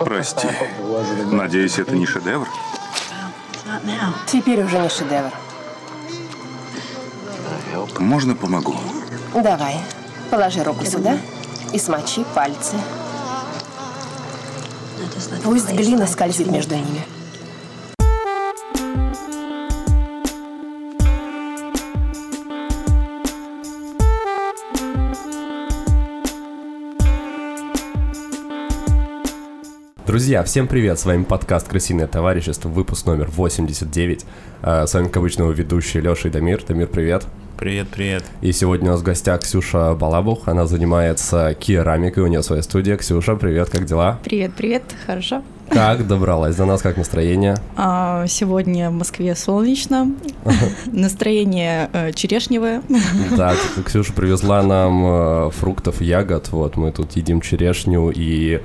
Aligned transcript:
Прости. 0.00 0.48
Надеюсь, 1.30 1.78
это 1.78 1.96
не 1.96 2.06
шедевр? 2.06 2.48
Теперь 4.26 4.62
уже 4.62 4.78
не 4.78 4.88
шедевр. 4.88 5.32
Можно 7.98 8.34
помогу? 8.34 8.74
Давай, 9.34 9.76
положи 10.30 10.62
руку 10.62 10.84
сюда 10.84 11.18
и 11.72 11.78
смочи 11.78 12.24
пальцы. 12.34 12.76
Пусть 15.42 15.70
глина 15.72 16.06
скользит 16.06 16.50
между 16.50 16.76
ними. 16.76 17.04
Друзья, 30.14 30.44
всем 30.44 30.68
привет! 30.68 31.00
С 31.00 31.06
вами 31.06 31.24
подкаст 31.24 31.66
«Крысиное 31.66 32.06
товарищество», 32.06 32.68
выпуск 32.68 33.04
номер 33.04 33.28
89. 33.32 34.24
А, 34.62 34.86
С 34.86 34.94
вами, 34.94 35.06
как 35.06 35.16
обычно, 35.16 35.42
ведущий 35.50 36.00
Леша 36.00 36.28
и 36.28 36.30
Дамир. 36.30 36.62
Дамир, 36.64 36.86
привет! 36.86 37.26
Привет, 37.58 37.88
привет. 37.88 38.24
И 38.40 38.52
сегодня 38.52 38.90
у 38.90 38.92
нас 38.92 39.00
в 39.00 39.02
гостях 39.02 39.40
Ксюша 39.40 39.92
Балабух. 39.94 40.46
Она 40.46 40.66
занимается 40.66 41.56
керамикой, 41.58 42.22
у 42.22 42.28
нее 42.28 42.44
своя 42.44 42.62
студия. 42.62 42.96
Ксюша, 42.96 43.34
привет, 43.34 43.70
как 43.70 43.86
дела? 43.86 44.20
Привет, 44.22 44.52
привет, 44.56 44.84
хорошо. 45.04 45.42
Как 45.68 46.06
добралась 46.06 46.54
до 46.54 46.64
нас, 46.64 46.80
как 46.80 46.96
настроение? 46.96 47.56
А, 47.76 48.28
сегодня 48.28 48.90
в 48.90 48.92
Москве 48.92 49.34
солнечно, 49.34 50.12
настроение 50.86 51.90
э, 51.92 52.12
черешневое. 52.12 52.82
Так, 53.36 53.58
Ксюша 53.84 54.12
привезла 54.12 54.62
нам 54.62 55.04
э, 55.06 55.50
фруктов, 55.50 56.00
ягод. 56.00 56.50
Вот 56.52 56.76
мы 56.76 56.92
тут 56.92 57.16
едим 57.16 57.40
черешню 57.40 58.12
и 58.14 58.60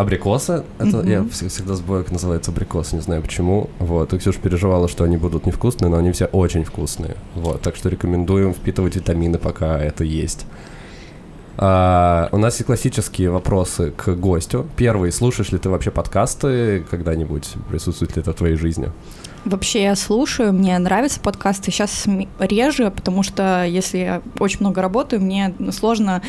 абрикосы. 0.00 0.64
Это 0.78 1.02
я 1.02 1.18
вс- 1.20 1.48
всегда 1.48 1.74
забываю, 1.74 2.04
как 2.04 2.12
называется 2.12 2.50
абрикосы, 2.50 2.96
не 2.96 3.02
знаю 3.02 3.22
почему. 3.22 3.68
Вот, 3.78 4.12
и 4.12 4.18
Ксюша 4.18 4.38
переживала, 4.40 4.88
что 4.88 5.04
они 5.04 5.16
будут 5.16 5.46
невкусные, 5.46 5.90
но 5.90 5.96
они 5.96 6.12
все 6.12 6.26
очень 6.26 6.64
вкусные. 6.64 7.16
Вот, 7.34 7.62
так 7.62 7.76
что 7.76 7.88
рекомендуем 7.88 8.54
впитывать 8.54 8.96
витамины, 8.96 9.38
пока 9.38 9.78
это 9.78 10.04
есть. 10.04 10.46
А, 11.56 12.28
у 12.30 12.38
нас 12.38 12.54
есть 12.54 12.66
классические 12.66 13.30
вопросы 13.30 13.90
к 13.90 14.14
гостю. 14.14 14.66
Первый, 14.76 15.10
слушаешь 15.10 15.50
ли 15.50 15.58
ты 15.58 15.68
вообще 15.68 15.90
подкасты 15.90 16.84
когда-нибудь? 16.88 17.54
Присутствует 17.68 18.14
ли 18.14 18.22
это 18.22 18.32
в 18.32 18.36
твоей 18.36 18.54
жизни? 18.54 18.92
Вообще 19.48 19.82
я 19.84 19.96
слушаю, 19.96 20.52
мне 20.52 20.78
нравятся 20.78 21.20
подкасты. 21.20 21.70
Сейчас 21.70 22.04
реже, 22.38 22.90
потому 22.90 23.22
что 23.22 23.64
если 23.64 23.98
я 23.98 24.22
очень 24.38 24.58
много 24.60 24.82
работаю, 24.82 25.22
мне 25.22 25.54
сложно 25.72 26.20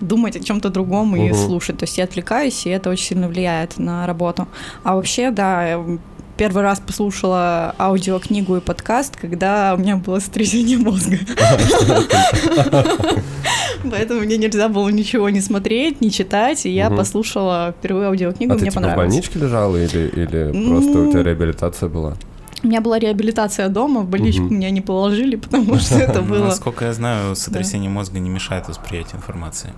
думать 0.00 0.36
о 0.36 0.40
чем-то 0.40 0.70
другом 0.70 1.14
и 1.14 1.28
Мгм. 1.28 1.34
слушать. 1.34 1.76
То 1.76 1.84
есть 1.84 1.98
я 1.98 2.04
отвлекаюсь, 2.04 2.64
и 2.66 2.70
это 2.70 2.88
очень 2.88 3.04
сильно 3.08 3.28
влияет 3.28 3.76
на 3.78 4.06
работу. 4.06 4.48
А 4.84 4.94
вообще, 4.96 5.30
да, 5.30 5.80
первый 6.38 6.62
раз 6.62 6.80
послушала 6.80 7.74
аудиокнигу 7.78 8.56
и 8.56 8.60
подкаст, 8.60 9.16
когда 9.20 9.74
у 9.76 9.78
меня 9.78 9.96
было 9.96 10.18
сотрясение 10.18 10.78
мозга. 10.78 11.18
Поэтому 13.90 14.20
мне 14.20 14.38
нельзя 14.38 14.68
было 14.68 14.88
ничего 14.88 15.28
не 15.28 15.40
смотреть, 15.42 16.00
не 16.00 16.10
читать, 16.10 16.64
и 16.64 16.70
я 16.70 16.88
послушала 16.88 17.74
впервые 17.78 18.06
аудиокнигу, 18.08 18.52
а 18.52 18.56
ты 18.56 18.62
мне 18.62 18.70
типа 18.70 18.80
в 18.80 18.82
понравилось. 18.82 19.08
больничке 19.12 19.38
лежала 19.40 19.76
или, 19.76 20.68
просто 20.68 21.00
у 21.00 21.10
тебя 21.10 21.22
реабилитация 21.22 21.88
была? 21.90 22.14
У 22.62 22.66
меня 22.68 22.80
была 22.80 22.98
реабилитация 22.98 23.68
дома, 23.68 24.02
в 24.02 24.08
больничку 24.08 24.44
Мгм. 24.44 24.56
меня 24.56 24.70
не 24.70 24.80
положили, 24.80 25.36
потому 25.36 25.76
что 25.78 25.98
это 25.98 26.22
было... 26.22 26.46
Насколько 26.46 26.84
я 26.86 26.92
знаю, 26.92 27.34
сотрясение 27.36 27.90
мозга 27.90 28.18
не 28.18 28.30
мешает 28.30 28.68
восприятию 28.68 29.16
информации. 29.16 29.70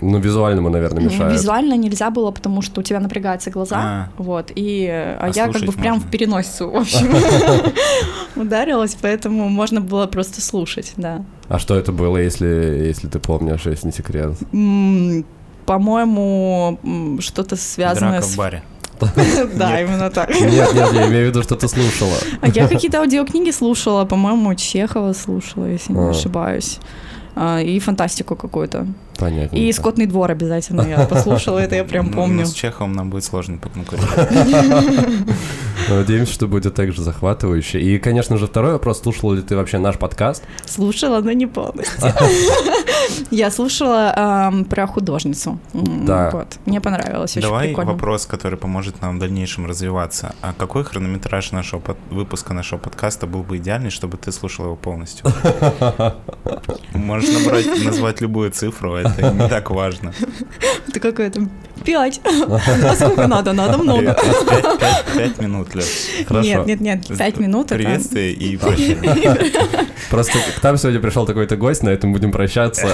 Ну, 0.00 0.18
визуальному, 0.18 0.70
наверное, 0.70 1.04
Ну, 1.04 1.10
мешает. 1.10 1.32
Визуально 1.32 1.74
нельзя 1.76 2.10
было, 2.10 2.32
потому 2.32 2.62
что 2.62 2.80
у 2.80 2.82
тебя 2.84 2.98
напрягаются 2.98 3.50
глаза, 3.50 3.76
А. 3.78 4.08
вот, 4.18 4.50
и 4.54 4.88
а, 4.90 5.30
я 5.32 5.46
как 5.46 5.62
бы 5.62 5.72
прям 5.72 5.94
можно? 5.94 6.08
в 6.08 6.10
переносицу, 6.10 6.68
в 6.68 6.76
общем, 6.76 7.14
ударилась, 8.36 8.96
поэтому 9.00 9.48
можно 9.48 9.80
было 9.80 10.06
просто 10.06 10.40
слушать, 10.40 10.92
да. 10.96 11.24
А 11.48 11.58
что 11.58 11.76
это 11.76 11.92
было, 11.92 12.16
если, 12.16 12.46
если 12.86 13.06
ты 13.08 13.18
помнишь, 13.20 13.66
если 13.66 13.86
не 13.86 13.92
секрет? 13.92 14.36
По-моему, 15.64 16.78
что-то 17.20 17.56
связанное 17.56 18.18
Драка 18.18 18.26
с... 18.26 18.34
в 18.34 18.36
баре. 18.36 18.62
Да, 19.54 19.80
именно 19.82 20.10
так. 20.10 20.30
Нет, 20.30 20.74
нет, 20.74 20.92
я 20.92 21.06
имею 21.08 21.26
в 21.26 21.28
виду, 21.30 21.42
что 21.42 21.56
ты 21.56 21.68
слушала. 21.68 22.16
А 22.40 22.48
я 22.48 22.68
какие-то 22.68 22.98
аудиокниги 23.00 23.50
слушала, 23.50 24.04
по-моему, 24.04 24.54
Чехова 24.54 25.12
слушала, 25.12 25.66
если 25.66 25.92
не 25.92 25.98
А. 26.06 26.10
ошибаюсь. 26.10 26.78
А, 27.36 27.60
И 27.60 27.78
фантастику 27.80 28.36
какую-то. 28.36 28.86
Понятно. 29.18 29.56
И 29.56 29.72
«Скотный 29.72 30.06
двор» 30.06 30.30
обязательно 30.30 30.82
я 30.82 30.98
послушала, 31.06 31.58
это 31.60 31.76
я 31.76 31.84
прям 31.84 32.06
Ну, 32.06 32.12
помню. 32.12 32.40
ну, 32.40 32.46
с 32.46 32.52
Чеховым 32.52 32.92
нам 32.94 33.10
будет 33.10 33.24
сложно 33.24 33.58
поконкурировать. 33.58 34.28
Надеемся, 35.88 36.32
что 36.32 36.46
будет 36.48 36.74
так 36.74 36.92
же 36.92 37.02
захватывающе. 37.02 37.80
И, 37.80 37.98
конечно 37.98 38.36
же, 38.38 38.46
второй 38.46 38.72
вопрос. 38.72 39.00
Слушала 39.02 39.34
ли 39.34 39.42
ты 39.42 39.56
вообще 39.56 39.78
наш 39.78 39.98
подкаст? 39.98 40.42
Слушала, 40.64 41.20
но 41.20 41.32
не 41.32 41.46
полностью. 41.46 42.00
Я 43.30 43.50
слушала 43.50 44.52
про 44.70 44.86
художницу. 44.86 45.58
Да. 45.72 46.30
Вот. 46.32 46.58
Мне 46.66 46.80
понравилось, 46.80 47.36
очень 47.36 47.42
Давай 47.48 47.68
прикольно. 47.68 47.92
вопрос, 47.92 48.26
который 48.26 48.58
поможет 48.58 49.00
нам 49.02 49.16
в 49.16 49.20
дальнейшем 49.20 49.66
развиваться. 49.66 50.34
А 50.40 50.52
какой 50.56 50.84
хронометраж 50.84 51.52
нашего 51.52 51.80
под- 51.80 51.96
выпуска 52.10 52.52
нашего 52.54 52.78
подкаста 52.78 53.26
был 53.26 53.42
бы 53.42 53.56
идеальный, 53.58 53.90
чтобы 53.90 54.16
ты 54.16 54.32
слушал 54.32 54.66
его 54.66 54.76
полностью? 54.76 55.26
Можешь 56.94 57.30
набрать, 57.30 57.84
назвать 57.84 58.20
любую 58.20 58.50
цифру, 58.50 58.94
это 58.94 59.30
не 59.32 59.48
так 59.48 59.70
важно. 59.70 60.12
Это 60.88 61.00
какое-то 61.00 61.48
пять. 61.84 62.20
А 62.24 62.94
сколько 62.94 63.26
надо? 63.26 63.52
Надо 63.52 63.78
много. 63.78 64.14
Пять- 64.14 64.46
пять- 64.48 64.80
пять- 64.80 65.04
Пять 65.16 65.38
минут, 65.40 65.74
Лёш. 65.74 65.84
Хорошо. 66.26 66.48
Нет, 66.48 66.66
нет, 66.66 66.80
нет, 66.80 67.18
пять 67.18 67.38
минут 67.38 67.66
это... 67.66 67.76
Приветствие 67.76 68.32
и 68.32 68.56
прощание. 68.56 69.52
Просто 70.10 70.38
к 70.58 70.62
нам 70.62 70.76
сегодня 70.76 71.00
пришел 71.00 71.26
такой-то 71.26 71.56
гость, 71.56 71.82
на 71.82 71.88
этом 71.90 72.12
будем 72.12 72.30
прощаться. 72.32 72.93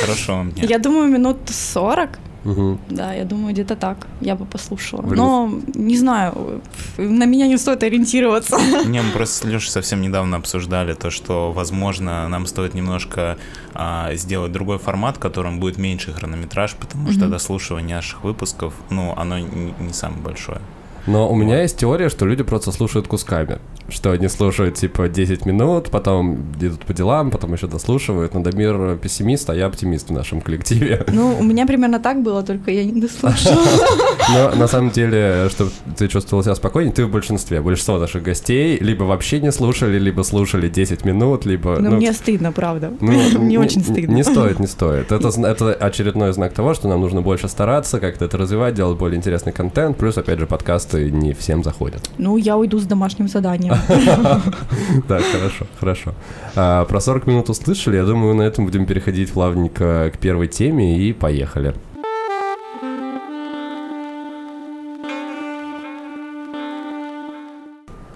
Хорошо. 0.00 0.46
Я 0.56 0.78
думаю, 0.78 1.10
минут 1.10 1.36
сорок. 1.50 2.10
Мгм. 2.44 2.78
Да, 2.88 3.12
я 3.12 3.24
думаю, 3.24 3.52
где-то 3.52 3.76
так. 3.76 4.06
Я 4.22 4.34
бы 4.34 4.46
послушала. 4.46 5.02
Блин. 5.02 5.16
Но, 5.16 5.52
не 5.74 5.98
знаю, 5.98 6.62
на 6.96 7.26
меня 7.26 7.46
не 7.46 7.58
стоит 7.58 7.82
ориентироваться. 7.82 8.58
Не, 8.86 9.02
мы 9.02 9.10
просто 9.12 9.34
с 9.36 9.44
Лешей 9.44 9.70
совсем 9.70 10.00
недавно 10.00 10.38
обсуждали 10.38 10.94
то, 10.94 11.10
что, 11.10 11.52
возможно, 11.52 12.28
нам 12.28 12.46
стоит 12.46 12.72
немножко 12.74 13.36
а, 13.74 14.14
сделать 14.14 14.52
другой 14.52 14.78
формат, 14.78 15.16
в 15.16 15.20
котором 15.20 15.60
будет 15.60 15.76
меньше 15.76 16.12
хронометраж, 16.14 16.74
потому 16.76 17.10
что 17.10 17.20
Мгм. 17.24 17.30
дослушивание 17.30 17.96
наших 17.96 18.24
выпусков, 18.24 18.72
ну, 18.88 19.12
оно 19.18 19.38
не, 19.38 19.74
не 19.78 19.92
самое 19.92 20.22
большое. 20.22 20.60
Но 21.06 21.30
у 21.30 21.34
меня 21.34 21.60
есть 21.60 21.76
теория, 21.76 22.08
что 22.08 22.24
люди 22.26 22.42
просто 22.42 22.72
слушают 22.72 23.06
кусками. 23.06 23.58
Что 23.90 24.12
они 24.12 24.28
слушают, 24.28 24.76
типа, 24.76 25.08
10 25.08 25.46
минут, 25.46 25.90
потом 25.90 26.52
идут 26.60 26.84
по 26.84 26.92
делам, 26.92 27.30
потом 27.30 27.52
еще 27.52 27.66
дослушивают. 27.66 28.34
Но 28.34 28.40
Дамир 28.40 28.96
пессимист, 28.96 29.50
а 29.50 29.54
я 29.54 29.66
оптимист 29.66 30.08
в 30.08 30.12
нашем 30.12 30.40
коллективе. 30.40 31.04
Ну, 31.20 31.36
у 31.38 31.42
меня 31.42 31.66
примерно 31.66 31.98
так 31.98 32.22
было, 32.22 32.42
только 32.42 32.70
я 32.70 32.84
не 32.84 33.00
дослушала. 33.00 33.60
Но 34.32 34.54
на 34.54 34.68
самом 34.68 34.90
деле, 34.90 35.48
чтобы 35.50 35.70
ты 35.96 36.08
чувствовал 36.08 36.42
себя 36.42 36.54
спокойнее, 36.54 36.94
ты 36.94 37.04
в 37.04 37.10
большинстве. 37.10 37.60
Большинство 37.60 37.98
наших 37.98 38.22
гостей 38.22 38.78
либо 38.80 39.04
вообще 39.04 39.40
не 39.40 39.52
слушали, 39.52 39.98
либо 39.98 40.22
слушали 40.22 40.68
10 40.68 41.04
минут, 41.04 41.44
либо... 41.46 41.76
Ну, 41.80 41.90
мне 41.96 42.12
стыдно, 42.12 42.52
правда. 42.52 42.92
ну, 43.00 43.12
Мне 43.12 43.40
не- 43.40 43.58
очень 43.58 43.82
стыдно. 43.82 44.14
Не 44.14 44.24
стоит, 44.24 44.60
не 44.60 44.66
стоит. 44.66 45.12
Это 45.12 45.74
очередной 45.74 46.32
знак 46.32 46.52
того, 46.54 46.74
что 46.74 46.88
нам 46.88 47.00
нужно 47.00 47.20
больше 47.22 47.48
стараться, 47.48 48.00
как-то 48.00 48.24
это 48.24 48.38
развивать, 48.38 48.74
делать 48.74 48.98
более 48.98 49.18
интересный 49.18 49.52
контент. 49.52 49.96
Плюс, 49.96 50.16
опять 50.16 50.38
же, 50.38 50.46
подкасты 50.46 51.10
не 51.10 51.34
всем 51.34 51.62
заходят. 51.64 52.08
Ну, 52.18 52.36
я 52.36 52.56
уйду 52.56 52.78
с 52.78 52.84
домашним 52.84 53.28
заданием. 53.28 53.74
Так, 55.08 55.22
хорошо, 55.22 55.66
хорошо. 55.78 56.14
А, 56.56 56.84
про 56.84 57.00
40 57.00 57.26
минут 57.26 57.48
услышали, 57.50 57.96
я 57.96 58.04
думаю, 58.04 58.34
на 58.34 58.42
этом 58.42 58.64
будем 58.64 58.86
переходить 58.86 59.32
плавненько 59.32 60.10
к 60.14 60.18
первой 60.18 60.48
теме 60.48 60.98
и 60.98 61.12
поехали. 61.12 61.74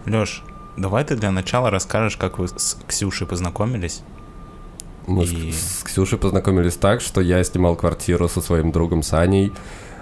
Леш, 0.06 0.42
давай 0.76 1.04
ты 1.04 1.16
для 1.16 1.30
начала 1.30 1.70
расскажешь, 1.70 2.16
как 2.16 2.38
вы 2.38 2.48
с 2.48 2.76
Ксюшей 2.86 3.26
познакомились. 3.26 4.02
Мы 5.06 5.26
с- 5.26 5.32
И- 5.32 5.52
с 5.52 5.82
Ксюшей 5.84 6.18
познакомились 6.18 6.76
так, 6.76 7.00
что 7.00 7.20
я 7.20 7.42
снимал 7.44 7.76
квартиру 7.76 8.28
со 8.28 8.40
своим 8.40 8.72
другом 8.72 9.02
Саней, 9.02 9.52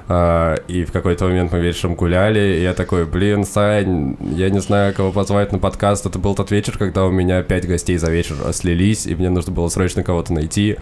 и 0.08 0.84
в 0.84 0.92
какой-то 0.92 1.26
момент 1.26 1.52
мы 1.52 1.60
вечером 1.60 1.94
гуляли, 1.94 2.58
и 2.58 2.62
я 2.62 2.74
такой, 2.74 3.06
блин, 3.06 3.44
Сань, 3.44 4.16
я 4.20 4.50
не 4.50 4.60
знаю, 4.60 4.92
кого 4.94 5.12
позвать 5.12 5.52
на 5.52 5.58
подкаст. 5.58 6.06
Это 6.06 6.18
был 6.18 6.34
тот 6.34 6.50
вечер, 6.50 6.76
когда 6.76 7.04
у 7.04 7.10
меня 7.10 7.42
пять 7.42 7.66
гостей 7.66 7.96
за 7.96 8.10
вечер 8.10 8.36
слились, 8.52 9.06
и 9.06 9.14
мне 9.14 9.30
нужно 9.30 9.52
было 9.52 9.68
срочно 9.68 10.02
кого-то 10.02 10.32
найти. 10.32 10.76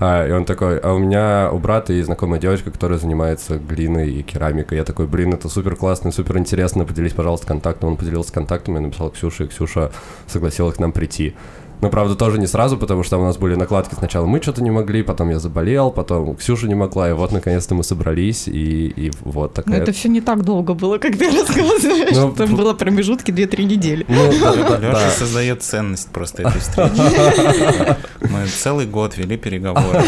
А, 0.00 0.26
и 0.26 0.32
он 0.32 0.44
такой, 0.44 0.78
а 0.78 0.92
у 0.92 0.98
меня 0.98 1.50
у 1.52 1.58
брата 1.58 1.92
есть 1.92 2.06
знакомая 2.06 2.40
девочка, 2.40 2.70
которая 2.70 2.98
занимается 2.98 3.58
глиной 3.58 4.10
и 4.10 4.22
керамикой. 4.22 4.78
Я 4.78 4.84
такой, 4.84 5.06
блин, 5.06 5.34
это 5.34 5.48
супер 5.48 5.76
классно, 5.76 6.10
супер 6.10 6.38
интересно, 6.38 6.84
поделись, 6.84 7.12
пожалуйста, 7.12 7.46
контактом. 7.46 7.90
Он 7.90 7.96
поделился 7.96 8.32
контактом, 8.32 8.74
я 8.74 8.80
написал 8.80 9.10
Ксюше, 9.10 9.44
и 9.44 9.46
Ксюша 9.48 9.92
согласилась 10.26 10.76
к 10.76 10.80
нам 10.80 10.92
прийти. 10.92 11.34
Но, 11.80 11.90
правда, 11.90 12.14
тоже 12.14 12.38
не 12.38 12.46
сразу, 12.46 12.76
потому 12.76 13.02
что 13.02 13.18
у 13.18 13.22
нас 13.22 13.36
были 13.36 13.54
накладки. 13.54 13.94
Сначала 13.94 14.26
мы 14.26 14.40
что-то 14.40 14.62
не 14.62 14.70
могли, 14.70 15.02
потом 15.02 15.30
я 15.30 15.38
заболел, 15.38 15.90
потом 15.90 16.36
Ксюша 16.36 16.66
не 16.66 16.74
могла, 16.74 17.10
и 17.10 17.12
вот, 17.12 17.32
наконец-то, 17.32 17.74
мы 17.74 17.84
собрались, 17.84 18.48
и, 18.48 18.86
и 18.88 19.12
вот 19.22 19.56
Но 19.56 19.62
такая... 19.62 19.82
это 19.82 19.92
все 19.92 20.08
не 20.08 20.20
так 20.20 20.44
долго 20.44 20.74
было, 20.74 20.98
как 20.98 21.16
ты 21.16 21.30
рассказываешь. 21.38 22.16
Ну, 22.16 22.32
Там 22.32 22.56
было 22.56 22.74
промежутки 22.74 23.30
2-3 23.30 23.64
недели. 23.64 24.06
Ну, 24.08 24.32
да, 24.40 24.54
да, 24.54 24.78
Леша 24.78 24.92
да. 24.92 25.10
создает 25.10 25.62
ценность 25.62 26.08
просто 26.08 26.42
этой 26.42 26.60
встречи. 26.60 27.96
Мы 28.20 28.46
целый 28.46 28.86
год 28.86 29.16
вели 29.16 29.36
переговоры, 29.36 30.02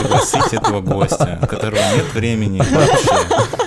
пригласить 0.00 0.52
этого 0.52 0.80
гостя, 0.80 1.38
у 1.42 1.46
которого 1.46 1.80
нет 1.94 2.12
времени 2.14 2.58
вообще. 2.58 3.61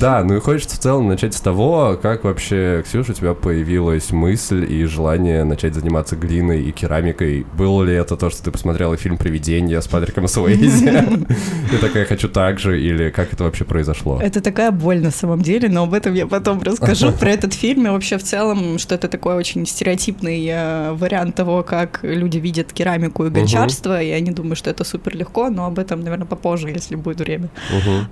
Да, 0.00 0.22
ну 0.24 0.36
и 0.36 0.40
хочется 0.40 0.76
в 0.76 0.78
целом 0.78 1.08
начать 1.08 1.34
с 1.34 1.40
того, 1.40 1.98
как 2.00 2.24
вообще, 2.24 2.82
Ксюша, 2.84 3.12
у 3.12 3.14
тебя 3.14 3.34
появилась 3.34 4.10
мысль 4.10 4.66
и 4.70 4.84
желание 4.84 5.44
начать 5.44 5.74
заниматься 5.74 6.16
глиной 6.16 6.62
и 6.62 6.72
керамикой. 6.72 7.46
Было 7.56 7.82
ли 7.82 7.94
это 7.94 8.16
то, 8.16 8.30
что 8.30 8.44
ты 8.44 8.50
посмотрела 8.50 8.96
фильм 8.96 9.16
«Привидение» 9.16 9.80
с 9.80 9.86
Патриком 9.88 10.28
Суэйзи? 10.28 11.24
И 11.72 11.76
такая 11.78 12.04
«хочу 12.04 12.28
так 12.28 12.58
же», 12.58 12.80
или 12.80 13.10
как 13.10 13.32
это 13.32 13.44
вообще 13.44 13.64
произошло? 13.64 14.20
Это 14.20 14.40
такая 14.40 14.70
боль 14.70 15.00
на 15.00 15.10
самом 15.10 15.42
деле, 15.42 15.68
но 15.68 15.84
об 15.84 15.94
этом 15.94 16.14
я 16.14 16.26
потом 16.26 16.62
расскажу, 16.62 17.12
про 17.20 17.30
этот 17.30 17.54
фильм 17.54 17.86
и 17.86 17.90
вообще 17.90 18.18
в 18.18 18.22
целом, 18.22 18.78
что 18.78 18.94
это 18.94 19.08
такой 19.08 19.34
очень 19.34 19.66
стереотипный 19.66 20.46
э, 20.48 20.92
вариант 20.92 21.34
того, 21.34 21.62
как 21.62 22.00
люди 22.02 22.38
видят 22.38 22.72
керамику 22.72 23.26
и 23.26 23.30
гончарство, 23.30 24.02
и 24.02 24.10
они 24.10 24.30
думают, 24.30 24.58
что 24.58 24.70
это 24.70 24.84
супер 24.84 25.16
легко, 25.16 25.48
но 25.50 25.66
об 25.66 25.78
этом, 25.78 26.00
наверное, 26.02 26.26
попозже, 26.26 26.68
если 26.70 26.96
будет 26.96 27.20
время. 27.20 27.48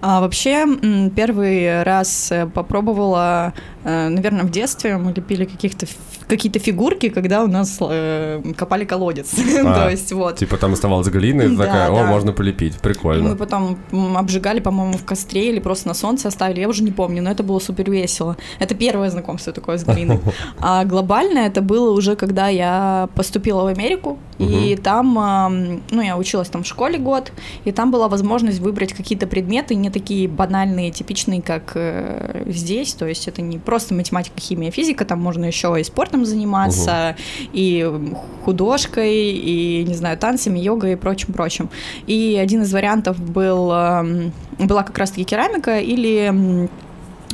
А 0.00 0.20
вообще, 0.20 0.64
м, 0.82 1.10
первый 1.10 1.62
раз 1.82 2.30
э, 2.32 2.46
попробовала, 2.46 3.52
наверное, 3.84 4.44
в 4.44 4.50
детстве 4.50 4.96
мы 4.96 5.12
лепили 5.12 5.44
каких-то 5.44 5.86
какие-то 6.28 6.58
фигурки, 6.58 7.08
когда 7.10 7.42
у 7.44 7.46
нас 7.46 7.78
э, 7.80 8.42
копали 8.56 8.84
колодец. 8.84 9.34
А, 9.64 9.84
То 9.84 9.90
есть 9.90 10.12
вот. 10.12 10.36
Типа 10.36 10.56
там 10.56 10.72
оставалась 10.72 11.08
глина, 11.08 11.42
и 11.42 11.56
Да, 11.56 11.64
такая, 11.64 11.90
о, 11.90 11.94
да. 11.96 12.06
можно 12.06 12.32
полепить, 12.32 12.72
И 12.72 12.76
мы 12.76 12.80
прикольно. 12.80 13.36
потом 13.36 13.78
обжигали, 14.16 14.60
по-моему, 14.60 14.94
в 14.94 15.04
костре 15.04 15.50
или 15.50 15.60
просто 15.60 15.88
на 15.88 15.94
солнце 15.94 16.28
оставили. 16.28 16.60
Я 16.60 16.68
уже 16.68 16.82
не 16.82 16.90
помню, 16.90 17.22
но 17.22 17.30
это 17.30 17.42
было 17.42 17.58
супер 17.58 17.90
весело. 17.90 18.36
Это 18.58 18.74
первое 18.74 19.10
знакомство 19.10 19.52
такое 19.52 19.76
с 19.78 19.84
глиной. 19.84 20.20
А 20.58 20.84
глобальное 20.84 21.46
это 21.48 21.60
было 21.60 21.90
уже, 21.92 22.16
когда 22.16 22.48
я 22.48 23.08
поступила 23.14 23.62
в 23.62 23.66
Америку, 23.66 24.18
и 24.38 24.76
там, 24.76 25.18
ам, 25.18 25.82
ну, 25.90 26.02
я 26.02 26.16
училась 26.16 26.48
там 26.48 26.62
в 26.62 26.66
школе 26.66 26.98
год, 26.98 27.32
и 27.64 27.72
там 27.72 27.90
была 27.90 28.08
возможность 28.08 28.58
выбрать 28.58 28.92
какие-то 28.92 29.26
предметы, 29.26 29.74
не 29.74 29.90
такие 29.90 30.28
банальные, 30.28 30.90
типичные, 30.90 31.42
как 31.42 31.72
э, 31.74 32.44
здесь. 32.46 32.94
То 32.94 33.06
есть 33.06 33.28
это 33.28 33.42
не 33.42 33.58
просто 33.58 33.71
математика, 33.94 34.40
химия, 34.40 34.70
физика, 34.70 35.04
там 35.04 35.20
можно 35.20 35.44
еще 35.44 35.74
и 35.78 35.84
спортом 35.84 36.24
заниматься, 36.24 37.16
и 37.52 37.80
м, 37.80 38.16
художкой, 38.44 39.14
и, 39.14 39.84
не 39.86 39.94
знаю, 39.94 40.18
танцами, 40.18 40.58
йогой 40.58 40.92
и 40.92 40.96
прочим-прочим. 40.96 41.68
И 42.06 42.38
один 42.42 42.62
из 42.62 42.72
вариантов 42.72 43.18
был, 43.18 43.70
эм, 43.72 44.32
была 44.58 44.82
как 44.82 44.98
раз-таки 44.98 45.24
керамика 45.24 45.78
или 45.78 46.68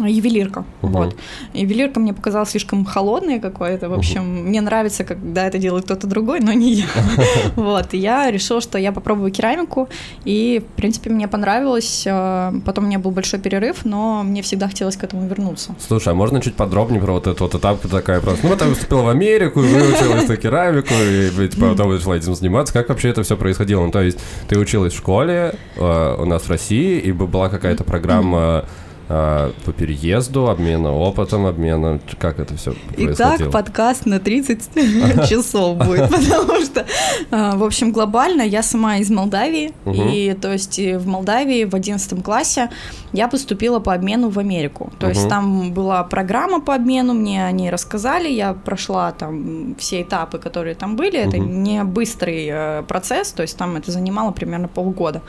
ювелирка. 0.07 0.65
Мгм. 0.83 0.93
Вот. 0.93 1.17
Ювелирка 1.55 2.01
мне 2.01 2.13
показалась 2.13 2.51
слишком 2.51 2.85
холодной 2.85 3.41
какой-то. 3.41 3.89
В 3.89 3.95
общем, 3.95 4.47
мне 4.47 4.61
нравится, 4.61 5.05
когда 5.05 5.47
это 5.47 5.59
делает 5.59 5.85
кто-то 5.85 6.07
другой, 6.07 6.41
но 6.41 6.53
не 6.53 6.73
я. 6.75 6.87
Вот. 7.57 7.95
И 7.95 7.99
я 7.99 8.31
решила, 8.31 8.61
что 8.61 8.79
я 8.79 8.93
попробую 8.93 9.31
керамику. 9.33 9.89
И, 10.25 10.63
в 10.67 10.77
принципе, 10.77 11.11
мне 11.11 11.29
понравилось. 11.29 12.05
Э, 12.07 12.53
Потом 12.65 12.85
у 12.85 12.87
меня 12.87 12.99
был 12.99 13.11
большой 13.11 13.41
перерыв, 13.41 13.85
но 13.85 14.23
мне 14.23 14.43
всегда 14.43 14.69
хотелось 14.69 14.97
к 14.97 15.05
этому 15.05 15.27
вернуться. 15.27 15.75
Слушай, 15.79 16.13
а 16.13 16.15
можно 16.15 16.41
чуть 16.41 16.55
подробнее 16.55 17.01
про 17.01 17.13
вот 17.13 17.27
этот 17.27 17.41
вот 17.41 17.55
этап, 17.55 17.81
такая 17.81 18.21
просто, 18.21 18.41
ну, 18.45 18.51
вот 18.51 18.61
я 18.63 18.69
поступила 18.69 19.03
в 19.03 19.09
Америку, 19.09 19.61
выучилась 19.61 20.29
на 20.29 20.37
керамику, 20.37 20.93
и 20.95 21.49
типа, 21.49 21.71
потом 21.71 21.93
начала 21.93 22.15
этим 22.15 22.35
заниматься. 22.35 22.73
Как 22.73 22.89
вообще 22.89 23.09
это 23.09 23.23
все 23.23 23.37
происходило? 23.37 23.85
Ну, 23.85 23.91
то 23.91 24.03
есть 24.03 24.19
ты 24.49 24.59
училась 24.59 24.93
в 24.93 24.97
школе 24.99 25.55
э, 25.77 26.17
у 26.19 26.25
нас 26.25 26.43
в 26.43 26.51
России, 26.51 26.99
и 26.99 27.13
была 27.13 27.49
какая-то 27.49 27.85
программа 27.85 28.65
э, 29.09 29.53
по 29.65 29.73
переезду, 29.73 30.49
обмена 30.49 30.93
опытом, 30.93 31.47
обмена... 31.47 32.01
Как 32.19 32.39
это 32.39 32.57
все 32.57 32.73
происходило? 32.73 33.37
Итак, 33.37 33.51
подкаст 33.51 34.07
на 34.07 34.21
30 34.21 34.75
часов 35.29 35.79
будет, 35.79 36.11
потому 36.11 36.61
что, 36.63 36.87
а, 37.31 37.57
в 37.57 37.65
общем, 37.65 37.93
глобально 37.93 38.43
я 38.43 38.63
сама 38.63 38.99
из 38.99 39.11
Молдавии, 39.11 39.73
и 39.87 40.37
то 40.41 40.53
есть 40.53 40.79
в 40.79 41.07
Молдавии 41.07 41.65
в 41.65 41.75
11 41.75 42.23
классе 42.23 42.71
я 43.13 43.29
поступила 43.29 43.79
по 43.81 43.95
обмену 43.95 44.29
в 44.31 44.39
Америку. 44.39 44.91
То 44.99 45.09
есть 45.09 45.23
Мгм. 45.23 45.31
там 45.31 45.73
была 45.73 46.05
программа 46.05 46.61
по 46.61 46.75
обмену, 46.75 47.15
мне 47.15 47.45
о 47.47 47.51
ней 47.53 47.71
рассказали, 47.71 48.29
я 48.29 48.53
прошла 48.55 49.13
там 49.13 49.75
все 49.79 50.03
этапы, 50.03 50.39
которые 50.39 50.75
там 50.75 50.97
были. 50.97 51.19
Это 51.19 51.37
Мгм. 51.39 51.63
не 51.63 51.85
быстрый 51.85 52.49
э, 52.51 52.83
процесс, 52.83 53.33
то 53.33 53.43
есть 53.43 53.57
там 53.57 53.77
это 53.77 53.91
занимало 53.93 54.31
примерно 54.33 54.69
полгода. 54.69 55.23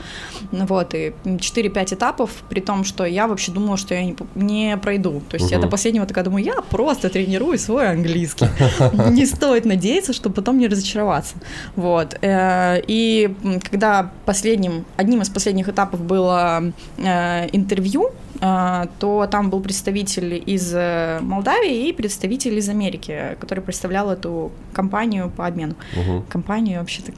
Вот, 0.52 0.94
и 0.94 1.12
4-5 1.24 1.94
этапов, 1.94 2.30
при 2.48 2.60
том, 2.60 2.84
что 2.84 3.04
я 3.04 3.26
вообще 3.26 3.52
думала, 3.52 3.76
что 3.76 3.94
я 3.94 4.04
не, 4.04 4.16
не 4.34 4.76
пройду. 4.76 5.20
То 5.28 5.36
есть 5.36 5.50
я 5.50 5.58
Мгм. 5.58 5.66
до 5.66 5.70
последнего 5.70 6.06
такая 6.06 6.24
думаю, 6.24 6.44
я 6.44 6.54
просто 6.70 7.08
тренирую 7.08 7.58
свой 7.58 7.90
английский. 7.90 8.46
Не 9.10 9.26
стоит 9.26 9.64
надеяться, 9.64 10.12
что 10.12 10.30
потом 10.30 10.58
не 10.58 10.68
разочароваться. 10.68 11.34
Вот. 11.76 12.16
Э, 12.22 12.80
И 12.86 13.34
когда 13.70 14.10
последним, 14.26 14.84
одним 14.96 15.22
из 15.22 15.28
последних 15.28 15.68
этапов 15.68 16.00
было 16.00 16.62
э, 16.98 17.48
интервью, 17.70 18.10
э, 18.40 18.86
то 18.98 19.26
там 19.30 19.50
был 19.50 19.60
представитель 19.60 20.42
из 20.46 20.72
э, 20.74 21.18
Молдавии 21.20 21.88
и 21.88 21.92
представитель 21.92 22.58
из 22.58 22.68
Америки, 22.68 23.36
который 23.40 23.60
представлял 23.60 24.10
эту 24.10 24.50
компанию 24.72 25.30
по 25.36 25.46
обмену. 25.46 25.74
Мгм. 25.96 26.24
Компанию 26.28 26.80
вообще 26.80 27.02
так 27.02 27.14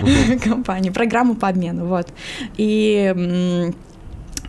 компанию, 0.44 0.92
программу 0.92 1.34
по 1.34 1.48
обмену, 1.48 1.86
вот. 1.86 2.08
И 2.58 3.72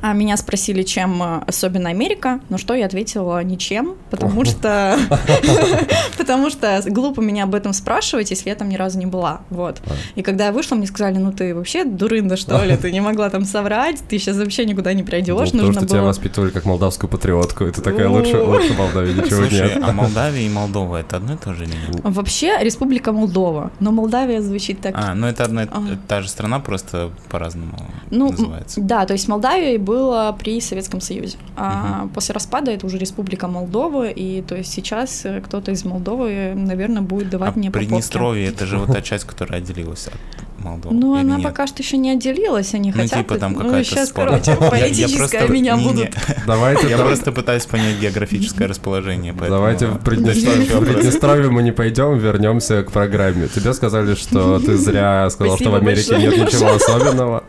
а 0.01 0.13
меня 0.13 0.38
спросили, 0.38 0.83
чем 0.83 1.21
э, 1.21 1.44
особенно 1.48 1.89
Америка, 1.89 2.39
но 2.50 2.57
что 2.57 2.74
я 2.74 2.86
ответила 2.86 3.44
ничем, 3.44 3.95
потому 4.09 4.45
что 4.45 4.98
потому 6.18 6.50
что 6.50 6.81
глупо 6.88 7.21
меня 7.21 7.44
об 7.44 7.56
этом 7.56 7.74
спрашивать, 7.74 8.31
если 8.31 8.50
я 8.50 8.56
там 8.56 8.69
ни 8.69 8.75
разу 8.75 8.98
не 9.00 9.06
была, 9.06 9.42
вот. 9.50 9.81
И 10.15 10.21
когда 10.21 10.48
я 10.48 10.51
вышла, 10.51 10.75
мне 10.75 10.88
сказали, 10.88 11.18
ну 11.18 11.31
ты 11.31 11.53
вообще 11.56 11.83
дурында 11.86 12.38
что 12.38 12.63
ли, 12.63 12.75
ты 12.81 12.92
не 12.92 13.01
могла 13.01 13.30
там 13.30 13.45
соврать, 13.45 13.98
ты 14.07 14.18
сейчас 14.18 14.38
вообще 14.38 14.65
никуда 14.65 14.94
не 14.94 15.01
Ну, 15.01 15.07
пройдешь, 15.07 15.51
потому 15.51 15.68
нужно 15.68 15.81
что 15.81 15.89
тебя 15.89 16.00
было. 16.00 16.07
воспитывали 16.07 16.50
как 16.51 16.65
молдавскую 16.65 17.09
патриотку, 17.09 17.65
и 17.65 17.71
ты 17.71 17.81
такая, 17.81 18.07
О. 18.07 18.12
лучше, 18.12 18.42
лучше 18.42 18.74
Молдавии 18.74 19.13
ничего 19.13 19.45
нет. 19.45 19.77
а 19.83 19.92
Молдавия 19.92 20.42
и 20.42 20.50
Молдова 20.50 20.98
это 20.98 21.18
одно 21.18 21.33
и 21.33 21.38
то 21.38 21.53
же? 21.53 21.65
Вообще 22.03 22.57
Республика 22.62 23.12
Молдова, 23.12 23.71
но 23.80 23.92
Молдавия 23.92 24.42
звучит 24.42 24.81
так 24.81 24.95
А, 24.98 25.13
ну 25.13 25.27
это 25.27 25.44
одна 25.44 25.63
и 25.63 25.68
А. 25.71 25.81
та 26.07 26.21
же 26.21 26.30
страна, 26.30 26.59
просто 26.59 27.12
по-разному 27.30 27.77
Ну, 28.10 28.31
называется. 28.31 28.81
да, 28.81 29.05
то 29.05 29.13
есть 29.13 29.27
Молдавия 29.27 29.74
была 29.91 30.31
при 30.31 30.62
Советском 30.62 31.01
Союзе. 31.01 31.38
А 31.57 32.07
после 32.15 32.33
распада 32.33 32.71
это 32.71 32.86
уже 32.86 32.98
Республика 32.98 33.48
Молдова, 33.48 34.10
и 34.10 34.41
то 34.41 34.55
есть 34.55 34.71
сейчас 34.71 35.25
э, 35.25 35.41
кто-то 35.41 35.71
из 35.71 35.83
Молдовы, 35.83 36.53
наверное, 36.55 37.01
будет 37.01 37.29
давать 37.29 37.55
А 37.55 37.60
мне. 37.60 37.71
Приднестровье 37.71 38.48
это 38.48 38.65
же 38.65 38.77
вот 38.77 38.93
та 38.93 39.01
часть, 39.01 39.25
которая 39.25 39.62
отделилась 39.62 40.07
от 40.07 40.61
Молдовы. 40.63 40.96
Ну, 40.96 41.15
или 41.15 41.22
она 41.24 41.36
нет? 41.38 41.44
пока 41.44 41.68
что 41.68 41.82
еще 41.82 41.98
не 41.98 42.12
отделилась, 42.12 42.74
они 42.74 42.91
Ну, 42.91 43.01
хотят. 43.01 43.20
типа 43.20 43.38
там 43.38 43.53
ну, 43.53 43.60
какая-то 43.60 43.89
сейчас, 43.89 44.10
спорная. 44.10 44.41
короче, 44.41 44.70
политическая 44.70 45.38
просто- 45.39 45.53
меня 45.53 45.77
будут. 45.77 46.10
Давайте, 46.46 46.88
Я 46.89 46.98
просто 46.98 47.32
пытаюсь 47.32 47.65
понять 47.65 47.98
географическое 48.00 48.68
расположение. 48.68 49.34
Давайте 49.34 49.88
в 49.88 49.98
Приднестровье, 50.00 51.50
мы 51.50 51.63
не 51.63 51.72
пойдем, 51.72 52.18
вернемся 52.18 52.84
к 52.84 52.91
программе. 52.91 53.48
Тебе 53.48 53.74
сказали, 53.74 54.15
что 54.15 54.60
ты 54.60 54.77
зря 54.77 55.30
сказал, 55.30 55.58
что 55.58 55.72
в 55.72 55.75
Америке 55.75 56.15
нет 56.18 56.38
ничего 56.38 56.74
особенного. 56.74 57.44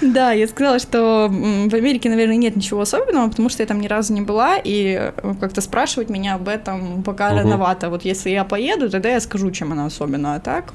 Да, 0.00 0.32
я 0.32 0.46
сказала, 0.48 0.78
что 0.78 1.28
в 1.30 1.74
Америке, 1.74 2.08
наверное, 2.08 2.36
нет 2.36 2.56
ничего 2.56 2.80
особенного, 2.80 3.28
потому 3.28 3.48
что 3.48 3.62
я 3.62 3.66
там 3.66 3.80
ни 3.80 3.86
разу 3.86 4.12
не 4.14 4.20
была, 4.22 4.56
и 4.56 5.12
э, 5.14 5.34
как-то 5.40 5.60
спрашивать 5.60 6.08
меня 6.08 6.36
об 6.36 6.48
этом 6.48 7.02
пока 7.02 7.30
рановато. 7.34 7.90
Вот 7.90 8.04
если 8.04 8.30
я 8.30 8.44
поеду, 8.44 8.88
тогда 8.88 9.10
я 9.10 9.20
скажу, 9.20 9.50
чем 9.50 9.72
она 9.72 9.86
особенная, 9.86 10.36
а 10.36 10.40
так? 10.40 10.72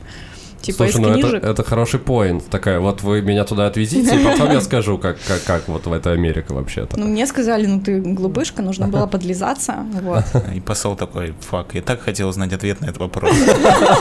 Типа 0.66 0.78
Слушай, 0.78 0.90
из 0.90 0.98
ну 1.00 1.10
это, 1.10 1.20
книжек. 1.20 1.44
это 1.44 1.64
хороший 1.64 2.00
поинт. 2.00 2.46
Такая, 2.50 2.80
вот 2.80 3.04
вы 3.04 3.22
меня 3.22 3.44
туда 3.44 3.68
отвезите, 3.68 4.20
и 4.20 4.24
потом 4.24 4.52
я 4.52 4.62
скажу, 4.62 4.98
как, 4.98 5.18
как, 5.28 5.44
как 5.44 5.68
вот 5.68 5.86
в 5.86 5.94
это 5.94 6.12
Америка 6.12 6.54
вообще-то. 6.54 7.00
Ну, 7.00 7.06
мне 7.08 7.28
сказали, 7.28 7.68
ну 7.68 7.80
ты 7.82 8.00
глупышка, 8.02 8.62
нужно 8.62 8.88
было 8.88 9.06
подлизаться. 9.06 9.86
Вот. 10.02 10.24
И 10.56 10.60
посол 10.60 10.96
такой, 10.96 11.36
фак, 11.40 11.74
я 11.74 11.82
так 11.82 12.02
хотел 12.02 12.30
узнать 12.30 12.52
ответ 12.54 12.82
на 12.82 12.86
этот 12.86 12.98
вопрос. 12.98 13.32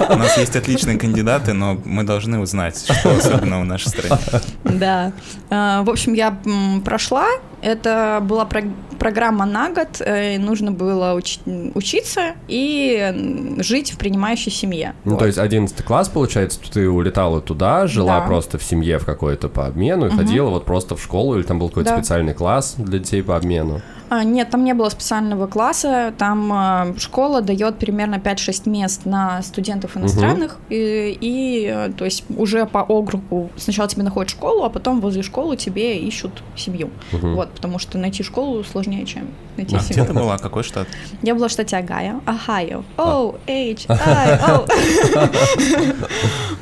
У 0.09 0.16
нас 0.16 0.38
есть 0.38 0.56
отличные 0.56 0.99
кандидаты, 0.99 1.52
но 1.52 1.78
мы 1.85 2.02
должны 2.04 2.38
узнать, 2.38 2.83
что 2.90 3.16
особенного 3.16 3.61
в 3.62 3.66
нашей 3.66 3.88
стране. 3.88 4.16
Да. 4.64 5.12
А, 5.50 5.83
В 5.83 5.90
общем, 5.90 6.14
я 6.14 6.38
прошла. 6.85 7.26
Это 7.64 8.21
была 8.23 8.44
про- 8.44 8.62
программа 8.99 9.47
на 9.47 9.71
год, 9.71 10.00
э, 10.00 10.38
нужно 10.38 10.71
было 10.71 11.18
уч- 11.18 11.73
учиться 11.75 12.33
и 12.47 13.56
жить 13.59 13.90
в 13.92 13.97
принимающей 13.97 14.52
семье. 14.52 14.92
Ну, 15.04 15.12
Вот. 15.12 15.21
то 15.21 15.26
есть 15.26 15.38
11 15.38 15.83
класс, 15.83 16.11
получается, 16.11 16.61
ты 16.71 16.88
улетала 16.90 17.40
туда, 17.40 17.87
жила 17.87 18.21
Да. 18.21 18.26
просто 18.26 18.59
в 18.59 18.62
семье 18.62 18.99
в 18.99 19.06
какой-то 19.06 19.49
по 19.49 19.66
обмену 19.66 20.06
и 20.06 20.11
ходила 20.11 20.50
вот 20.50 20.66
просто 20.66 20.94
в 20.94 21.02
школу, 21.02 21.37
или 21.37 21.42
там 21.42 21.59
был 21.59 21.68
какой-то 21.68 21.90
Да. 21.90 21.97
специальный 21.97 22.35
класс 22.35 22.75
для 22.76 22.99
детей 22.99 23.23
по 23.23 23.35
обмену? 23.35 23.80
А, 24.14 24.23
нет, 24.23 24.50
там 24.50 24.62
не 24.64 24.75
было 24.75 24.88
специального 24.90 25.47
класса. 25.49 26.14
Там 26.16 26.52
э, 26.52 26.99
школа 26.99 27.40
дает 27.42 27.78
примерно 27.78 28.16
5-6 28.16 28.68
мест 28.68 29.06
на 29.06 29.42
студентов 29.42 29.97
иностранных. 29.97 30.59
И, 30.68 31.18
и, 31.21 31.66
э, 31.66 31.90
то 31.97 32.04
есть 32.04 32.25
уже 32.37 32.64
по 32.66 32.78
округу 32.83 33.50
сначала 33.56 33.88
тебе 33.88 34.04
находят 34.04 34.30
школу, 34.30 34.62
а 34.62 34.71
потом 34.71 35.00
возле 35.00 35.23
школы 35.23 35.56
тебе 35.56 35.99
ищут 35.99 36.42
семью. 36.56 36.90
Вот, 37.35 37.50
потому 37.50 37.78
что 37.78 37.99
найти 37.99 38.23
школу 38.23 38.62
сложнее, 38.62 39.04
чем 39.04 39.26
найти 39.56 39.76
А 39.76 39.80
где 39.80 40.04
ты 40.04 40.12
была? 40.12 40.38
Какой 40.38 40.62
штат? 40.62 40.87
Я 41.23 41.34
была 41.34 41.49
в 41.49 41.50
штате 41.50 41.76
Огайо. 41.76 42.20
Ohio. 42.26 42.84
А. 42.96 43.20
O, 43.23 43.37
H, 43.46 43.87
I, 43.88 44.40
O. 44.49 44.66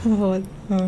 Вот. 0.04 0.42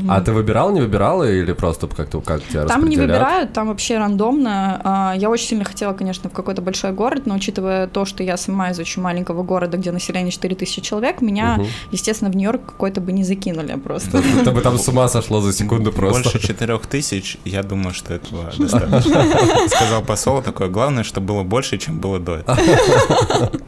А 0.09 0.21
ты 0.21 0.33
выбирала, 0.33 0.71
не 0.71 0.81
выбирала, 0.81 1.31
или 1.31 1.53
просто 1.53 1.87
как-то 1.87 2.21
как 2.21 2.43
тебя 2.45 2.65
Там 2.65 2.89
не 2.89 2.97
выбирают, 2.97 3.53
там 3.53 3.69
вообще 3.69 3.99
рандомно. 3.99 4.81
А, 4.83 5.15
Я 5.17 5.31
очень 5.31 5.49
сильно 5.49 5.65
хотела, 5.65 5.93
конечно, 5.93 6.31
в 6.31 6.33
какой-то 6.33 6.63
большой 6.63 6.93
город, 6.93 7.23
но 7.27 7.35
учитывая 7.35 7.87
то, 7.87 8.05
что 8.05 8.23
я 8.23 8.37
сама 8.37 8.71
из 8.71 8.79
очень 8.79 9.03
маленького 9.03 9.43
города, 9.43 9.77
где 9.77 9.93
население 9.93 10.31
4000 10.33 10.81
человек, 10.81 11.21
меня, 11.21 11.61
естественно, 11.91 12.31
в 12.31 12.37
Нью-Йорк 12.37 12.65
какой-то 12.65 13.01
бы 13.01 13.13
не 13.13 13.25
закинули 13.25 13.75
просто. 13.75 14.23
Ты 14.45 14.51
бы 14.51 14.61
там 14.61 14.79
с 14.79 14.89
ума 14.89 15.09
сошла 15.09 15.41
за 15.41 15.53
секунду 15.53 15.93
просто. 15.93 16.23
Больше 16.31 16.47
четырех 16.47 16.87
тысяч, 16.87 17.37
я 17.45 17.63
думаю, 17.63 17.93
что 17.95 18.15
этого 18.15 18.53
достаточно. 18.59 19.27
Сказал 19.69 20.03
посол 20.03 20.43
такое, 20.43 20.69
главное, 20.69 21.05
что 21.05 21.21
было 21.21 21.43
больше, 21.43 21.79
чем 21.79 21.94
было 21.95 22.19
до 22.19 22.37
этого. 22.37 22.59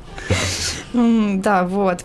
Да, 0.92 1.64
вот. 1.64 2.04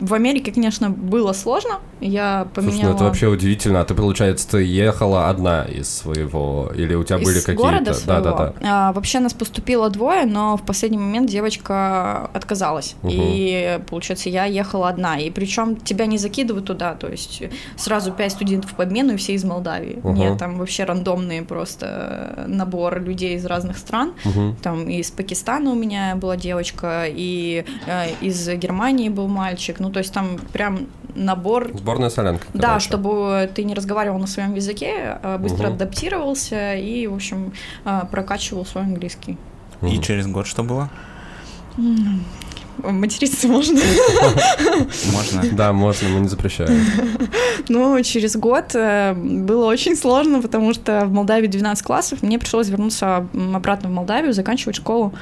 В 0.00 0.14
Америке, 0.14 0.52
конечно, 0.52 0.90
было 0.90 1.32
сложно. 1.32 1.78
Я 2.00 2.48
Слушай, 2.52 2.66
поменяла... 2.68 2.90
ну 2.90 2.94
это 2.96 3.04
вообще 3.04 3.28
удивительно. 3.28 3.80
А 3.80 3.84
ты, 3.84 3.94
получается, 3.94 4.48
ты 4.48 4.64
ехала 4.64 5.28
одна 5.28 5.64
из 5.64 5.88
своего, 5.88 6.70
или 6.74 6.94
у 6.94 7.04
тебя 7.04 7.18
были 7.18 7.38
из 7.38 7.44
какие-то... 7.44 7.62
города 7.62 7.84
Да, 7.86 7.94
своего. 7.94 8.24
да, 8.24 8.32
да. 8.32 8.54
А, 8.62 8.92
вообще 8.92 9.20
нас 9.20 9.32
поступило 9.32 9.88
двое, 9.90 10.26
но 10.26 10.56
в 10.56 10.62
последний 10.62 10.98
момент 10.98 11.30
девочка 11.30 12.26
отказалась. 12.34 12.96
Мгм. 13.02 13.12
И, 13.14 13.80
получается, 13.88 14.28
я 14.28 14.44
ехала 14.44 14.88
одна. 14.88 15.18
И 15.18 15.30
причем 15.30 15.76
тебя 15.76 16.06
не 16.06 16.18
закидывают 16.18 16.66
туда, 16.66 16.94
то 16.94 17.08
есть 17.08 17.42
сразу 17.76 18.12
пять 18.12 18.32
студентов 18.32 18.74
по 18.74 18.82
обмену 18.82 19.14
и 19.14 19.16
все 19.16 19.34
из 19.34 19.44
Молдавии. 19.44 20.00
Мгм. 20.02 20.14
Нет, 20.14 20.38
там 20.38 20.58
вообще 20.58 20.84
рандомный 20.84 21.42
просто 21.42 22.44
набор 22.48 23.00
людей 23.00 23.36
из 23.36 23.46
разных 23.46 23.78
стран. 23.78 24.14
Мгм. 24.24 24.56
Там 24.62 24.88
из 24.88 25.10
Пакистана 25.10 25.70
у 25.70 25.74
меня 25.74 26.16
была 26.16 26.36
девочка, 26.36 27.04
и 27.08 27.64
э, 27.86 28.10
из 28.20 28.48
Германии 28.48 29.08
был 29.08 29.28
мальчик. 29.28 29.80
Ну, 29.84 29.90
то 29.92 29.98
есть 29.98 30.12
там 30.14 30.38
прям 30.52 30.86
набор 31.14 31.70
Сборная 31.74 32.08
солянка. 32.08 32.46
да, 32.54 32.68
короче. 32.68 32.86
чтобы 32.86 33.50
ты 33.54 33.64
не 33.64 33.74
разговаривал 33.74 34.18
на 34.18 34.26
своем 34.26 34.54
языке, 34.54 35.18
а 35.22 35.36
быстро 35.36 35.66
Мгм. 35.66 35.74
адаптировался 35.74 36.74
и, 36.74 37.06
в 37.06 37.14
общем, 37.14 37.52
а, 37.84 38.06
прокачивал 38.06 38.64
свой 38.64 38.84
английский. 38.84 39.36
И 39.82 39.98
через 40.00 40.26
год 40.26 40.46
что 40.46 40.62
было? 40.62 40.88
Материться 42.78 43.48
можно. 43.48 43.80
Можно? 45.12 45.42
Да, 45.52 45.72
можно, 45.72 46.08
мы 46.08 46.20
не 46.20 46.28
запрещаем. 46.28 46.84
Ну, 47.68 48.00
через 48.02 48.36
год 48.36 48.74
э, 48.74 49.14
было 49.14 49.66
очень 49.66 49.96
сложно, 49.96 50.42
потому 50.42 50.74
что 50.74 51.06
в 51.06 51.12
Молдавии 51.12 51.46
12 51.46 51.84
классов, 51.84 52.22
мне 52.22 52.38
пришлось 52.38 52.68
вернуться 52.68 53.26
обратно 53.54 53.88
в 53.88 53.92
Молдавию, 53.92 54.32
заканчивать 54.32 54.76
школу. 54.76 55.14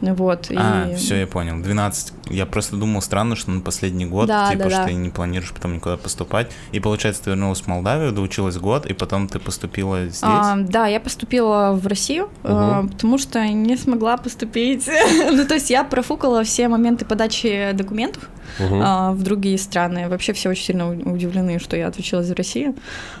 Вот. 0.00 0.50
и- 0.50 0.56
А, 0.56 0.94
все, 0.96 1.16
я 1.16 1.26
понял. 1.26 1.60
12. 1.62 2.12
Я 2.30 2.46
просто 2.46 2.76
думал, 2.76 3.02
странно, 3.02 3.36
что 3.36 3.50
на 3.50 3.60
последний 3.60 4.06
год, 4.06 4.28
Да, 4.28 4.50
типа, 4.50 4.64
да, 4.64 4.70
что 4.70 4.78
да. 4.78 4.86
ты 4.86 4.94
не 4.94 5.10
планируешь 5.10 5.52
потом 5.52 5.74
никуда 5.74 5.96
поступать. 5.96 6.50
И 6.72 6.80
получается, 6.80 7.24
ты 7.24 7.30
вернулась 7.30 7.60
в 7.60 7.66
Молдавию, 7.66 8.12
доучилась 8.12 8.56
год, 8.56 8.86
и 8.86 8.94
потом 8.94 9.28
ты 9.28 9.38
поступила 9.38 10.04
здесь. 10.06 10.20
А, 10.22 10.56
да, 10.56 10.86
я 10.86 11.00
поступила 11.00 11.72
в 11.72 11.86
Россию, 11.86 12.30
э, 12.44 12.84
потому 12.90 13.18
что 13.18 13.46
не 13.46 13.76
смогла 13.76 14.16
поступить. 14.16 14.88
ну, 15.32 15.44
то 15.44 15.54
есть 15.54 15.68
я 15.70 15.84
профукала 15.84 16.42
все 16.44 16.68
моменты 16.68 16.91
подачи 16.96 17.72
документов. 17.74 18.28
Мгм. 18.58 18.80
а, 18.84 19.12
в 19.12 19.22
другие 19.22 19.56
страны. 19.58 20.08
Вообще 20.08 20.32
все 20.34 20.50
очень 20.50 20.64
сильно 20.64 20.90
удивлены, 20.90 21.58
что 21.58 21.76
я 21.76 21.88
отучилась 21.88 22.28
в 22.28 22.34
России. 22.34 22.74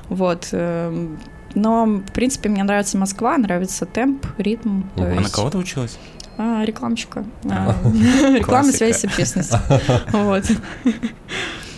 Вот. 0.08 0.48
эм, 0.52 1.18
Но, 1.54 1.84
в 1.86 2.12
принципе, 2.12 2.48
мне 2.48 2.62
нравится 2.64 2.96
Москва, 2.98 3.36
нравится 3.38 3.86
темп, 3.86 4.26
ритм. 4.38 4.82
то 4.96 5.02
Мгм. 5.02 5.12
А 5.12 5.14
на 5.16 5.20
есть, 5.20 5.34
кого 5.34 5.50
ты 5.50 5.58
училась? 5.58 5.98
а, 6.38 6.64
рекламщика. 6.64 7.24
А. 7.50 7.74
А, 7.84 7.88
Реклама, 8.38 8.72
связь 8.72 9.00
с 9.00 9.04
общественностью. 9.04 9.58
Вот. 10.12 10.44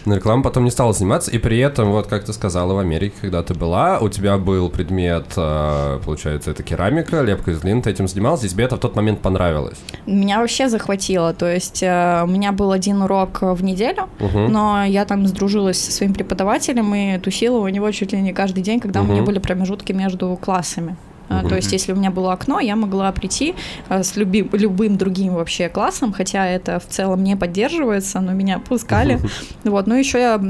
Но 0.05 0.17
реклама 0.17 0.43
потом 0.43 0.65
не 0.65 0.71
стала 0.71 0.93
заниматься, 0.93 1.31
и 1.31 1.39
при 1.39 1.59
этом, 1.59 1.91
вот 1.93 2.07
как 2.07 2.25
ты 2.25 2.33
сказала, 2.33 2.75
в 2.75 2.79
Америке, 2.79 3.15
когда 3.21 3.43
ты 3.43 3.55
была, 3.55 3.99
у 4.01 4.09
тебя 4.09 4.37
был 4.39 4.69
предмет, 4.69 5.25
э, 5.37 6.01
получается, 6.05 6.51
это 6.51 6.63
керамика, 6.63 7.23
лепка 7.23 7.53
из 7.53 7.61
глины, 7.61 7.83
ты 7.83 7.91
этим 7.91 8.07
занималась, 8.09 8.45
и 8.45 8.49
тебе 8.49 8.65
это 8.65 8.77
в 8.77 8.81
тот 8.81 8.97
момент 8.97 9.21
понравилось. 9.21 9.79
Меня 10.07 10.41
вообще 10.41 10.69
захватило. 10.69 11.33
То 11.33 11.51
есть 11.53 11.83
э, 11.83 12.23
у 12.25 12.27
меня 12.27 12.53
был 12.53 12.73
один 12.73 13.03
урок 13.03 13.39
в 13.43 13.63
неделю, 13.65 14.09
Мгм. 14.21 14.53
но 14.53 14.85
я 14.85 15.05
там 15.05 15.27
сдружилась 15.27 15.81
со 15.81 15.91
своим 15.93 16.13
преподавателем 16.15 16.95
и 16.95 17.19
тусила 17.19 17.59
у 17.59 17.69
него 17.69 17.91
чуть 17.93 18.13
ли 18.13 18.21
не 18.21 18.33
каждый 18.33 18.63
день, 18.63 18.81
когда 18.81 19.01
у 19.01 19.05
меня 19.05 19.23
были 19.23 19.39
промежутки 19.39 19.93
между 19.93 20.37
классами. 20.41 20.97
Мгм. 21.28 21.49
То 21.49 21.57
есть, 21.57 21.73
если 21.73 21.93
у 21.93 21.97
меня 21.97 22.11
было 22.11 22.33
окно, 22.33 22.61
я 22.61 22.76
могла 22.76 23.11
прийти 23.12 23.54
а, 23.88 24.02
с 24.02 24.16
люби- 24.16 24.49
любым 24.52 24.97
другим 24.97 25.35
вообще 25.35 25.69
классом, 25.69 26.12
хотя 26.12 26.47
это 26.47 26.78
в 26.78 26.87
целом 26.87 27.25
не 27.25 27.37
поддерживается, 27.37 28.21
но 28.21 28.33
меня 28.33 28.59
пускали. 28.59 29.19
Вот. 29.64 29.87
Ну, 29.87 29.95
еще 29.95 30.19
я, 30.19 30.40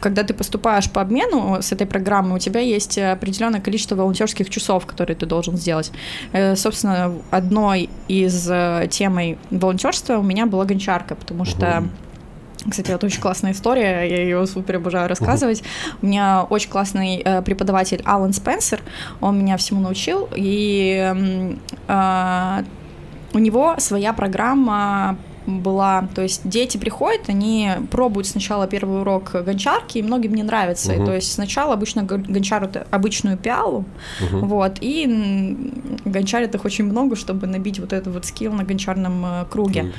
когда 0.00 0.22
ты 0.22 0.34
поступаешь 0.34 0.90
по 0.90 1.00
обмену 1.00 1.58
с 1.62 1.72
этой 1.72 1.86
программой, 1.86 2.36
у 2.36 2.38
тебя 2.38 2.60
есть 2.60 2.98
определенное 2.98 3.60
количество 3.60 3.96
волонтерских 3.96 4.50
часов, 4.50 4.84
которые 4.86 5.16
ты 5.16 5.26
должен 5.26 5.56
сделать. 5.56 5.90
Э, 6.32 6.54
Собственно, 6.56 7.12
одной 7.30 7.88
из 8.08 8.46
э, 8.50 8.88
темой 8.90 9.38
волонтерства 9.50 10.18
у 10.18 10.22
меня 10.22 10.46
была 10.46 10.64
гончарка, 10.64 11.14
потому 11.14 11.44
что 11.44 11.84
кстати, 12.70 12.90
это 12.90 13.06
очень 13.06 13.20
классная 13.20 13.52
история, 13.52 14.04
я 14.08 14.22
ее 14.22 14.46
супер 14.46 14.76
обожаю 14.76 15.08
рассказывать. 15.08 15.62
У 16.02 16.06
меня 16.06 16.44
очень 16.48 16.70
классный 16.70 17.22
э, 17.24 17.42
преподаватель 17.42 18.02
Алан 18.04 18.32
Спенсер, 18.32 18.80
он 19.20 19.38
меня 19.38 19.56
всему 19.56 19.80
научил, 19.80 20.28
и 20.34 21.14
а, 21.88 22.64
у 23.32 23.38
него 23.38 23.74
своя 23.78 24.12
программа 24.12 25.16
была, 25.46 26.08
то 26.14 26.22
есть 26.22 26.48
дети 26.48 26.76
приходят, 26.76 27.28
они 27.28 27.70
пробуют 27.90 28.26
сначала 28.26 28.66
первый 28.66 29.00
урок 29.00 29.32
гончарки, 29.44 29.98
и 29.98 30.02
многим 30.02 30.34
не 30.34 30.42
нравится. 30.42 30.92
И 30.92 30.96
Мгм. 30.96 31.06
То 31.06 31.14
есть 31.14 31.32
сначала 31.32 31.74
обычно 31.74 32.02
гон- 32.02 32.24
гончарят 32.28 32.86
обычную 32.90 33.36
пиалу, 33.36 33.84
Мгм. 34.20 34.48
вот, 34.48 34.78
и 34.80 35.70
гончарят 36.04 36.54
их 36.54 36.64
очень 36.64 36.84
много, 36.84 37.16
чтобы 37.16 37.46
набить 37.46 37.78
вот 37.80 37.92
этот 37.92 38.12
вот 38.14 38.24
скилл 38.26 38.52
на 38.52 38.64
гончарном 38.64 39.24
э, 39.24 39.44
круге. 39.50 39.92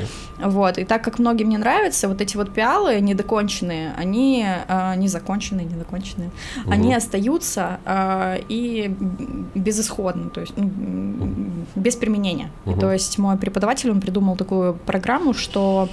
Вот, 0.44 0.78
и 0.78 0.84
так 0.86 1.04
как 1.04 1.20
многим 1.20 1.50
не 1.50 1.58
нравится, 1.58 2.08
вот 2.08 2.22
эти 2.22 2.38
вот 2.38 2.54
пиалы 2.54 3.00
недоконченные, 3.02 3.94
они 3.98 4.46
э, 4.68 4.96
незаконченные, 4.98 5.66
недоконченные, 5.66 6.30
Мгм. 6.64 6.72
они 6.72 6.94
остаются 6.94 7.80
э, 7.86 8.40
и 8.50 8.94
безысходно, 9.56 10.30
то 10.30 10.42
есть 10.42 10.54
ну, 10.58 11.30
без 11.76 11.96
применения. 11.96 12.50
И 12.66 12.70
Мгм. 12.72 12.80
То 12.80 12.92
есть 12.94 13.18
мой 13.18 13.38
преподаватель, 13.38 13.90
он 13.92 14.02
придумал 14.02 14.36
такую 14.36 14.74
программу, 14.74 15.34
что 15.38 15.90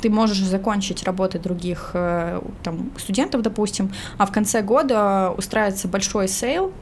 ты 0.00 0.10
можешь 0.10 0.38
закончить 0.38 1.04
работы 1.04 1.38
других 1.38 1.90
э, 1.94 2.40
там, 2.62 2.90
студентов, 2.98 3.42
допустим, 3.42 3.92
а 4.16 4.26
в 4.26 4.32
конце 4.32 4.62
года 4.62 5.34
устраивается 5.36 5.88
большой 5.88 6.28
sale, 6.28 6.72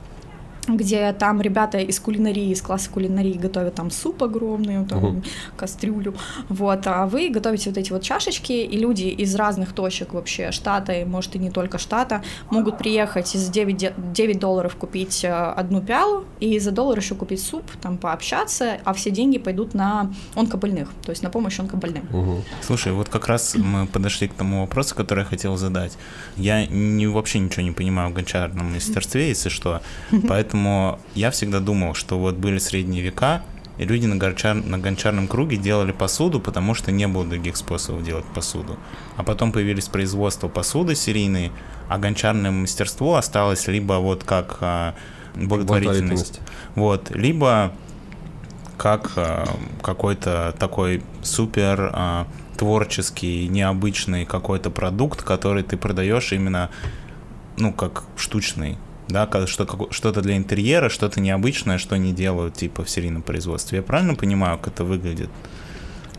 где 0.68 1.12
там 1.12 1.40
ребята 1.40 1.78
из 1.78 2.00
кулинарии, 2.00 2.50
из 2.50 2.60
класса 2.62 2.90
кулинарии 2.90 3.34
готовят 3.34 3.74
там 3.74 3.90
суп 3.90 4.22
огромный, 4.22 4.84
там, 4.86 4.98
Мгм. 4.98 5.22
кастрюлю, 5.56 6.14
вот, 6.48 6.86
а 6.86 7.06
вы 7.06 7.28
готовите 7.28 7.70
вот 7.70 7.78
эти 7.78 7.92
вот 7.92 8.02
чашечки, 8.02 8.52
и 8.52 8.76
люди 8.76 9.04
из 9.04 9.34
разных 9.34 9.72
точек 9.72 10.14
вообще 10.14 10.50
штата, 10.52 10.92
и 10.92 11.04
может 11.04 11.36
и 11.36 11.38
не 11.38 11.50
только 11.50 11.78
штата, 11.78 12.22
могут 12.50 12.78
приехать 12.78 13.34
и 13.34 13.38
за 13.38 13.52
9, 13.52 13.76
де- 13.76 13.94
9 13.96 14.38
долларов 14.40 14.74
купить 14.76 15.24
э, 15.24 15.28
одну 15.32 15.80
пиалу, 15.80 16.24
и 16.40 16.58
за 16.58 16.70
доллар 16.72 16.98
еще 16.98 17.14
купить 17.14 17.40
суп, 17.42 17.64
там 17.80 17.96
пообщаться, 17.98 18.78
а 18.84 18.92
все 18.92 19.10
деньги 19.10 19.38
пойдут 19.38 19.74
на 19.74 20.12
онкобольных, 20.34 20.88
то 21.04 21.10
есть 21.10 21.22
на 21.22 21.30
помощь 21.30 21.58
онкобольным. 21.60 22.06
Мгм. 22.10 22.42
Слушай, 22.62 22.92
вот 22.92 23.08
как 23.08 23.28
раз 23.28 23.54
мы 23.54 23.86
подошли 23.86 24.28
к 24.28 24.32
тому 24.34 24.60
вопросу, 24.62 24.94
который 24.94 25.20
я 25.20 25.24
хотел 25.26 25.56
задать. 25.56 25.96
Я 26.36 26.66
не, 26.66 27.06
вообще 27.06 27.38
ничего 27.38 27.62
не 27.62 27.72
понимаю 27.72 28.10
в 28.10 28.14
гончарном 28.14 28.72
мастерстве, 28.74 29.28
если 29.28 29.48
что, 29.48 29.80
поэтому 30.28 30.55
я 31.14 31.30
всегда 31.30 31.60
думал, 31.60 31.94
что 31.94 32.18
вот 32.18 32.36
были 32.36 32.58
средние 32.58 33.02
века, 33.02 33.42
и 33.78 33.84
люди 33.84 34.06
на, 34.06 34.16
гончар, 34.16 34.54
на 34.54 34.78
гончарном 34.78 35.28
круге 35.28 35.56
делали 35.56 35.92
посуду, 35.92 36.40
потому 36.40 36.74
что 36.74 36.92
не 36.92 37.06
было 37.06 37.24
других 37.24 37.56
способов 37.56 38.04
делать 38.04 38.24
посуду. 38.24 38.78
А 39.16 39.22
потом 39.22 39.52
появились 39.52 39.88
производства 39.88 40.48
посуды 40.48 40.94
серийные, 40.94 41.52
а 41.88 41.98
гончарное 41.98 42.50
мастерство 42.50 43.16
осталось 43.16 43.66
либо 43.66 43.94
вот 43.94 44.24
как 44.24 44.58
а, 44.60 44.94
благотворительность, 45.34 46.40
Благотворительность. 46.40 46.40
вот, 46.74 47.10
либо 47.10 47.72
как 48.76 49.12
э, 49.16 49.44
какой-то 49.82 50.54
такой 50.58 51.02
супер 51.22 51.90
э, 51.94 52.24
творческий, 52.56 53.48
необычный 53.48 54.24
какой-то 54.24 54.70
продукт, 54.70 55.22
который 55.22 55.62
ты 55.62 55.76
продаешь 55.76 56.32
именно, 56.32 56.70
ну, 57.56 57.72
как 57.72 58.04
штучный, 58.16 58.76
да, 59.08 59.28
что-то 59.46 60.20
для 60.20 60.36
интерьера, 60.36 60.88
что-то 60.88 61.20
необычное, 61.20 61.78
что 61.78 61.96
не 61.96 62.12
делают, 62.12 62.54
типа, 62.54 62.84
в 62.84 62.90
серийном 62.90 63.22
производстве. 63.22 63.78
Я 63.78 63.82
правильно 63.82 64.14
понимаю, 64.14 64.58
как 64.58 64.74
это 64.74 64.84
выглядит? 64.84 65.30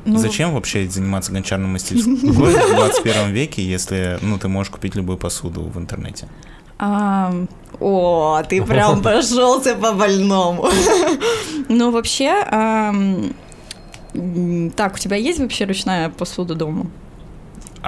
Ну, 0.05 0.17
Зачем 0.17 0.53
вообще 0.53 0.87
заниматься 0.87 1.33
гончарным 1.33 1.71
мастерством 1.71 2.15
в 2.21 2.75
21 2.75 3.31
веке, 3.31 3.61
если, 3.61 4.17
ну, 4.21 4.37
ты 4.37 4.47
можешь 4.47 4.71
купить 4.71 4.95
любую 4.95 5.17
посуду 5.17 5.63
в 5.63 5.77
интернете? 5.77 6.29
А, 6.79 7.33
о, 7.79 8.41
ты 8.47 8.63
прям 8.63 9.01
пошелся 9.03 9.75
по 9.75 9.93
больному. 9.93 10.69
Ну, 11.69 11.91
вообще, 11.91 12.45
так, 14.75 14.95
у 14.95 14.97
тебя 14.97 15.17
есть 15.17 15.39
вообще 15.39 15.65
ручная 15.65 16.09
посуда 16.09 16.55
дома? 16.55 16.85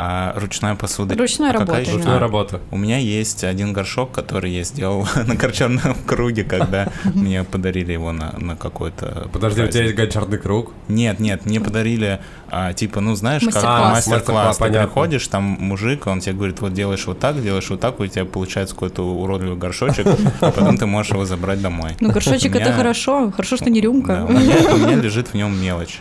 А 0.02 0.32
ручная 0.38 0.76
посуда... 0.76 1.14
Ручной 1.18 1.50
а 1.50 1.58
какая 1.58 1.82
еще? 1.82 1.92
да. 1.92 1.98
Ручная 1.98 2.16
А, 2.16 2.20
работа. 2.20 2.62
У 2.72 2.78
меня 2.78 3.00
есть 3.00 3.44
один 3.44 3.74
горшок, 3.74 4.14
который 4.14 4.50
я 4.50 4.64
сделал 4.64 5.06
на 5.28 5.36
горчарном 5.36 5.94
круге, 6.06 6.46
когда 6.46 6.88
мне 7.14 7.44
подарили 7.44 7.92
его 7.92 8.14
на, 8.14 8.34
на 8.38 8.56
какой-то... 8.56 9.28
Подожди, 9.34 9.62
у 9.62 9.68
тебя 9.68 9.84
есть 9.84 9.98
гончарный 9.98 10.38
круг? 10.38 10.72
Нет, 10.88 11.20
нет, 11.20 11.46
мне 11.46 11.60
подарили, 11.60 12.22
а, 12.50 12.72
типа, 12.72 13.02
ну 13.02 13.14
знаешь, 13.16 13.44
как 13.44 13.56
Мастер-класс. 13.56 14.08
мастер-класс. 14.08 14.58
Ты 14.58 14.72
приходишь, 14.72 15.28
там 15.28 15.44
мужик, 15.44 16.08
он 16.08 16.22
тебе 16.22 16.34
говорит, 16.34 16.62
вот 16.62 16.72
делаешь 16.72 17.06
вот 17.06 17.20
так, 17.20 17.44
делаешь 17.44 17.70
вот 17.70 17.82
так, 17.82 18.00
у 18.00 18.08
тебя 18.08 18.24
получается 18.24 18.76
какой-то 18.76 19.04
уродливый 19.04 19.58
горшочек, 19.58 20.08
а 20.40 20.52
потом 20.52 20.78
ты 20.78 20.86
можешь 20.86 21.12
его 21.12 21.26
забрать 21.26 21.62
домой. 21.62 21.98
Ну, 22.00 22.10
горшочек 22.14 22.56
это 22.56 22.72
хорошо, 22.72 23.32
хорошо, 23.32 23.58
что 23.58 23.70
не 23.70 23.82
рюмка. 23.82 24.26
у, 24.30 24.32
меня, 24.32 24.96
лежит 24.96 25.28
в 25.28 25.34
нем 25.34 25.62
мелочь. 25.62 26.00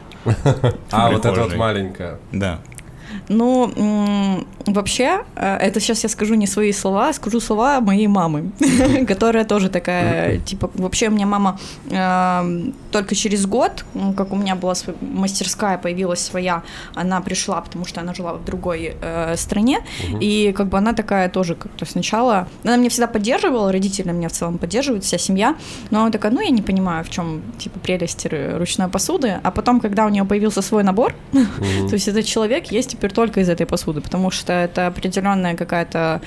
А, 0.92 1.10
вот 1.10 1.24
это 1.24 1.40
вот 1.40 1.56
маленькая. 1.56 2.18
Да. 2.30 2.60
Ну, 3.28 3.64
м, 3.76 4.46
вообще, 4.72 5.24
э, 5.36 5.56
это 5.56 5.80
сейчас 5.80 6.02
я 6.02 6.08
скажу 6.08 6.34
не 6.34 6.46
свои 6.46 6.72
слова, 6.72 7.08
а 7.08 7.12
скажу 7.12 7.40
слова 7.40 7.80
моей 7.80 8.08
мамы, 8.08 8.50
которая 9.08 9.44
тоже 9.44 9.68
такая, 9.68 10.38
типа, 10.38 10.70
вообще 10.74 11.08
у 11.08 11.10
меня 11.10 11.26
мама 11.26 11.58
э, 11.90 12.70
только 12.90 13.14
через 13.14 13.46
год, 13.46 13.84
ну, 13.94 14.12
как 14.12 14.32
у 14.32 14.36
меня 14.36 14.54
была 14.56 14.74
мастерская, 15.00 15.78
появилась 15.78 16.20
своя, 16.20 16.62
она 16.94 17.20
пришла, 17.20 17.60
потому 17.60 17.84
что 17.84 18.00
она 18.00 18.14
жила 18.14 18.32
в 18.34 18.44
другой 18.44 18.96
э, 19.00 19.36
стране, 19.36 19.80
и 20.20 20.52
как 20.56 20.68
бы 20.68 20.78
она 20.78 20.92
такая 20.92 21.28
тоже 21.28 21.54
как-то 21.54 21.84
сначала, 21.84 22.48
она 22.64 22.76
меня 22.76 22.90
всегда 22.90 23.06
поддерживала, 23.06 23.72
родители 23.72 24.12
меня 24.12 24.28
в 24.28 24.32
целом 24.32 24.58
поддерживают, 24.58 25.04
вся 25.04 25.18
семья, 25.18 25.56
но 25.90 26.00
она 26.00 26.10
такая, 26.10 26.32
ну, 26.32 26.40
я 26.40 26.50
не 26.50 26.62
понимаю, 26.62 27.04
в 27.04 27.10
чем, 27.10 27.42
типа, 27.58 27.78
прелесть 27.80 28.26
ру- 28.26 28.58
ручной 28.58 28.88
посуды, 28.88 29.40
а 29.42 29.50
потом, 29.50 29.80
когда 29.80 30.06
у 30.06 30.08
нее 30.08 30.24
появился 30.24 30.62
свой 30.62 30.82
набор, 30.82 31.14
то 31.32 31.92
есть 31.92 32.08
этот 32.08 32.24
человек 32.24 32.72
есть 32.72 32.90
теперь 32.90 33.12
только 33.12 33.40
из 33.40 33.48
этой 33.48 33.66
посуды, 33.66 34.00
потому 34.00 34.30
что 34.30 34.52
это 34.64 34.86
определенная 34.86 35.56
какая-то 35.56 36.20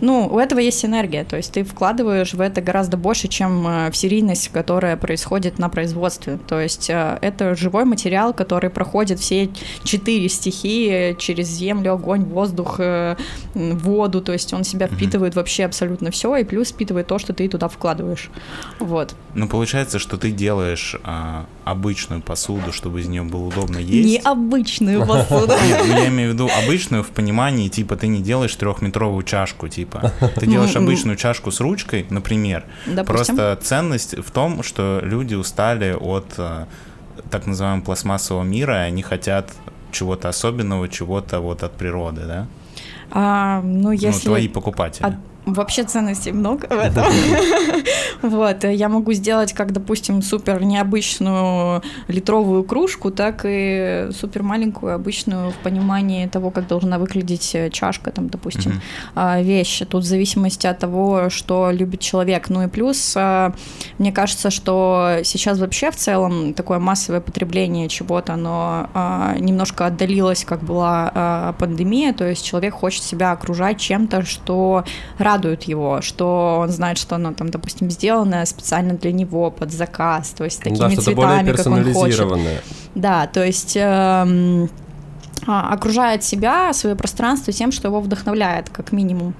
ну, 0.00 0.28
у 0.30 0.38
этого 0.38 0.58
есть 0.58 0.84
энергия, 0.84 1.24
то 1.24 1.36
есть 1.36 1.52
ты 1.52 1.64
вкладываешь 1.64 2.34
в 2.34 2.40
это 2.40 2.60
гораздо 2.60 2.96
больше, 2.96 3.28
чем 3.28 3.66
э, 3.66 3.90
в 3.90 3.96
серийность, 3.96 4.50
которая 4.52 4.96
происходит 4.96 5.58
на 5.58 5.68
производстве. 5.68 6.38
То 6.46 6.60
есть 6.60 6.90
э, 6.90 7.18
это 7.22 7.54
живой 7.54 7.84
материал, 7.84 8.34
который 8.34 8.70
проходит 8.70 9.20
все 9.20 9.48
четыре 9.84 10.28
стихии 10.28 11.16
через 11.18 11.48
землю, 11.48 11.94
огонь, 11.94 12.24
воздух, 12.24 12.76
э, 12.78 13.16
воду, 13.54 14.20
то 14.20 14.32
есть 14.32 14.52
он 14.52 14.64
себя 14.64 14.86
впитывает 14.86 15.34
вообще 15.34 15.64
абсолютно 15.64 16.10
все, 16.10 16.36
и 16.36 16.44
плюс 16.44 16.68
впитывает 16.68 17.06
то, 17.06 17.18
что 17.18 17.32
ты 17.32 17.48
туда 17.48 17.68
вкладываешь. 17.68 18.30
Вот. 18.78 19.14
Ну, 19.34 19.48
получается, 19.48 19.98
что 19.98 20.16
ты 20.18 20.30
делаешь 20.30 20.96
а, 21.04 21.46
обычную 21.66 22.22
посуду, 22.22 22.72
чтобы 22.72 23.00
из 23.00 23.08
нее 23.08 23.24
было 23.24 23.48
удобно 23.48 23.78
есть. 23.78 24.24
Необычную 24.24 25.04
посуду. 25.04 25.52
Нет, 25.66 25.82
ну, 25.84 25.94
я 25.94 26.06
имею 26.06 26.30
в 26.30 26.34
виду 26.34 26.48
обычную 26.64 27.02
в 27.02 27.08
понимании, 27.08 27.68
типа, 27.68 27.96
ты 27.96 28.06
не 28.06 28.22
делаешь 28.22 28.54
трехметровую 28.54 29.24
чашку, 29.24 29.66
типа. 29.66 30.12
Ты 30.36 30.46
делаешь 30.46 30.74
Ну, 30.74 30.82
обычную 30.82 31.16
чашку 31.16 31.50
с 31.50 31.60
ручкой, 31.60 32.06
например. 32.08 32.64
Допустим. 32.86 33.04
Просто 33.06 33.58
ценность 33.60 34.16
в 34.16 34.30
том, 34.30 34.62
что 34.62 35.00
люди 35.02 35.34
устали 35.34 35.96
от 35.98 36.34
э, 36.38 36.66
так 37.30 37.46
называемого 37.48 37.84
пластмассового 37.84 38.44
мира, 38.44 38.84
и 38.84 38.86
они 38.86 39.02
хотят 39.02 39.50
чего-то 39.90 40.28
особенного, 40.28 40.88
чего-то 40.88 41.40
вот 41.40 41.64
от 41.64 41.72
природы, 41.72 42.22
да? 42.26 42.46
А, 43.10 43.60
ну, 43.62 43.88
Ну, 43.88 43.90
если... 43.90 44.28
твои 44.28 44.46
покупатели. 44.46 45.04
А 45.04 45.18
Вообще 45.46 45.84
ценностей 45.84 46.32
много 46.32 46.66
в 46.66 46.72
этом. 46.72 47.06
Вот, 48.22 48.64
э, 48.64 48.74
я 48.74 48.88
могу 48.88 49.12
сделать 49.12 49.52
как, 49.52 49.72
допустим, 49.72 50.22
супер 50.22 50.62
необычную 50.64 51.82
литровую 52.08 52.64
кружку, 52.64 53.10
так 53.10 53.42
и 53.44 54.08
супер 54.18 54.42
маленькую, 54.42 54.94
обычную 54.94 55.50
в 55.50 55.54
понимании 55.56 56.26
того, 56.26 56.50
как 56.50 56.66
должна 56.66 56.98
выглядеть 56.98 57.54
э, 57.54 57.70
чашка, 57.70 58.10
там, 58.10 58.28
допустим, 58.28 58.80
а, 59.14 59.40
вещь. 59.40 59.82
Тут 59.88 60.02
в 60.02 60.06
зависимости 60.06 60.66
от 60.66 60.78
того, 60.78 61.30
что 61.30 61.70
любит 61.70 62.00
человек. 62.00 62.48
Ну 62.48 62.62
и 62.62 62.68
плюс, 62.68 63.14
а, 63.16 63.52
мне 63.98 64.12
кажется, 64.12 64.50
что 64.50 65.18
сейчас 65.22 65.58
вообще 65.58 65.90
в 65.90 65.96
целом 65.96 66.54
такое 66.54 66.78
массовое 66.78 67.20
потребление 67.20 67.88
чего-то, 67.88 68.34
оно 68.34 68.88
а, 68.94 69.36
немножко 69.38 69.86
отдалилось, 69.86 70.44
как 70.44 70.64
была 70.64 71.54
пандемия, 71.58 72.12
то 72.12 72.28
есть 72.28 72.44
человек 72.44 72.74
хочет 72.74 73.02
себя 73.02 73.32
окружать 73.32 73.78
чем-то, 73.78 74.24
что 74.24 74.84
радует 75.18 75.35
его, 75.44 76.00
что 76.00 76.58
он 76.60 76.70
знает, 76.70 76.98
что 76.98 77.16
оно 77.16 77.32
там, 77.32 77.50
допустим, 77.50 77.90
сделано 77.90 78.44
специально 78.46 78.94
для 78.94 79.12
него, 79.12 79.50
под 79.50 79.72
заказ, 79.72 80.30
то 80.30 80.44
есть 80.44 80.62
такими 80.62 80.94
да, 80.94 81.00
цветами, 81.00 81.52
как 81.52 81.66
он 81.66 81.92
хочет. 81.92 82.28
Да, 82.94 83.26
то 83.26 83.44
есть 83.44 83.76
эм, 83.76 84.70
а, 85.46 85.72
окружает 85.72 86.24
себя, 86.24 86.72
свое 86.72 86.96
пространство 86.96 87.52
тем, 87.52 87.72
что 87.72 87.88
его 87.88 88.00
вдохновляет, 88.00 88.70
как 88.70 88.92
минимум. 88.92 89.34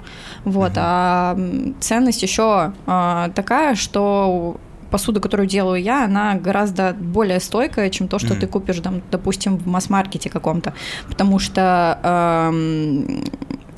Вот. 0.44 0.72
А 0.76 1.36
ценность 1.80 2.22
еще 2.22 2.72
а, 2.86 3.30
такая, 3.30 3.74
что 3.74 4.56
посуда, 4.90 5.20
которую 5.20 5.48
делаю 5.48 5.82
я, 5.82 6.04
она 6.04 6.34
гораздо 6.34 6.94
более 6.94 7.40
стойкая, 7.40 7.90
чем 7.90 8.08
то, 8.08 8.18
что 8.18 8.34
ты 8.34 8.46
купишь, 8.46 8.78
там, 8.78 9.02
допустим, 9.10 9.56
в 9.56 9.66
масс-маркете 9.66 10.30
каком-то. 10.30 10.74
Потому 11.08 11.38
что 11.38 11.98
эм, 12.02 13.24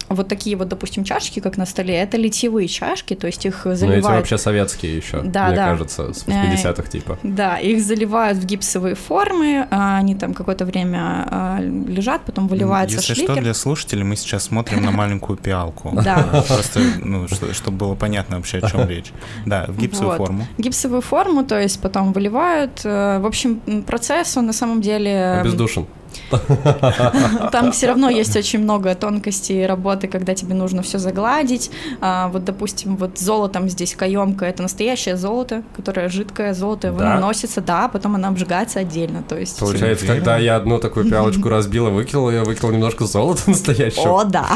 вот 0.09 0.29
такие 0.29 0.57
вот, 0.57 0.69
допустим, 0.69 1.05
чашки, 1.05 1.41
как 1.41 1.57
на 1.57 1.67
столе, 1.67 1.95
это 1.97 2.17
литьевые 2.17 2.69
чашки, 2.69 3.15
то 3.15 3.27
есть 3.27 3.45
их 3.45 3.65
Но 3.65 3.73
эти 3.73 3.79
заливают... 3.81 4.05
вообще 4.21 4.39
советские 4.39 4.97
еще, 4.97 5.21
Да, 5.23 5.47
мне 5.49 5.57
да. 5.57 5.67
кажется, 5.69 6.13
с 6.13 6.25
Э, 6.27 6.55
80-х 6.55 6.83
типа. 6.91 7.19
Да, 7.23 7.57
их 7.59 7.83
заливают 7.83 8.39
в 8.39 8.45
гипсовые 8.47 8.95
формы, 8.95 9.67
а 9.71 9.97
они 9.99 10.15
там 10.15 10.35
какое-то 10.35 10.65
время 10.65 11.27
а, 11.31 11.59
лежат, 11.61 12.23
потом 12.25 12.49
выливается 12.49 12.97
Если 12.97 13.15
шликер. 13.15 13.35
что, 13.35 13.43
для 13.43 13.55
слушателей 13.55 14.05
мы 14.05 14.17
сейчас 14.17 14.45
смотрим 14.45 14.83
на 14.85 14.91
маленькую 14.91 15.37
пиалку. 15.37 15.93
Да. 16.09 16.45
Просто, 16.49 16.81
ну, 17.05 17.27
чтобы 17.53 17.77
было 17.77 17.95
понятно 17.95 18.37
вообще, 18.37 18.59
о 18.59 18.71
чем 18.71 18.89
речь. 18.89 19.13
Да, 19.47 19.67
в 19.69 19.77
гипсовую 19.79 20.17
форму. 20.17 20.47
Гипсовую 20.59 21.03
форму, 21.03 21.45
то 21.45 21.61
есть 21.61 21.81
потом 21.81 22.13
выливают. 22.13 22.81
Э, 22.85 23.19
В 23.19 23.27
общем, 23.27 23.61
процесс, 23.87 24.37
он 24.37 24.47
на 24.47 24.53
самом 24.53 24.81
деле... 24.81 25.43
Бездушен. 25.45 25.87
Там 27.53 27.73
все 27.73 27.87
равно 27.89 28.09
есть 28.11 28.37
очень 28.37 28.61
много 28.61 28.95
тонкостей 28.95 29.67
работы, 29.67 30.09
когда 30.09 30.35
тебе 30.35 30.55
нужно 30.55 30.83
все 30.83 30.99
загладить. 30.99 31.71
А, 32.01 32.29
вот, 32.29 32.45
допустим, 32.45 32.97
вот 32.97 33.19
золотом 33.19 33.69
здесь 33.69 33.95
каемка 33.95 34.45
это 34.47 34.63
настоящее 34.63 35.17
золото, 35.17 35.63
которое 35.77 36.09
жидкое 36.09 36.55
золото, 36.55 36.89
его 36.89 36.99
Да? 36.99 37.15
наносится, 37.15 37.61
да, 37.61 37.87
а 37.87 37.89
потом 37.89 38.15
она 38.15 38.29
обжигается 38.29 38.81
отдельно. 38.81 39.23
То 39.23 39.39
есть 39.39 39.59
Получается, 39.59 40.07
когда 40.07 40.39
я 40.39 40.57
одну 40.57 40.79
такую 40.79 41.09
пиалочку 41.09 41.49
разбила, 41.49 41.91
выкинула, 41.91 42.31
я 42.31 42.45
выкинул 42.45 42.73
немножко 42.73 43.07
золота 43.07 43.43
настоящего. 43.47 44.21
О, 44.21 44.25
да. 44.25 44.47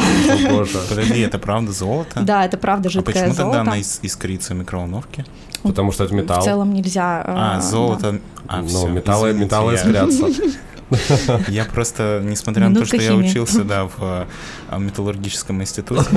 О, 0.46 0.48
боже. 0.50 0.78
Подожди, 0.88 1.20
это 1.20 1.38
правда 1.38 1.72
золото? 1.72 2.20
Да, 2.22 2.44
это 2.44 2.56
правда 2.56 2.88
А 2.88 2.92
жидкое 2.92 3.14
почему 3.14 3.34
золото. 3.34 3.56
тогда 3.58 3.60
она 3.72 3.80
ис- 3.80 3.98
искрится 4.02 4.54
в 4.54 4.56
микроволновке? 4.58 5.24
Потому 5.62 5.92
что 5.92 6.04
это 6.04 6.14
металл. 6.14 6.40
В 6.40 6.44
целом 6.44 6.72
нельзя. 6.74 7.22
А, 7.24 7.58
э, 7.58 7.62
золото. 7.62 8.18
А, 8.48 8.62
Ну, 8.62 8.88
металлы, 8.88 9.32
металлы 9.32 9.74
искрятся. 9.74 10.26
Я 11.48 11.64
просто, 11.64 12.20
несмотря 12.24 12.68
на 12.68 12.80
то, 12.80 12.84
что 12.84 12.96
я 12.96 13.14
учился, 13.14 13.64
да, 13.64 13.84
в 13.84 14.26
э, 14.70 14.78
металлургическом 14.78 15.60
институте, 15.62 16.04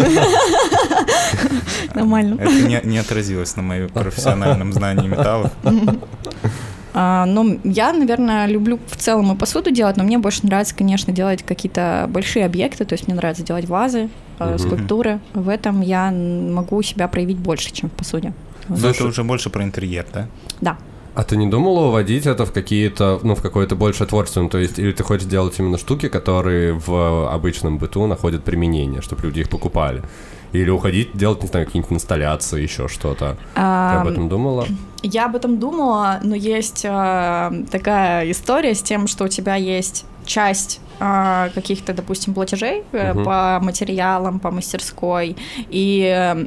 Нормально. 1.93 2.37
это 2.39 2.85
не, 2.85 2.97
отразилось 2.97 3.55
на 3.55 3.61
моем 3.61 3.89
профессиональном 3.89 4.73
знании 4.73 5.07
металлов. 5.07 5.51
А, 6.97 7.25
ну, 7.25 7.59
я, 7.65 7.91
наверное, 7.91 8.47
люблю 8.47 8.79
в 8.87 8.95
целом 8.95 9.33
и 9.33 9.37
посуду 9.37 9.69
делать, 9.69 9.97
но 9.97 10.03
мне 10.05 10.17
больше 10.17 10.45
нравится, 10.45 10.73
конечно, 10.73 11.11
делать 11.11 11.43
какие-то 11.43 12.05
большие 12.09 12.45
объекты, 12.45 12.85
то 12.85 12.93
есть 12.93 13.07
мне 13.07 13.15
нравится 13.15 13.43
делать 13.43 13.65
вазы, 13.65 14.09
Мгм. 14.39 14.57
скульптуры. 14.59 15.19
В 15.33 15.49
этом 15.49 15.81
я 15.81 16.09
могу 16.11 16.81
себя 16.81 17.07
проявить 17.09 17.37
больше, 17.37 17.73
чем 17.73 17.89
в 17.89 17.93
посуде. 17.93 18.33
Но 18.69 18.89
это 18.89 19.05
уже 19.05 19.23
больше 19.23 19.49
про 19.49 19.63
интерьер, 19.63 20.05
да? 20.13 20.27
Да. 20.61 20.77
А 21.15 21.23
ты 21.23 21.37
не 21.37 21.47
думала 21.47 21.87
уводить 21.87 22.25
это 22.25 22.45
в 22.45 22.51
какие-то, 22.51 23.19
ну, 23.23 23.35
в 23.35 23.41
какое-то 23.41 23.75
большее 23.75 24.05
творчество? 24.05 24.47
То 24.49 24.57
есть, 24.57 24.77
или 24.77 24.91
ты 24.91 25.03
хочешь 25.03 25.27
делать 25.27 25.57
именно 25.59 25.77
штуки, 25.77 26.09
которые 26.09 26.73
в 26.73 27.31
обычном 27.31 27.77
быту 27.77 28.05
находят 28.05 28.43
применение, 28.43 29.01
чтобы 29.01 29.21
люди 29.23 29.39
их 29.39 29.49
покупали? 29.49 30.03
Или 30.51 30.69
уходить, 30.69 31.15
делать, 31.15 31.41
не 31.41 31.47
знаю, 31.47 31.65
какие-нибудь 31.65 31.93
инсталляции, 31.93 32.61
еще 32.61 32.87
что-то. 32.87 33.37
Ты 33.53 33.61
А, 33.61 34.01
об 34.01 34.07
этом 34.07 34.27
думала? 34.27 34.65
Я 35.03 35.25
об 35.25 35.35
этом 35.35 35.57
думала, 35.57 36.19
но 36.23 36.35
есть 36.35 36.83
э, 36.83 37.51
такая 37.71 38.29
история 38.31 38.75
с 38.75 38.81
тем, 38.81 39.07
что 39.07 39.25
у 39.25 39.27
тебя 39.27 39.55
есть 39.55 40.05
часть 40.25 40.81
каких-то, 40.99 41.93
допустим, 41.93 42.33
платежей 42.33 42.83
Мгм. 42.91 43.23
по 43.23 43.59
материалам, 43.61 44.39
по 44.39 44.51
мастерской, 44.51 45.35
и 45.69 46.45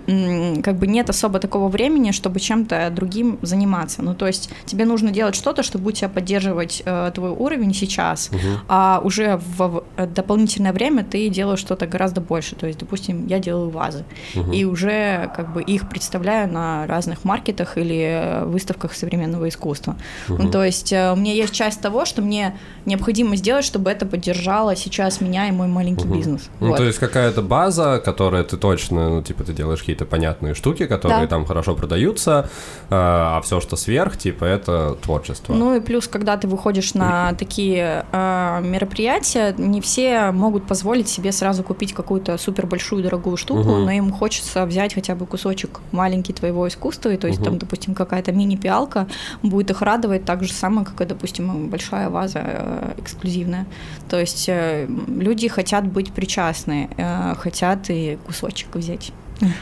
как 0.63 0.77
бы 0.77 0.87
нет 0.87 1.11
особо 1.11 1.39
такого 1.39 1.69
времени, 1.69 2.13
чтобы 2.13 2.41
чем-то 2.41 2.91
другим 2.91 3.39
заниматься. 3.43 4.03
Ну, 4.03 4.15
то 4.15 4.27
есть 4.27 4.51
тебе 4.67 4.85
нужно 4.85 5.11
делать 5.11 5.35
что-то, 5.35 5.63
что 5.63 5.79
будет 5.79 5.97
тебя 5.97 6.09
поддерживать 6.09 6.83
э, 6.85 7.11
твой 7.15 7.31
уровень 7.31 7.75
сейчас, 7.75 8.31
а 8.69 9.01
уже 9.05 9.41
в, 9.57 9.85
в 9.97 10.07
дополнительное 10.07 10.73
время 10.73 11.05
ты 11.05 11.29
делаешь 11.29 11.61
что-то 11.61 11.87
гораздо 11.87 12.21
больше. 12.21 12.55
То 12.55 12.67
есть, 12.67 12.79
допустим, 12.79 13.27
я 13.27 13.39
делаю 13.39 13.71
вазы, 13.71 14.05
и 14.53 14.65
уже 14.65 15.31
как 15.37 15.53
бы 15.53 15.63
их 15.63 15.89
представляю 15.89 16.53
на 16.53 16.87
разных 16.87 17.25
маркетах 17.25 17.79
или 17.79 18.43
выставках 18.45 18.95
современного 18.95 19.49
искусства. 19.49 19.97
Ну, 20.29 20.51
то 20.51 20.65
есть 20.65 20.93
э, 20.93 21.13
у 21.13 21.17
меня 21.17 21.33
есть 21.33 21.53
часть 21.53 21.81
того, 21.81 22.05
что 22.05 22.23
мне 22.23 22.57
необходимо 22.87 23.37
сделать, 23.37 23.65
чтобы 23.65 23.91
это 23.91 24.07
поддержало 24.39 24.77
сейчас 24.77 25.21
меня 25.21 25.49
и 25.49 25.53
мой 25.53 25.67
маленький 25.67 26.07
бизнес. 26.07 26.49
Ну, 26.61 26.69
Вот. 26.69 26.77
то 26.77 26.85
есть 26.85 26.99
какая-то 26.99 27.43
база, 27.43 28.01
которая 28.05 28.45
ты 28.45 28.57
точно, 28.57 29.09
ну, 29.11 29.23
типа, 29.23 29.45
ты 29.45 29.53
делаешь 29.53 29.81
какие-то 29.81 30.05
понятные 30.07 30.55
штуки, 30.55 30.87
которые 30.87 31.23
Да. 31.23 31.27
там 31.27 31.45
хорошо 31.45 31.75
продаются, 31.75 32.49
э, 32.91 32.95
а 32.95 33.41
все, 33.43 33.61
что 33.61 33.77
сверх, 33.77 34.17
типа, 34.17 34.45
это 34.45 34.97
творчество. 35.03 35.55
Ну 35.55 35.77
и 35.77 35.81
плюс, 35.81 36.07
когда 36.09 36.37
ты 36.37 36.47
выходишь 36.49 36.95
на 36.95 37.33
такие 37.35 38.05
э, 38.13 38.61
мероприятия, 38.63 39.55
не 39.59 39.81
все 39.81 40.31
могут 40.33 40.67
позволить 40.67 41.09
себе 41.09 41.33
сразу 41.33 41.63
купить 41.63 41.93
какую-то 41.93 42.39
супер 42.39 42.67
большую 42.67 43.03
дорогую 43.03 43.37
штуку, 43.37 43.63
Мгм. 43.71 43.85
но 43.85 43.91
им 43.91 44.13
хочется 44.13 44.65
взять 44.67 44.95
хотя 44.95 45.15
бы 45.15 45.27
кусочек 45.27 45.81
маленький 45.93 46.33
твоего 46.33 46.67
искусства, 46.69 47.11
и 47.11 47.17
то 47.17 47.27
есть 47.29 47.43
там, 47.43 47.59
допустим, 47.59 47.95
какая-то 47.95 48.33
мини-пиалка 48.33 49.07
будет 49.43 49.71
их 49.71 49.83
радовать 49.83 50.25
так 50.25 50.45
же 50.45 50.53
самое, 50.53 50.87
как 50.87 51.01
и, 51.01 51.05
допустим, 51.05 51.69
большая 51.69 52.09
ваза 52.09 52.41
э, 52.45 52.93
эксклюзивная. 52.99 53.67
То 54.09 54.19
есть 54.21 54.28
э, 54.49 54.87
люди 55.09 55.49
хотят 55.49 55.87
быть 55.87 56.13
причастны, 56.13 56.91
э, 56.97 57.35
хотят 57.39 57.91
и 57.91 58.19
кусочек 58.27 58.75
взять. 58.75 59.13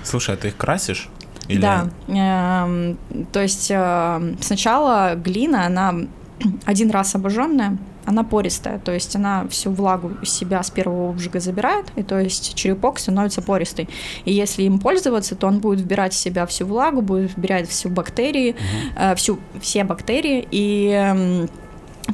Слушай, 0.03 0.35
а 0.35 0.39
ты 0.39 0.49
их 0.49 0.57
красишь? 0.57 1.09
Или... 1.49 1.61
Да. 1.61 1.89
эм, 2.09 2.99
то 3.33 3.41
есть 3.41 3.71
э, 3.71 4.35
сначала 4.41 5.15
глина, 5.15 5.67
она 5.67 5.95
один 6.65 6.91
раз 6.91 7.15
обожженная, 7.15 7.79
она 8.05 8.23
пористая, 8.23 8.79
то 8.79 8.93
есть 8.93 9.17
она 9.17 9.47
всю 9.49 9.71
влагу 9.73 10.13
из 10.23 10.33
себя 10.33 10.63
с 10.63 10.71
первого 10.71 11.11
обжига 11.11 11.41
забирает, 11.41 11.87
и 11.97 12.03
то 12.03 12.19
есть 12.21 12.55
черепок 12.55 12.99
становится 12.99 13.43
пористый. 13.43 13.89
И 14.25 14.33
если 14.33 14.63
им 14.63 14.79
пользоваться, 14.79 15.35
то 15.35 15.49
он 15.49 15.59
будет 15.59 15.81
вбирать 15.81 16.13
в 16.13 16.17
себя 16.17 16.47
всю 16.47 16.67
влагу, 16.67 17.03
будет 17.03 17.37
вбирать 17.37 17.69
всю 17.69 17.89
бактерии, 17.89 18.55
э, 18.97 19.15
всю, 19.17 19.39
все 19.61 19.85
бактерии, 19.85 20.47
и 20.51 20.91
эм, 20.91 21.49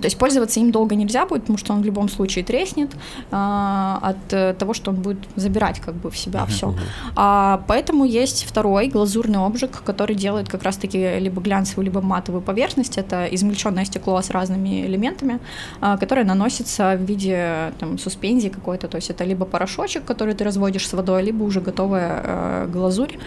то 0.03 0.07
есть 0.07 0.19
пользоваться 0.19 0.61
им 0.61 0.73
долго 0.73 0.97
нельзя 0.97 1.27
будет, 1.27 1.43
потому 1.43 1.59
что 1.59 1.73
он 1.73 1.83
в 1.83 1.85
любом 1.85 2.09
случае 2.09 2.45
треснет 2.45 2.91
а, 3.31 4.01
от 4.03 4.33
э, 4.33 4.55
того, 4.59 4.75
что 4.75 4.91
он 4.91 4.97
будет 4.97 5.19
забирать 5.37 5.81
как 5.81 5.95
бы 5.95 6.11
в 6.11 6.19
себя 6.19 6.45
все. 6.47 6.75
А, 7.15 7.63
поэтому 7.69 8.05
есть 8.05 8.45
второй 8.45 8.89
глазурный 8.89 9.39
обжиг, 9.39 9.83
который 9.85 10.17
делает 10.17 10.49
как 10.49 10.65
раз-таки 10.65 11.19
либо 11.21 11.41
глянцевую, 11.41 11.85
либо 11.85 12.01
матовую 12.01 12.43
поверхность. 12.43 12.99
Это 12.99 13.27
измельченное 13.27 13.85
стекло 13.85 14.21
с 14.21 14.31
разными 14.31 14.85
элементами, 14.87 15.39
а, 15.81 15.97
которое 15.97 16.25
наносится 16.25 16.97
в 16.97 17.03
виде 17.05 17.73
там, 17.79 17.97
суспензии 17.99 18.49
какой-то. 18.49 18.89
То 18.89 18.97
есть 18.97 19.11
это 19.11 19.25
либо 19.25 19.47
порошочек, 19.47 20.05
который 20.05 20.35
ты 20.35 20.45
разводишь 20.45 20.89
с 20.89 20.93
водой, 20.93 21.23
либо 21.23 21.45
уже 21.45 21.61
готовая 21.61 22.23
э, 22.25 22.69
глазурь. 22.73 23.19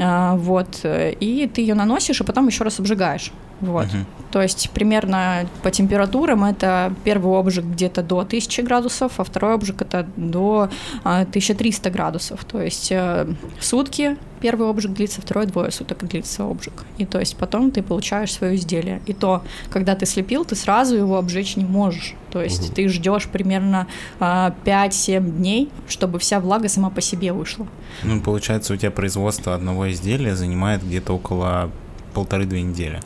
А, 0.00 0.36
вот, 0.36 0.80
э, 0.84 1.12
и 1.20 1.46
ты 1.46 1.60
ее 1.60 1.74
наносишь, 1.74 2.20
и 2.20 2.24
потом 2.24 2.46
еще 2.46 2.64
раз 2.64 2.80
обжигаешь. 2.80 3.30
Вот. 3.62 3.86
То 4.30 4.40
есть 4.40 4.70
примерно 4.70 5.46
по 5.62 5.70
температурам 5.70 6.44
это 6.44 6.92
первый 7.04 7.38
обжиг 7.38 7.64
где-то 7.64 8.02
до 8.02 8.20
1000 8.20 8.62
градусов, 8.62 9.20
а 9.20 9.24
второй 9.24 9.54
обжиг 9.54 9.82
это 9.82 10.06
до 10.16 10.70
а, 11.04 11.20
1300 11.20 11.90
градусов. 11.90 12.44
То 12.44 12.60
есть 12.62 12.90
э, 12.90 13.26
сутки 13.60 14.16
первый 14.40 14.68
обжиг 14.68 14.92
длится, 14.92 15.20
второй 15.20 15.46
двое 15.46 15.70
суток 15.70 16.04
длится 16.08 16.44
обжиг. 16.44 16.72
И 16.96 17.04
то 17.04 17.20
есть 17.20 17.36
потом 17.36 17.70
ты 17.70 17.82
получаешь 17.82 18.32
свое 18.32 18.56
изделие. 18.56 19.02
И 19.06 19.12
то, 19.12 19.44
когда 19.70 19.94
ты 19.94 20.06
слепил, 20.06 20.44
ты 20.46 20.56
сразу 20.56 20.96
его 20.96 21.18
обжечь 21.18 21.56
не 21.56 21.64
можешь. 21.64 22.14
То 22.30 22.42
есть 22.42 22.74
ты 22.74 22.88
ждешь 22.88 23.28
примерно 23.28 23.86
а, 24.18 24.54
5-7 24.64 25.30
дней, 25.30 25.70
чтобы 25.88 26.18
вся 26.18 26.40
влага 26.40 26.68
сама 26.68 26.88
по 26.88 27.02
себе 27.02 27.34
вышла. 27.34 27.66
Ну, 28.02 28.20
получается, 28.20 28.72
у 28.72 28.76
тебя 28.76 28.90
производство 28.90 29.54
одного 29.54 29.90
изделия 29.92 30.34
занимает 30.34 30.82
где-то 30.82 31.12
около 31.12 31.70
полторы-две 32.14 32.62
недели. 32.62 33.00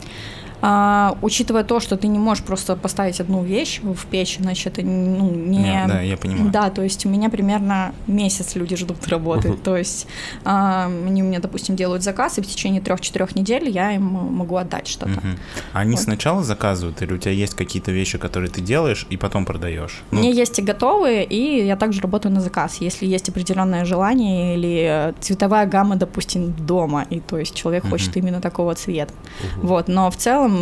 А, 0.68 1.16
учитывая 1.22 1.62
то, 1.62 1.78
что 1.78 1.96
ты 1.96 2.08
не 2.08 2.18
можешь 2.18 2.42
просто 2.42 2.74
поставить 2.74 3.20
одну 3.20 3.44
вещь 3.44 3.80
в 3.84 4.04
печь, 4.06 4.38
значит, 4.40 4.78
это 4.78 4.84
ну, 4.84 5.30
не... 5.30 5.58
Не, 5.58 5.84
да, 5.86 6.00
я 6.00 6.16
понимаю. 6.16 6.50
Да, 6.50 6.70
то 6.70 6.82
есть 6.82 7.06
у 7.06 7.08
меня 7.08 7.30
примерно 7.30 7.94
месяц 8.08 8.56
люди 8.56 8.74
ждут 8.74 9.06
работы. 9.06 9.52
То 9.52 9.76
есть 9.76 10.08
а, 10.44 10.86
они 10.86 11.22
у 11.22 11.26
меня, 11.26 11.38
допустим, 11.38 11.76
делают 11.76 12.02
заказ, 12.02 12.38
и 12.38 12.42
в 12.42 12.46
течение 12.48 12.80
трех-четырех 12.80 13.36
недель 13.36 13.68
я 13.68 13.92
им 13.92 14.02
могу 14.02 14.56
отдать 14.56 14.88
что-то. 14.88 15.20
А 15.72 15.78
Они 15.78 15.92
Вот. 15.92 16.00
сначала 16.00 16.42
заказывают, 16.42 17.00
или 17.00 17.12
у 17.12 17.18
тебя 17.18 17.30
есть 17.30 17.54
какие-то 17.54 17.92
вещи, 17.92 18.18
которые 18.18 18.50
ты 18.50 18.60
делаешь, 18.60 19.06
и 19.08 19.16
потом 19.16 19.44
продаешь? 19.44 20.02
У 20.10 20.16
Ну, 20.16 20.20
меня 20.20 20.32
есть 20.32 20.58
и 20.58 20.62
готовые, 20.62 21.24
и 21.24 21.64
я 21.64 21.76
также 21.76 22.00
работаю 22.00 22.34
на 22.34 22.40
заказ. 22.40 22.78
Если 22.80 23.06
есть 23.06 23.28
определенное 23.28 23.84
желание 23.84 24.56
или 24.56 25.14
цветовая 25.20 25.66
гамма, 25.66 25.94
допустим, 25.94 26.52
дома, 26.52 27.06
и 27.08 27.20
то 27.20 27.38
есть 27.38 27.54
человек 27.54 27.88
хочет 27.88 28.16
именно 28.16 28.40
такого 28.40 28.74
цвета. 28.74 29.14
Вот, 29.62 29.86
но 29.86 30.10
в 30.10 30.16
целом 30.16 30.55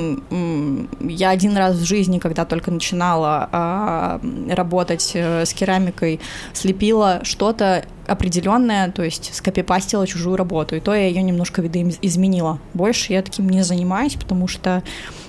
я 1.01 1.31
один 1.31 1.57
раз 1.57 1.77
в 1.77 1.85
жизни, 1.85 2.19
когда 2.19 2.45
только 2.45 2.71
начинала 2.71 3.49
а, 3.53 4.21
работать 4.49 5.13
э, 5.15 5.45
с 5.45 5.53
керамикой, 5.53 6.21
слепила 6.53 7.21
что-то 7.23 7.85
определенное, 8.07 8.91
то 8.91 9.03
есть 9.03 9.35
скопипастила 9.35 10.07
чужую 10.07 10.37
работу, 10.37 10.77
и 10.77 10.81
то 10.81 10.95
я 10.95 11.07
ее 11.07 11.23
немножко 11.23 11.63
виды 11.63 11.97
изменила. 12.03 12.59
Больше 12.75 13.13
я 13.13 13.23
таким 13.23 13.49
не 13.49 13.63
занимаюсь, 13.63 14.15
потому 14.15 14.49
что 14.49 14.83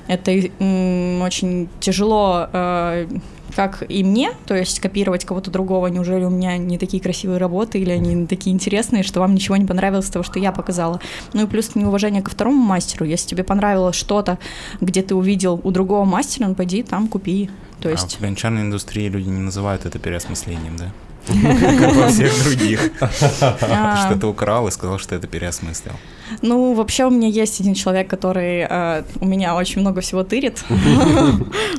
это 0.08 0.32
очень 0.32 1.70
тяжело 1.80 2.48
э, 2.52 3.08
как 3.56 3.84
и 3.88 4.04
мне, 4.04 4.32
то 4.46 4.56
есть 4.56 4.80
копировать 4.80 5.24
кого-то 5.26 5.50
другого, 5.50 5.88
неужели 5.88 6.26
у 6.26 6.30
меня 6.30 6.58
не 6.58 6.78
такие 6.78 7.02
красивые 7.02 7.38
работы 7.38 7.80
или 7.80 7.92
они 7.92 8.14
не 8.14 8.28
такие 8.28 8.54
интересные, 8.54 9.04
что 9.04 9.22
вам 9.22 9.34
ничего 9.34 9.56
не 9.56 9.66
понравилось 9.66 10.10
того, 10.10 10.24
что 10.24 10.40
я 10.40 10.52
показала. 10.52 11.00
Ну 11.34 11.44
и 11.44 11.48
плюс 11.48 11.74
неуважение 11.76 12.22
ко 12.22 12.32
второму 12.32 12.62
мастеру, 12.62 13.06
если 13.06 13.30
тебе 13.30 13.44
понравилось 13.44 13.96
что-то, 13.96 14.40
где 14.82 15.02
ты 15.02 15.16
увидел 15.16 15.60
у 15.64 15.72
другого 15.72 16.04
мастера, 16.06 16.48
ну 16.48 16.56
пойди 16.56 16.84
там 16.84 17.08
купи. 17.08 17.50
То 17.80 17.90
а 17.90 17.92
есть 17.92 18.18
в 18.18 18.22
гончарной 18.22 18.64
индустрии 18.64 19.08
люди 19.08 19.30
не 19.30 19.40
называют 19.40 19.86
это 19.86 20.00
переосмыслением, 20.00 20.76
да? 20.78 20.92
Как 21.80 21.96
во 21.96 22.08
всех 22.10 22.32
других. 22.44 22.92
Ты 23.00 23.08
а, 23.42 24.06
что-то 24.06 24.28
украл 24.28 24.68
и 24.68 24.72
сказал, 24.72 25.00
что 25.00 25.16
это 25.16 25.28
переосмыслил. 25.28 25.94
Ну, 26.42 26.74
вообще 26.74 27.06
у 27.06 27.10
меня 27.10 27.28
есть 27.28 27.60
один 27.62 27.74
человек, 27.74 28.10
который 28.10 28.66
э, 28.70 29.04
у 29.20 29.26
меня 29.26 29.56
очень 29.56 29.82
много 29.82 30.02
всего 30.02 30.24
тырит. 30.24 30.64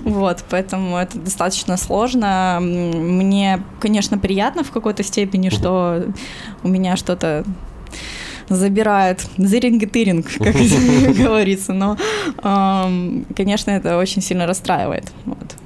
Вот, 0.02 0.44
поэтому 0.48 0.96
это 0.96 1.18
достаточно 1.18 1.76
сложно. 1.76 2.58
Мне, 2.60 3.62
конечно, 3.80 4.18
приятно 4.18 4.62
в 4.62 4.70
какой-то 4.70 5.02
степени, 5.02 5.48
что 5.50 6.04
у 6.62 6.68
меня 6.68 6.96
что-то 6.96 7.44
забирает 8.48 9.26
зыринг 9.36 9.82
и 9.82 9.86
тыринг, 9.86 10.26
как 10.38 10.54
говорится, 11.16 11.72
но, 11.72 11.96
конечно, 13.36 13.70
это 13.70 13.98
очень 13.98 14.22
сильно 14.22 14.46
расстраивает. 14.46 15.12
Вот. 15.24 15.56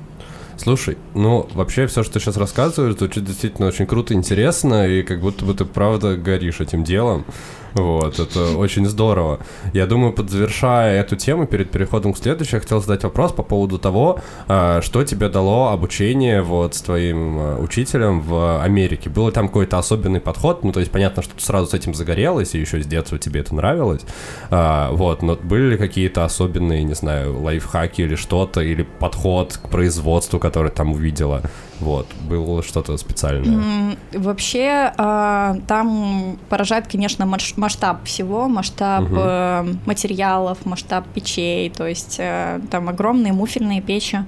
Слушай, 0.62 0.98
ну 1.14 1.48
вообще 1.54 1.86
все, 1.86 2.02
что 2.02 2.14
ты 2.14 2.20
сейчас 2.20 2.36
рассказываешь, 2.36 2.94
звучит 2.94 3.24
действительно 3.24 3.68
очень 3.68 3.86
круто, 3.86 4.12
интересно, 4.12 4.86
и 4.86 5.02
как 5.02 5.20
будто 5.20 5.46
бы 5.46 5.54
ты 5.54 5.64
правда 5.64 6.16
горишь 6.16 6.60
этим 6.60 6.84
делом. 6.84 7.24
Вот, 7.74 8.18
это 8.18 8.56
очень 8.56 8.86
здорово. 8.86 9.40
Я 9.72 9.86
думаю, 9.86 10.12
подзавершая 10.12 11.00
эту 11.00 11.16
тему, 11.16 11.46
перед 11.46 11.70
переходом 11.70 12.12
к 12.12 12.18
следующей, 12.18 12.56
я 12.56 12.60
хотел 12.60 12.80
задать 12.80 13.04
вопрос 13.04 13.32
по 13.32 13.42
поводу 13.42 13.78
того, 13.78 14.20
а, 14.48 14.80
что 14.82 15.04
тебе 15.04 15.28
дало 15.28 15.72
обучение 15.72 16.42
вот 16.42 16.74
с 16.74 16.82
твоим 16.82 17.38
а, 17.38 17.58
учителем 17.60 18.20
в 18.20 18.62
Америке. 18.62 19.10
Был 19.10 19.26
ли 19.26 19.32
там 19.32 19.48
какой-то 19.48 19.78
особенный 19.78 20.20
подход? 20.20 20.64
Ну, 20.64 20.72
то 20.72 20.80
есть 20.80 20.92
понятно, 20.92 21.22
что 21.22 21.34
ты 21.34 21.42
сразу 21.42 21.68
с 21.68 21.74
этим 21.74 21.94
загорелась, 21.94 22.54
и 22.54 22.58
еще 22.58 22.82
с 22.82 22.86
детства 22.86 23.18
тебе 23.18 23.40
это 23.40 23.54
нравилось. 23.54 24.02
А, 24.50 24.90
Вот, 24.92 25.22
но 25.22 25.36
были 25.36 25.70
ли 25.70 25.76
какие-то 25.76 26.24
особенные, 26.24 26.84
не 26.84 26.94
знаю, 26.94 27.40
лайфхаки 27.40 28.02
или 28.02 28.14
что-то, 28.16 28.60
или 28.60 28.82
подход 28.82 29.58
к 29.62 29.68
производству, 29.68 30.38
который 30.38 30.70
там 30.70 30.92
увидела? 30.92 31.42
Вот, 31.80 32.06
было 32.28 32.62
что-то 32.62 32.96
специальное. 32.98 33.96
Вообще, 34.12 34.92
а, 34.96 35.56
там 35.66 36.38
поражает, 36.48 36.86
конечно, 36.86 37.26
масштаб 37.26 38.04
всего, 38.04 38.48
масштаб 38.48 39.04
э, 39.10 39.74
материалов, 39.86 40.58
масштаб 40.66 41.06
печей, 41.08 41.70
то 41.70 41.86
есть 41.86 42.16
э, 42.18 42.60
там 42.70 42.88
огромные 42.88 43.32
муфельные 43.32 43.80
печи 43.80 44.18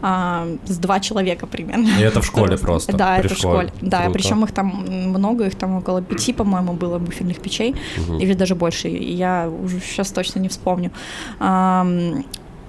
а, 0.00 0.46
с 0.64 0.78
два 0.78 1.00
человека 1.00 1.46
примерно. 1.46 1.88
И 1.98 2.02
это 2.02 2.20
в 2.22 2.26
школе 2.26 2.56
просто, 2.56 2.96
Да, 2.96 3.18
это 3.18 3.34
в 3.34 3.38
школе. 3.38 3.72
Да, 3.82 4.08
причем 4.12 4.44
их 4.44 4.52
там 4.52 4.84
много, 4.88 5.46
их 5.46 5.54
там 5.54 5.76
около 5.76 6.00
пяти, 6.00 6.32
по-моему, 6.32 6.72
было 6.72 6.98
муфельных 6.98 7.40
печей, 7.40 7.74
или 8.20 8.32
даже 8.32 8.54
больше. 8.54 8.88
Я 8.88 9.50
уже 9.62 9.80
сейчас 9.80 10.12
точно 10.12 10.40
не 10.40 10.48
вспомню. 10.48 10.90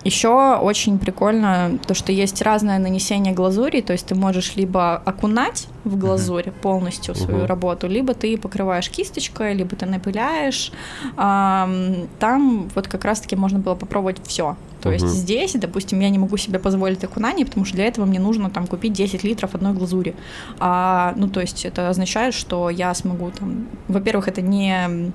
Еще 0.03 0.55
очень 0.57 0.99
прикольно 0.99 1.79
то, 1.87 1.93
что 1.93 2.11
есть 2.11 2.41
разное 2.41 2.77
нанесение 2.79 3.33
глазури, 3.33 3.81
то 3.81 3.93
есть 3.93 4.05
ты 4.07 4.15
можешь 4.15 4.55
либо 4.55 4.95
окунать 4.95 5.67
в 5.85 5.97
глазурь 5.97 6.51
полностью 6.61 7.15
свою 7.15 7.39
Мгм. 7.39 7.45
работу, 7.45 7.87
либо 7.87 8.13
ты 8.13 8.37
покрываешь 8.37 8.89
кисточкой, 8.89 9.53
либо 9.53 9.75
ты 9.75 9.85
напыляешь. 9.85 10.71
Ам, 11.17 12.07
Там 12.19 12.69
вот 12.75 12.87
как 12.87 13.05
раз-таки 13.05 13.35
можно 13.35 13.59
было 13.59 13.75
попробовать 13.75 14.17
все. 14.27 14.55
То 14.81 14.91
есть 14.91 15.05
Мгм. 15.05 15.13
здесь, 15.13 15.53
допустим, 15.53 16.01
я 16.01 16.09
не 16.09 16.19
могу 16.19 16.35
себе 16.37 16.59
позволить 16.59 17.03
окунание, 17.03 17.45
потому 17.45 17.65
что 17.65 17.75
для 17.77 17.85
этого 17.85 18.05
мне 18.05 18.19
нужно 18.19 18.49
там 18.49 18.67
купить 18.67 18.91
10 18.93 19.23
литров 19.23 19.55
одной 19.55 19.71
глазури. 19.73 20.13
А, 20.59 21.13
ну, 21.15 21.27
то 21.29 21.39
есть 21.39 21.63
это 21.65 21.87
означает, 21.89 22.33
что 22.33 22.69
я 22.69 22.93
смогу 22.93 23.31
там... 23.31 23.67
Во-первых, 23.87 24.27
это 24.27 24.41
не 24.41 25.11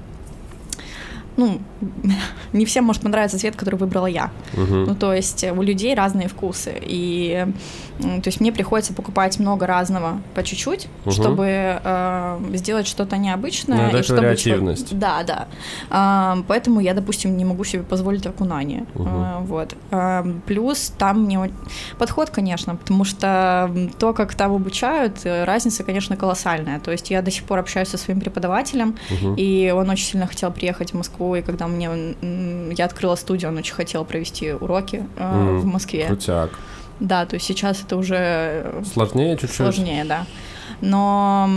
ну, 1.39 1.59
не 2.53 2.65
всем 2.67 2.85
может 2.85 3.03
понравиться 3.03 3.39
цвет, 3.39 3.57
который 3.57 3.77
выбрала 3.77 4.07
я. 4.07 4.31
Мгм. 4.55 4.85
Ну, 4.85 4.95
то 4.95 5.15
есть 5.15 5.45
у 5.45 5.63
людей 5.63 5.95
разные 5.95 6.29
вкусы. 6.29 6.75
И 6.83 7.47
то 7.99 8.23
есть 8.29 8.41
мне 8.41 8.53
приходится 8.53 8.93
покупать 8.95 9.39
много 9.41 9.67
разного 9.67 10.21
по 10.35 10.43
чуть-чуть, 10.43 10.87
Мгм. 11.05 11.13
чтобы 11.13 11.47
э, 11.83 12.39
сделать 12.55 12.87
что-то 12.87 13.17
необычное. 13.17 13.91
Ну, 13.93 13.99
и 13.99 14.03
чтобы 14.03 14.21
вариативность. 14.21 14.91
чё- 14.91 14.97
Да, 14.97 15.23
да. 15.25 15.47
А, 15.91 16.39
поэтому 16.47 16.81
я, 16.81 16.95
допустим, 16.95 17.37
не 17.37 17.45
могу 17.45 17.65
себе 17.65 17.83
позволить 17.83 18.27
окунание. 18.27 18.85
Мгм. 18.95 19.09
А, 19.11 19.39
вот. 19.41 19.75
А, 19.91 20.25
плюс 20.47 20.93
там 20.99 21.23
мне 21.25 21.51
подход, 21.99 22.31
конечно, 22.31 22.77
потому 22.77 23.05
что 23.05 23.71
то, 23.99 24.13
как 24.13 24.35
там 24.35 24.53
обучают, 24.55 25.21
э, 25.25 25.45
разница, 25.45 25.83
конечно, 25.85 26.17
колоссальная. 26.17 26.81
То 26.81 26.91
есть 26.93 27.11
я 27.11 27.23
до 27.23 27.31
сих 27.31 27.45
пор 27.45 27.59
общаюсь 27.59 27.89
со 27.89 27.99
своим 27.99 28.21
преподавателем, 28.21 28.97
Мгм. 29.11 29.35
и 29.37 29.73
он 29.77 29.89
очень 29.91 30.07
сильно 30.07 30.27
хотел 30.27 30.51
приехать 30.53 30.93
в 30.93 30.97
Москву, 30.97 31.28
и 31.37 31.43
когда 31.43 31.67
мне 31.67 32.15
я 32.77 32.85
открыла 32.85 33.15
студию, 33.17 33.51
он 33.51 33.59
очень 33.59 33.75
хотел 33.75 34.05
провести 34.05 34.53
уроки 34.53 35.05
М, 35.17 35.61
в 35.61 35.65
Москве. 35.65 36.07
Крутяк. 36.07 36.51
Да, 37.01 37.27
то 37.27 37.35
есть 37.35 37.47
сейчас 37.47 37.81
это 37.83 37.97
уже 37.97 38.17
э, 38.19 38.83
Сложнее 38.93 39.37
чуть-чуть? 39.37 39.57
сложнее, 39.57 40.05
да. 40.05 40.27
Но 40.81 41.49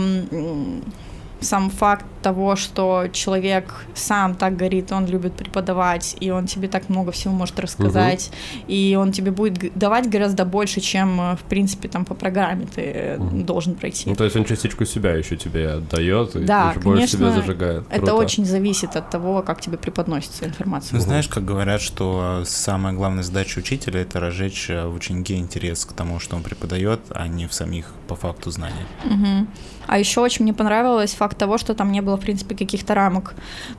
сам 1.42 1.70
факт 1.70 2.04
того, 2.22 2.56
что 2.56 3.08
человек 3.12 3.74
сам 3.94 4.34
так 4.36 4.56
горит, 4.56 4.92
он 4.92 5.06
любит 5.06 5.32
преподавать, 5.34 6.16
и 6.20 6.30
он 6.30 6.46
тебе 6.46 6.68
так 6.68 6.88
много 6.88 7.10
всего 7.10 7.34
может 7.34 7.58
рассказать, 7.58 8.30
и 8.68 8.96
он 8.98 9.12
тебе 9.12 9.30
будет 9.32 9.76
давать 9.76 10.08
гораздо 10.08 10.44
больше, 10.44 10.80
чем, 10.80 11.20
э, 11.20 11.36
в 11.36 11.42
принципе, 11.42 11.88
там 11.88 12.04
по 12.04 12.14
программе 12.14 12.66
ты 12.66 12.80
э, 12.82 13.18
Мгм. 13.18 13.44
должен 13.44 13.74
пройти. 13.74 14.08
Ну, 14.08 14.14
то 14.16 14.24
есть 14.24 14.36
он 14.36 14.44
частичку 14.44 14.84
себя 14.84 15.14
еще 15.14 15.36
тебе 15.36 15.70
отдает 15.72 16.36
и 16.36 16.44
Да, 16.44 16.70
еще 16.70 16.80
больше 16.80 17.08
себя 17.08 17.18
конечно, 17.26 17.40
зажигает. 17.42 17.84
Это 17.90 17.96
Круто. 17.98 18.14
очень 18.14 18.44
зависит 18.44 18.96
от 18.96 19.10
того, 19.10 19.42
как 19.42 19.60
тебе 19.60 19.76
преподносится 19.76 20.44
информация. 20.44 20.96
Ну, 20.96 21.00
знаешь, 21.02 21.28
как 21.28 21.44
говорят, 21.44 21.80
что 21.80 22.42
самая 22.46 22.92
главная 22.94 23.24
задача 23.24 23.58
учителя— 23.58 24.00
это 24.02 24.20
разжечь 24.20 24.70
э, 24.70 24.86
в 24.86 24.94
ученике 24.94 25.36
интерес 25.36 25.84
к 25.84 25.92
тому, 25.92 26.20
что 26.20 26.36
он 26.36 26.42
преподает, 26.42 27.00
а 27.10 27.26
не 27.26 27.46
в 27.46 27.52
самих 27.54 27.86
по 28.06 28.14
факту 28.14 28.50
знаний. 28.50 28.86
Мгм. 29.04 29.48
А 29.86 29.98
еще 29.98 30.20
очень 30.20 30.44
мне 30.44 30.54
понравилось 30.54 31.14
факт 31.14 31.31
того, 31.34 31.58
что 31.58 31.74
там 31.74 31.92
не 31.92 32.00
было, 32.00 32.16
в 32.16 32.20
принципе, 32.20 32.54
каких-то 32.54 32.94
рамок. 32.94 33.34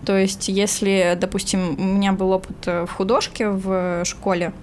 То 0.05 0.17
есть, 0.17 0.49
если, 0.49 1.17
допустим, 1.19 1.75
у 1.77 1.83
меня 1.83 2.13
был 2.13 2.31
опыт 2.31 2.57
э, 2.67 2.85
в 2.85 2.91
художке 2.91 3.49
в 3.49 4.03
школе, 4.05 4.47
э, 4.47 4.62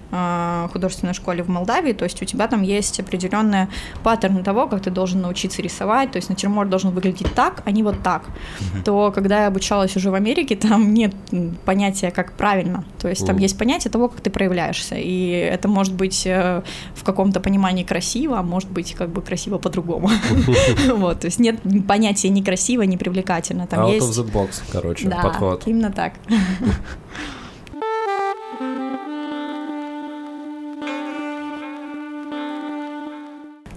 художественной 0.73 1.15
школе 1.15 1.43
в 1.43 1.49
Молдавии, 1.49 1.93
то 1.93 2.05
есть 2.05 2.21
у 2.23 2.25
тебя 2.25 2.49
там 2.49 2.63
есть 2.63 2.99
определенные 3.01 3.69
паттерны 4.03 4.43
того, 4.43 4.67
как 4.67 4.83
ты 4.83 4.91
должен 4.91 5.21
научиться 5.21 5.63
рисовать, 5.63 6.13
то 6.13 6.17
есть 6.17 6.29
натюрморт 6.31 6.69
должен 6.71 6.91
выглядеть 6.91 7.33
так, 7.35 7.63
а 7.65 7.71
не 7.71 7.83
вот 7.83 8.03
так. 8.03 8.25
То, 8.85 9.13
когда 9.15 9.43
я 9.43 9.47
обучалась 9.49 9.97
уже 9.97 10.11
в 10.11 10.15
Америке, 10.15 10.57
там 10.57 10.93
нет 10.95 11.15
понятия, 11.65 12.11
как 12.11 12.33
правильно. 12.33 12.85
То 12.99 13.09
есть 13.09 13.27
там 13.27 13.37
Мгм. 13.37 13.43
есть 13.43 13.59
понятие 13.59 13.91
того, 13.91 14.09
как 14.09 14.21
ты 14.21 14.31
проявляешься. 14.31 14.97
И 14.97 15.29
это 15.31 15.69
может 15.69 15.95
быть 15.95 16.27
э, 16.27 16.63
в 16.95 17.05
каком-то 17.05 17.41
понимании 17.41 17.85
красиво, 17.85 18.39
а 18.39 18.43
может 18.43 18.71
быть 18.71 18.95
как 18.95 19.11
бы 19.11 19.23
красиво 19.23 19.59
по-другому. 19.59 20.11
Вот, 20.97 21.21
то 21.21 21.27
есть 21.27 21.39
нет 21.41 21.57
понятия 21.87 22.29
ни 22.31 22.43
красиво, 22.43 22.83
ни 22.83 22.97
привлекательно. 22.97 23.67
Там 23.67 23.81
Out 23.87 23.99
of 23.99 24.11
the 24.11 24.33
box, 24.33 24.63
короче, 24.73 25.09
подход. 25.09 25.63
именно 25.67 25.91
так. 25.93 26.15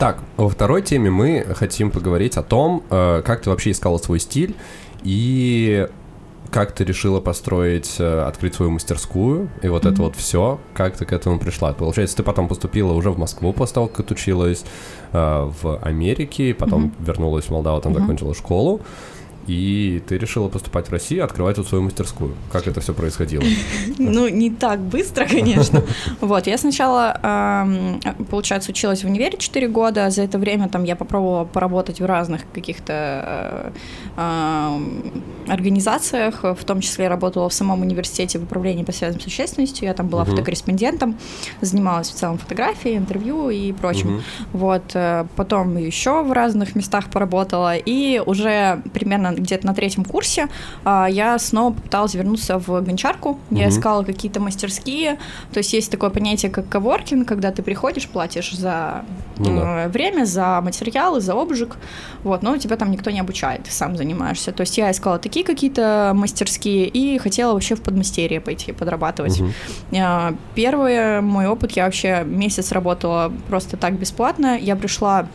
Так, 0.04 0.20
во 0.36 0.50
второй 0.50 0.82
теме 0.82 1.10
мы 1.10 1.46
хотим 1.56 1.90
поговорить 1.90 2.36
о 2.36 2.44
том, 2.44 2.84
э, 2.90 3.22
как 3.26 3.42
ты 3.42 3.50
вообще 3.50 3.72
искала 3.72 3.98
свой 3.98 4.20
стиль 4.20 4.54
и 5.02 5.88
как 6.52 6.74
ты 6.74 6.84
решила 6.84 7.22
построить, 7.22 7.96
э, 8.00 8.22
открыть 8.24 8.54
свою 8.54 8.72
мастерскую, 8.72 9.48
и 9.62 9.70
вот 9.70 9.86
это 9.86 10.02
вот 10.02 10.18
все, 10.18 10.60
как 10.74 10.98
ты 10.98 11.06
к 11.06 11.14
этому 11.14 11.40
пришла. 11.40 11.72
Получается, 11.72 12.18
ты 12.18 12.24
потом 12.24 12.50
поступила 12.50 12.92
уже 12.92 13.12
в 13.12 13.18
Москву 13.18 13.54
после 13.54 13.76
того, 13.76 13.88
как 13.88 14.02
отучилась 14.02 14.66
э, 15.14 15.50
в 15.62 15.78
Америке, 15.78 16.54
потом 16.54 16.94
вернулась 17.00 17.46
в 17.46 17.52
Молдаву, 17.52 17.80
там 17.80 17.94
закончила 17.94 18.36
школу, 18.36 18.82
и 19.48 20.02
ты 20.08 20.18
решила 20.18 20.48
поступать 20.50 20.88
в 20.88 20.92
Россию, 20.92 21.26
открывать 21.26 21.56
тут 21.56 21.68
свою 21.68 21.84
мастерскую. 21.84 22.36
Как 22.52 22.68
это 22.68 22.82
все 22.82 22.94
происходило? 22.94 23.44
Ну, 23.98 24.28
не 24.28 24.50
так 24.50 24.80
быстро, 24.80 25.26
конечно. 25.26 25.84
Вот, 26.22 26.48
я 26.48 26.58
сначала, 26.58 27.66
получается, 28.30 28.72
училась 28.72 29.04
в 29.04 29.08
универе 29.08 29.38
4 29.38 29.68
года. 29.68 30.10
За 30.10 30.22
это 30.24 30.38
время 30.38 30.70
там 30.70 30.84
я 30.84 30.96
попробовала 30.96 31.46
поработать 31.46 32.00
в 32.02 32.06
разных 32.06 32.42
каких-то 32.54 33.74
э, 34.16 34.80
организациях. 35.48 36.44
В 36.44 36.64
том 36.66 36.82
числе 36.82 37.08
работала 37.08 37.50
в 37.50 37.54
самом 37.54 37.82
университете 37.82 38.40
в 38.40 38.44
управлении 38.44 38.84
по 38.84 38.92
связям 38.92 39.20
с 39.20 39.26
общественностью. 39.26 39.88
Я 39.88 39.94
там 39.94 40.08
была 40.08 40.26
фотокорреспондентом, 40.26 41.18
занималась 41.62 42.10
в 42.10 42.14
целом 42.14 42.38
фотографией, 42.38 42.98
интервью 42.98 43.50
и 43.50 43.72
прочим. 43.74 44.24
Вот, 44.54 44.84
э, 44.94 45.26
потом 45.36 45.78
еще 45.78 46.24
в 46.24 46.32
разных 46.32 46.76
местах 46.76 47.10
поработала, 47.10 47.76
и 47.76 48.22
уже 48.26 48.82
примерно 48.94 49.33
где-то 49.36 49.66
на 49.68 49.74
третьем 49.74 50.06
курсе 50.06 50.48
а, 50.84 51.08
я 51.10 51.38
снова 51.40 51.74
попыталась 51.74 52.14
вернуться 52.14 52.58
в 52.60 52.82
гончарку. 52.82 53.40
Я 53.50 53.68
Мгм. 53.68 53.70
искала 53.70 54.04
какие-то 54.04 54.40
мастерские, 54.40 55.18
то 55.52 55.60
есть 55.60 55.74
есть 55.74 55.92
такое 55.92 56.10
понятие, 56.10 56.52
как 56.52 56.68
коворкинг, 56.70 57.28
когда 57.28 57.52
ты 57.52 57.62
приходишь, 57.64 58.08
платишь 58.08 58.52
за 58.54 59.04
Ну 59.38 59.56
да. 59.60 59.86
э, 59.86 59.88
время, 59.90 60.26
за 60.26 60.60
материалы, 60.62 61.22
за 61.22 61.34
обжиг, 61.34 61.78
вот, 62.24 62.44
но 62.44 62.58
тебя 62.58 62.76
там 62.78 62.92
никто 62.92 63.10
не 63.12 63.20
обучает, 63.20 63.64
ты 63.64 63.72
сам 63.72 63.98
занимаешься. 63.98 64.52
То 64.52 64.62
есть 64.62 64.78
я 64.78 64.92
искала 64.92 65.18
такие 65.20 65.46
какие-то 65.46 66.12
мастерские 66.16 66.88
и 66.88 67.18
хотела 67.18 67.54
вообще 67.54 67.76
в 67.76 67.82
подмастерье 67.82 68.40
пойти 68.42 68.72
подрабатывать. 68.72 69.40
Мгм. 69.40 69.54
А, 69.98 70.34
Первый 70.56 71.22
мой 71.22 71.48
опыт, 71.48 71.72
я 71.72 71.86
вообще 71.86 72.24
месяц 72.26 72.72
работала 72.72 73.32
просто 73.50 73.76
так 73.78 73.94
бесплатно. 73.94 74.58
Я 74.58 74.76
пришла 74.76 75.28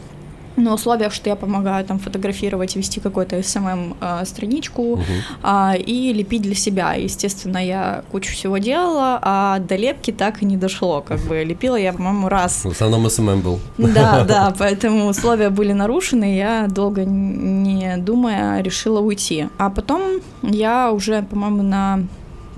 на 0.59 0.75
условиях, 0.75 1.13
что 1.13 1.31
я 1.31 1.37
помогаю 1.37 1.85
там 1.85 1.99
фотографировать, 1.99 2.77
вести 2.77 3.01
какую-то 3.01 3.37
SMM-страничку 3.37 4.97
Мгм. 4.97 5.05
а, 5.43 5.75
и 5.77 6.13
лепить 6.13 6.43
для 6.43 6.55
себя. 6.55 6.95
Естественно, 6.95 7.59
я 7.59 8.03
кучу 8.11 8.33
всего 8.33 8.59
делала, 8.59 9.19
а 9.23 9.59
до 9.59 9.77
лепки 9.77 10.13
так 10.13 10.43
и 10.43 10.47
не 10.47 10.57
дошло. 10.57 11.01
Как 11.01 11.21
бы 11.21 11.45
лепила 11.45 11.77
я, 11.77 11.93
по-моему, 11.93 12.29
раз. 12.29 12.65
В 12.65 12.71
основном 12.71 13.09
СММ 13.09 13.41
был. 13.41 13.61
Да, 13.79 14.25
да, 14.29 14.55
поэтому 14.59 15.07
условия 15.07 15.51
были 15.51 15.73
нарушены, 15.73 16.37
я 16.37 16.67
долго 16.69 17.05
не 17.05 17.97
думая 17.97 18.61
решила 18.63 19.01
уйти. 19.01 19.49
А 19.59 19.71
потом 19.71 20.21
я 20.43 20.91
уже, 20.93 21.23
по-моему, 21.23 21.63
на 21.63 22.01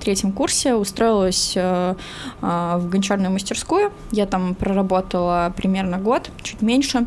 третьем 0.00 0.32
курсе 0.32 0.74
устроилась 0.74 1.52
э, 1.56 1.94
э, 2.40 2.74
в 2.78 2.88
гончарную 2.88 3.30
мастерскую. 3.30 3.92
Я 4.12 4.26
там 4.26 4.54
проработала 4.54 5.52
примерно 5.56 5.98
год, 5.98 6.30
чуть 6.42 6.62
меньше. 6.62 7.06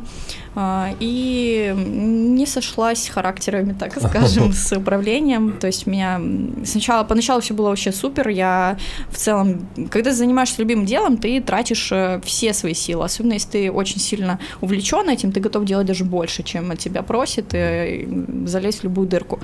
Э, 0.55 0.87
и 0.99 1.73
не 1.75 2.45
сошлась 2.45 3.09
характерами, 3.09 3.73
так 3.73 3.95
скажем, 4.07 4.53
с 4.53 4.75
управлением. 4.75 5.53
То 5.53 5.67
есть 5.67 5.87
у 5.87 5.89
меня 5.89 6.19
сначала, 6.65 7.03
поначалу 7.03 7.41
все 7.41 7.53
было 7.53 7.69
вообще 7.69 7.91
супер. 7.91 8.29
Я 8.29 8.77
в 9.09 9.17
целом, 9.17 9.67
когда 9.89 10.11
занимаешься 10.11 10.61
любимым 10.61 10.85
делом, 10.85 11.17
ты 11.17 11.41
тратишь 11.41 11.91
э, 11.91 12.21
все 12.23 12.53
свои 12.53 12.73
силы. 12.73 13.05
Особенно 13.05 13.33
если 13.33 13.49
ты 13.49 13.71
очень 13.71 13.99
сильно 13.99 14.39
увлечен 14.61 15.09
этим, 15.09 15.31
ты 15.31 15.39
готов 15.39 15.65
делать 15.65 15.87
даже 15.87 16.05
больше, 16.05 16.43
чем 16.43 16.71
от 16.71 16.79
тебя 16.79 17.01
просит, 17.03 17.53
и 17.53 18.07
залезть 18.45 18.79
в 18.79 18.83
любую 18.83 19.07
дырку. 19.07 19.39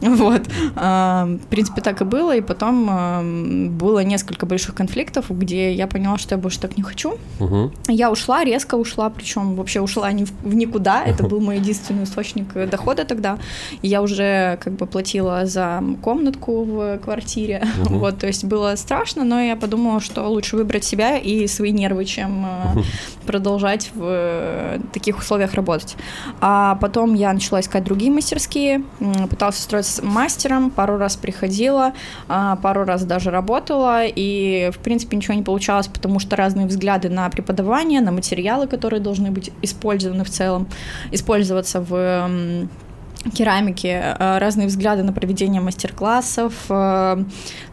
Вот. 0.20 0.42
А, 0.76 1.26
В 1.26 1.46
принципе, 1.46 1.80
так 1.80 2.00
и 2.00 2.04
было. 2.04 2.36
И 2.36 2.40
потом 2.40 2.86
а, 2.90 3.22
было 3.22 4.00
несколько 4.00 4.46
больших 4.46 4.74
конфликтов, 4.74 5.26
где 5.30 5.72
я 5.72 5.86
поняла, 5.86 6.18
что 6.18 6.34
я 6.34 6.38
больше 6.40 6.60
так 6.60 6.76
не 6.76 6.82
хочу. 6.82 7.18
Мгм. 7.38 7.72
Я 7.88 8.10
ушла, 8.10 8.44
резко 8.44 8.74
ушла, 8.74 9.10
причем 9.10 9.54
вообще 9.54 9.80
ушла 9.80 10.12
не 10.12 10.24
в, 10.24 10.32
в 10.50 10.54
никуда. 10.54 11.04
Это 11.06 11.22
был 11.24 11.40
мой 11.40 11.56
единственный 11.58 12.04
источник 12.04 12.52
дохода 12.68 13.04
тогда. 13.04 13.38
И 13.82 13.88
я 13.88 14.02
уже 14.02 14.58
как 14.62 14.74
бы 14.74 14.86
платила 14.86 15.46
за 15.46 15.82
комнатку 16.02 16.64
в 16.64 16.98
квартире. 16.98 17.62
Вот, 18.00 18.18
то 18.18 18.26
есть 18.26 18.44
было 18.44 18.76
страшно, 18.76 19.24
но 19.24 19.40
я 19.40 19.56
подумала, 19.56 20.00
что 20.00 20.26
лучше 20.28 20.56
выбрать 20.56 20.84
себя 20.84 21.18
и 21.18 21.46
свои 21.46 21.72
нервы, 21.72 22.04
чем 22.04 22.46
э, 22.46 22.82
продолжать 23.26 23.90
в 23.94 24.00
э, 24.02 24.78
таких 24.92 25.18
условиях 25.18 25.54
работать. 25.54 25.96
А 26.40 26.76
потом 26.76 27.14
я 27.14 27.32
начала 27.32 27.60
искать 27.60 27.84
другие 27.84 28.10
мастерские, 28.10 28.82
пыталась 29.28 29.58
устроиться 29.58 30.04
мастером, 30.04 30.70
пару 30.70 30.98
раз 30.98 31.16
приходила, 31.16 31.92
а, 32.28 32.56
пару 32.56 32.84
раз 32.84 33.04
даже 33.04 33.30
работала, 33.30 34.02
и, 34.04 34.70
в 34.72 34.78
принципе, 34.78 35.16
ничего 35.16 35.34
не 35.34 35.42
получалось, 35.42 35.88
потому 35.88 36.18
что 36.18 36.36
разные 36.36 36.66
взгляды 36.66 37.08
на 37.08 37.28
преподавание, 37.28 38.00
на 38.00 38.12
материалы, 38.12 38.66
которые 38.66 39.00
должны 39.00 39.30
быть 39.30 39.50
использованы 39.62 40.24
в 40.24 40.30
целом, 40.30 40.39
использоваться 41.12 41.80
в 41.80 42.28
м, 43.24 43.30
керамике, 43.30 44.16
э, 44.18 44.38
разные 44.38 44.66
взгляды 44.66 45.02
на 45.02 45.12
проведение 45.12 45.60
мастер-классов, 45.60 46.54
э, 46.68 47.24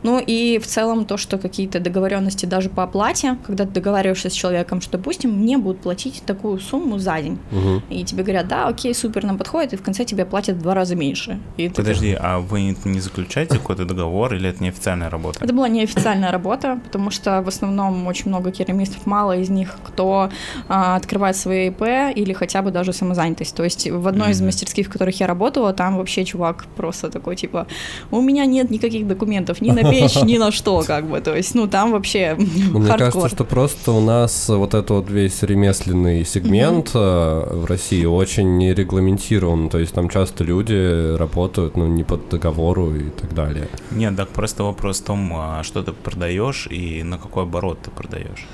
ну 0.03 0.19
и 0.19 0.59
в 0.59 0.67
целом 0.67 1.05
то, 1.05 1.17
что 1.17 1.37
какие-то 1.37 1.79
договоренности 1.79 2.45
даже 2.45 2.69
по 2.69 2.83
оплате, 2.83 3.37
когда 3.45 3.65
ты 3.65 3.71
договариваешься 3.71 4.29
с 4.29 4.33
человеком, 4.33 4.81
что, 4.81 4.97
допустим, 4.97 5.31
мне 5.31 5.57
будут 5.57 5.81
платить 5.81 6.23
такую 6.25 6.59
сумму 6.59 6.99
за 6.99 7.21
день, 7.21 7.37
Мгм. 7.51 7.83
и 7.89 8.03
тебе 8.03 8.23
говорят, 8.23 8.47
да, 8.47 8.67
окей, 8.67 8.93
супер, 8.93 9.23
нам 9.23 9.37
подходит, 9.37 9.73
и 9.73 9.77
в 9.77 9.81
конце 9.81 10.03
тебе 10.05 10.25
платят 10.25 10.57
в 10.57 10.61
два 10.61 10.73
раза 10.73 10.95
меньше. 10.95 11.39
И 11.57 11.69
ты 11.69 11.75
Подожди, 11.75 12.17
а 12.19 12.39
вы 12.39 12.75
не 12.85 12.99
заключаете 12.99 13.57
какой-то 13.57 13.85
договор 13.85 14.33
или 14.33 14.49
это 14.49 14.63
неофициальная 14.63 15.09
работа? 15.09 15.39
Это 15.43 15.53
была 15.53 15.67
неофициальная 15.69 16.31
работа, 16.31 16.79
потому 16.83 17.11
что 17.11 17.41
в 17.41 17.47
основном 17.47 18.07
очень 18.07 18.29
много 18.29 18.51
керамистов, 18.51 19.05
мало 19.05 19.37
из 19.37 19.49
них, 19.49 19.77
кто 19.83 20.29
а, 20.67 20.95
открывает 20.95 21.35
свои 21.37 21.67
ИП 21.69 21.81
или 22.15 22.33
хотя 22.33 22.61
бы 22.61 22.71
даже 22.71 22.93
самозанятость. 22.93 23.55
То 23.55 23.63
есть 23.63 23.89
в 23.89 24.07
одной 24.07 24.31
из 24.31 24.39
Мгм. 24.39 24.47
мастерских, 24.47 24.87
в 24.87 24.89
которых 24.91 25.19
я 25.19 25.27
работала, 25.37 25.73
там 25.73 25.97
вообще 25.97 26.25
чувак 26.25 26.65
просто 26.75 27.09
такой, 27.09 27.35
типа, 27.35 27.67
у 28.11 28.21
меня 28.21 28.45
нет 28.45 28.71
никаких 28.71 29.07
документов 29.07 29.61
ни 29.61 29.71
на 29.71 29.83
печь, 29.91 30.23
ни 30.23 30.37
на 30.37 30.51
что, 30.51 30.83
как 30.87 31.05
бы. 31.05 31.21
То 31.21 31.35
есть, 31.35 31.55
ну, 31.55 31.67
там 31.67 31.91
вообще 31.91 32.35
Мне 32.37 32.87
хардкор. 32.87 32.97
кажется, 32.97 33.29
что 33.29 33.43
просто 33.45 33.91
у 33.91 34.01
нас 34.01 34.49
вот 34.49 34.73
этот 34.73 34.89
вот 34.89 35.09
весь 35.09 35.43
ремесленный 35.43 36.25
сегмент 36.25 36.91
э, 36.95 36.99
в 36.99 37.65
России 37.65 38.05
очень 38.05 38.57
не 38.57 38.73
регламентирован. 38.73 39.69
То 39.69 39.79
есть 39.79 39.93
там 39.93 40.09
часто 40.09 40.43
люди 40.43 41.17
работают, 41.17 41.77
ну, 41.77 41.87
не 41.87 42.03
по 42.03 42.17
договору 42.17 42.95
и 42.95 43.09
так 43.09 43.33
далее. 43.33 43.67
Нет, 43.91 44.15
так 44.15 44.29
просто 44.29 44.63
вопрос 44.63 44.99
в 44.99 45.03
том, 45.03 45.31
а, 45.35 45.63
что 45.63 45.83
ты 45.83 45.91
продаешь 45.91 46.67
и 46.71 47.03
на 47.03 47.17
какой 47.17 47.43
оборот 47.43 47.77
ты 47.83 47.91
продаешь. 47.91 48.45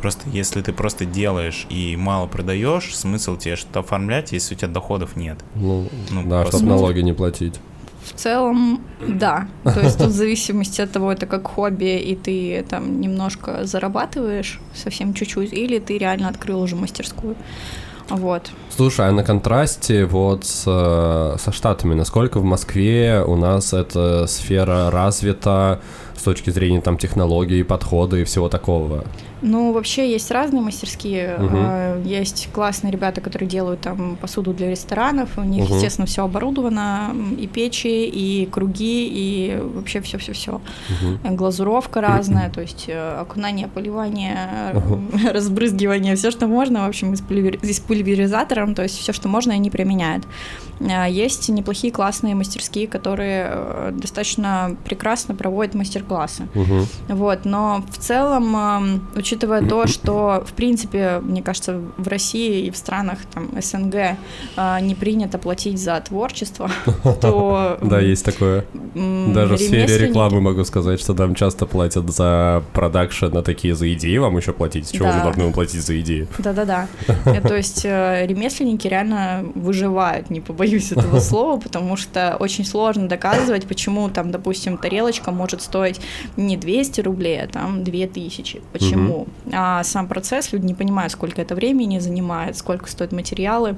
Просто 0.00 0.28
если 0.30 0.62
ты 0.62 0.72
просто 0.72 1.04
делаешь 1.04 1.66
и 1.70 1.96
мало 1.96 2.26
продаешь, 2.26 2.96
смысл 2.96 3.36
тебе 3.36 3.56
что-то 3.56 3.80
оформлять, 3.80 4.32
если 4.32 4.54
у 4.54 4.58
тебя 4.58 4.68
доходов 4.68 5.16
нет. 5.16 5.38
Ну, 5.54 5.88
Ну, 6.10 6.22
да, 6.24 6.46
чтобы 6.46 6.66
налоги 6.66 7.00
не 7.00 7.12
платить. 7.12 7.60
В 8.02 8.14
целом, 8.14 8.80
да. 9.06 9.46
То 9.62 9.80
есть 9.80 9.98
тут 9.98 10.08
в 10.08 10.14
зависимости 10.14 10.80
от 10.80 10.90
того, 10.90 11.12
это 11.12 11.26
как 11.26 11.46
хобби, 11.46 11.98
и 11.98 12.16
ты 12.16 12.64
там 12.68 13.00
немножко 13.00 13.64
зарабатываешь, 13.64 14.58
совсем 14.74 15.12
чуть-чуть, 15.12 15.52
или 15.52 15.78
ты 15.78 15.98
реально 15.98 16.28
открыл 16.28 16.62
уже 16.62 16.76
мастерскую. 16.76 17.36
Вот. 18.08 18.50
Слушай, 18.76 19.08
а 19.08 19.12
на 19.12 19.22
контрасте 19.22 20.04
вот 20.04 20.44
с, 20.44 20.64
э, 20.66 21.36
со 21.38 21.52
Штатами, 21.52 21.94
насколько 21.94 22.40
в 22.40 22.44
Москве 22.44 23.22
у 23.24 23.36
нас 23.36 23.72
эта 23.72 24.26
сфера 24.26 24.90
развита 24.90 25.80
с 26.16 26.22
точки 26.22 26.50
зрения 26.50 26.80
там 26.80 26.98
технологий, 26.98 27.62
подхода 27.62 28.16
и 28.16 28.24
всего 28.24 28.48
такого? 28.48 29.04
Ну, 29.42 29.72
вообще 29.72 30.10
есть 30.10 30.30
разные 30.30 30.60
мастерские. 30.62 31.36
Э, 31.38 32.02
Есть 32.04 32.48
классные 32.52 32.90
ребята, 32.92 33.20
которые 33.20 33.48
делают 33.48 33.80
там 33.80 34.16
посуду 34.20 34.52
для 34.52 34.70
ресторанов. 34.70 35.30
У 35.38 35.42
них, 35.42 35.64
Мгм. 35.64 35.74
естественно, 35.74 36.06
все 36.06 36.24
оборудовано, 36.24 37.14
и 37.38 37.46
печи, 37.46 38.06
и 38.06 38.46
круги, 38.46 39.08
и 39.10 39.58
вообще 39.74 40.00
все-все-все. 40.00 40.60
Мгм. 41.22 41.36
Глазуровка 41.36 42.00
разная, 42.00 42.50
то 42.50 42.60
есть 42.60 42.84
э, 42.88 43.20
окунание, 43.20 43.68
поливание, 43.68 44.36
э, 44.72 45.30
разбрызгивание, 45.32 46.16
все, 46.16 46.30
что 46.30 46.46
можно, 46.46 46.84
в 46.84 46.88
общем, 46.88 47.12
и 47.12 47.16
с, 47.16 47.22
и 47.62 47.72
с 47.72 47.80
пульверизатором, 47.80 48.74
то 48.74 48.82
есть 48.82 48.98
все, 48.98 49.12
что 49.12 49.28
можно, 49.28 49.54
они 49.54 49.70
применяют. 49.70 50.24
А, 50.88 51.06
Есть 51.06 51.48
неплохие 51.48 51.92
классные 51.92 52.34
мастерские, 52.34 52.86
которые 52.88 53.50
э, 53.50 53.92
достаточно 53.92 54.76
прекрасно 54.84 55.34
проводят 55.34 55.74
мастер-классы. 55.74 56.48
Мгм. 56.54 56.86
Вот, 57.08 57.44
но 57.44 57.84
в 57.90 57.98
целом, 57.98 59.08
учитывая 59.14 59.62
то, 59.62 59.86
что, 59.86 60.42
в 60.46 60.52
принципе, 60.52 61.20
мне 61.22 61.42
кажется, 61.42 61.80
в 61.96 62.08
России 62.08 62.66
и 62.66 62.70
в 62.70 62.76
странах 62.76 63.18
там, 63.32 63.50
СНГ 63.60 63.94
э, 63.94 64.80
не 64.80 64.94
принято 64.94 65.38
платить 65.38 65.78
за 65.78 66.00
творчество, 66.00 66.70
то... 67.20 67.78
Да, 67.82 68.00
есть 68.00 68.24
такое. 68.24 68.64
Даже 68.94 69.56
в 69.56 69.58
сфере 69.58 69.98
рекламы 69.98 70.40
могу 70.40 70.64
сказать, 70.64 71.00
что 71.00 71.12
нам 71.14 71.34
часто 71.34 71.66
платят 71.66 72.10
за 72.10 72.62
продакшн, 72.72 73.36
а 73.36 73.42
такие 73.42 73.74
за 73.74 73.92
идеи 73.92 74.16
вам 74.18 74.36
еще 74.36 74.52
платить. 74.52 74.90
Чего 74.90 75.12
же 75.12 75.20
должны 75.20 75.52
платить 75.52 75.82
за 75.82 76.00
идеи? 76.00 76.26
Да-да-да. 76.38 76.88
Э, 77.26 77.40
То 77.40 77.56
есть 77.56 77.84
э, 77.84 78.26
ремесленники 78.26 78.88
реально 78.88 79.44
выживают, 79.54 80.30
не 80.30 80.40
побоюсь 80.40 80.69
этого 80.90 81.20
слова, 81.20 81.60
потому 81.60 81.96
что 81.96 82.36
очень 82.38 82.64
сложно 82.64 83.08
доказывать, 83.08 83.66
почему 83.66 84.08
там, 84.08 84.30
допустим, 84.30 84.78
тарелочка 84.78 85.30
может 85.30 85.62
стоить 85.62 86.00
не 86.36 86.56
200 86.56 87.00
рублей, 87.02 87.42
а 87.42 87.46
там 87.46 87.84
2000. 87.84 88.62
Почему? 88.72 89.26
А 89.52 89.82
сам 89.84 90.08
процесс 90.08 90.52
люди 90.52 90.66
не 90.66 90.74
понимают, 90.74 91.12
сколько 91.12 91.40
это 91.42 91.54
времени 91.54 91.98
занимает, 91.98 92.56
сколько 92.56 92.88
стоят 92.90 93.12
материалы. 93.12 93.76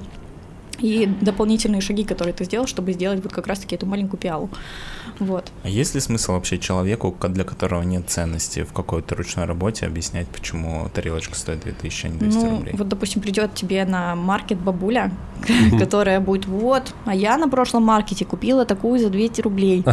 И 0.79 1.05
дополнительные 1.21 1.81
шаги, 1.81 2.03
которые 2.03 2.33
ты 2.33 2.45
сделал, 2.45 2.67
чтобы 2.67 2.93
сделать 2.93 3.23
вот 3.23 3.31
как 3.31 3.47
раз-таки 3.47 3.75
эту 3.75 3.85
маленькую 3.85 4.19
пиалу. 4.19 4.49
Вот. 5.19 5.51
А 5.63 5.69
есть 5.69 5.95
ли 5.95 6.01
смысл 6.01 6.33
вообще 6.33 6.57
человеку, 6.57 7.15
для 7.29 7.43
которого 7.43 7.83
нет 7.83 8.09
ценности 8.09 8.63
в 8.63 8.73
какой-то 8.73 9.15
ручной 9.15 9.45
работе, 9.45 9.85
объяснять, 9.85 10.27
почему 10.27 10.89
тарелочка 10.93 11.35
стоит 11.35 11.61
2000, 11.61 12.05
а 12.05 12.09
не 12.09 12.17
200 12.17 12.37
ну, 12.37 12.49
рублей? 12.51 12.75
вот, 12.77 12.87
допустим, 12.87 13.21
придет 13.21 13.53
тебе 13.53 13.85
на 13.85 14.15
маркет 14.15 14.57
бабуля, 14.59 15.11
которая 15.79 16.19
будет, 16.19 16.45
вот, 16.45 16.93
а 17.05 17.15
я 17.15 17.37
на 17.37 17.47
прошлом 17.47 17.83
маркете 17.83 18.25
купила 18.25 18.65
такую 18.65 18.99
за 18.99 19.09
200 19.09 19.41
рублей. 19.41 19.83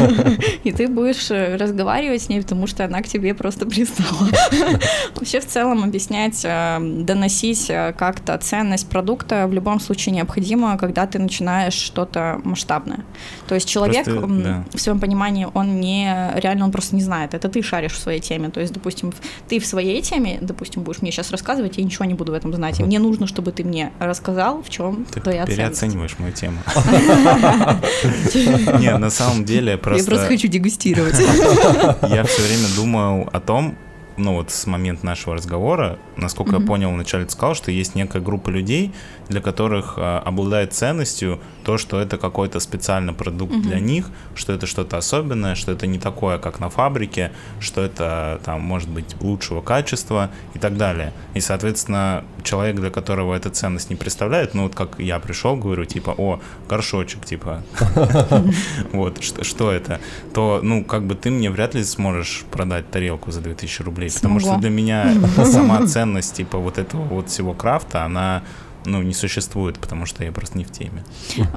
И 0.64 0.72
ты 0.72 0.88
будешь 0.88 1.30
э, 1.30 1.56
разговаривать 1.56 2.22
с 2.22 2.28
ней, 2.28 2.42
потому 2.42 2.66
что 2.66 2.84
она 2.84 3.02
к 3.02 3.08
тебе 3.08 3.34
просто 3.34 3.66
пристала. 3.66 4.28
Вообще, 5.14 5.40
в 5.40 5.46
целом, 5.46 5.84
объяснять, 5.84 6.40
э, 6.44 6.78
доносить 6.80 7.70
э, 7.70 7.94
как-то 7.96 8.36
ценность 8.38 8.88
продукта 8.88 9.46
в 9.46 9.52
любом 9.52 9.80
случае 9.80 10.14
необходимо, 10.14 10.76
когда 10.78 11.06
ты 11.06 11.18
начинаешь 11.18 11.74
что-то 11.74 12.40
масштабное. 12.44 13.04
То 13.46 13.54
есть 13.54 13.68
человек, 13.68 14.04
Просто, 14.04 14.24
м, 14.24 14.57
да. 14.64 14.78
в 14.78 14.80
своем 14.80 15.00
понимании, 15.00 15.46
он 15.54 15.80
не, 15.80 16.32
реально 16.36 16.64
он 16.64 16.72
просто 16.72 16.96
не 16.96 17.02
знает. 17.02 17.34
Это 17.34 17.48
ты 17.48 17.62
шаришь 17.62 17.92
в 17.92 17.98
своей 17.98 18.20
теме. 18.20 18.50
То 18.50 18.60
есть, 18.60 18.72
допустим, 18.72 19.12
ты 19.48 19.60
в 19.60 19.66
своей 19.66 20.02
теме, 20.02 20.38
допустим, 20.40 20.82
будешь 20.82 21.02
мне 21.02 21.12
сейчас 21.12 21.30
рассказывать, 21.30 21.78
я 21.78 21.84
ничего 21.84 22.04
не 22.04 22.14
буду 22.14 22.32
в 22.32 22.34
этом 22.34 22.54
знать. 22.54 22.80
И 22.80 22.84
мне 22.84 22.98
нужно, 22.98 23.26
чтобы 23.26 23.52
ты 23.52 23.64
мне 23.64 23.92
рассказал, 23.98 24.62
в 24.62 24.70
чем 24.70 25.06
Ты 25.10 25.20
твоя 25.20 25.46
ценность. 25.46 25.56
переоцениваешь 25.56 26.18
мою 26.18 26.32
тему. 26.32 26.58
Не, 28.78 28.96
на 28.96 29.10
самом 29.10 29.44
деле 29.44 29.72
Я 29.72 29.78
просто 29.78 30.10
просто 30.10 30.26
хочу 30.26 30.48
дегустировать. 30.48 31.18
я 32.08 32.24
все 32.24 32.42
время 32.42 32.66
думал 32.76 33.28
о 33.32 33.40
том, 33.40 33.76
ну 34.18 34.34
вот 34.34 34.50
с 34.50 34.66
момента 34.66 35.06
нашего 35.06 35.36
разговора, 35.36 35.98
насколько 36.16 36.52
я 36.52 36.58
Мгм. 36.58 36.66
понял, 36.66 36.90
вначале 36.90 37.24
ты 37.24 37.30
сказал, 37.32 37.54
что 37.54 37.70
есть 37.70 37.94
некая 37.94 38.20
группа 38.20 38.50
людей, 38.50 38.92
для 39.28 39.40
которых 39.40 39.94
а, 39.96 40.20
обладает 40.24 40.72
ценностью 40.74 41.38
то, 41.64 41.78
что 41.78 42.00
это 42.00 42.16
какой-то 42.18 42.60
специальный 42.60 43.12
продукт 43.12 43.52
Мгм. 43.54 43.62
для 43.62 43.78
них, 43.80 44.10
что 44.34 44.52
это 44.52 44.66
что-то 44.66 44.96
особенное, 44.96 45.54
что 45.54 45.72
это 45.72 45.86
не 45.86 45.98
такое, 45.98 46.38
как 46.38 46.60
на 46.60 46.68
фабрике, 46.70 47.30
что 47.60 47.80
это 47.82 48.40
там 48.44 48.60
может 48.60 48.88
быть 48.88 49.16
лучшего 49.20 49.60
качества 49.60 50.30
и 50.54 50.58
так 50.58 50.76
далее. 50.76 51.12
И, 51.34 51.40
соответственно, 51.40 52.24
человек, 52.42 52.76
для 52.76 52.90
которого 52.90 53.34
эта 53.34 53.50
ценность 53.50 53.90
не 53.90 53.96
представляет, 53.96 54.54
ну 54.54 54.64
вот 54.64 54.74
как 54.74 54.98
я 54.98 55.18
пришел, 55.18 55.56
говорю, 55.56 55.84
типа, 55.84 56.14
о, 56.16 56.40
горшочек, 56.68 57.24
типа, 57.24 57.62
вот, 58.92 59.22
что, 59.22 59.44
что 59.44 59.70
это, 59.72 60.00
то, 60.34 60.60
ну, 60.62 60.84
как 60.84 61.04
бы 61.06 61.14
ты 61.14 61.30
мне 61.30 61.50
вряд 61.50 61.74
ли 61.74 61.84
сможешь 61.84 62.44
продать 62.50 62.90
тарелку 62.90 63.30
за 63.30 63.40
2000 63.40 63.82
рублей, 63.82 64.07
потому 64.14 64.40
что 64.40 64.56
для 64.56 64.70
меня 64.70 65.14
сама 65.44 65.86
ценность, 65.86 66.34
типа, 66.34 66.58
вот 66.58 66.78
этого 66.78 67.02
вот 67.02 67.28
всего 67.28 67.54
крафта, 67.54 68.04
она, 68.04 68.42
ну, 68.84 69.02
не 69.02 69.14
существует, 69.14 69.78
потому 69.78 70.06
что 70.06 70.24
я 70.24 70.32
просто 70.32 70.58
не 70.58 70.64
в 70.64 70.70
теме. 70.70 71.04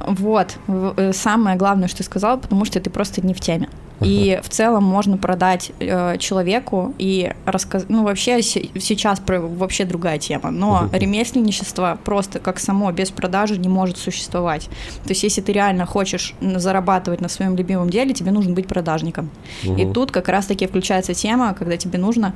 Вот, 0.08 0.58
э, 0.68 1.12
самое 1.14 1.58
главное, 1.58 1.88
что 1.88 2.00
ты 2.00 2.04
сказал, 2.04 2.40
потому 2.40 2.66
что 2.66 2.80
ты 2.80 2.90
просто 2.90 3.26
не 3.26 3.34
в 3.34 3.40
теме. 3.40 3.70
И 4.04 4.40
в 4.44 4.50
целом 4.50 4.84
можно 4.84 5.18
продать 5.18 5.72
э, 5.80 6.18
человеку 6.18 6.94
и 6.98 7.32
рассказать, 7.46 7.90
ну 7.90 8.04
вообще 8.04 8.42
се- 8.42 8.70
сейчас 8.80 9.20
про- 9.20 9.40
вообще 9.42 9.86
другая 9.86 10.18
тема, 10.18 10.52
но 10.52 10.90
ремесленничество 10.92 11.98
просто 12.04 12.40
как 12.40 12.60
само 12.60 12.92
без 12.92 13.12
продажи 13.12 13.58
не 13.58 13.70
может 13.70 13.98
существовать. 13.98 14.70
То 15.04 15.10
есть 15.10 15.24
если 15.24 15.42
ты 15.42 15.52
реально 15.54 15.86
хочешь 15.86 16.34
зарабатывать 16.42 17.22
на 17.22 17.30
своем 17.30 17.56
любимом 17.56 17.90
деле, 17.90 18.14
тебе 18.14 18.32
нужно 18.32 18.54
быть 18.54 18.68
продажником. 18.68 19.30
И 19.64 19.70
Мгм. 19.70 19.94
тут 19.94 20.12
как 20.12 20.28
раз-таки 20.30 20.68
включается 20.68 21.14
тема, 21.14 21.54
когда 21.54 21.78
тебе 21.78 22.00
нужно 22.00 22.34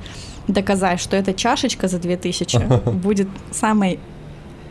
доказать, 0.47 0.99
что 0.99 1.17
эта 1.17 1.33
чашечка 1.33 1.87
за 1.87 1.99
2000 1.99 2.59
будет 2.91 3.27
самой 3.51 3.99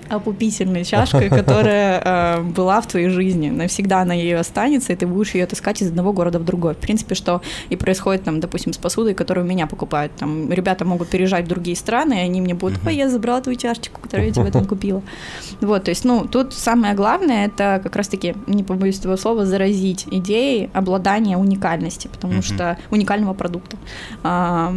опупительной 0.09 0.85
чашкой, 0.85 1.29
которая 1.29 2.01
э, 2.05 2.43
была 2.43 2.81
в 2.81 2.87
твоей 2.87 3.09
жизни. 3.09 3.51
Навсегда 3.51 4.01
она 4.01 4.15
ее 4.15 4.39
останется, 4.39 4.93
и 4.93 4.97
ты 4.97 5.07
будешь 5.07 5.35
ее 5.35 5.47
таскать 5.47 5.83
из 5.83 5.89
одного 5.89 6.13
города 6.13 6.39
в 6.39 6.45
другой. 6.45 6.75
В 6.75 6.79
принципе, 6.79 7.15
что 7.15 7.43
и 7.69 7.77
происходит 7.77 8.25
там, 8.25 8.41
допустим, 8.41 8.73
с 8.73 8.79
посудой, 8.79 9.15
которую 9.15 9.47
меня 9.47 9.67
покупают. 9.67 10.13
Там 10.17 10.53
ребята 10.53 10.85
могут 10.85 11.09
переезжать 11.09 11.45
в 11.45 11.49
другие 11.49 11.77
страны, 11.77 12.15
и 12.15 12.25
они 12.25 12.41
мне 12.41 12.55
будут, 12.55 12.79
ой, 12.87 12.97
я 12.97 13.09
забрала 13.09 13.41
твою 13.41 13.59
чашечку, 13.59 14.01
которую 14.01 14.29
я 14.29 14.35
тебе 14.35 14.51
там 14.51 14.65
купила. 14.67 15.03
Вот, 15.61 15.85
то 15.85 15.91
есть, 15.91 16.05
ну, 16.05 16.27
тут 16.27 16.53
самое 16.53 16.95
главное, 16.95 17.47
это 17.47 17.81
как 17.83 17.97
раз-таки, 17.97 18.35
не 18.47 18.63
побоюсь 18.63 18.99
этого 18.99 19.17
слова, 19.17 19.47
заразить 19.47 20.07
идеей 20.11 20.69
обладания 20.73 21.39
уникальности, 21.39 22.09
потому 22.09 22.43
что 22.43 22.79
уникального 22.91 23.35
продукта. 23.35 23.77
А, 24.23 24.75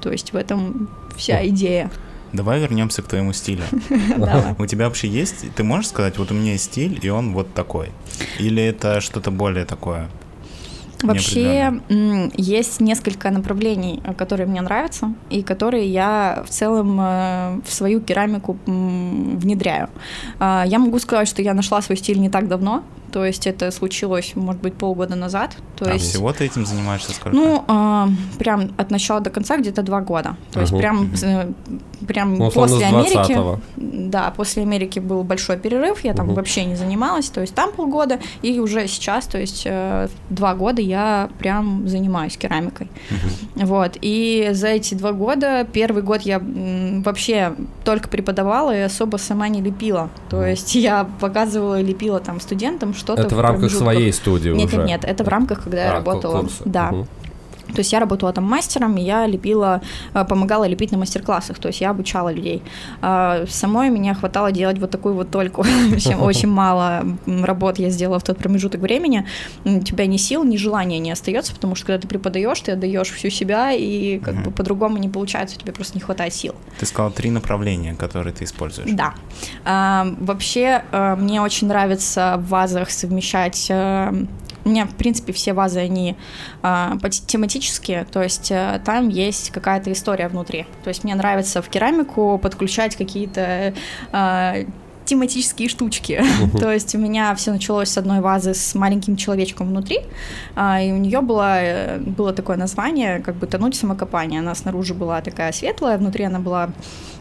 то 0.00 0.12
есть 0.12 0.32
в 0.32 0.36
этом 0.36 0.88
вся 1.16 1.46
идея. 1.48 1.90
Давай 2.32 2.60
вернемся 2.60 3.02
к 3.02 3.08
твоему 3.08 3.32
стилю. 3.32 3.62
У 4.58 4.66
тебя 4.66 4.86
вообще 4.86 5.08
есть, 5.08 5.52
ты 5.54 5.64
можешь 5.64 5.88
сказать, 5.88 6.18
вот 6.18 6.30
у 6.30 6.34
меня 6.34 6.52
есть 6.52 6.64
стиль, 6.64 6.98
и 7.02 7.08
он 7.08 7.32
вот 7.32 7.54
такой? 7.54 7.90
Или 8.38 8.62
это 8.62 9.00
что-то 9.00 9.30
более 9.30 9.64
такое? 9.64 10.08
Вообще 11.02 11.80
есть 12.36 12.80
несколько 12.80 13.30
направлений, 13.30 14.00
э, 14.04 14.14
которые 14.14 14.46
мне 14.46 14.60
нравятся 14.60 15.14
и 15.30 15.42
которые 15.42 15.86
я 15.86 16.42
в 16.44 16.50
целом 16.50 16.98
э, 17.00 17.60
в 17.64 17.72
свою 17.72 18.00
керамику 18.00 18.58
внедряю. 18.66 19.88
А, 20.40 20.64
Я 20.66 20.78
могу 20.78 20.98
сказать, 20.98 21.28
что 21.28 21.40
я 21.42 21.54
нашла 21.54 21.82
свой 21.82 21.96
стиль 21.96 22.18
не 22.18 22.30
так 22.30 22.48
давно, 22.48 22.82
то 23.12 23.24
есть 23.24 23.46
это 23.46 23.70
случилось, 23.70 24.32
может 24.34 24.60
быть, 24.62 24.74
полгода 24.74 25.16
назад. 25.16 25.56
То 25.76 25.86
а 25.90 25.92
есть 25.94 26.10
всего 26.10 26.32
ты 26.32 26.44
этим 26.44 26.66
занимаешься 26.66 27.12
сколько? 27.12 27.36
ну, 27.36 27.64
а, 27.68 28.08
прям 28.38 28.70
от 28.76 28.90
начала 28.90 29.20
до 29.20 29.30
конца 29.30 29.56
где-то 29.56 29.82
два 29.82 30.00
года. 30.00 30.36
То 30.52 30.60
есть 30.60 30.72
Ага. 30.72 30.80
прям, 30.80 31.10
э, 31.22 31.52
прям 32.06 32.34
Ну, 32.34 32.50
после 32.50 32.86
Америки. 32.86 33.32
20-го. 33.32 33.60
Да, 33.76 34.32
после 34.36 34.62
Америки 34.62 34.98
был 34.98 35.22
большой 35.24 35.56
перерыв, 35.56 36.04
я 36.04 36.14
там 36.14 36.26
Мгм. 36.26 36.34
вообще 36.34 36.64
не 36.64 36.76
занималась, 36.76 37.28
то 37.30 37.40
есть 37.40 37.54
там 37.54 37.72
полгода, 37.72 38.18
и 38.42 38.58
уже 38.60 38.86
сейчас, 38.88 39.26
то 39.26 39.38
есть 39.38 39.62
э, 39.66 40.08
два 40.30 40.54
года 40.54 40.80
я 40.82 41.28
прям 41.38 41.86
занимаюсь 41.88 42.36
керамикой. 42.36 42.88
Вот, 43.54 43.96
и 44.00 44.50
за 44.52 44.68
эти 44.68 44.94
два 44.94 45.12
года, 45.12 45.66
первый 45.72 46.02
год 46.02 46.22
я 46.22 46.36
м, 46.36 47.02
вообще 47.02 47.54
только 47.84 48.08
преподавала 48.08 48.74
и 48.76 48.80
особо 48.80 49.16
сама 49.16 49.48
не 49.48 49.60
лепила. 49.62 50.10
То 50.30 50.44
есть 50.44 50.74
я 50.74 51.04
показывала 51.20 51.80
и 51.80 51.84
лепила 51.84 52.20
там 52.20 52.40
студентам 52.40 52.94
что-то. 52.98 53.22
Это 53.22 53.34
в 53.34 53.40
рамках 53.40 53.60
промежутках. 53.60 53.92
своей 53.94 54.12
студии 54.12 54.50
Нет, 54.50 54.66
уже? 54.68 54.76
нет, 54.78 54.86
нет, 54.86 55.04
это 55.04 55.24
в 55.24 55.28
рамках, 55.28 55.64
когда 55.64 55.84
я 55.84 55.88
А, 55.96 56.00
ку- 56.02 56.10
работала. 56.10 56.40
курсы. 56.42 56.62
Да. 56.64 56.90
Мгм. 56.90 57.06
То 57.72 57.80
есть 57.80 57.92
я 57.92 58.00
работала 58.00 58.32
там 58.32 58.44
мастером, 58.44 58.96
и 58.96 59.02
я 59.02 59.26
лепила, 59.26 59.82
э, 60.14 60.24
помогала 60.24 60.66
лепить 60.66 60.92
на 60.92 60.98
мастер-классах, 60.98 61.58
то 61.58 61.68
есть 61.68 61.80
я 61.80 61.90
обучала 61.90 62.32
людей. 62.32 62.62
А 63.02 63.44
Самой 63.48 63.90
меня 63.90 64.14
хватало 64.14 64.52
делать 64.52 64.78
вот 64.78 64.90
такую 64.90 65.14
вот 65.14 65.30
только, 65.30 65.60
очень, 66.20 66.48
мало 66.48 67.04
работ 67.26 67.78
я 67.78 67.90
сделала 67.90 68.18
в 68.18 68.22
тот 68.22 68.38
промежуток 68.38 68.80
времени. 68.80 69.26
У 69.64 69.80
тебя 69.80 70.06
ни 70.06 70.16
сил, 70.16 70.44
ни 70.44 70.56
желания 70.56 70.98
не 70.98 71.10
остается, 71.10 71.54
потому 71.54 71.74
что 71.74 71.86
когда 71.86 72.00
ты 72.00 72.08
преподаешь, 72.08 72.60
ты 72.60 72.72
отдаешь 72.72 73.10
всю 73.10 73.30
себя, 73.30 73.72
и 73.72 74.18
как 74.18 74.42
бы 74.42 74.50
по-другому 74.50 74.98
не 74.98 75.08
получается, 75.08 75.58
тебе 75.58 75.72
просто 75.72 75.94
не 75.94 76.00
хватает 76.00 76.34
сил. 76.34 76.54
Ты 76.78 76.86
сказал 76.86 77.10
три 77.10 77.30
направления, 77.30 77.94
которые 77.94 78.32
ты 78.32 78.44
используешь. 78.44 78.90
Да. 78.92 79.14
А, 79.64 80.06
вообще, 80.18 80.82
а, 80.92 81.16
мне 81.16 81.40
очень 81.40 81.68
нравится 81.68 82.36
в 82.38 82.48
вазах 82.48 82.90
совмещать... 82.90 83.70
у 84.64 84.68
меня, 84.68 84.86
в 84.86 84.94
принципе, 84.94 85.32
все 85.32 85.52
вазы, 85.52 85.80
они 85.80 86.16
по- 86.62 87.10
тематические, 87.10 88.06
то 88.10 88.22
есть 88.22 88.50
а, 88.52 88.78
там 88.84 89.08
есть 89.08 89.50
какая-то 89.50 89.92
история 89.92 90.28
внутри. 90.28 90.66
То 90.84 90.88
есть 90.88 91.04
мне 91.04 91.14
нравится 91.14 91.62
в 91.62 91.68
керамику 91.68 92.38
подключать 92.38 92.96
какие-то 92.96 93.74
а, 94.12 94.54
тематические 95.08 95.68
штучки. 95.68 96.22
То 96.58 96.70
есть 96.70 96.94
у 96.94 96.98
меня 96.98 97.34
все 97.34 97.50
началось 97.50 97.88
с 97.88 97.96
одной 97.96 98.20
вазы 98.20 98.52
с 98.52 98.74
маленьким 98.74 99.16
человечком 99.16 99.68
внутри, 99.68 100.00
а, 100.54 100.82
и 100.82 100.92
у 100.92 100.98
нее 100.98 101.22
было, 101.22 101.62
э, 101.62 101.98
было 101.98 102.32
такое 102.32 102.56
название, 102.56 103.20
как 103.20 103.36
бы 103.36 103.46
«Тонуть 103.46 103.74
в 103.74 103.78
самокопании». 103.78 104.38
Она 104.38 104.54
снаружи 104.54 104.92
была 104.92 105.22
такая 105.22 105.52
светлая, 105.52 105.96
внутри 105.96 106.24
она 106.24 106.40
была 106.40 106.70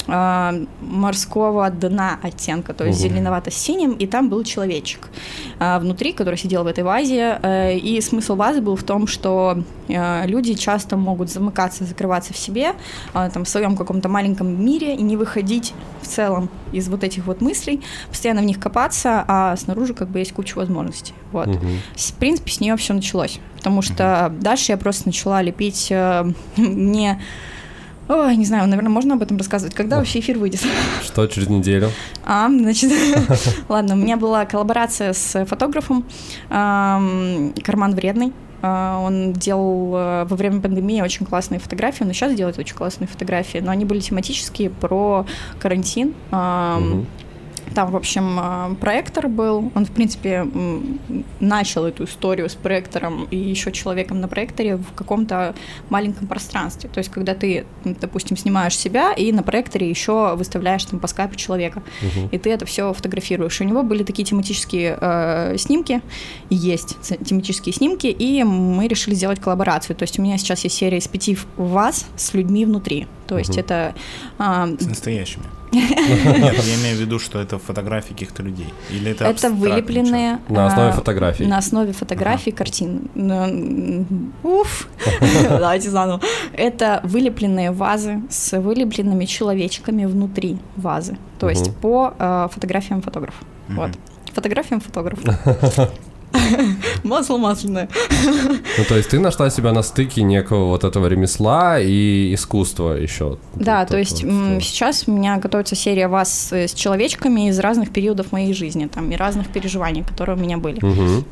а, 0.07 0.53
морского 0.81 1.69
дна 1.69 2.19
оттенка, 2.23 2.73
то 2.73 2.85
есть 2.85 2.99
Мгм. 3.03 3.09
зеленовато-синим, 3.09 3.93
и 3.93 4.07
там 4.07 4.29
был 4.29 4.43
человечек 4.43 5.09
а, 5.59 5.79
внутри, 5.79 6.13
который 6.13 6.37
сидел 6.37 6.63
в 6.63 6.67
этой 6.67 6.83
вазе. 6.83 7.39
э, 7.41 7.77
И 7.77 7.99
смысл 8.01 8.35
вазы 8.35 8.61
был 8.61 8.75
в 8.75 8.83
том, 8.83 9.07
что 9.07 9.63
э, 9.89 10.27
люди 10.27 10.53
часто 10.53 10.97
могут 10.97 11.29
замыкаться, 11.29 11.83
закрываться 11.83 12.33
в 12.33 12.37
себе, 12.37 12.73
там, 13.13 13.43
в 13.45 13.49
своем 13.49 13.75
каком-то 13.77 14.09
маленьком 14.09 14.63
мире 14.65 14.95
и 14.95 15.01
не 15.03 15.17
выходить 15.17 15.73
в 16.01 16.07
целом 16.07 16.49
из 16.71 16.87
вот 16.89 17.03
этих 17.03 17.25
вот 17.25 17.41
мыслей, 17.41 17.81
постоянно 18.09 18.41
в 18.41 18.45
них 18.45 18.59
копаться, 18.59 19.23
а 19.27 19.55
снаружи 19.57 19.93
как 19.93 20.09
бы 20.09 20.19
есть 20.19 20.33
куча 20.33 20.55
возможностей. 20.57 21.13
Вот. 21.31 21.49
С- 21.95 22.11
В 22.11 22.15
принципе, 22.15 22.51
с 22.51 22.59
нее 22.59 22.75
все 22.77 22.93
началось. 22.93 23.39
Потому 23.57 23.81
что 23.81 24.31
дальше 24.39 24.71
я 24.71 24.77
просто 24.77 25.07
начала 25.07 25.41
лепить 25.41 25.87
э, 25.91 26.23
мне. 26.57 27.21
Ой, 28.09 28.35
не 28.37 28.45
знаю, 28.45 28.67
наверное, 28.67 28.89
можно 28.89 29.15
об 29.15 29.21
этом 29.21 29.37
рассказывать. 29.37 29.75
Когда 29.75 29.97
вообще 29.97 30.19
эфир 30.19 30.37
выйдет? 30.37 30.61
Что 31.03 31.27
через 31.27 31.49
неделю? 31.49 31.91
А, 32.25 32.47
значит, 32.47 32.91
ладно, 33.69 33.95
у 33.95 33.97
меня 33.97 34.17
была 34.17 34.45
коллаборация 34.45 35.13
с 35.13 35.45
фотографом 35.45 36.05
Карман 36.49 37.95
Вредный. 37.95 38.33
А, 38.61 38.99
Он 38.99 39.33
делал 39.33 39.95
э, 39.95 40.25
во 40.25 40.35
время 40.35 40.61
пандемии 40.61 41.01
очень 41.01 41.25
классные 41.25 41.59
фотографии, 41.59 42.07
и 42.07 42.13
сейчас 42.13 42.33
делает 42.33 42.57
очень 42.57 42.75
классные 42.75 43.07
фотографии, 43.07 43.59
но 43.59 43.71
они 43.71 43.85
были 43.85 43.99
тематические 43.99 44.71
про 44.71 45.25
карантин. 45.59 46.15
Мгм. 46.31 47.05
Там, 47.73 47.91
в 47.91 47.95
общем, 47.95 48.39
э, 48.39 48.75
проектор 48.75 49.27
был. 49.27 49.71
Он, 49.75 49.85
в 49.85 49.91
принципе, 49.91 50.47
начал 51.39 51.85
эту 51.85 52.05
историю 52.05 52.49
с 52.49 52.55
проектором 52.55 53.27
и 53.31 53.37
еще 53.37 53.71
человеком 53.71 54.19
на 54.21 54.27
проекторе 54.27 54.77
в 54.77 54.93
каком-то 54.95 55.53
маленьком 55.89 56.27
пространстве. 56.27 56.89
То 56.91 56.99
есть, 56.99 57.09
когда 57.11 57.33
ты, 57.35 57.65
допустим, 57.83 58.37
снимаешь 58.37 58.75
себя 58.77 59.13
и 59.13 59.31
на 59.31 59.43
проекторе 59.43 59.89
еще 59.89 60.35
выставляешь 60.35 60.85
там 60.85 60.99
по 60.99 61.07
скайпу 61.07 61.35
человека, 61.35 61.83
Мгм. 62.01 62.29
и 62.31 62.37
ты 62.37 62.49
это 62.51 62.65
все 62.65 62.93
фотографируешь. 62.93 63.59
У 63.61 63.63
него 63.63 63.83
были 63.83 64.03
такие 64.03 64.25
тематические 64.25 64.97
э, 64.99 65.55
снимки, 65.57 66.01
и 66.49 66.55
есть 66.55 66.97
тематические 67.25 67.73
снимки, 67.73 68.07
и 68.07 68.43
мы 68.43 68.87
решили 68.87 69.13
сделать 69.15 69.39
коллаборацию. 69.39 69.95
То 69.95 70.03
есть 70.03 70.17
у 70.19 70.21
меня 70.21 70.37
сейчас 70.37 70.63
есть 70.63 70.75
серия 70.75 70.97
из 70.97 71.07
пяти 71.07 71.37
вас 71.57 72.05
с 72.15 72.33
людьми 72.33 72.65
внутри. 72.65 73.07
То 73.27 73.37
есть 73.37 73.51
Мгм. 73.51 73.59
это 73.59 73.95
а, 74.39 74.67
С 74.79 74.85
настоящими. 74.85 75.43
Нет, 75.77 76.63
я 76.63 76.75
имею 76.75 76.97
в 76.97 76.99
виду, 76.99 77.19
что 77.19 77.39
это 77.39 77.57
фотографии 77.57 78.13
каких-то 78.13 78.43
людей. 78.43 78.73
Или 78.89 79.11
это 79.11 79.25
Это 79.25 79.49
вылепленные... 79.49 80.39
На 80.49 80.67
основе 80.67 80.89
а, 80.89 80.91
фотографий. 80.91 81.45
На 81.45 81.57
основе 81.57 81.93
фотографий, 81.93 82.51
картин. 82.51 83.09
М, 83.15 84.33
Уф! 84.43 84.87
Давайте 85.49 85.89
заново. 85.89 86.21
Это 86.53 87.01
вылепленные 87.03 87.71
вазы 87.71 88.21
с 88.29 88.57
вылепленными 88.59 89.25
человечками 89.25 90.05
внутри 90.05 90.57
вазы. 90.75 91.17
То 91.39 91.49
есть 91.49 91.75
по 91.75 92.13
э, 92.17 92.47
фотографиям 92.51 93.01
фотографа. 93.01 93.43
Вот. 93.69 93.91
Фотографиям 94.33 94.79
фотографа. 94.79 95.89
Масло 97.03 97.37
масляное. 97.37 97.89
Ну, 98.77 98.83
то 98.87 98.95
есть 98.95 99.09
ты 99.09 99.19
нашла 99.19 99.49
себя 99.49 99.71
на 99.71 99.81
стыке 99.81 100.23
некого 100.23 100.65
вот 100.65 100.83
этого 100.83 101.07
ремесла 101.07 101.79
и 101.79 102.33
искусства 102.33 102.93
еще. 102.93 103.37
Да, 103.55 103.85
то 103.85 103.97
есть 103.97 104.17
сейчас 104.17 105.03
у 105.07 105.11
меня 105.11 105.37
готовится 105.37 105.75
серия 105.75 106.07
вас 106.07 106.49
с, 106.51 106.73
человечками 106.73 107.49
из 107.49 107.59
разных 107.59 107.91
периодов 107.91 108.31
моей 108.31 108.53
жизни, 108.53 108.87
там, 108.87 109.11
и 109.11 109.15
разных 109.15 109.47
переживаний, 109.47 110.03
которые 110.03 110.37
у 110.37 110.39
меня 110.39 110.57
были. 110.57 110.79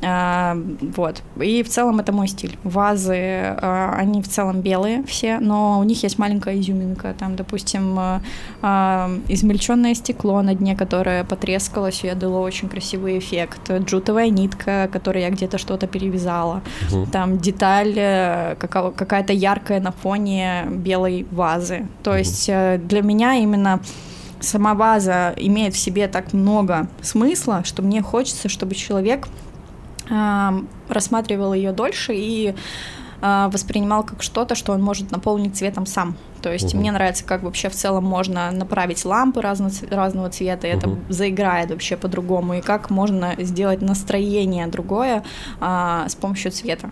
А, 0.04 0.58
вот. 0.96 1.22
И 1.42 1.64
в 1.64 1.70
целом 1.70 2.00
это 2.00 2.12
мой 2.12 2.28
стиль. 2.28 2.58
Вазы, 2.64 3.16
а, 3.16 3.96
они 3.98 4.22
в 4.22 4.28
целом 4.28 4.62
белые 4.62 5.04
все, 5.04 5.40
но 5.40 5.80
у 5.80 5.84
них 5.84 6.04
есть 6.04 6.18
маленькая 6.18 6.60
изюминка. 6.60 7.16
Там, 7.18 7.36
допустим, 7.36 7.98
а, 8.62 9.12
измельченное 9.28 9.94
стекло 9.94 10.42
на 10.42 10.56
дне, 10.56 10.76
которое 10.76 11.24
потрескалось, 11.24 12.04
и 12.04 12.14
дало 12.14 12.42
очень 12.42 12.70
красивый 12.70 13.20
эффект. 13.20 13.72
Джутовая 13.72 14.30
нитка, 14.30 14.90
которой 14.96 15.24
я 15.24 15.30
где-то 15.30 15.58
что-то 15.58 15.88
перевязала. 15.88 16.62
Мгм. 16.92 17.06
Там 17.12 17.38
деталь 17.38 17.94
э, 17.98 18.56
какая-то 18.60 19.34
яркая 19.34 19.82
на 19.82 19.92
фоне 19.92 20.66
белой 20.70 21.26
вазы. 21.32 21.86
То 22.04 22.16
есть 22.16 22.50
э, 22.50 22.78
для 22.78 23.02
меня 23.02 23.36
именно 23.36 23.80
сама 24.40 24.74
ваза 24.74 25.34
имеет 25.38 25.74
в 25.74 25.78
себе 25.78 26.08
так 26.08 26.34
много 26.34 26.88
смысла, 27.02 27.64
что 27.66 27.82
мне 27.82 28.02
хочется, 28.02 28.48
чтобы 28.48 28.76
человек 28.76 29.28
ам, 30.10 30.68
рассматривал 30.90 31.54
ее 31.54 31.72
дольше 31.72 32.14
и 32.16 32.56
воспринимал 33.52 34.04
как 34.04 34.22
что-то, 34.24 34.56
что 34.56 34.74
он 34.74 34.82
может 34.82 35.12
наполнить 35.12 35.56
цветом 35.58 35.86
сам. 35.86 36.16
То 36.42 36.52
есть 36.54 36.74
Мгм. 36.74 36.80
мне 36.82 36.92
нравится, 36.92 37.24
как 37.26 37.44
вообще 37.44 37.70
в 37.70 37.74
целом 37.74 38.04
можно 38.04 38.52
направить 38.52 39.04
лампы 39.06 39.42
разного, 39.42 39.72
разного 39.90 40.30
цвета, 40.30 40.68
и 40.68 40.70
это 40.70 40.88
Мгм. 40.88 41.06
заиграет 41.10 41.72
вообще 41.72 41.98
по-другому, 41.98 42.56
и 42.56 42.62
как 42.62 42.90
можно 42.90 43.36
сделать 43.40 43.82
настроение 43.82 44.68
другое 44.68 45.24
а, 45.60 46.08
с 46.08 46.16
помощью 46.16 46.52
цвета. 46.52 46.92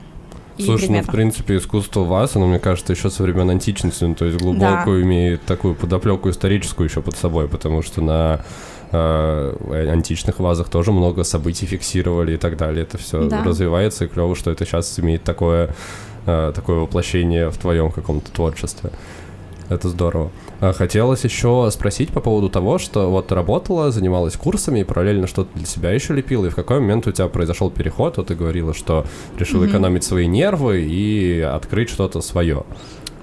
Слушай, 0.58 0.90
ну, 0.90 1.02
в 1.02 1.08
принципе, 1.08 1.58
искусство 1.58 2.02
вас, 2.02 2.36
оно, 2.36 2.46
мне 2.48 2.60
кажется, 2.60 2.94
еще 2.94 3.10
со 3.10 3.24
времен 3.24 3.50
античности, 3.50 4.04
ну, 4.04 4.14
то 4.16 4.26
есть 4.26 4.38
глубокую 4.40 5.04
имеет 5.04 5.44
такую 5.46 5.74
подоплеку 5.76 6.30
историческую 6.30 6.88
еще 6.88 7.02
под 7.02 7.18
собой, 7.18 7.48
потому 7.48 7.82
что 7.82 8.02
на 8.02 8.42
э, 8.92 9.90
античных 9.92 10.40
вазах 10.40 10.70
тоже 10.70 10.92
много 10.92 11.24
событий 11.24 11.66
фиксировали 11.66 12.36
и 12.36 12.38
так 12.38 12.56
далее. 12.58 12.84
Это 12.84 12.98
все 12.98 13.28
Да. 13.28 13.44
развивается, 13.44 14.06
и 14.06 14.08
клево, 14.08 14.36
что 14.36 14.52
это 14.52 14.66
сейчас 14.66 15.00
имеет 15.00 15.24
такое, 15.24 15.74
такое 16.26 16.80
воплощение 16.80 17.50
в 17.50 17.58
твоем 17.58 17.92
каком-то 17.92 18.32
творчестве. 18.32 18.92
Это 19.70 19.90
здорово. 19.90 20.32
А 20.60 20.72
Хотелось 20.72 21.24
еще 21.24 21.70
спросить 21.72 22.10
по 22.10 22.22
поводу 22.22 22.50
того, 22.50 22.78
что 22.78 23.10
вот 23.10 23.32
работала, 23.32 23.92
занималась 23.92 24.36
курсами 24.36 24.80
и 24.80 24.84
параллельно 24.84 25.28
что-то 25.28 25.50
для 25.58 25.66
себя 25.66 25.92
еще 25.92 26.14
лепила, 26.14 26.46
и 26.46 26.50
в 26.50 26.56
какой 26.56 26.80
момент 26.80 27.08
у 27.08 27.12
тебя 27.12 27.28
произошел 27.28 27.70
переход, 27.70 28.18
вот 28.18 28.28
ты 28.28 28.36
говорила, 28.36 28.74
что 28.74 29.06
решила 29.38 29.66
экономить 29.66 30.04
свои 30.04 30.28
нервы 30.28 30.82
и 30.82 31.42
открыть 31.42 31.90
что-то 31.90 32.22
свое. 32.22 32.64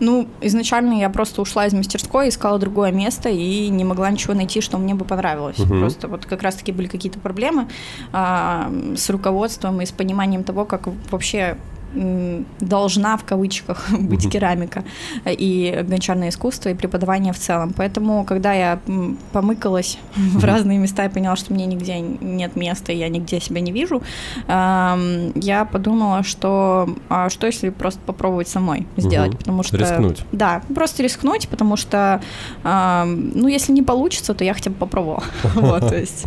Ну, 0.01 0.29
изначально 0.41 0.95
я 0.99 1.11
просто 1.11 1.43
ушла 1.43 1.67
из 1.67 1.75
мастерской, 1.75 2.31
искала 2.31 2.59
другое 2.59 2.91
место 2.91 3.29
и 3.29 3.69
не 3.69 3.85
могла 3.85 4.11
ничего 4.11 4.33
найти, 4.33 4.63
что 4.63 4.79
мне 4.79 4.95
бы 4.95 5.05
понравилось. 5.05 5.59
Мгм. 5.59 5.81
Просто 5.81 6.09
вот 6.09 6.25
как 6.25 6.43
раз-таки 6.43 6.73
были 6.73 6.89
какие-то 6.89 7.19
проблемы 7.19 7.69
а, 8.13 8.73
с 8.97 9.11
руководством 9.11 9.83
и 9.83 9.87
с 9.87 9.93
пониманием 9.93 10.43
того, 10.43 10.65
как 10.65 10.89
вообще 11.11 11.59
должна 12.61 13.17
в 13.17 13.25
кавычках 13.25 13.91
быть 13.99 14.31
керамика 14.31 14.85
и 15.27 15.85
гончарное 15.89 16.29
искусство 16.29 16.69
и 16.69 16.75
преподавание 16.75 17.33
в 17.33 17.39
целом. 17.39 17.73
Поэтому, 17.77 18.25
когда 18.25 18.53
я 18.53 18.79
помыкалась 19.33 19.99
в 20.17 20.45
разные 20.45 20.79
места 20.79 21.05
и 21.05 21.09
поняла, 21.09 21.37
что 21.37 21.53
мне 21.53 21.67
нигде 21.67 22.01
нет 22.01 22.57
места, 22.57 22.93
и 22.93 22.97
я 22.97 23.09
нигде 23.09 23.41
себя 23.41 23.61
не 23.61 23.73
вижу, 23.73 24.03
я 24.49 25.69
подумала, 25.71 26.23
что 26.23 26.89
а 27.09 27.29
что 27.31 27.47
если 27.47 27.71
просто 27.71 28.01
попробовать 28.07 28.49
самой 28.49 28.87
сделать, 28.97 29.31
Мгм. 29.31 29.39
потому 29.39 29.63
что 29.63 29.77
Рискнуть. 29.77 30.23
да, 30.33 30.63
просто 30.75 31.03
рискнуть, 31.03 31.49
потому 31.49 31.77
что, 31.77 32.21
ну, 32.65 33.49
если 33.49 33.73
не 33.73 33.83
получится, 33.83 34.35
то 34.35 34.45
я 34.45 34.55
хотя 34.55 34.71
бы 34.71 34.77
попробовала. 34.77 35.23
Вот, 35.55 35.89
то 35.89 35.97
есть, 35.97 36.27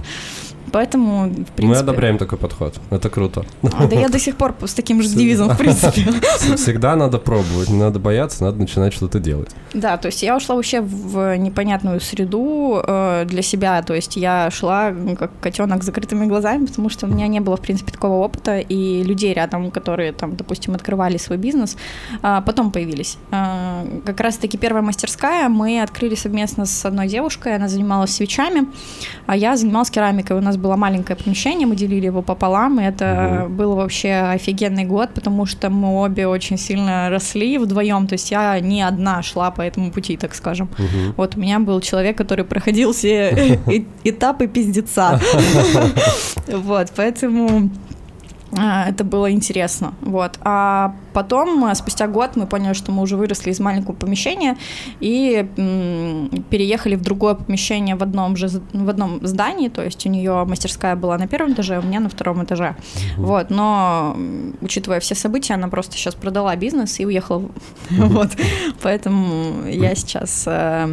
поэтому, 0.74 1.30
в 1.30 1.52
принципе... 1.52 1.68
Мы 1.68 1.76
одобряем 1.76 2.18
такой 2.18 2.38
подход. 2.38 2.74
Это 2.90 3.10
круто. 3.10 3.46
А, 3.62 3.88
Да 3.88 3.96
я 3.96 4.10
до 4.10 4.20
сих 4.20 4.36
пор 4.36 4.56
с 4.66 4.74
таким 4.74 5.02
же 5.02 5.10
девизом, 5.10 5.50
в 5.50 5.58
принципе. 5.58 6.02
Всегда 6.56 6.96
надо 6.96 7.20
пробовать, 7.20 7.70
не 7.70 7.78
надо 7.78 8.00
бояться, 8.00 8.44
надо 8.44 8.58
начинать 8.58 8.94
что-то 8.94 9.20
делать. 9.20 9.50
Да, 9.74 9.98
то 9.98 10.08
есть 10.08 10.24
я 10.24 10.36
ушла 10.36 10.56
вообще 10.56 10.82
в 10.82 11.38
непонятную 11.38 12.02
среду 12.02 12.82
э, 12.86 13.26
для 13.26 13.42
себя, 13.44 13.82
то 13.84 13.94
есть 13.94 14.18
я 14.18 14.50
шла 14.52 14.92
как 15.18 15.32
котенок 15.42 15.84
с 15.84 15.86
закрытыми 15.86 16.26
глазами, 16.26 16.66
потому 16.66 16.90
что 16.90 17.06
у 17.06 17.10
меня 17.10 17.28
не 17.28 17.40
было, 17.40 17.56
в 17.56 17.62
принципе, 17.62 17.92
такого 17.92 18.24
опыта, 18.26 18.58
и 18.58 19.04
людей 19.04 19.34
рядом, 19.34 19.70
которые 19.70 20.12
там, 20.12 20.36
допустим, 20.36 20.74
открывали 20.74 21.18
свой 21.18 21.38
бизнес, 21.38 21.78
а, 22.24 22.42
потом 22.42 22.72
появились. 22.72 23.18
А, 23.32 23.86
Как 24.06 24.20
раз-таки 24.20 24.58
первая 24.58 24.82
мастерская 24.84 25.50
мы 25.50 25.82
открыли 25.82 26.16
совместно 26.16 26.66
с 26.66 26.86
одной 26.86 27.08
девушкой, 27.08 27.56
она 27.56 27.68
занималась 27.68 28.16
свечами, 28.16 28.68
а 29.28 29.36
я 29.36 29.56
занималась 29.56 29.92
керамикой. 29.92 30.38
У 30.38 30.42
нас 30.42 30.58
было 30.64 30.76
маленькое 30.76 31.16
помещение, 31.16 31.68
мы 31.68 31.76
делили 31.76 32.08
его 32.08 32.22
пополам, 32.22 32.80
и 32.80 32.84
это 32.84 33.48
был 33.50 33.76
вообще 33.76 34.14
офигенный 34.34 34.86
год, 34.86 35.10
потому 35.14 35.46
что 35.46 35.70
мы 35.70 36.02
обе 36.04 36.28
очень 36.28 36.58
сильно 36.58 37.10
росли 37.10 37.58
вдвоем, 37.58 38.08
то 38.08 38.14
есть 38.14 38.32
я 38.32 38.60
не 38.60 38.82
одна 38.82 39.22
шла 39.22 39.52
по 39.52 39.62
этому 39.62 39.92
пути, 39.92 40.18
так 40.18 40.36
скажем. 40.36 40.70
Вот 41.18 41.36
у 41.36 41.40
меня 41.40 41.60
был 41.60 41.82
человек, 41.82 42.18
который 42.18 42.46
проходил 42.46 42.94
все 42.94 43.60
этапы 44.04 44.48
пиздеца. 44.48 45.20
Вот, 46.48 46.92
поэтому 46.96 47.70
это 48.56 49.04
было 49.04 49.32
интересно, 49.32 49.94
вот. 50.02 50.38
А 50.42 50.96
потом, 51.14 51.66
а, 51.66 51.76
спустя 51.76 52.08
год, 52.08 52.36
мы 52.36 52.46
поняли, 52.46 52.74
что 52.74 52.92
мы 52.92 53.02
уже 53.02 53.18
выросли 53.18 53.52
из 53.52 53.60
маленького 53.60 53.94
помещения 53.94 54.58
и 55.00 55.48
переехали 56.50 56.96
в 56.96 57.02
другое 57.02 57.36
помещение 57.36 57.96
в 57.96 58.04
одном 58.04 58.36
же 58.36 58.50
в 58.74 58.90
одном 58.90 59.26
здании, 59.26 59.70
то 59.70 59.84
есть 59.84 60.06
у 60.06 60.10
нее 60.10 60.46
мастерская 60.46 60.96
была 60.96 61.18
на 61.18 61.28
первом 61.28 61.54
этаже, 61.54 61.78
а 61.78 61.80
у 61.80 61.84
меня 61.84 62.00
на 62.00 62.10
втором 62.10 62.44
этаже, 62.44 62.76
вот. 63.18 63.50
Но 63.50 64.16
учитывая 64.62 65.00
все 65.00 65.16
события, 65.16 65.56
она 65.56 65.68
просто 65.68 65.96
сейчас 65.98 66.16
продала 66.16 66.56
бизнес 66.56 67.00
и 67.00 67.06
уехала, 67.06 67.50
вот. 67.90 68.30
Поэтому 68.82 69.68
я 69.68 69.96
сейчас 69.96 70.44
э, 70.48 70.88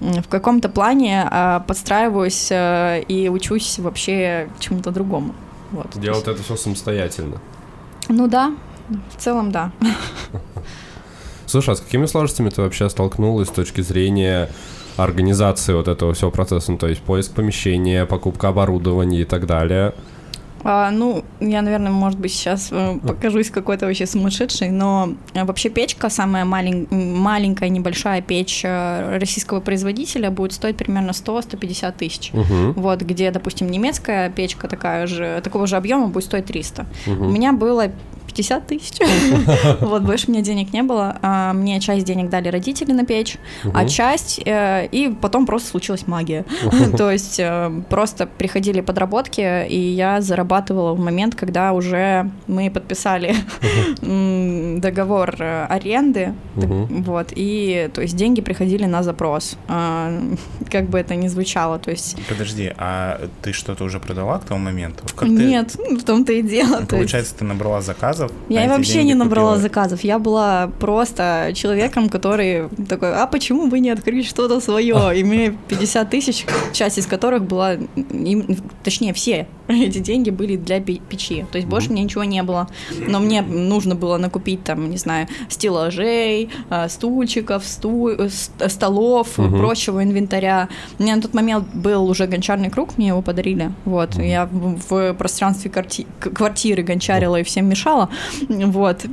в 0.00 0.28
каком-то 0.28 0.68
плане 0.68 1.28
э, 1.30 1.60
подстраиваюсь 1.66 2.48
э, 2.50 3.02
и 3.08 3.28
учусь 3.28 3.78
вообще 3.78 4.48
чему-то 4.58 4.90
другому. 4.90 5.34
Вот. 5.72 5.98
Делать 5.98 6.26
это 6.26 6.42
все 6.42 6.56
самостоятельно. 6.56 7.40
Ну 8.08 8.26
да, 8.28 8.54
в 9.16 9.20
целом 9.20 9.52
да. 9.52 9.72
Слушай, 11.46 11.74
а 11.74 11.76
с 11.76 11.80
какими 11.80 12.06
сложностями 12.06 12.48
ты 12.48 12.62
вообще 12.62 12.88
столкнулась 12.88 13.48
с 13.48 13.52
точки 13.52 13.80
зрения 13.80 14.50
организации 14.96 15.72
вот 15.72 15.88
этого 15.88 16.14
всего 16.14 16.30
процесса, 16.30 16.72
ну, 16.72 16.78
то 16.78 16.88
есть 16.88 17.00
поиск 17.02 17.32
помещения, 17.32 18.06
покупка 18.06 18.48
оборудования 18.48 19.22
и 19.22 19.24
так 19.24 19.46
далее? 19.46 19.94
А, 20.62 20.90
ну, 20.90 21.24
я, 21.40 21.62
наверное, 21.62 21.90
может 21.90 22.18
быть, 22.18 22.32
сейчас 22.32 22.68
э, 22.70 22.98
покажусь 23.06 23.50
какой-то 23.50 23.86
вообще 23.86 24.06
сумасшедшей, 24.06 24.70
но 24.70 25.14
э, 25.34 25.44
вообще 25.44 25.70
печка, 25.70 26.10
самая 26.10 26.44
малень- 26.44 26.86
маленькая, 26.92 27.68
небольшая 27.68 28.20
печь 28.20 28.62
э, 28.64 29.18
российского 29.18 29.60
производителя 29.60 30.30
будет 30.30 30.52
стоить 30.52 30.76
примерно 30.76 31.10
100-150 31.10 31.94
тысяч. 31.96 32.32
Мгм. 32.32 32.72
Вот, 32.74 33.00
где, 33.02 33.30
допустим, 33.30 33.70
немецкая 33.70 34.30
печка 34.30 34.68
такая 34.68 35.06
же, 35.06 35.40
такого 35.42 35.66
же 35.66 35.76
объема 35.76 36.08
будет 36.08 36.24
стоить 36.24 36.44
300. 36.46 36.86
Мгм. 37.06 37.26
У 37.26 37.30
меня 37.30 37.52
было 37.52 37.90
50 38.32 38.66
тысяч. 38.66 38.98
Вот, 39.80 40.02
больше 40.02 40.28
у 40.28 40.32
меня 40.32 40.42
денег 40.42 40.72
не 40.72 40.82
было. 40.82 41.16
А, 41.22 41.52
Мне 41.52 41.80
часть 41.80 42.04
денег 42.04 42.28
дали 42.30 42.48
родители 42.48 42.92
на 42.92 43.04
печь, 43.04 43.36
а 43.74 43.86
часть... 43.88 44.40
э, 44.44 44.86
И 44.92 45.08
потом 45.20 45.46
просто 45.46 45.68
случилась 45.70 46.06
магия. 46.06 46.44
То 46.96 47.10
есть 47.10 47.38
э, 47.40 47.70
просто 47.88 48.26
приходили 48.26 48.80
подработки, 48.80 49.66
и 49.68 49.78
я 49.78 50.20
зарабатывала 50.20 50.94
в 50.94 51.00
момент, 51.00 51.34
когда 51.34 51.72
уже 51.72 52.30
мы 52.46 52.70
подписали 52.70 53.34
договор 54.80 55.34
э, 55.38 55.66
аренды. 55.68 56.34
Вот, 56.54 57.28
и 57.34 57.88
то 57.94 58.02
есть 58.02 58.16
деньги 58.16 58.40
приходили 58.40 58.84
на 58.86 59.02
запрос. 59.02 59.56
А, 59.68 60.12
Как 60.70 60.88
бы 60.88 60.98
это 60.98 61.14
ни 61.14 61.28
звучало, 61.28 61.78
то 61.78 61.90
есть... 61.90 62.16
Подожди, 62.28 62.72
а 62.76 63.20
ты 63.42 63.52
что-то 63.52 63.84
уже 63.84 63.98
продала 64.00 64.38
к 64.38 64.44
тому 64.44 64.60
моменту? 64.60 65.04
Нет, 65.22 65.74
в 65.74 66.02
том-то 66.04 66.32
и 66.32 66.42
дело. 66.42 66.76
то 66.76 66.80
есть- 66.80 66.90
Получается, 66.90 67.34
ты 67.38 67.44
набрала 67.44 67.80
заказов? 68.20 68.36
Я 68.48 68.64
а 68.64 68.68
вообще 68.68 69.04
не 69.04 69.14
набрала 69.14 69.50
купила? 69.54 69.62
заказов. 69.62 70.04
Я 70.04 70.18
была 70.18 70.70
просто 70.78 71.52
человеком, 71.54 72.08
который 72.08 72.68
такой, 72.88 73.14
а 73.14 73.26
почему 73.26 73.66
бы 73.68 73.80
не 73.80 73.90
открыть 73.90 74.26
что-то 74.26 74.60
свое? 74.60 75.18
И 75.18 75.24
мне 75.24 75.56
50 75.68 76.10
тысяч, 76.10 76.46
часть 76.72 76.98
из 76.98 77.06
которых 77.06 77.44
была, 77.44 77.74
им- 77.74 78.56
точнее, 78.84 79.12
все 79.12 79.46
эти 79.68 79.98
деньги 79.98 80.30
были 80.30 80.56
для 80.56 80.80
пе- 80.80 81.00
печи. 81.08 81.46
То 81.52 81.58
есть 81.58 81.68
больше 81.68 81.90
мне 81.92 82.02
ничего 82.02 82.24
не 82.24 82.42
было. 82.42 82.68
Но 83.08 83.20
мне 83.20 83.42
нужно 83.42 83.94
было 83.94 84.18
накупить 84.18 84.64
там, 84.64 84.90
не 84.90 84.96
знаю, 84.96 85.28
стеллажей, 85.48 86.50
а, 86.68 86.88
стульчиков, 86.88 87.64
сту- 87.64 88.08
э, 88.08 88.28
с- 88.28 88.50
столов, 88.68 89.38
Мгм. 89.38 89.58
прочего 89.58 90.02
инвентаря. 90.02 90.68
У 90.98 91.02
меня 91.02 91.16
на 91.16 91.22
тот 91.22 91.34
момент 91.34 91.68
был 91.74 92.04
уже 92.06 92.26
гончарный 92.26 92.70
круг, 92.70 92.98
мне 92.98 93.08
его 93.08 93.22
подарили. 93.22 93.72
Вот, 93.84 94.16
я 94.16 94.46
в, 94.50 95.14
пространстве 95.14 95.70
карти- 95.70 96.06
квартиры 96.20 96.82
гончарила 96.82 97.36
и 97.40 97.42
всем 97.42 97.66
мешала. 97.68 98.09
Вот, 98.48 99.04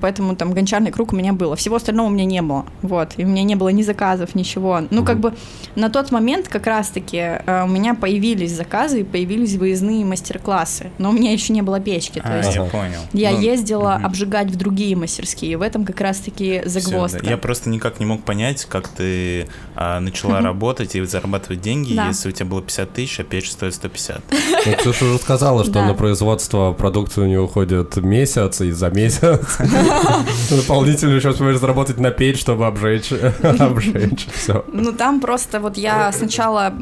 поэтому 0.00 0.36
там 0.36 0.52
гончарный 0.52 0.90
круг 0.90 1.12
у 1.12 1.16
меня 1.16 1.32
было. 1.32 1.56
Всего 1.56 1.76
остального 1.76 2.06
у 2.06 2.10
меня 2.10 2.24
не 2.24 2.42
было. 2.42 2.64
Вот, 2.82 3.14
и 3.16 3.24
у 3.24 3.28
меня 3.28 3.42
не 3.42 3.54
было 3.54 3.68
ни 3.70 3.82
заказов, 3.82 4.34
ничего. 4.34 4.82
Ну, 4.90 5.04
как 5.04 5.18
бы 5.20 5.34
на 5.76 5.88
тот 5.90 6.10
момент 6.10 6.48
как 6.48 6.66
раз-таки 6.66 7.16
э, 7.18 7.64
у 7.64 7.68
меня 7.68 7.94
появились 7.94 8.52
заказы 8.52 9.00
и 9.00 9.04
появились 9.04 9.54
выездные 9.56 10.04
мастер-классы. 10.04 10.90
Но 10.98 11.10
у 11.10 11.12
меня 11.12 11.32
еще 11.32 11.52
не 11.52 11.62
было 11.62 11.80
печки. 11.80 12.18
То 12.20 12.28
А, 12.28 12.36
есть 12.38 12.54
я 12.54 12.64
понял. 12.64 13.00
я 13.12 13.32
Ну, 13.32 13.40
ездила 13.40 13.96
мгм. 13.96 14.06
обжигать 14.06 14.48
в 14.50 14.56
другие 14.56 14.96
мастерские. 14.96 15.52
И 15.52 15.56
в 15.56 15.62
этом 15.62 15.84
как 15.84 16.00
раз-таки 16.00 16.62
загвоздка. 16.64 17.22
да. 17.24 17.30
Я 17.30 17.38
просто 17.38 17.68
никак 17.70 18.00
не 18.00 18.06
мог 18.06 18.22
понять, 18.24 18.64
как 18.66 18.88
ты 18.88 19.48
а, 19.76 20.00
начала 20.00 20.40
работать 20.40 20.94
и 20.94 21.02
зарабатывать 21.04 21.60
деньги, 21.60 21.94
Да. 21.94 22.08
если 22.08 22.28
у 22.28 22.32
тебя 22.32 22.46
было 22.46 22.62
50 22.62 22.92
тысяч, 22.92 23.20
а 23.20 23.24
печь 23.24 23.50
стоит 23.50 23.74
150. 23.74 24.22
Ну, 24.66 24.72
Ксюша 24.76 25.04
уже 25.06 25.18
сказала, 25.18 25.64
что 25.64 25.72
Да. 25.74 25.86
на 25.86 25.94
производство 25.94 26.72
продукции 26.72 27.22
у 27.22 27.26
нее 27.26 27.40
уходит 27.40 27.96
месяц, 27.96 28.43
и 28.60 28.70
за 28.70 28.90
месяц 28.90 29.58
дополнительно 30.50 31.14
еще 31.14 31.30
успеешь 31.30 31.58
заработать 31.58 31.98
на 31.98 32.10
печь, 32.10 32.40
чтобы 32.40 32.66
обжечь, 32.66 33.12
обжечь 33.42 34.26
все. 34.32 34.64
Ну, 34.72 34.92
там 34.92 35.20
просто 35.20 35.60
вот 35.60 35.76
я 35.76 36.12
сначала 36.12 36.72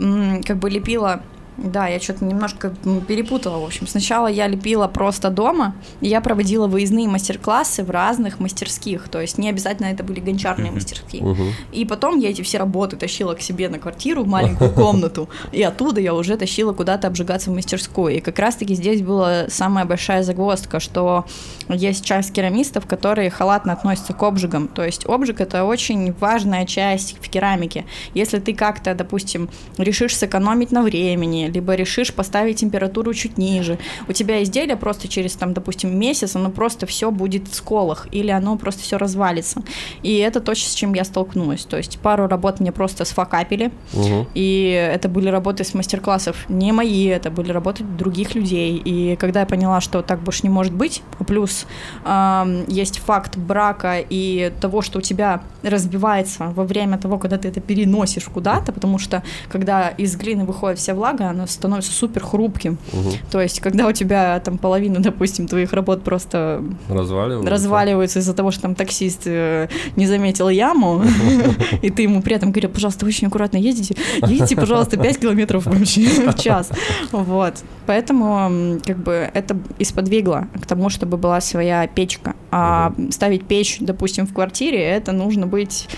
как 0.46 0.58
бы 0.58 0.70
лепила 0.70 1.22
да, 1.56 1.86
я 1.86 2.00
что-то 2.00 2.24
немножко 2.24 2.74
перепутала, 3.06 3.58
в 3.58 3.64
общем. 3.64 3.86
Сначала 3.86 4.26
я 4.26 4.46
лепила 4.46 4.88
просто 4.88 5.30
дома, 5.30 5.74
и 6.00 6.08
я 6.08 6.20
проводила 6.20 6.66
выездные 6.66 7.08
мастер-классы 7.08 7.84
в 7.84 7.90
разных 7.90 8.40
мастерских, 8.40 9.08
то 9.08 9.20
есть 9.20 9.38
не 9.38 9.48
обязательно 9.48 9.86
это 9.86 10.02
были 10.02 10.20
гончарные 10.20 10.66
Мгм. 10.66 10.74
мастерские. 10.76 11.22
Мгм. 11.22 11.52
И 11.72 11.84
потом 11.84 12.18
я 12.18 12.30
эти 12.30 12.42
все 12.42 12.58
работы 12.58 12.96
тащила 12.96 13.34
к 13.34 13.40
себе 13.42 13.68
на 13.68 13.78
квартиру, 13.78 14.24
в 14.24 14.28
маленькую 14.28 14.70
комнату, 14.74 15.28
и 15.52 15.62
оттуда 15.62 16.00
я 16.00 16.14
уже 16.14 16.36
тащила 16.36 16.72
куда-то 16.72 17.06
обжигаться 17.06 17.50
в 17.50 17.54
мастерскую. 17.54 18.16
И 18.16 18.20
как 18.20 18.38
раз-таки 18.38 18.74
здесь 18.74 19.02
была 19.02 19.48
самая 19.48 19.84
большая 19.84 20.22
загвоздка, 20.22 20.80
что 20.80 21.26
есть 21.72 22.04
часть 22.04 22.32
керамистов, 22.32 22.86
которые 22.86 23.30
халатно 23.30 23.72
относятся 23.72 24.12
к 24.12 24.22
обжигам. 24.22 24.68
То 24.68 24.84
есть 24.84 25.06
обжиг— 25.06 25.40
это 25.42 25.64
очень 25.64 26.12
важная 26.20 26.66
часть 26.66 27.16
в 27.20 27.28
керамике. 27.28 27.84
Если 28.14 28.38
ты 28.38 28.54
как-то, 28.54 28.94
допустим, 28.94 29.48
решишь 29.78 30.16
сэкономить 30.16 30.72
на 30.72 30.82
времени 30.82 31.50
либо 31.52 31.74
решишь 31.74 32.12
поставить 32.12 32.56
температуру 32.60 33.14
чуть 33.14 33.38
ниже. 33.38 33.78
У 34.08 34.12
тебя 34.12 34.42
изделие 34.42 34.76
просто 34.76 35.08
через, 35.08 35.34
там, 35.34 35.52
допустим, 35.54 35.98
месяц, 35.98 36.36
оно 36.36 36.50
просто 36.50 36.86
все 36.86 37.10
будет 37.10 37.48
в 37.48 37.54
сколах, 37.54 38.06
или 38.12 38.30
оно 38.30 38.56
просто 38.56 38.82
все 38.82 38.98
развалится. 38.98 39.62
И 40.02 40.16
это 40.18 40.40
то, 40.40 40.54
с 40.54 40.74
чем 40.74 40.94
я 40.94 41.04
столкнулась. 41.04 41.64
То 41.64 41.76
есть 41.76 41.98
пару 41.98 42.26
работ 42.28 42.60
мне 42.60 42.72
просто 42.72 43.04
сфакапили, 43.04 43.70
Мгм. 43.92 44.26
и 44.34 44.90
это 44.94 45.08
были 45.08 45.28
работы 45.28 45.64
с 45.64 45.74
мастер-классов 45.74 46.36
не 46.48 46.72
мои, 46.72 47.06
это 47.06 47.30
были 47.30 47.52
работы 47.52 47.84
других 47.84 48.34
людей. 48.34 48.76
И 48.84 49.16
когда 49.16 49.40
я 49.40 49.46
поняла, 49.46 49.80
что 49.80 50.02
так 50.02 50.20
больше 50.22 50.40
не 50.44 50.48
может 50.50 50.72
быть, 50.72 51.02
плюс 51.26 51.61
ам, 52.04 52.64
есть 52.68 52.98
факт 52.98 53.36
брака 53.36 53.98
и 53.98 54.52
того, 54.60 54.82
что 54.82 54.98
у 54.98 55.02
тебя 55.02 55.42
разбивается 55.62 56.52
во 56.54 56.64
время 56.64 56.98
того, 56.98 57.18
когда 57.18 57.38
ты 57.38 57.48
это 57.48 57.60
переносишь 57.60 58.24
куда-то, 58.24 58.72
потому 58.72 58.98
что 58.98 59.22
когда 59.48 59.88
из 59.88 60.16
глины 60.16 60.44
выходит 60.44 60.78
вся 60.78 60.94
влага, 60.94 61.28
она 61.28 61.46
становится 61.46 61.92
супер 61.92 62.22
хрупким. 62.24 62.78
Мгм. 62.92 63.12
То 63.30 63.40
есть, 63.40 63.60
когда 63.60 63.86
у 63.86 63.92
тебя 63.92 64.40
там 64.40 64.58
половина, 64.58 64.98
допустим, 65.02 65.46
твоих 65.46 65.72
работ 65.72 66.02
просто 66.02 66.62
Разваливаются? 66.88 67.50
разваливаются 67.50 68.18
из-за 68.18 68.34
того, 68.34 68.50
что 68.50 68.62
там 68.62 68.74
таксист 68.74 69.22
э, 69.26 69.68
не 69.96 70.06
заметил 70.06 70.48
яму, 70.48 71.02
и 71.82 71.90
ты 71.90 72.02
ему 72.02 72.22
при 72.22 72.36
этом 72.36 72.50
говорил, 72.50 72.70
пожалуйста, 72.70 73.06
очень 73.06 73.28
аккуратно 73.28 73.56
ездите, 73.56 73.96
едите, 74.26 74.56
пожалуйста, 74.56 74.96
5 74.96 75.18
километров 75.18 75.66
в 75.66 76.38
час. 76.38 76.70
Вот. 77.12 77.54
Поэтому 77.86 78.80
как 78.84 78.98
бы 78.98 79.30
это 79.32 79.56
и 79.78 79.84
сподвигло 79.84 80.48
к 80.60 80.66
тому, 80.66 80.88
чтобы 80.88 81.16
была 81.16 81.40
своя 81.40 81.86
печка. 81.86 82.34
А 82.50 82.92
ставить 83.10 83.46
печь, 83.46 83.78
допустим, 83.80 84.26
в 84.26 84.34
квартире, 84.34 84.82
это 84.82 85.12
нужно 85.12 85.46
быть 85.46 85.88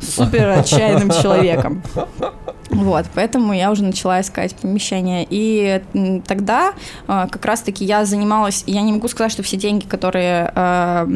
супер 0.00 0.48
отчаянным 0.50 1.10
человеком. 1.22 1.82
Вот, 2.70 3.06
поэтому 3.14 3.52
я 3.52 3.70
уже 3.70 3.84
начала 3.84 4.20
искать 4.20 4.54
помещение. 4.56 5.26
И 5.28 5.82
тогда 6.26 6.72
а, 7.06 7.28
как 7.28 7.44
раз-таки 7.44 7.84
я 7.84 8.04
занималась, 8.04 8.64
я 8.66 8.82
не 8.82 8.92
могу 8.92 9.08
сказать, 9.08 9.32
что 9.32 9.42
все 9.42 9.56
деньги, 9.56 9.84
которые 9.84 10.50
а, 10.54 11.08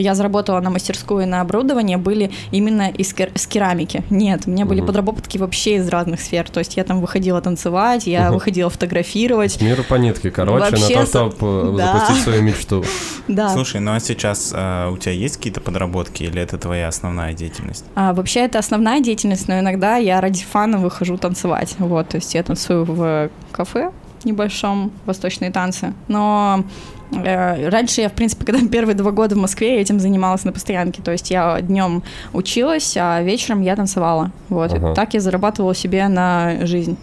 я 0.00 0.14
заработала 0.14 0.60
на 0.60 0.70
мастерскую 0.70 1.22
и 1.22 1.26
на 1.26 1.40
оборудование, 1.40 1.96
были 1.98 2.30
именно 2.50 2.88
из 2.90 3.12
кер- 3.12 3.32
с 3.34 3.46
керамики. 3.46 4.02
Нет, 4.10 4.42
у 4.46 4.50
меня 4.50 4.64
были 4.64 4.80
Мгм. 4.80 4.86
подработки 4.88 5.38
вообще 5.38 5.76
из 5.76 5.88
разных 5.88 6.20
сфер. 6.20 6.48
То 6.50 6.58
есть 6.60 6.76
я 6.76 6.84
там 6.84 7.00
выходила 7.00 7.40
танцевать, 7.40 8.06
я 8.06 8.24
Мгм. 8.26 8.34
выходила 8.34 8.70
фотографировать. 8.70 9.52
С 9.52 9.60
миру 9.60 9.84
по 9.84 9.94
нитке, 9.96 10.30
короче, 10.30 10.70
Вообще 10.76 10.98
на 11.00 11.06
то, 11.06 11.30
чтобы 11.30 11.74
Да. 11.76 11.92
запустить 11.94 12.22
свою 12.24 12.42
мечту. 12.42 12.84
Да. 13.28 13.48
Слушай, 13.48 13.80
ну 13.80 13.92
а 13.92 13.98
сейчас 14.00 14.52
а, 14.54 14.88
у 14.90 14.96
тебя 14.98 15.12
есть 15.12 15.36
какие-то 15.38 15.60
подработки 15.60 16.22
или 16.22 16.40
это 16.40 16.58
твоя 16.58 16.86
основная 16.88 17.32
деятельность? 17.32 17.84
А, 17.96 18.12
вообще 18.14 18.40
это 18.40 18.58
основная 18.60 19.00
деятельность, 19.00 19.48
но 19.48 19.58
иногда 19.58 19.96
я 19.96 20.20
ради 20.20 20.44
фана 20.44 20.78
выхожу 20.78 21.16
танцевать. 21.18 21.74
Вот, 21.78 22.08
то 22.10 22.18
есть 22.18 22.34
я 22.34 22.42
танцую 22.44 22.84
в 22.84 23.28
кафе 23.50 23.90
небольшом 24.24 24.92
восточные 25.06 25.50
танцы. 25.50 25.92
Но 26.08 26.64
раньше 27.12 28.00
я, 28.00 28.08
в 28.08 28.12
принципе, 28.12 28.44
когда 28.44 28.66
первые 28.68 28.94
два 28.94 29.10
года 29.10 29.34
в 29.34 29.38
Москве, 29.38 29.76
я 29.76 29.80
этим 29.80 30.00
занималась 30.00 30.44
на 30.44 30.52
постоянке. 30.52 31.02
То 31.02 31.12
есть 31.12 31.30
я 31.30 31.60
днем 31.60 32.02
училась, 32.32 32.96
а 32.98 33.22
вечером 33.22 33.62
я 33.62 33.76
танцевала. 33.76 34.30
Вот. 34.48 34.72
И 34.72 34.76
Ага. 34.76 34.94
так 34.94 35.14
я 35.14 35.20
зарабатывала 35.20 35.74
себе 35.74 36.06
на 36.08 36.66
жизнь. 36.66 36.96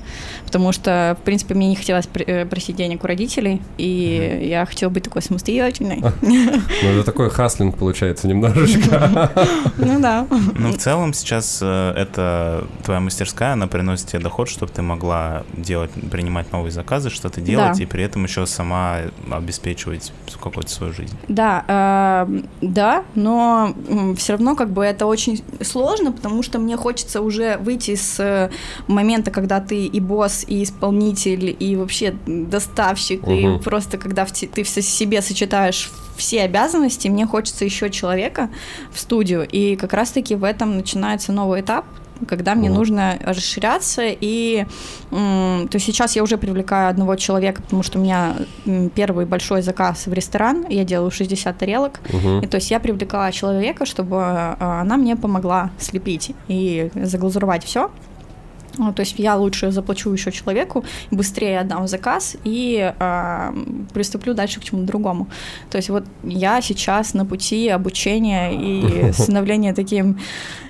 Потому 0.45 0.71
что, 0.71 1.17
в 1.19 1.23
принципе, 1.23 1.53
мне 1.55 1.69
не 1.69 1.75
хотелось 1.75 2.07
э, 2.13 2.45
просить 2.45 2.75
денег 2.75 3.03
у 3.03 3.07
родителей, 3.07 3.61
и 3.77 4.47
я 4.49 4.65
хотела 4.65 4.89
быть 4.89 5.03
такой 5.03 5.21
самостоятельной. 5.21 6.03
Ну, 6.83 6.89
это 6.89 7.03
такой 7.03 7.29
хаслинг 7.29 7.77
получается 7.77 8.27
немножечко. 8.27 9.31
Ну 9.77 9.99
да. 9.99 10.27
Ну, 10.57 10.71
в 10.71 10.77
целом 10.77 11.13
сейчас 11.13 11.59
э, 11.61 11.93
это 11.95 12.65
твоя 12.83 12.99
мастерская, 12.99 13.53
она 13.53 13.67
приносит 13.67 14.07
тебе 14.07 14.19
доход, 14.19 14.49
чтобы 14.49 14.71
ты 14.71 14.81
могла 14.81 15.43
делать, 15.55 15.91
принимать 16.11 16.51
новые 16.51 16.71
заказы, 16.71 17.09
что-то 17.09 17.41
делать, 17.41 17.79
и 17.79 17.85
при 17.85 18.03
этом 18.03 18.23
еще 18.23 18.45
сама 18.45 18.97
обеспечивать 19.31 19.92
какую-то 20.41 20.69
свою 20.69 20.93
жизнь. 20.93 21.15
Да, 21.27 22.25
э, 22.27 22.41
да, 22.61 23.03
но 23.15 23.73
все 24.17 24.33
равно 24.33 24.55
как 24.55 24.69
бы 24.71 24.83
это 24.83 25.05
очень 25.05 25.43
сложно, 25.61 26.11
потому 26.11 26.43
что 26.43 26.59
мне 26.59 26.75
хочется 26.77 27.21
уже 27.21 27.57
выйти 27.57 27.95
с 27.95 28.19
э, 28.19 28.49
момента, 28.87 29.31
когда 29.31 29.59
ты 29.59 29.85
и 29.85 29.99
босс, 29.99 30.43
и 30.47 30.63
исполнитель, 30.63 31.55
и 31.59 31.75
вообще 31.75 32.15
доставщик, 32.25 33.27
и 33.27 33.47
Мгм. 33.47 33.59
просто 33.63 33.97
когда 33.97 34.25
в 34.25 34.31
те- 34.31 34.47
ты 34.47 34.63
в 34.63 34.69
со- 34.69 34.81
себе 34.81 35.21
сочетаешь 35.21 35.91
все 36.17 36.41
обязанности, 36.43 37.07
мне 37.07 37.25
хочется 37.25 37.65
еще 37.65 37.89
человека 37.89 38.49
в 38.91 38.99
студию, 38.99 39.47
и 39.49 39.75
как 39.75 39.93
раз-таки 39.93 40.35
в 40.35 40.43
этом 40.43 40.75
начинается 40.77 41.31
новый 41.31 41.61
этап, 41.61 41.85
когда 42.25 42.55
мне 42.55 42.69
Мгм. 42.69 42.77
нужно 42.77 43.17
расширяться 43.21 44.03
и 44.05 44.65
то 45.09 45.79
сейчас 45.79 46.15
я 46.15 46.23
уже 46.23 46.37
привлекаю 46.37 46.89
одного 46.89 47.15
человека, 47.15 47.61
потому 47.61 47.83
что 47.83 47.99
у 47.99 48.01
меня 48.01 48.35
первый 48.95 49.25
большой 49.25 49.61
заказ 49.61 50.07
в 50.07 50.13
ресторан, 50.13 50.65
я 50.69 50.83
делаю 50.83 51.11
60 51.11 51.57
тарелок, 51.57 51.99
Мгм. 52.11 52.39
и 52.39 52.47
то 52.47 52.55
есть 52.55 52.71
я 52.71 52.79
привлекала 52.79 53.31
человека, 53.31 53.85
чтобы 53.85 54.17
а, 54.19 54.81
она 54.81 54.97
мне 54.97 55.15
помогла 55.15 55.69
слепить 55.79 56.31
и 56.47 56.89
заглазуровать 56.95 57.63
все. 57.63 57.89
То 58.77 58.99
есть 59.01 59.15
я 59.17 59.35
лучше 59.35 59.71
заплачу 59.71 60.11
еще 60.11 60.31
человеку, 60.31 60.83
быстрее 61.11 61.59
отдам 61.59 61.87
заказ 61.87 62.35
и 62.43 62.93
а, 62.99 63.53
приступлю 63.93 64.33
дальше 64.33 64.59
к 64.59 64.63
чему-то 64.63 64.87
другому. 64.87 65.27
То 65.69 65.77
есть 65.77 65.89
вот 65.89 66.05
я 66.23 66.61
сейчас 66.61 67.13
на 67.13 67.25
пути 67.25 67.69
обучения 67.69 68.51
и 68.53 69.11
становления 69.13 69.73
таким 69.73 70.17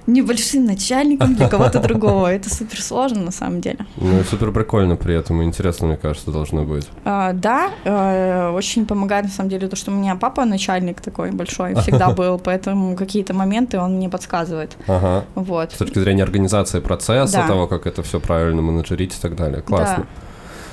небольшим 0.07 0.65
начальником 0.65 1.35
для 1.35 1.47
кого-то 1.47 1.79
другого. 1.79 2.27
Это 2.27 2.53
супер 2.53 2.81
сложно 2.81 3.21
на 3.21 3.31
самом 3.31 3.61
деле. 3.61 3.85
Ну 3.97 4.19
и 4.19 4.23
супер 4.23 4.51
прикольно 4.51 4.95
при 4.95 5.15
этом, 5.15 5.43
интересно, 5.43 5.87
мне 5.87 5.97
кажется, 5.97 6.31
должно 6.31 6.63
быть. 6.63 6.87
А, 7.05 7.33
да, 7.33 7.69
э, 7.83 8.49
очень 8.49 8.85
помогает 8.85 9.25
на 9.25 9.31
самом 9.31 9.49
деле 9.49 9.67
то, 9.67 9.75
что 9.75 9.91
у 9.91 9.93
меня 9.93 10.15
папа 10.15 10.45
начальник 10.45 11.01
такой 11.01 11.31
большой 11.31 11.75
всегда 11.75 12.09
был, 12.13 12.37
поэтому 12.37 12.95
какие-то 12.95 13.33
моменты 13.33 13.79
он 13.79 13.95
мне 13.95 14.09
подсказывает. 14.09 14.75
Ага. 14.87 15.25
Вот. 15.35 15.71
С 15.71 15.77
точки 15.77 15.99
зрения 15.99 16.23
организации 16.23 16.79
процесса, 16.79 17.37
Да. 17.37 17.47
того, 17.47 17.67
как 17.67 17.87
это 17.87 17.92
все 18.01 18.19
правильно 18.19 18.61
менеджерить 18.61 19.15
и 19.15 19.21
так 19.21 19.35
далее. 19.35 19.61
Классно. 19.61 20.07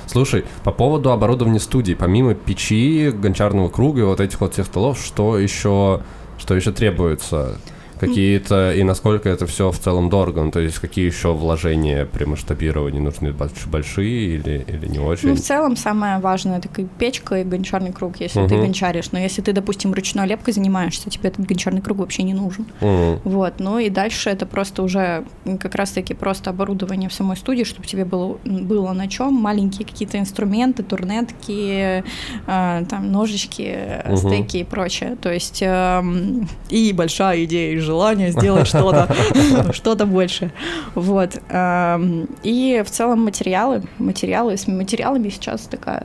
Слушай, 0.07 0.45
по 0.63 0.71
поводу 0.71 1.11
оборудования 1.11 1.59
студии, 1.59 1.93
помимо 1.93 2.33
печи, 2.33 3.11
гончарного 3.11 3.69
круга 3.69 4.01
и 4.01 4.03
вот 4.03 4.19
этих 4.19 4.41
вот 4.41 4.53
всех 4.53 4.65
столов, 4.65 4.99
что 4.99 5.37
еще, 5.37 6.01
что 6.37 6.55
еще 6.55 6.71
требуется? 6.71 7.57
Какие-то, 8.01 8.73
и 8.73 8.83
насколько 8.83 9.29
это 9.29 9.45
все 9.45 9.71
в 9.71 9.77
целом 9.79 10.09
дорого? 10.09 10.43
Ну, 10.43 10.51
то 10.51 10.59
есть 10.59 10.79
какие 10.79 11.05
еще 11.05 11.33
вложения 11.33 12.05
при 12.05 12.25
масштабировании 12.25 12.99
нужны 12.99 13.27
больш- 13.29 13.69
большие 13.69 14.35
или, 14.35 14.65
или 14.67 14.87
не 14.87 14.99
очень? 14.99 15.29
Ну, 15.29 15.35
в 15.35 15.39
целом, 15.39 15.75
самое 15.77 16.17
важное 16.19 16.57
это 16.57 16.67
печка 16.97 17.41
и 17.41 17.43
гончарный 17.43 17.91
круг, 17.93 18.19
если 18.19 18.39
ты 18.47 18.55
Мгм. 18.55 18.63
гончаришь. 18.65 19.11
Но 19.11 19.19
если 19.19 19.41
ты, 19.43 19.53
допустим, 19.53 19.93
ручной 19.93 20.27
лепкой 20.27 20.53
занимаешься, 20.53 21.09
тебе 21.11 21.29
этот 21.29 21.45
гончарный 21.45 21.81
круг 21.81 21.99
вообще 21.99 22.23
не 22.23 22.33
нужен. 22.33 22.65
Мгм. 22.81 23.19
Вот, 23.23 23.59
ну 23.59 23.77
и 23.77 23.89
дальше 23.89 24.31
это 24.31 24.45
просто 24.47 24.81
уже 24.81 25.23
как 25.59 25.75
раз-таки 25.75 26.15
просто 26.15 26.49
оборудование 26.49 27.07
в 27.07 27.13
самой 27.13 27.37
студии, 27.37 27.63
чтобы 27.63 27.87
тебе 27.87 28.03
было, 28.05 28.37
было 28.43 28.93
на 28.93 29.07
чем, 29.07 29.33
маленькие 29.35 29.85
какие-то 29.87 30.17
инструменты, 30.17 30.81
турнетки, 30.83 32.03
э, 32.47 32.83
там 32.89 33.11
ножички, 33.11 33.63
э, 33.75 34.07
Мгм. 34.07 34.17
стейки 34.17 34.57
и 34.57 34.63
прочее. 34.63 35.17
То 35.21 35.31
есть 35.31 35.59
эм, 35.61 36.47
и 36.69 36.91
большая 36.93 37.43
идея, 37.45 37.73
и 37.73 37.77
желание 37.91 38.31
сделать 38.31 38.67
что-то, 38.67 39.07
что-то 39.73 40.05
больше. 40.05 40.51
Вот. 40.95 41.31
эм, 41.49 42.27
И 42.43 42.81
в 42.85 42.89
целом 42.89 43.25
материалы, 43.25 43.83
материалы, 43.99 44.53
с 44.55 44.67
материалами 44.67 45.29
сейчас 45.29 45.61
такая 45.61 46.03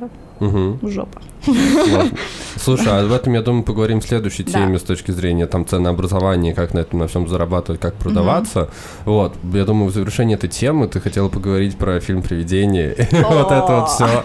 жопа. 0.83 1.21
Слушай, 2.57 2.89
а 2.89 3.05
об 3.05 3.13
этом, 3.13 3.35
я 3.35 3.43
думаю, 3.43 3.63
поговорим 3.65 4.01
в 4.01 4.05
следующей 4.07 4.43
Да. 4.43 4.53
теме 4.53 4.79
с 4.79 4.83
точки 4.83 5.11
зрения 5.11 5.47
там 5.47 5.67
ценообразования, 5.67 6.55
как 6.55 6.75
на 6.75 6.81
этом 6.81 7.01
на 7.01 7.07
всем 7.07 7.29
зарабатывать, 7.29 7.81
как 7.81 7.95
продаваться. 7.95 8.71
Вот, 9.05 9.35
я 9.53 9.65
думаю, 9.65 9.91
в 9.91 9.95
завершении 9.95 10.35
этой 10.37 10.49
темы 10.49 10.89
ты 10.89 11.01
хотела 11.01 11.29
поговорить 11.29 11.77
про 11.77 12.01
фильм 12.01 12.23
«Привидение». 12.23 12.97
Вот 13.37 13.53
это 13.53 13.81
вот 13.81 13.89
все. 13.91 14.25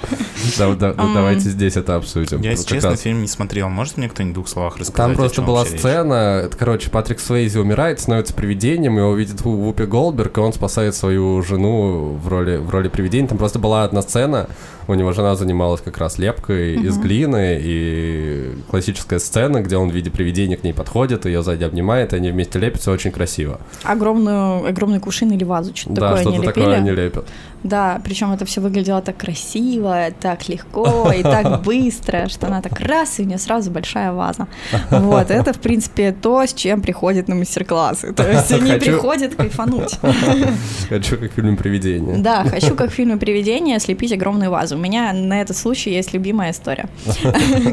Давайте 1.14 1.50
здесь 1.50 1.76
это 1.76 1.96
обсудим. 1.96 2.42
Я, 2.42 2.52
если 2.52 2.66
честно, 2.76 2.96
фильм 2.96 3.22
не 3.22 3.28
смотрел. 3.28 3.70
Может 3.70 3.98
мне 3.98 4.10
кто-нибудь 4.10 4.32
в 4.32 4.36
двух 4.36 4.48
словах 4.48 4.78
рассказать? 4.78 4.96
Там 4.96 5.16
просто 5.16 5.42
была 5.42 5.66
сцена, 5.66 6.42
это, 6.46 6.56
короче, 6.58 6.90
Патрик 6.90 7.20
Свейзи 7.20 7.58
умирает, 7.58 8.00
становится 8.00 8.34
привидением, 8.34 8.98
его 8.98 9.14
видит 9.16 9.42
Ву- 9.42 9.56
Вупи 9.58 9.86
Голдберг, 9.86 10.38
и 10.38 10.42
он 10.42 10.54
спасает 10.54 10.96
свою 10.96 11.42
жену 11.44 12.18
в 12.22 12.28
роли, 12.28 12.58
в 12.58 12.70
роли 12.70 12.88
привидения. 12.88 13.28
Там 13.28 13.38
просто 13.38 13.60
была 13.60 13.84
одна 13.84 14.02
сцена, 14.02 14.48
у 14.88 14.94
него 14.94 15.12
жена 15.14 15.36
занималась 15.36 15.82
как 15.82 15.98
раз 15.98 16.18
лепкой 16.18 16.76
из 16.76 16.96
Мгм. 16.98 17.04
Глины, 17.12 17.60
и 17.62 18.56
классическая 18.70 19.20
сцена, 19.20 19.62
где 19.62 19.76
он 19.76 19.90
в 19.90 19.94
виде 19.94 20.10
привидения 20.10 20.56
к 20.56 20.64
ней 20.64 20.74
подходит, 20.74 21.26
ее 21.26 21.44
сзади 21.44 21.64
обнимает, 21.64 22.14
и 22.14 22.16
они 22.16 22.32
вместе 22.32 22.58
лепятся, 22.60 22.92
очень 22.92 23.12
красиво. 23.12 23.60
Огромную, 23.84 24.66
огромный 24.66 25.00
кувшин 25.00 25.32
или 25.32 25.44
вазу, 25.44 25.76
что-то 25.76 25.96
да, 25.96 26.08
такое 26.08 26.22
что-то 26.22 26.38
они 26.38 26.46
такое 26.46 26.64
лепили. 26.64 26.78
они 26.78 26.92
лепят. 26.92 27.26
Да, 27.64 28.02
причем 28.04 28.32
это 28.32 28.46
все 28.46 28.62
выглядело 28.62 29.02
так 29.02 29.18
красиво, 29.18 30.08
так 30.20 30.50
легко 30.50 31.12
и 31.12 31.24
так 31.24 31.62
быстро, 31.62 32.28
что 32.28 32.48
она 32.48 32.62
так 32.62 32.80
раз, 32.80 33.20
и 33.20 33.24
у 33.24 33.26
нее 33.26 33.38
сразу 33.38 33.72
большая 33.72 34.12
ваза. 34.14 34.48
Вот, 34.90 35.32
это, 35.32 35.54
в 35.54 35.60
принципе, 35.60 36.12
то, 36.12 36.46
с 36.46 36.54
чем 36.54 36.82
приходят 36.82 37.28
на 37.28 37.36
мастер-классы. 37.36 38.14
То 38.14 38.30
есть 38.30 38.52
они 38.52 38.72
Хочу- 38.72 38.86
приходят 38.86 39.36
кайфануть. 39.36 40.00
Хочу 40.90 41.18
как 41.18 41.32
в 41.32 41.36
фильме 41.36 41.56
«Привидение». 41.58 42.18
Да, 42.18 42.44
хочу, 42.44 42.76
как 42.76 42.92
в 42.92 42.94
фильме 42.94 43.18
«Привидение», 43.18 43.80
слепить 43.80 44.12
огромную 44.14 44.52
вазу. 44.52 44.76
У 44.76 44.80
меня 44.80 45.14
на 45.14 45.42
этот 45.42 45.58
случай 45.58 45.92
есть 45.92 46.14
любимая 46.14 46.52
история. 46.52 46.88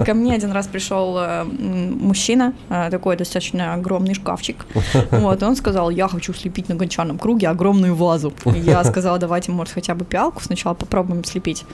Ко 0.05 0.15
мне 0.15 0.35
один 0.35 0.53
раз 0.53 0.67
пришел 0.67 1.17
э, 1.19 1.45
мужчина, 1.45 2.53
э, 2.71 2.89
такой 2.91 3.17
достаточно 3.17 3.75
огромный 3.75 4.15
шкафчик. 4.15 4.67
Вот, 5.11 5.43
он 5.43 5.57
сказал, 5.57 5.91
я 5.91 6.09
хочу 6.09 6.33
слепить 6.33 6.69
на 6.69 6.75
гончарном 6.75 7.19
круге 7.19 7.49
огромную 7.49 7.95
вазу. 7.95 8.33
Я 8.45 8.85
сказала, 8.85 9.19
давайте, 9.19 9.53
может, 9.53 9.75
хотя 9.79 9.95
бы 9.95 10.05
пиалку 10.05 10.43
сначала 10.43 10.75
попробуем 10.75 11.23
слепить. 11.25 11.65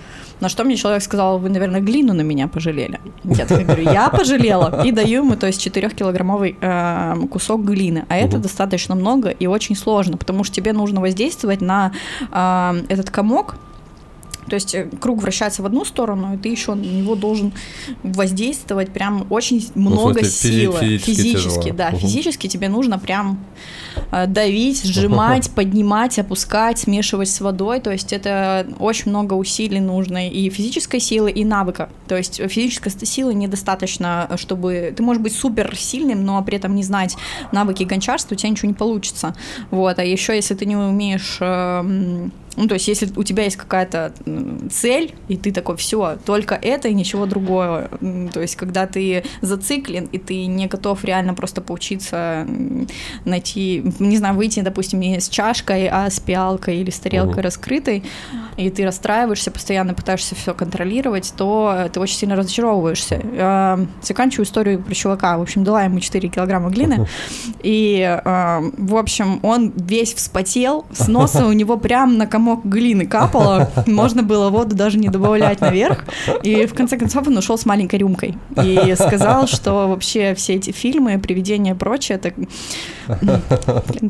На 0.40 0.48
что 0.48 0.64
мне 0.64 0.76
человек 0.76 1.02
сказал, 1.02 1.38
вы, 1.38 1.48
наверное, 1.48 1.80
глину 1.80 2.12
на 2.12 2.20
меня 2.22 2.48
пожалели. 2.48 3.00
Я 3.24 3.46
так 3.46 3.64
говорю, 3.64 3.82
я 3.90 4.08
пожалела. 4.10 4.84
И 4.84 4.92
даю 4.92 5.22
ему, 5.24 5.36
то 5.36 5.46
есть, 5.46 5.66
4-килограммовый 5.66 6.56
э, 6.60 7.26
кусок 7.30 7.64
глины. 7.64 8.04
А 8.08 8.16
это 8.16 8.38
достаточно 8.38 8.94
много 8.94 9.30
и 9.30 9.46
очень 9.46 9.74
сложно, 9.76 10.16
потому 10.18 10.44
что 10.44 10.54
тебе 10.56 10.72
нужно 10.72 11.00
воздействовать 11.00 11.60
на 11.62 11.92
э, 12.30 12.84
этот 12.88 13.10
комок, 13.10 13.56
то 14.48 14.54
есть 14.56 14.74
э, 14.74 14.88
круг 15.00 15.22
вращается 15.22 15.62
в 15.62 15.66
одну 15.66 15.84
сторону, 15.86 16.34
и 16.34 16.36
ты 16.36 16.50
еще 16.50 16.74
на 16.74 16.82
него 16.82 17.14
должен 17.14 17.52
воздействовать 18.02 18.90
прям 18.92 19.26
очень 19.30 19.66
много 19.74 19.96
Ну, 19.96 20.12
смысле, 20.12 20.28
физи- 20.28 20.60
силы. 20.80 20.98
физически 20.98 21.32
тяжело. 21.62 21.76
да, 21.78 21.88
Мгм. 21.90 21.98
физически 22.00 22.46
тебе 22.48 22.68
нужно 22.68 22.98
прям 22.98 23.38
давить, 24.26 24.84
сжимать, 24.84 25.50
поднимать, 25.54 26.18
опускать, 26.18 26.78
смешивать 26.78 27.28
с 27.28 27.40
водой. 27.40 27.80
То 27.80 27.90
есть 27.90 28.12
это 28.12 28.66
очень 28.78 29.10
много 29.10 29.34
усилий 29.34 29.80
нужно 29.80 30.28
и 30.28 30.48
физической 30.50 31.00
силы, 31.00 31.30
и 31.30 31.44
навыка. 31.44 31.88
То 32.08 32.16
есть 32.16 32.40
физической 32.48 32.90
силы 33.06 33.34
недостаточно, 33.34 34.30
чтобы 34.36 34.92
ты 34.96 35.02
можешь 35.02 35.22
быть 35.22 35.34
супер 35.34 35.76
сильным, 35.76 36.24
но 36.24 36.42
при 36.42 36.56
этом 36.56 36.74
не 36.74 36.82
знать 36.82 37.16
навыки 37.52 37.84
гончарства, 37.84 38.34
у 38.34 38.38
тебя 38.38 38.50
ничего 38.50 38.68
не 38.68 38.74
получится. 38.74 39.34
Вот. 39.70 39.98
А 39.98 40.04
еще 40.04 40.34
если 40.34 40.54
ты 40.54 40.66
не 40.66 40.76
умеешь 40.76 41.38
э, 41.40 42.28
ну, 42.56 42.68
то 42.68 42.74
есть, 42.74 42.88
если 42.88 43.10
у 43.16 43.22
тебя 43.24 43.44
есть 43.44 43.56
какая-то 43.56 44.12
цель, 44.70 45.14
и 45.28 45.36
ты 45.36 45.52
такой, 45.52 45.76
все, 45.76 46.16
только 46.24 46.54
это 46.54 46.88
и 46.88 46.94
ничего 46.94 47.26
другого. 47.26 47.90
То 48.32 48.40
есть, 48.40 48.56
когда 48.56 48.86
ты 48.86 49.24
зациклен, 49.40 50.04
и 50.12 50.18
ты 50.18 50.46
не 50.46 50.66
готов 50.66 51.04
реально 51.04 51.34
просто 51.34 51.60
поучиться 51.60 52.46
найти, 53.24 53.82
не 53.98 54.16
знаю, 54.16 54.34
выйти, 54.34 54.60
допустим, 54.60 55.00
не 55.00 55.20
с 55.20 55.28
чашкой, 55.28 55.88
а 55.88 56.08
с 56.10 56.18
пиалкой 56.20 56.78
или 56.78 56.90
с 56.90 56.98
тарелкой 56.98 57.34
Мгм. 57.34 57.42
раскрытой, 57.42 58.02
и 58.56 58.70
ты 58.70 58.84
расстраиваешься, 58.84 59.50
постоянно 59.50 59.94
пытаешься 59.94 60.34
все 60.34 60.54
контролировать, 60.54 61.32
то 61.36 61.88
ты 61.92 62.00
очень 62.00 62.16
сильно 62.16 62.36
разочаровываешься. 62.36 63.20
Э, 63.22 63.84
Заканчиваю 64.02 64.46
историю 64.46 64.82
про 64.82 64.94
чувака. 64.94 65.38
В 65.38 65.42
общем, 65.42 65.64
дала 65.64 65.82
ему 65.84 66.00
4 66.00 66.28
килограмма 66.28 66.70
глины, 66.70 67.06
и, 67.62 68.20
э, 68.24 68.60
в 68.78 68.96
общем, 68.96 69.40
он 69.42 69.72
весь 69.76 70.14
вспотел, 70.14 70.86
с 70.92 71.08
носа 71.08 71.46
у 71.46 71.52
него 71.52 71.76
прям 71.76 72.16
на 72.18 72.26
комок 72.26 72.64
глины 72.64 73.06
капало, 73.06 73.70
можно 73.86 74.22
было 74.22 74.50
воду 74.50 74.74
даже 74.76 74.98
не 74.98 75.08
добавлять 75.08 75.60
наверх, 75.60 76.04
и 76.42 76.66
в 76.66 76.74
конце 76.74 76.96
концов 76.96 77.26
он 77.28 77.36
ушел 77.36 77.58
с 77.58 77.66
маленькой 77.66 77.96
рюмкой 77.96 78.36
и 78.62 78.94
сказал, 78.96 79.46
что 79.46 79.88
вообще 79.88 80.34
все 80.34 80.54
эти 80.54 80.70
фильмы, 80.70 81.18
привидения 81.18 81.74
и 81.74 81.76
прочее, 81.76 82.20
это... 82.22 82.32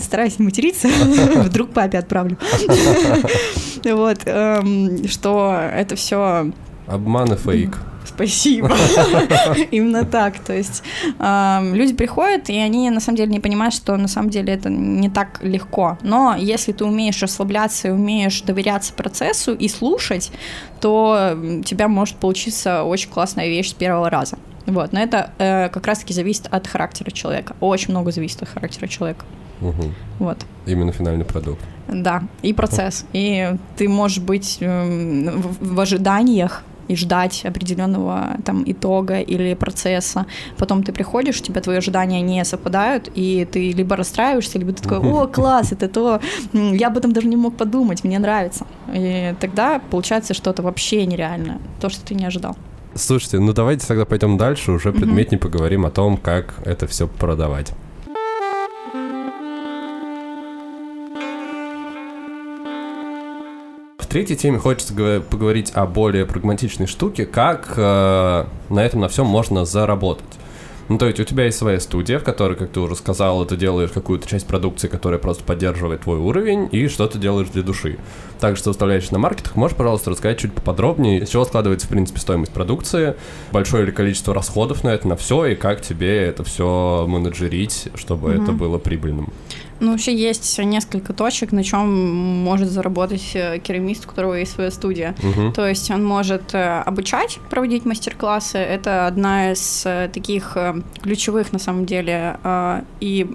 Стараюсь 0.00 0.38
не 0.38 0.44
материться, 0.44 0.88
вдруг 1.36 1.70
папе 1.70 1.98
отправлю. 1.98 2.38
Вот, 3.84 4.20
эм, 4.24 5.06
что 5.08 5.60
это 5.60 5.94
все 5.94 6.50
Обман 6.86 7.32
и 7.32 7.36
фейк. 7.36 7.78
Спасибо. 8.04 8.76
Именно 9.70 10.04
так. 10.04 10.38
То 10.38 10.52
есть 10.52 10.82
эм, 11.18 11.74
люди 11.74 11.94
приходят, 11.94 12.48
и 12.50 12.56
они 12.56 12.90
на 12.90 13.00
самом 13.00 13.16
деле 13.16 13.32
не 13.32 13.40
понимают, 13.40 13.74
что 13.74 13.96
на 13.96 14.08
самом 14.08 14.30
деле 14.30 14.52
это 14.52 14.68
не 14.68 15.08
так 15.08 15.42
легко. 15.42 15.98
Но 16.02 16.36
если 16.38 16.72
ты 16.72 16.84
умеешь 16.84 17.20
расслабляться 17.22 17.88
и 17.88 17.90
умеешь 17.90 18.42
доверяться 18.42 18.92
процессу 18.92 19.54
и 19.54 19.68
слушать, 19.68 20.30
то 20.80 21.36
у 21.36 21.62
тебя 21.62 21.88
может 21.88 22.16
получиться 22.16 22.84
очень 22.84 23.10
классная 23.10 23.48
вещь 23.48 23.70
с 23.70 23.74
первого 23.74 24.10
раза. 24.10 24.38
Вот, 24.66 24.92
но 24.92 25.00
это 25.00 25.32
э, 25.38 25.68
как 25.68 25.86
раз-таки 25.86 26.14
зависит 26.14 26.46
от 26.50 26.66
характера 26.66 27.10
человека. 27.10 27.54
Очень 27.60 27.90
много 27.90 28.12
зависит 28.12 28.42
от 28.42 28.48
характера 28.48 28.86
человека. 28.86 29.24
Мгм. 29.64 29.94
Вот. 30.18 30.38
Именно 30.66 30.92
финальный 30.92 31.24
продукт. 31.24 31.60
Да, 31.88 32.22
и 32.42 32.52
процесс. 32.52 33.04
И 33.12 33.56
ты 33.76 33.88
можешь 33.88 34.18
быть 34.18 34.58
эм, 34.60 35.42
в, 35.60 35.80
ожиданиях 35.80 36.62
и 36.88 36.96
ждать 36.96 37.44
определенного 37.46 38.36
там 38.44 38.62
итога 38.66 39.20
или 39.20 39.54
процесса. 39.54 40.26
Потом 40.58 40.82
ты 40.82 40.92
приходишь, 40.92 41.40
у 41.40 41.42
тебя 41.42 41.60
твои 41.60 41.78
ожидания 41.78 42.20
не 42.20 42.44
совпадают, 42.44 43.10
и 43.14 43.46
ты 43.50 43.72
либо 43.72 43.96
расстраиваешься, 43.96 44.58
либо 44.58 44.72
ты 44.72 44.82
такой, 44.82 44.98
о, 44.98 45.26
класс, 45.32 45.72
это 45.72 45.88
то, 45.88 46.20
я 46.52 46.88
об 46.88 46.98
этом 46.98 47.12
даже 47.12 47.26
не 47.26 47.36
мог 47.36 47.56
подумать, 47.56 48.04
мне 48.04 48.18
нравится. 48.18 48.66
И 48.92 49.34
тогда 49.40 49.80
получается 49.90 50.34
что-то 50.34 50.62
вообще 50.62 51.06
нереальное, 51.06 51.58
то, 51.80 51.88
что 51.88 52.04
ты 52.04 52.14
не 52.14 52.26
ожидал. 52.26 52.56
Слушайте, 52.94 53.40
ну 53.40 53.52
давайте 53.52 53.86
тогда 53.86 54.04
пойдем 54.04 54.36
дальше, 54.36 54.72
уже 54.72 54.92
предметнее 54.92 55.38
поговорим 55.38 55.84
о 55.84 55.90
том, 55.90 56.16
как 56.16 56.54
это 56.64 56.86
все 56.86 57.08
продавать. 57.08 57.72
Третьей 64.14 64.36
теме 64.36 64.60
хочется 64.60 64.94
поговорить 65.28 65.72
о 65.74 65.86
более 65.86 66.24
прагматичной 66.24 66.86
штуке, 66.86 67.26
как 67.26 67.72
э, 67.76 68.44
на 68.68 68.78
этом 68.78 69.00
на 69.00 69.08
всем 69.08 69.26
можно 69.26 69.64
заработать. 69.64 70.24
Ну, 70.88 70.98
то 70.98 71.06
есть 71.06 71.18
у 71.18 71.24
тебя 71.24 71.46
есть 71.46 71.58
своя 71.58 71.80
студия, 71.80 72.20
в 72.20 72.22
которой, 72.22 72.56
как 72.56 72.70
ты 72.70 72.78
уже 72.78 72.94
сказал, 72.94 73.44
ты 73.44 73.56
делаешь 73.56 73.90
какую-то 73.90 74.28
часть 74.28 74.46
продукции, 74.46 74.86
которая 74.86 75.18
просто 75.18 75.42
поддерживает 75.42 76.02
твой 76.02 76.18
уровень, 76.18 76.68
и 76.70 76.86
что 76.86 77.08
ты 77.08 77.18
делаешь 77.18 77.48
для 77.48 77.64
души. 77.64 77.98
Также 78.38 78.60
что 78.60 78.70
выставляешь 78.70 79.10
на 79.10 79.18
маркетах, 79.18 79.56
можешь, 79.56 79.76
пожалуйста, 79.76 80.10
рассказать 80.10 80.38
чуть 80.38 80.52
поподробнее, 80.52 81.22
из 81.22 81.30
чего 81.30 81.44
складывается, 81.44 81.88
в 81.88 81.90
принципе, 81.90 82.20
стоимость 82.20 82.52
продукции, 82.52 83.16
большое 83.50 83.84
ли 83.84 83.90
количество 83.90 84.32
расходов 84.32 84.84
на 84.84 84.90
это, 84.90 85.08
на 85.08 85.16
все, 85.16 85.46
и 85.46 85.54
как 85.56 85.80
тебе 85.80 86.18
это 86.18 86.44
все 86.44 87.04
менеджерить, 87.08 87.88
чтобы 87.96 88.32
это 88.32 88.52
было 88.52 88.78
прибыльным. 88.78 89.32
Ну, 89.80 89.92
вообще 89.92 90.14
есть 90.14 90.58
несколько 90.58 91.12
точек, 91.12 91.52
на 91.52 91.64
чем 91.64 91.88
может 92.44 92.68
заработать 92.68 93.30
э, 93.34 93.58
керамист, 93.58 94.06
у 94.06 94.08
которого 94.08 94.34
есть 94.34 94.52
своя 94.52 94.70
студия. 94.70 95.14
Мгм. 95.22 95.52
То 95.52 95.66
есть 95.66 95.90
он 95.90 96.04
может 96.04 96.54
э, 96.54 96.80
обучать, 96.80 97.38
проводить 97.50 97.84
мастер-классы. 97.84 98.58
Это 98.58 99.06
одна 99.06 99.52
из 99.52 99.82
э, 99.84 100.08
таких 100.12 100.56
ключевых, 101.02 101.52
на 101.52 101.58
самом 101.58 101.86
деле, 101.86 102.38
и 103.00 103.26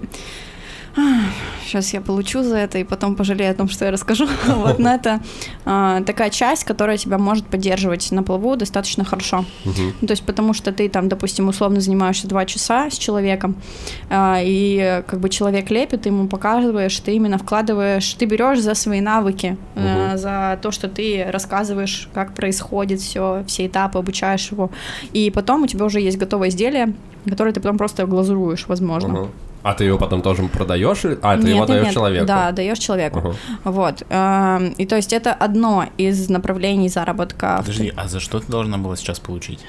Сейчас 1.64 1.94
я 1.94 2.00
получу 2.00 2.42
за 2.42 2.56
это 2.56 2.78
и 2.78 2.84
потом 2.84 3.14
пожалею 3.14 3.52
о 3.52 3.54
том, 3.54 3.68
что 3.68 3.84
я 3.84 3.90
расскажу. 3.92 4.26
Вот, 4.46 4.78
но 4.78 4.92
это 4.92 5.20
э, 5.64 6.02
такая 6.04 6.30
часть, 6.30 6.64
которая 6.64 6.96
тебя 6.96 7.16
может 7.18 7.46
поддерживать 7.46 8.10
на 8.10 8.22
плаву 8.22 8.56
достаточно 8.56 9.04
хорошо. 9.04 9.44
Ну, 9.64 10.06
то 10.06 10.12
есть 10.12 10.24
потому 10.24 10.52
что 10.54 10.72
ты 10.72 10.88
там, 10.88 11.08
допустим, 11.08 11.48
условно 11.48 11.80
занимаешься 11.80 12.26
два 12.26 12.44
часа 12.44 12.90
с 12.90 12.98
человеком, 12.98 13.54
а, 14.08 14.38
и 14.42 15.02
как 15.06 15.20
бы 15.20 15.28
человек 15.28 15.70
лепит, 15.70 16.02
ты 16.02 16.08
ему 16.08 16.26
показываешь, 16.26 16.98
ты 16.98 17.12
именно 17.12 17.38
вкладываешь, 17.38 18.14
ты 18.14 18.24
берешь 18.26 18.60
за 18.60 18.74
свои 18.74 19.00
навыки, 19.00 19.56
э, 19.76 20.08
Мгм. 20.10 20.18
за 20.18 20.58
то, 20.60 20.72
что 20.72 20.88
ты 20.88 21.26
рассказываешь, 21.30 22.08
как 22.12 22.34
происходит 22.34 23.00
все, 23.00 23.44
все 23.46 23.66
этапы, 23.66 23.98
обучаешь 23.98 24.50
его, 24.50 24.70
и 25.12 25.30
потом 25.30 25.62
у 25.62 25.66
тебя 25.66 25.84
уже 25.84 26.00
есть 26.00 26.18
готовое 26.18 26.48
изделие, 26.48 26.94
которое 27.28 27.52
ты 27.52 27.60
потом 27.60 27.78
просто 27.78 28.06
глазуруешь, 28.06 28.64
возможно. 28.66 29.28
А 29.62 29.74
ты 29.74 29.84
его 29.84 29.98
потом 29.98 30.22
тоже 30.22 30.42
продаешь? 30.44 31.04
А, 31.22 31.36
ты 31.36 31.42
Нет, 31.44 31.54
его 31.54 31.62
отдаешь 31.64 31.84
нет. 31.84 31.94
человеку? 31.94 32.26
Да, 32.26 32.50
даешь 32.52 32.78
человеку. 32.78 33.18
Ага. 33.18 33.34
Вот. 33.64 34.02
эм, 34.08 34.68
И 34.78 34.86
то 34.86 34.96
есть 34.96 35.12
это 35.12 35.32
одно 35.34 35.84
из 35.98 36.30
направлений 36.30 36.88
заработка. 36.88 37.56
Подожди, 37.58 37.92
а 37.96 38.08
за 38.08 38.20
что 38.20 38.40
ты 38.40 38.50
должна 38.50 38.78
была 38.78 38.96
сейчас 38.96 39.20
получить? 39.20 39.60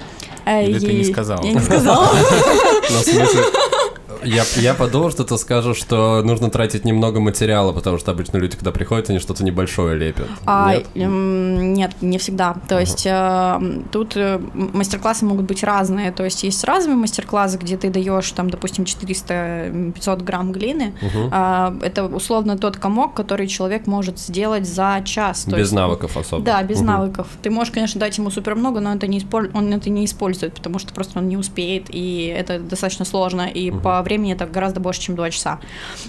Э, 0.46 0.64
Или 0.66 0.80
ты 0.80 0.94
не 0.94 1.04
сказала? 1.04 1.44
Я 1.44 1.54
не 1.54 1.60
сказала. 1.60 2.08
Я, 4.24 4.44
я 4.58 4.74
подумал, 4.74 5.12
что 5.12 5.24
ты 5.24 5.38
скажешь, 5.38 5.78
что 5.78 6.22
нужно 6.24 6.50
тратить 6.50 6.86
немного 6.86 7.20
материала, 7.20 7.72
потому 7.74 7.98
что 7.98 8.12
обычно 8.12 8.38
люди, 8.38 8.56
когда 8.56 8.72
приходят, 8.72 9.10
они 9.10 9.20
что-то 9.20 9.44
небольшое 9.44 9.96
лепят. 9.98 10.28
А, 10.46 10.76
Нет? 10.76 10.88
эм, 10.96 11.74
нет, 11.74 11.92
не 12.02 12.18
всегда. 12.18 12.56
То 12.68 12.80
есть 12.80 13.06
э, 13.06 13.60
тут 13.92 14.16
э, 14.16 14.40
мастер-классы 14.54 15.26
могут 15.26 15.46
быть 15.46 15.64
разные. 15.64 16.12
То 16.12 16.24
есть 16.24 16.44
есть 16.44 16.64
разовые 16.64 16.98
мастер-классы, 16.98 17.58
где 17.58 17.78
ты 17.78 17.90
даешь, 17.90 18.30
там, 18.32 18.50
допустим, 18.50 18.84
400-500 18.86 20.24
грамм 20.24 20.52
глины. 20.52 20.94
А, 21.32 21.74
это 21.82 22.06
условно 22.06 22.58
тот 22.58 22.78
комок, 22.78 23.14
который 23.16 23.48
человек 23.48 23.88
может 23.88 24.20
сделать 24.20 24.68
за 24.68 25.02
час. 25.06 25.44
То 25.46 25.52
Без 25.52 25.58
есть- 25.60 25.74
навыков 25.74 26.16
особо. 26.18 26.44
Да, 26.44 26.62
без 26.64 26.78
Мгм. 26.78 26.88
навыков. 26.88 27.28
Ты 27.42 27.50
можешь, 27.50 27.74
конечно, 27.74 28.00
дать 28.00 28.18
ему 28.18 28.30
супер 28.30 28.56
много, 28.56 28.80
но 28.82 28.94
это 28.94 29.08
не 29.08 29.18
исполь- 29.20 29.50
он 29.54 29.74
это 29.74 29.90
не 29.90 30.06
использует, 30.06 30.54
потому 30.54 30.80
что 30.80 30.94
просто 30.94 31.20
он 31.20 31.28
не 31.28 31.38
успеет, 31.38 31.86
и 31.90 32.34
это 32.38 32.60
достаточно 32.60 33.06
сложно, 33.06 33.48
и 33.48 33.72
по 33.72 34.02
времени 34.02 34.11
это 34.18 34.46
гораздо 34.46 34.80
больше, 34.80 35.02
чем 35.02 35.16
2 35.16 35.30
часа. 35.32 35.60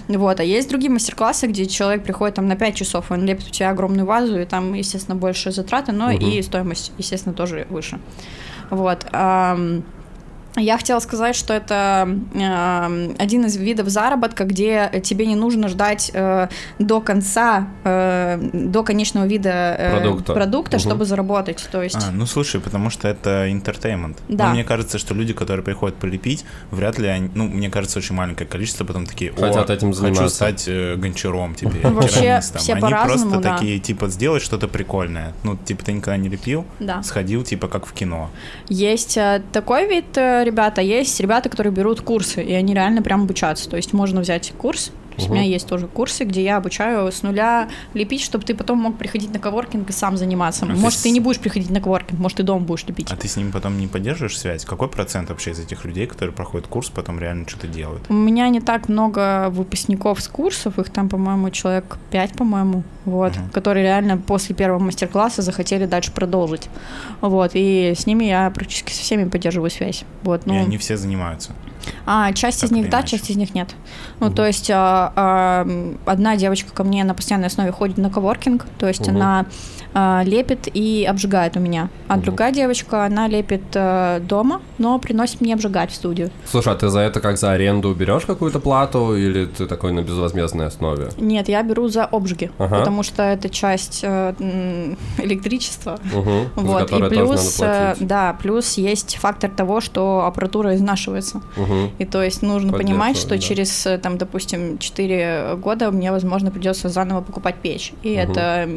Вот, 0.07 0.39
а 0.39 0.43
есть 0.43 0.69
другие 0.69 0.91
мастер-классы, 0.91 1.47
где 1.47 1.65
человек 1.65 2.03
приходит 2.03 2.35
там 2.35 2.47
на 2.47 2.55
5 2.55 2.75
часов, 2.75 3.11
он 3.11 3.25
лепит 3.25 3.47
у 3.47 3.51
тебя 3.51 3.69
огромную 3.69 4.05
вазу, 4.05 4.39
и 4.39 4.45
там, 4.45 4.73
естественно, 4.73 5.15
больше 5.15 5.51
затраты, 5.51 5.91
но 5.91 6.11
Мгм. 6.11 6.17
и 6.19 6.41
стоимость, 6.41 6.91
естественно, 6.97 7.33
тоже 7.35 7.67
выше. 7.69 7.99
Вот. 8.69 9.05
Я 10.55 10.77
хотела 10.77 10.99
сказать, 10.99 11.35
что 11.35 11.53
это 11.53 12.07
э, 12.33 13.13
один 13.17 13.45
из 13.45 13.57
видов 13.57 13.87
заработка, 13.89 14.43
где 14.43 14.91
тебе 15.03 15.25
не 15.25 15.35
нужно 15.35 15.67
ждать 15.67 16.11
э, 16.13 16.47
до 16.79 17.01
конца, 17.01 17.67
э, 17.83 18.39
до 18.53 18.83
конечного 18.83 19.25
вида 19.25 19.75
э, 19.77 19.91
Продукта. 19.99 20.33
продукта 20.33 20.77
Мгм. 20.77 20.79
чтобы 20.81 21.05
заработать. 21.05 21.67
То 21.71 21.81
есть, 21.81 21.95
А, 21.95 22.11
ну 22.11 22.25
слушай, 22.25 22.61
потому 22.61 22.89
что 22.89 23.07
это 23.07 23.47
entertainment. 23.47 24.17
Да. 24.27 24.47
Ну, 24.47 24.51
мне 24.53 24.63
кажется, 24.63 24.97
что 24.99 25.13
люди, 25.13 25.33
которые 25.33 25.63
приходят 25.63 25.95
полепить, 25.97 26.45
вряд 26.71 26.99
ли 26.99 27.07
они, 27.07 27.29
ну, 27.33 27.45
мне 27.47 27.69
кажется, 27.69 27.99
очень 27.99 28.15
маленькое 28.15 28.47
количество, 28.47 28.85
потом 28.85 29.05
такие, 29.05 29.31
о, 29.31 29.35
Хотят 29.41 29.69
этим 29.69 29.89
хочу 29.89 30.01
заниматься». 30.01 30.29
стать 30.35 30.65
э, 30.67 30.95
гончаром 30.95 31.55
теперь, 31.55 31.85
Вообще 31.87 32.39
все 32.41 32.73
Они 32.73 32.81
просто 33.05 33.39
да. 33.39 33.53
такие, 33.55 33.79
типа, 33.79 34.07
сделать 34.09 34.43
что-то 34.43 34.67
прикольное. 34.67 35.33
Ну, 35.43 35.57
типа, 35.57 35.83
ты 35.83 35.93
никогда 35.93 36.17
не 36.17 36.29
лепил, 36.29 36.65
да. 36.79 37.01
сходил, 37.03 37.43
типа, 37.43 37.67
как 37.67 37.85
в 37.85 37.93
кино. 37.93 38.29
Есть 38.69 39.17
э, 39.17 39.41
такой 39.51 39.87
вид 39.87 40.17
э, 40.17 40.42
ребята, 40.43 40.81
есть 40.81 41.19
ребята, 41.19 41.49
которые 41.49 41.73
берут 41.73 42.01
курсы, 42.01 42.43
и 42.43 42.53
они 42.53 42.73
реально 42.73 43.01
прям 43.01 43.23
обучаться. 43.23 43.69
То 43.69 43.77
есть 43.77 43.93
можно 43.93 44.21
взять 44.21 44.53
курс. 44.57 44.91
То 45.15 45.17
есть 45.21 45.29
У 45.29 45.33
меня 45.33 45.43
есть 45.43 45.67
тоже 45.67 45.87
курсы, 45.87 46.23
где 46.23 46.43
я 46.43 46.57
обучаю 46.57 47.11
с 47.11 47.21
нуля 47.21 47.69
лепить, 47.93 48.21
чтобы 48.21 48.43
ты 48.45 48.55
потом 48.55 48.79
мог 48.79 48.97
приходить 48.97 49.31
на 49.31 49.39
коворкинг 49.39 49.89
и 49.89 49.93
сам 49.93 50.17
заниматься. 50.17 50.65
А 50.65 50.67
ты 50.69 50.73
может, 50.73 51.01
ты 51.03 51.09
с- 51.09 51.11
не 51.11 51.19
будешь 51.19 51.39
приходить 51.39 51.69
на 51.69 51.81
коворкинг, 51.81 52.19
может, 52.19 52.37
ты 52.37 52.43
дома 52.43 52.65
будешь 52.65 52.83
лепить. 52.85 53.11
А 53.11 53.15
ты 53.15 53.27
с 53.27 53.35
ними 53.37 53.51
потом 53.51 53.77
не 53.79 53.87
поддерживаешь 53.87 54.37
связь? 54.39 54.65
Какой 54.65 54.87
процент 54.87 55.29
вообще 55.29 55.51
из 55.51 55.59
этих 55.59 55.85
людей, 55.85 56.07
которые 56.07 56.33
проходят 56.35 56.67
курс, 56.67 56.89
потом 56.89 57.19
реально 57.19 57.47
что-то 57.47 57.67
делают? 57.67 58.03
У 58.09 58.13
меня 58.13 58.49
не 58.49 58.59
так 58.59 58.89
много 58.89 59.49
выпускников 59.51 60.19
с 60.21 60.27
курсов, 60.27 60.79
их 60.79 60.89
там, 60.89 61.09
по-моему, 61.09 61.49
человек 61.51 61.97
5, 62.09 62.33
по-моему, 62.33 62.83
вот, 63.05 63.35
Мгм. 63.35 63.49
которые 63.49 63.83
реально 63.83 64.17
после 64.17 64.55
первого 64.55 64.79
мастер-класса 64.79 65.41
захотели 65.43 65.85
дальше 65.85 66.11
продолжить. 66.11 66.69
Вот, 67.21 67.51
и 67.53 67.93
с 67.95 68.07
ними 68.07 68.25
я 68.25 68.49
практически 68.49 68.91
со 68.91 69.01
всеми 69.01 69.29
поддерживаю 69.29 69.69
связь. 69.69 70.05
Вот, 70.23 70.45
ну, 70.47 70.55
И 70.55 70.57
они 70.57 70.77
все 70.77 70.97
занимаются. 70.97 71.51
А, 72.05 72.31
часть 72.31 72.61
Так 72.61 72.69
из 72.69 72.75
них 72.75 72.89
да, 72.89 73.03
часть 73.03 73.29
из 73.29 73.35
них 73.35 73.53
нет. 73.53 73.75
Ну, 74.21 74.31
то 74.31 74.45
есть 74.47 74.69
м, 75.15 75.97
одна 76.05 76.35
девочка 76.37 76.71
ко 76.73 76.83
мне 76.83 77.03
на 77.03 77.13
постоянной 77.13 77.47
основе 77.47 77.71
ходит 77.71 77.97
на 77.97 78.09
коворкинг, 78.09 78.65
то 78.77 78.87
есть 78.87 79.07
Мгм. 79.07 79.15
она 79.15 79.45
а, 79.95 80.23
лепит 80.25 80.67
и 80.73 81.05
обжигает 81.07 81.55
у 81.57 81.59
меня. 81.59 81.89
А 82.07 82.15
Мгм. 82.15 82.23
другая 82.23 82.51
девочка, 82.51 83.05
она 83.05 83.27
лепит 83.27 83.63
а, 83.75 84.19
дома, 84.19 84.61
но 84.79 84.97
приносит 84.99 85.41
мне 85.41 85.53
обжигать 85.53 85.91
в 85.91 85.95
студию. 85.95 86.31
Слушай, 86.45 86.73
а 86.73 86.75
ты 86.75 86.89
за 86.89 86.99
это 87.01 87.19
как 87.19 87.37
за 87.37 87.51
аренду 87.51 87.93
берешь 87.93 88.25
какую-то 88.25 88.59
плату 88.59 89.15
или 89.15 89.45
ты 89.45 89.67
такой 89.67 89.91
на 89.91 90.01
безвозмездной 90.01 90.67
основе? 90.67 91.09
Нет, 91.17 91.47
я 91.49 91.61
беру 91.63 91.87
за 91.89 92.05
обжиги, 92.05 92.51
Ага. 92.57 92.79
потому 92.79 93.03
что 93.03 93.21
это 93.23 93.49
часть 93.49 93.99
э, 94.03 94.33
электричества. 95.17 95.99
Угу, 96.13 96.31
Вот, 96.55 96.91
и 96.91 97.03
плюс, 97.09 97.59
э, 97.61 97.95
да, 97.99 98.33
плюс 98.41 98.77
есть 98.77 99.17
фактор 99.17 99.49
того, 99.51 99.81
что 99.81 100.25
аппаратура 100.25 100.75
изнашивается. 100.75 101.41
Мгм. 101.55 101.91
И 101.99 102.05
то 102.05 102.23
есть 102.23 102.41
нужно 102.41 102.73
понимать, 102.73 103.17
что 103.17 103.29
да. 103.29 103.37
через, 103.37 103.85
э, 103.85 103.97
там, 103.97 104.17
допустим, 104.17 104.77
4 104.93 105.55
года 105.57 105.91
мне, 105.91 106.11
возможно, 106.11 106.51
придется 106.51 106.89
заново 106.89 107.21
покупать 107.21 107.55
печь. 107.55 107.93
И 108.03 108.11
Мгм. 108.17 108.31
это 108.31 108.69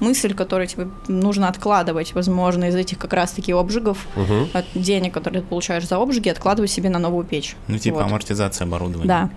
мысль, 0.00 0.34
которую 0.34 0.66
тебе 0.68 0.88
нужно 1.08 1.48
откладывать, 1.48 2.14
возможно, 2.14 2.64
из 2.64 2.74
этих 2.74 2.98
как 2.98 3.12
раз-таки 3.12 3.52
обжигов, 3.52 4.06
Мгм. 4.16 4.48
от 4.52 4.64
денег, 4.74 5.12
которые 5.14 5.42
ты 5.42 5.48
получаешь 5.48 5.86
за 5.86 5.96
обжиги, 5.96 6.28
откладывать 6.28 6.70
себе 6.70 6.90
на 6.90 6.98
новую 6.98 7.24
печь. 7.24 7.56
Ну, 7.68 7.78
типа 7.78 7.96
Вот. 7.98 8.04
амортизация 8.04 8.66
оборудования. 8.66 9.08
Да. 9.08 9.30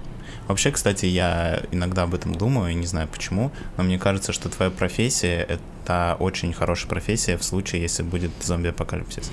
Вообще, 0.48 0.72
кстати, 0.72 1.06
я 1.06 1.60
иногда 1.72 2.04
об 2.04 2.14
этом 2.14 2.34
думаю, 2.36 2.78
не 2.78 2.86
знаю 2.88 3.08
почему, 3.12 3.52
но 3.78 3.84
мне 3.84 4.00
кажется, 4.00 4.32
что 4.32 4.48
твоя 4.50 4.72
профессия— 4.72 5.46
это 5.86 6.16
очень 6.20 6.54
хорошая 6.54 6.90
профессия 6.90 7.38
в 7.38 7.44
случае, 7.44 7.82
если 7.82 8.04
будет 8.04 8.32
зомби-апокалипсис. 8.42 9.30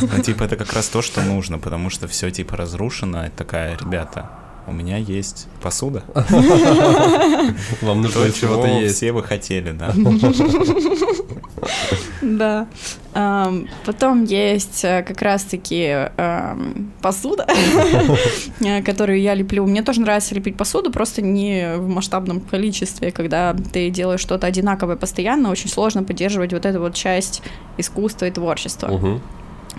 Ну, 0.00 0.22
типа, 0.22 0.44
это 0.44 0.56
как 0.56 0.72
раз 0.74 0.88
то, 0.88 1.00
что 1.02 1.22
нужно, 1.22 1.58
потому 1.58 1.90
что 1.90 2.08
все, 2.08 2.30
типа, 2.30 2.56
разрушено. 2.56 3.24
Такая, 3.36 3.76
ребята, 3.78 4.28
у 4.66 4.72
меня 4.72 4.96
есть 4.96 5.46
посуда. 5.62 6.02
Вам 7.82 8.02
нужно 8.02 8.22
То, 8.22 8.32
чего-то 8.32 8.66
чего 8.68 8.80
есть. 8.80 8.96
все 8.96 9.12
вы 9.12 9.22
хотели, 9.22 9.72
да. 9.72 9.92
Да. 12.22 12.66
Потом 13.84 14.24
есть 14.24 14.84
э, 14.84 15.02
как 15.02 15.22
раз-таки 15.22 16.10
посуда, 17.00 17.46
э, 18.60 18.82
которую 18.82 19.20
я 19.20 19.34
леплю. 19.34 19.64
Мне 19.66 19.82
тоже 19.82 20.00
нравится 20.00 20.34
лепить 20.34 20.56
посуду, 20.56 20.90
просто 20.90 21.22
не 21.22 21.76
в 21.76 21.88
масштабном 21.88 22.40
количестве. 22.40 23.12
Когда 23.12 23.54
ты 23.72 23.90
делаешь 23.90 24.20
что-то 24.20 24.46
одинаковое 24.46 24.96
постоянно, 24.96 25.50
очень 25.50 25.70
сложно 25.70 26.02
поддерживать 26.02 26.52
вот 26.52 26.66
эту 26.66 26.80
вот 26.80 26.94
часть 26.94 27.42
искусства 27.78 28.26
и 28.26 28.30
творчества. 28.30 29.20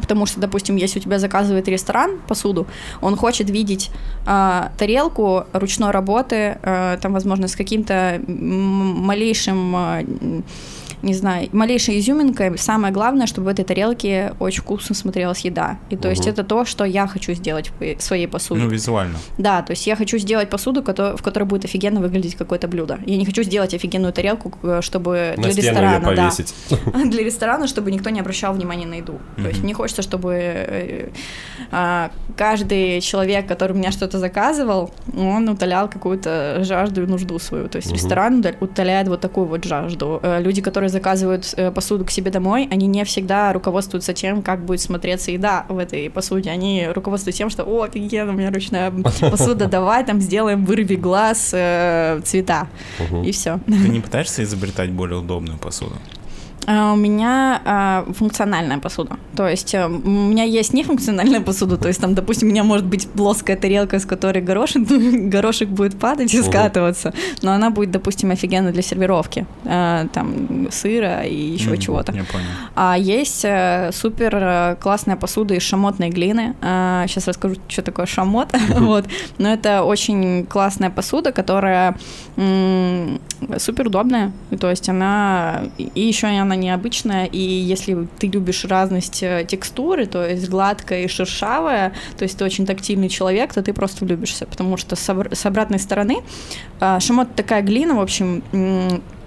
Потому 0.01 0.25
что, 0.25 0.39
допустим, 0.39 0.75
если 0.75 0.99
у 0.99 1.01
тебя 1.01 1.19
заказывает 1.19 1.67
ресторан 1.67 2.19
посуду, 2.27 2.67
он 3.01 3.15
хочет 3.15 3.49
видеть 3.49 3.91
а, 4.25 4.71
тарелку 4.77 5.45
ручной 5.53 5.91
работы, 5.91 6.57
а, 6.63 6.97
там, 6.97 7.13
возможно, 7.13 7.47
с 7.47 7.55
каким-то 7.55 8.21
малейшим, 8.27 9.75
м, 9.75 10.43
не 11.05 11.13
знаю, 11.13 11.47
малейшей 11.53 11.99
изюминкой. 11.99 12.57
Самое 12.57 12.93
главное, 12.93 13.27
чтобы 13.27 13.45
в 13.45 13.47
этой 13.49 13.63
тарелке 13.63 14.33
очень 14.39 14.61
вкусно 14.61 14.95
смотрелась 14.95 15.41
еда. 15.45 15.77
И 15.89 15.95
то 15.95 16.09
есть 16.09 16.21
Мгм. 16.23 16.31
это 16.31 16.43
то, 16.43 16.65
что 16.65 16.83
я 16.83 17.07
хочу 17.07 17.33
сделать 17.33 17.71
в 17.79 18.01
своей 18.01 18.27
посуде. 18.27 18.61
Ну, 18.61 18.69
визуально. 18.69 19.15
Да, 19.37 19.61
то 19.61 19.71
есть 19.71 19.87
я 19.87 19.95
хочу 19.95 20.17
сделать 20.17 20.49
посуду, 20.49 20.81
в 20.81 21.21
которой 21.21 21.43
будет 21.43 21.63
офигенно 21.65 21.99
выглядеть 22.01 22.35
какое-то 22.35 22.67
блюдо. 22.67 22.99
Я 23.05 23.17
не 23.17 23.25
хочу 23.25 23.43
сделать 23.43 23.73
офигенную 23.73 24.11
тарелку, 24.13 24.49
к- 24.49 24.81
чтобы 24.81 25.33
На 25.37 25.43
для 25.43 25.51
стену 25.51 25.65
ее 25.67 25.71
ресторана, 25.71 26.15
да. 26.15 26.23
повесить. 26.29 26.55
для 27.11 27.23
ресторана, 27.23 27.67
чтобы 27.67 27.91
никто 27.91 28.09
не 28.09 28.19
обращал 28.19 28.53
внимания 28.53 28.85
на 28.87 28.95
еду. 28.95 29.19
То 29.37 29.47
есть 29.47 29.63
мне 29.63 29.73
хочется, 29.73 30.01
чтобы 30.01 30.33
э, 30.35 31.09
каждый 32.35 33.01
человек, 33.01 33.47
который 33.47 33.73
у 33.73 33.75
меня 33.75 33.91
что-то 33.91 34.19
заказывал, 34.19 34.91
он 35.17 35.47
утолял 35.49 35.89
какую-то 35.89 36.59
жажду 36.63 37.03
и 37.03 37.05
нужду 37.05 37.39
свою. 37.39 37.67
То 37.69 37.77
есть 37.77 37.87
Мгм. 37.87 37.95
ресторан 37.95 38.45
утоляет 38.59 39.07
вот 39.07 39.21
такую 39.21 39.47
вот 39.47 39.63
жажду. 39.65 40.19
Э, 40.23 40.41
Люди, 40.41 40.61
которые 40.61 40.89
заказывают 40.89 41.53
э, 41.57 41.71
посуду 41.71 42.05
к 42.05 42.11
себе 42.11 42.31
домой, 42.31 42.67
они 42.71 42.87
не 42.87 43.03
всегда 43.05 43.53
руководствуются 43.53 44.13
тем, 44.13 44.41
как 44.41 44.65
будет 44.65 44.81
смотреться 44.81 45.31
еда 45.31 45.65
в 45.69 45.77
этой 45.77 46.09
посуде. 46.09 46.49
Они 46.51 46.87
руководствуются 46.93 47.37
тем, 47.37 47.49
что 47.49 47.63
«О, 47.63 47.83
офигенно, 47.83 48.31
у 48.31 48.35
меня 48.35 48.51
ручная 48.51 48.91
посуда, 49.31 49.67
давай 49.67 50.03
там 50.05 50.21
сделаем 50.21 50.65
вырви 50.65 50.95
глаз, 50.95 51.51
э, 51.53 52.21
цвета». 52.23 52.67
И 53.25 53.31
все. 53.31 53.59
Ты 53.65 53.89
не 53.89 54.01
пытаешься 54.01 54.43
изобретать 54.43 54.91
более 54.91 55.19
удобную 55.19 55.57
посуду? 55.57 55.95
А, 56.67 56.93
У 56.93 56.95
меня 56.95 57.61
а, 57.65 58.05
функциональная 58.13 58.79
посуда. 58.79 59.17
То 59.35 59.47
есть 59.47 59.75
а, 59.75 59.87
у 59.87 59.89
меня 59.89 60.43
есть 60.43 60.73
нефункциональная 60.73 61.41
посуда, 61.41 61.77
то 61.77 61.87
есть 61.87 62.01
там, 62.01 62.15
допустим, 62.15 62.47
у 62.47 62.51
меня 62.51 62.63
может 62.63 62.85
быть 62.85 63.07
плоская 63.07 63.55
тарелка, 63.55 63.99
с 63.99 64.05
которой 64.05 64.41
горошек, 64.41 64.81
горошек 65.31 65.69
будет 65.69 65.99
падать 65.99 66.33
и 66.33 66.41
скатываться, 66.41 67.13
но 67.41 67.51
она 67.51 67.69
будет, 67.69 67.91
допустим, 67.91 68.31
офигенно 68.31 68.71
для 68.71 68.81
сервировки, 68.81 69.45
там 69.63 70.67
сыра 70.71 71.21
и 71.21 71.35
еще 71.35 71.71
М, 71.71 71.77
чего-то. 71.77 72.11
Я 72.11 72.23
понял. 72.23 72.45
А 72.75 72.97
есть 72.97 73.45
э, 73.45 73.91
супер 73.93 74.35
э, 74.35 74.75
классная 74.79 75.15
посуда 75.15 75.53
из 75.53 75.63
шамотной 75.63 76.09
глины. 76.09 76.55
сейчас 76.61 77.27
расскажу, 77.27 77.55
что 77.67 77.81
такое 77.81 78.05
шамот. 78.05 78.49
вот. 78.69 79.05
Но 79.37 79.53
это 79.53 79.83
очень 79.83 80.45
классная 80.45 80.89
посуда, 80.89 81.31
которая 81.31 81.95
м, 82.37 83.19
супер 83.57 83.87
удобная. 83.87 84.31
То 84.59 84.69
есть 84.69 84.89
она... 84.89 85.63
И 85.77 86.01
еще 86.01 86.27
она 86.27 86.54
необычная. 86.55 87.25
И 87.25 87.39
если 87.39 88.07
ты 88.19 88.27
любишь 88.27 88.65
разность 88.65 89.23
э, 89.23 89.45
текстуры, 89.47 90.05
то 90.05 90.25
есть 90.25 90.49
гладкая 90.49 91.03
и 91.03 91.07
шершавая, 91.07 91.93
то 92.17 92.23
есть 92.23 92.37
ты 92.37 92.45
очень 92.45 92.65
тактильный 92.65 93.09
человек, 93.09 93.53
то 93.53 93.61
ты 93.61 93.73
просто 93.73 94.05
влюбишься. 94.05 94.45
Потому 94.45 94.77
что 94.77 94.95
с, 94.95 95.09
обр- 95.09 95.33
с 95.33 95.45
обратной 95.45 95.79
стороны 95.79 96.17
а, 96.79 96.99
шамот 96.99 97.35
такая 97.35 97.61
глина, 97.61 97.95
в 97.95 98.01
общем, 98.01 98.43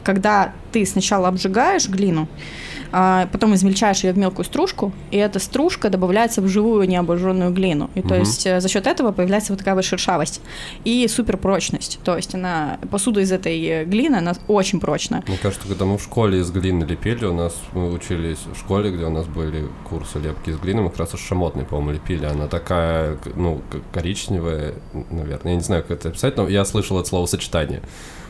когда 0.04 0.52
ты 0.72 0.86
сначала 0.86 1.28
обжигаешь 1.28 1.88
глину, 1.88 2.28
потом 2.90 3.54
измельчаешь 3.54 4.04
ее 4.04 4.12
в 4.12 4.18
мелкую 4.18 4.44
стружку, 4.44 4.92
и 5.10 5.16
эта 5.16 5.38
стружка 5.38 5.90
добавляется 5.90 6.40
в 6.42 6.48
живую 6.48 6.88
необожженную 6.88 7.52
глину. 7.52 7.90
И 7.94 8.00
то 8.02 8.08
Мгм. 8.08 8.18
есть 8.20 8.46
э, 8.46 8.60
за 8.60 8.68
счет 8.68 8.86
этого 8.86 9.12
появляется 9.12 9.52
вот 9.52 9.58
такая 9.58 9.74
вот 9.74 9.84
шершавость 9.84 10.40
и 10.84 11.06
суперпрочность. 11.08 11.98
То 12.04 12.16
есть 12.16 12.34
она, 12.34 12.78
посуда 12.90 13.20
из 13.20 13.32
этой 13.32 13.60
э, 13.64 13.84
глины, 13.84 14.16
она 14.16 14.34
очень 14.46 14.80
прочная. 14.80 15.22
Мне 15.26 15.36
кажется, 15.36 15.66
когда 15.68 15.84
мы 15.84 15.98
в 15.98 16.02
школе 16.02 16.40
из 16.40 16.50
глины 16.50 16.84
лепили, 16.84 17.24
у 17.26 17.34
нас 17.34 17.54
мы 17.72 17.92
учились 17.92 18.38
в 18.54 18.58
школе, 18.58 18.90
где 18.90 19.04
у 19.04 19.10
нас 19.10 19.26
были 19.26 19.66
курсы 19.88 20.18
лепки 20.18 20.50
из 20.50 20.58
глины, 20.58 20.82
мы 20.82 20.90
как 20.90 21.00
раз 21.00 21.14
из 21.14 21.20
шамотной, 21.20 21.64
по-моему, 21.64 21.92
лепили. 21.92 22.24
Она 22.24 22.46
такая, 22.46 23.18
ну, 23.34 23.60
коричневая, 23.92 24.74
наверное. 25.10 25.52
Я 25.52 25.56
не 25.56 25.62
знаю, 25.62 25.82
как 25.82 25.98
это 25.98 26.08
описать, 26.08 26.36
но 26.36 26.48
я 26.48 26.64
слышал 26.64 26.98
это 26.98 27.08
словосочетание. 27.08 27.82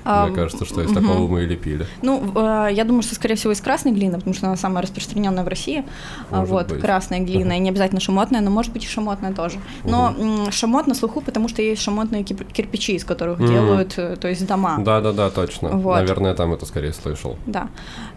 А, 0.05 0.27
Мне 0.27 0.35
кажется, 0.35 0.65
что 0.65 0.83
из 0.83 0.93
такого 0.93 1.27
мы 1.27 1.45
и 1.45 1.47
лепили. 1.47 1.87
Ну, 2.03 2.33
э, 2.35 2.69
я 2.73 2.85
думаю, 2.85 3.03
что, 3.03 3.15
скорее 3.15 3.35
всего, 3.35 3.53
из 3.53 3.61
красной 3.61 3.93
глины, 3.93 4.17
потому 4.19 4.35
что 4.35 4.47
она 4.47 4.57
самая 4.57 4.83
распространенная 4.83 5.45
в 5.45 5.49
России. 5.49 5.85
А, 6.31 6.45
вот, 6.45 6.73
красная 6.73 7.21
глина, 7.21 7.57
и 7.57 7.59
не 7.59 7.71
обязательно 7.71 8.01
шамотная, 8.01 8.41
но 8.41 8.51
может 8.51 8.73
быть 8.73 8.85
и 8.85 8.89
шамотная 8.89 9.33
тоже. 9.33 9.59
Но 9.85 10.15
шамот 10.51 10.87
на 10.87 10.95
слуху, 10.95 11.21
потому 11.21 11.49
что 11.49 11.63
есть 11.63 11.83
шамотные 11.83 12.25
кирпичи, 12.25 12.95
из 12.95 13.05
которых 13.05 13.39
делают, 13.39 13.95
э, 13.97 14.17
то 14.17 14.29
есть 14.29 14.47
дома. 14.47 14.79
Да-да-да, 14.79 15.31
точно. 15.31 15.71
Наверное, 15.71 16.35
там 16.35 16.53
это 16.53 16.67
скорее 16.67 16.93
слышал. 16.93 17.37
Да. 17.47 17.69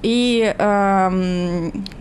И 0.01 0.53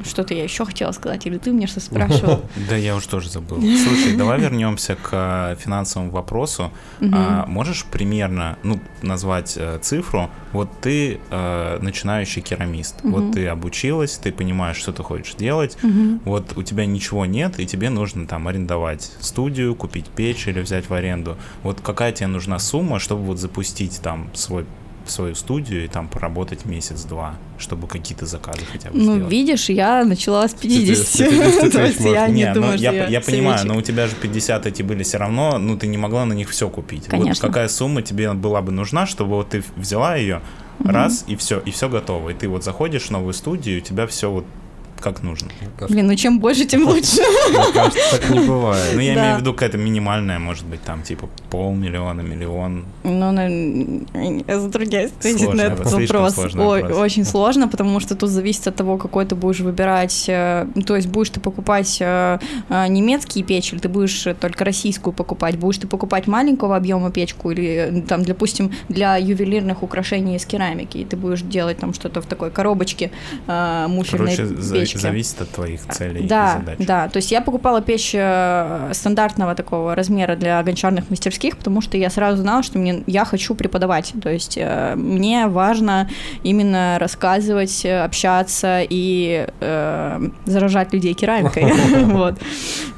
что-то 0.04 0.34
я 0.34 0.44
еще 0.44 0.64
хотела 0.64 0.92
сказать, 0.92 1.26
или 1.26 1.38
ты 1.38 1.52
мне 1.52 1.66
что 1.66 1.80
спрашивал? 1.80 2.40
Да, 2.68 2.76
я 2.76 2.94
уже 2.94 3.08
тоже 3.08 3.30
забыл. 3.30 3.58
Слушай, 3.60 4.16
давай 4.16 4.40
вернемся 4.40 4.96
к 4.96 5.10
э, 5.12 5.56
финансовому 5.58 6.10
вопросу. 6.10 6.70
А 7.12 7.46
можешь 7.46 7.84
примерно, 7.84 8.58
ну, 8.62 8.80
назвать 9.02 9.56
э, 9.76 9.78
цифру? 9.80 10.30
Вот 10.52 10.68
ты 10.80 11.20
э, 11.30 11.78
начинающий 11.80 12.42
керамист. 12.42 12.96
Вот 13.02 13.32
ты 13.32 13.46
обучилась, 13.46 14.18
ты 14.18 14.32
понимаешь, 14.32 14.76
что 14.76 14.92
ты 14.92 15.02
хочешь 15.02 15.34
делать. 15.34 15.76
Вот 16.24 16.56
у 16.56 16.62
тебя 16.62 16.86
ничего 16.86 17.26
нет, 17.26 17.58
и 17.60 17.66
тебе 17.66 17.90
нужно 17.90 18.26
там 18.26 18.48
арендовать 18.48 19.12
студию, 19.20 19.74
купить 19.74 20.06
печь 20.06 20.46
или 20.48 20.60
взять 20.60 20.88
в 20.88 20.94
аренду. 20.94 21.36
Вот 21.62 21.80
какая 21.80 22.12
тебе 22.12 22.26
нужна 22.28 22.58
сумма, 22.58 22.98
чтобы 22.98 23.22
вот 23.22 23.38
запустить 23.38 24.00
там 24.02 24.30
свой 24.34 24.66
свою 25.10 25.34
студию 25.34 25.84
и 25.84 25.88
там 25.88 26.08
поработать 26.08 26.64
месяц-два, 26.64 27.34
чтобы 27.58 27.86
какие-то 27.86 28.26
заказы 28.26 28.60
хотя 28.70 28.90
бы 28.90 28.98
Ну, 28.98 29.14
сделать. 29.14 29.30
видишь, 29.30 29.68
я 29.68 30.04
начала 30.04 30.48
с 30.48 30.54
50. 30.54 31.30
50 31.30 31.72
То 31.72 31.82
есть 31.82 32.00
я 32.00 32.28
не 32.28 32.46
ну, 32.46 32.54
думаю, 32.54 32.78
что 32.78 32.92
я, 32.92 33.20
понимаю, 33.20 33.66
но 33.66 33.76
у 33.76 33.82
тебя 33.82 34.06
же 34.06 34.14
50 34.14 34.66
эти 34.66 34.82
были 34.82 35.02
все 35.02 35.18
равно, 35.18 35.58
ну 35.58 35.76
ты 35.76 35.86
не 35.86 35.98
могла 35.98 36.24
на 36.24 36.32
них 36.32 36.50
все 36.50 36.68
купить. 36.68 37.12
Вот 37.12 37.38
какая 37.38 37.68
сумма 37.68 38.02
тебе 38.02 38.32
была 38.32 38.62
бы 38.62 38.72
нужна, 38.72 39.06
чтобы 39.06 39.36
вот 39.36 39.50
ты 39.50 39.62
взяла 39.76 40.16
ее 40.16 40.40
раз 40.84 41.24
и 41.26 41.36
все, 41.36 41.58
и 41.60 41.70
все 41.70 41.88
готово. 41.88 42.30
И 42.30 42.34
ты 42.34 42.48
вот 42.48 42.64
заходишь 42.64 43.04
в 43.04 43.10
новую 43.10 43.34
студию, 43.34 43.76
и 43.76 43.80
у 43.80 43.84
тебя 43.84 44.06
все 44.06 44.30
вот 44.30 44.44
как 45.00 45.22
нужно. 45.22 45.50
Блин, 45.88 46.06
ну 46.06 46.14
чем 46.14 46.40
больше, 46.40 46.64
тем 46.66 46.82
лучше. 46.86 47.22
Мне 47.50 47.72
кажется, 47.74 48.00
так 48.18 48.30
не 48.30 48.40
бывает. 48.46 48.92
Ну, 48.94 49.00
я 49.00 49.14
Да. 49.14 49.20
имею 49.22 49.36
в 49.36 49.40
виду 49.40 49.52
какая-то 49.52 49.78
минимальная, 49.78 50.38
может 50.38 50.64
быть, 50.66 50.82
там, 50.82 51.02
типа, 51.02 51.28
полмиллиона, 51.50 52.20
миллион. 52.22 52.84
Ну, 53.04 53.32
затрудняюсь 54.60 55.10
ответить 55.18 55.42
Сложно, 55.42 55.62
на 55.62 55.66
это 55.72 55.82
этот 55.82 55.92
вопрос. 55.92 56.34
сложный 56.34 56.64
Ой, 56.66 56.82
вопрос. 56.82 56.98
очень 57.00 57.24
сложно, 57.24 57.68
потому 57.68 58.00
что 58.00 58.14
тут 58.16 58.30
зависит 58.30 58.66
от 58.68 58.76
того, 58.76 58.96
какой 58.98 59.26
ты 59.26 59.34
будешь 59.34 59.60
выбирать. 59.60 60.24
э, 60.28 60.66
То 60.86 60.96
есть 60.96 61.08
будешь 61.08 61.30
ты 61.30 61.40
покупать 61.40 61.98
э, 62.00 62.38
э, 62.68 62.86
немецкие 62.88 63.44
печи, 63.44 63.74
или 63.74 63.80
ты 63.80 63.88
будешь 63.88 64.26
только 64.40 64.64
российскую 64.64 65.12
покупать. 65.12 65.56
Будешь 65.56 65.78
ты 65.78 65.86
покупать 65.86 66.26
маленького 66.26 66.76
объема 66.76 67.10
печку, 67.10 67.50
или 67.50 68.04
там, 68.08 68.22
допустим, 68.24 68.72
для 68.88 69.16
ювелирных 69.16 69.82
украшений 69.82 70.36
из 70.36 70.44
керамики, 70.46 70.98
и 70.98 71.04
ты 71.04 71.16
будешь 71.16 71.42
делать 71.42 71.78
там 71.78 71.94
что-то 71.94 72.20
в 72.22 72.26
такой 72.26 72.50
коробочке 72.50 73.10
муфельной 73.46 74.36
Короче, 74.36 74.54
печки. 74.72 74.96
зависит 74.98 75.40
от 75.42 75.50
твоих 75.50 75.80
целей 75.88 76.26
Да, 76.26 76.56
и 76.56 76.60
задач. 76.60 76.86
да. 76.86 77.08
То 77.08 77.16
есть 77.18 77.32
я 77.32 77.39
покупала 77.40 77.80
печь 77.80 78.12
э, 78.14 78.90
стандартного 78.92 79.54
такого 79.54 79.94
размера 79.94 80.36
для 80.36 80.62
гончарных 80.62 81.10
мастерских, 81.10 81.56
потому 81.56 81.80
что 81.80 81.96
я 81.96 82.10
сразу 82.10 82.42
знала, 82.42 82.62
что 82.62 82.78
мне, 82.78 83.02
я 83.06 83.24
хочу 83.24 83.54
преподавать. 83.54 84.12
То 84.22 84.30
есть 84.30 84.56
э, 84.56 84.94
мне 84.96 85.46
важно 85.46 86.08
именно 86.42 86.96
рассказывать, 86.98 87.84
э, 87.84 88.02
общаться 88.04 88.82
и 88.88 89.46
э, 89.60 90.28
заражать 90.46 90.92
людей 90.92 91.14
керамикой. 91.14 91.72
Вот. 92.10 92.34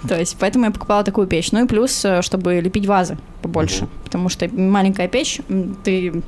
То 0.08 0.18
есть 0.18 0.36
поэтому 0.38 0.64
я 0.64 0.70
покупала 0.70 1.04
такую 1.04 1.26
печь. 1.26 1.52
Ну 1.52 1.64
и 1.64 1.68
плюс, 1.68 2.04
чтобы 2.20 2.60
лепить 2.60 2.86
вазы 2.86 3.18
побольше. 3.42 3.86
Потому 4.04 4.28
что 4.28 4.48
маленькая 4.48 5.08
печь, 5.08 5.40
ты 5.84 6.22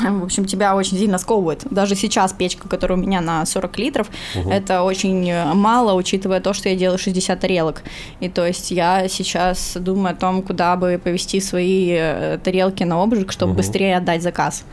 в 0.00 0.24
общем, 0.24 0.44
тебя 0.44 0.74
очень 0.76 0.98
сильно 0.98 1.18
сковывает. 1.18 1.64
Даже 1.70 1.94
сейчас 1.94 2.32
печка, 2.32 2.68
которая 2.68 2.98
у 2.98 3.00
меня 3.00 3.20
на 3.20 3.44
40 3.46 3.78
литров, 3.78 4.08
это 4.50 4.82
очень 4.82 5.30
э, 5.30 5.52
мало, 5.54 5.94
учитывая 5.94 6.40
то, 6.40 6.52
что 6.52 6.68
я 6.68 6.76
делаю 6.76 6.98
60 6.98 7.38
тарелок. 7.38 7.82
И 8.20 8.28
то 8.28 8.46
есть 8.46 8.70
я 8.70 9.08
сейчас 9.08 9.76
думаю 9.76 10.12
о 10.14 10.16
том, 10.16 10.42
куда 10.42 10.76
бы 10.76 11.00
повести 11.02 11.40
свои 11.40 11.90
э, 11.92 12.38
тарелки 12.42 12.82
на 12.82 13.02
обжиг, 13.02 13.32
чтобы 13.32 13.50
Мгм. 13.52 13.56
быстрее 13.58 13.96
отдать 13.96 14.22
заказ. 14.22 14.64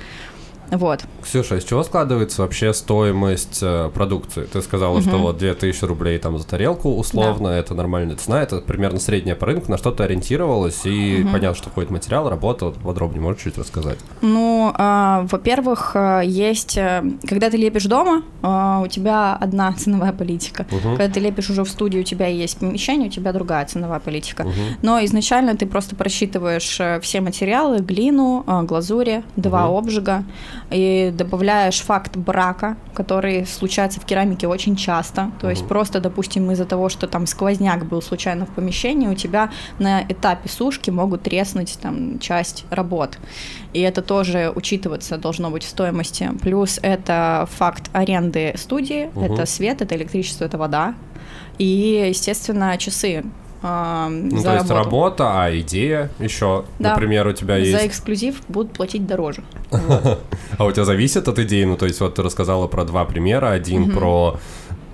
Вот. 0.72 1.02
Ксюша, 1.22 1.58
из 1.58 1.64
чего 1.66 1.84
складывается 1.84 2.42
вообще 2.42 2.74
стоимость 2.74 3.60
э, 3.62 3.90
продукции? 3.94 4.44
Ты 4.46 4.62
сказала, 4.62 5.02
что 5.02 5.18
вот 5.18 5.38
2000 5.38 5.84
рублей 5.86 6.18
там 6.18 6.38
за 6.38 6.48
тарелку 6.48 6.96
условно, 6.96 7.50
это 7.50 7.76
нормальная 7.76 8.16
цена, 8.16 8.42
это 8.42 8.58
примерно 8.58 9.00
средняя 9.00 9.36
по 9.36 9.46
рынку, 9.46 9.70
на 9.70 9.78
что 9.78 9.92
ты 9.92 10.04
ориентировалась, 10.04 10.86
и 10.86 11.26
понятно, 11.32 11.56
что 11.56 11.70
входит 11.70 11.92
материал, 11.92 12.30
работа, 12.30 12.66
вот 12.66 12.76
подробнее 12.76 13.22
можешь 13.22 13.44
чуть 13.44 13.58
рассказать? 13.58 14.00
Ну, 14.22 14.72
а, 14.78 15.28
во-первых, 15.30 15.92
а, 15.96 16.22
есть, 16.22 16.78
э, 16.78 17.04
когда 17.28 17.50
ты 17.50 17.58
лепишь 17.58 17.86
дома, 17.86 18.24
а, 18.42 18.82
у 18.84 18.88
тебя 18.88 19.36
одна 19.36 19.74
ценовая 19.78 20.14
политика. 20.14 20.66
Мгм. 20.72 20.96
Когда 20.98 21.14
ты 21.14 21.20
лепишь 21.20 21.50
уже 21.50 21.64
в 21.64 21.70
студии, 21.70 22.00
у 22.00 22.04
тебя 22.04 22.28
есть 22.28 22.58
помещение, 22.60 23.10
у 23.10 23.12
тебя 23.12 23.34
другая 23.34 23.66
ценовая 23.66 24.00
политика. 24.00 24.44
Мгм. 24.44 24.54
Но 24.82 25.04
изначально 25.06 25.56
ты 25.58 25.66
просто 25.66 25.96
просчитываешь 25.96 26.80
э, 26.80 27.00
все 27.02 27.20
материалы, 27.22 27.80
глину, 27.80 28.44
э, 28.48 28.62
глазури, 28.64 29.24
два 29.36 29.66
Мгм. 29.68 29.76
обжига, 29.78 30.24
и 30.72 31.12
добавляешь 31.14 31.82
факт 31.82 32.16
брака, 32.18 32.78
который 32.94 33.46
случается 33.46 34.00
в 34.00 34.06
керамике 34.06 34.48
очень 34.48 34.76
часто. 34.76 35.32
То 35.40 35.50
есть 35.50 35.68
просто, 35.68 36.00
допустим, 36.00 36.50
из-за 36.52 36.66
того, 36.66 36.90
что 36.90 37.08
там 37.08 37.28
сквозняк 37.28 37.86
был 37.86 38.02
случайно 38.02 38.46
в 38.46 38.50
помещении, 38.50 39.08
у 39.08 39.16
тебя 39.16 39.52
на 39.80 40.02
этапе 40.04 40.50
сушки 40.50 40.90
могут 40.90 41.24
треснуть 41.24 41.78
там 41.82 42.20
часть 42.20 42.66
работ. 42.70 43.18
И 43.74 43.82
это 43.82 44.02
тоже 44.02 44.52
учитываться 44.56 45.18
должно 45.18 45.50
быть 45.50 45.64
в 45.64 45.70
стоимости. 45.70 46.30
Плюс 46.42 46.80
это 46.82 47.48
факт 47.52 47.90
аренды 47.94 48.54
студии, 48.58 49.10
Мгм. 49.14 49.24
это 49.24 49.46
свет, 49.46 49.82
это 49.82 49.96
электричество, 49.96 50.46
это 50.46 50.58
вода. 50.58 50.96
И, 51.58 52.06
естественно, 52.10 52.78
часы. 52.78 53.24
Э, 53.64 54.08
Ну, 54.10 54.38
за 54.38 54.44
то 54.44 54.54
есть 54.56 54.70
работу. 54.70 54.74
работа, 54.86 55.44
а 55.44 55.60
идея 55.60 56.10
еще, 56.20 56.66
Да. 56.80 56.90
например, 56.92 57.28
у 57.28 57.34
тебя 57.34 57.56
За 57.56 57.62
есть... 57.62 57.86
эксклюзив 57.86 58.42
будут 58.48 58.74
платить 58.74 59.06
дороже. 59.08 59.44
А 60.58 60.66
у 60.66 60.72
тебя 60.72 60.86
зависит 60.86 61.28
от 61.28 61.40
идеи? 61.40 61.64
Ну, 61.64 61.78
то 61.78 61.86
есть 61.86 62.00
вот 62.02 62.16
ты 62.16 62.24
рассказала 62.24 62.68
про 62.68 62.84
два 62.86 63.06
примера. 63.06 63.52
Один 63.52 63.92
про 63.92 64.38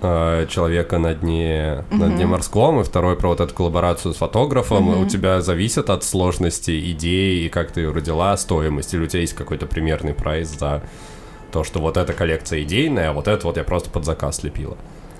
э, 0.01 0.45
человека 0.49 0.97
на 0.99 1.13
дне, 1.15 1.83
на 1.91 2.09
дне 2.09 2.25
морском, 2.25 2.79
и 2.79 2.83
второй 2.83 3.15
про 3.15 3.29
вот 3.29 3.41
эту 3.41 3.53
коллаборацию 3.53 4.13
с 4.13 4.17
фотографом. 4.17 5.01
У 5.01 5.05
тебя 5.07 5.41
зависит 5.41 5.89
от 5.89 6.03
сложности 6.03 6.91
идеи 6.91 7.45
и 7.45 7.49
как 7.49 7.71
ты 7.71 7.81
ее 7.81 7.91
родила, 7.91 8.37
стоимость? 8.37 8.93
Или 8.93 9.03
у 9.03 9.07
тебя 9.07 9.21
есть 9.21 9.33
какой-то 9.33 9.65
примерный 9.65 10.13
прайс 10.13 10.49
за 10.49 10.83
то, 11.51 11.63
что 11.63 11.79
вот 11.79 11.97
эта 11.97 12.13
коллекция 12.13 12.61
идейная, 12.61 13.09
а 13.09 13.13
вот 13.13 13.27
это 13.27 13.47
вот 13.47 13.57
я 13.57 13.63
просто 13.63 13.89
под 13.89 14.05
заказ 14.05 14.43
лепила? 14.43 14.77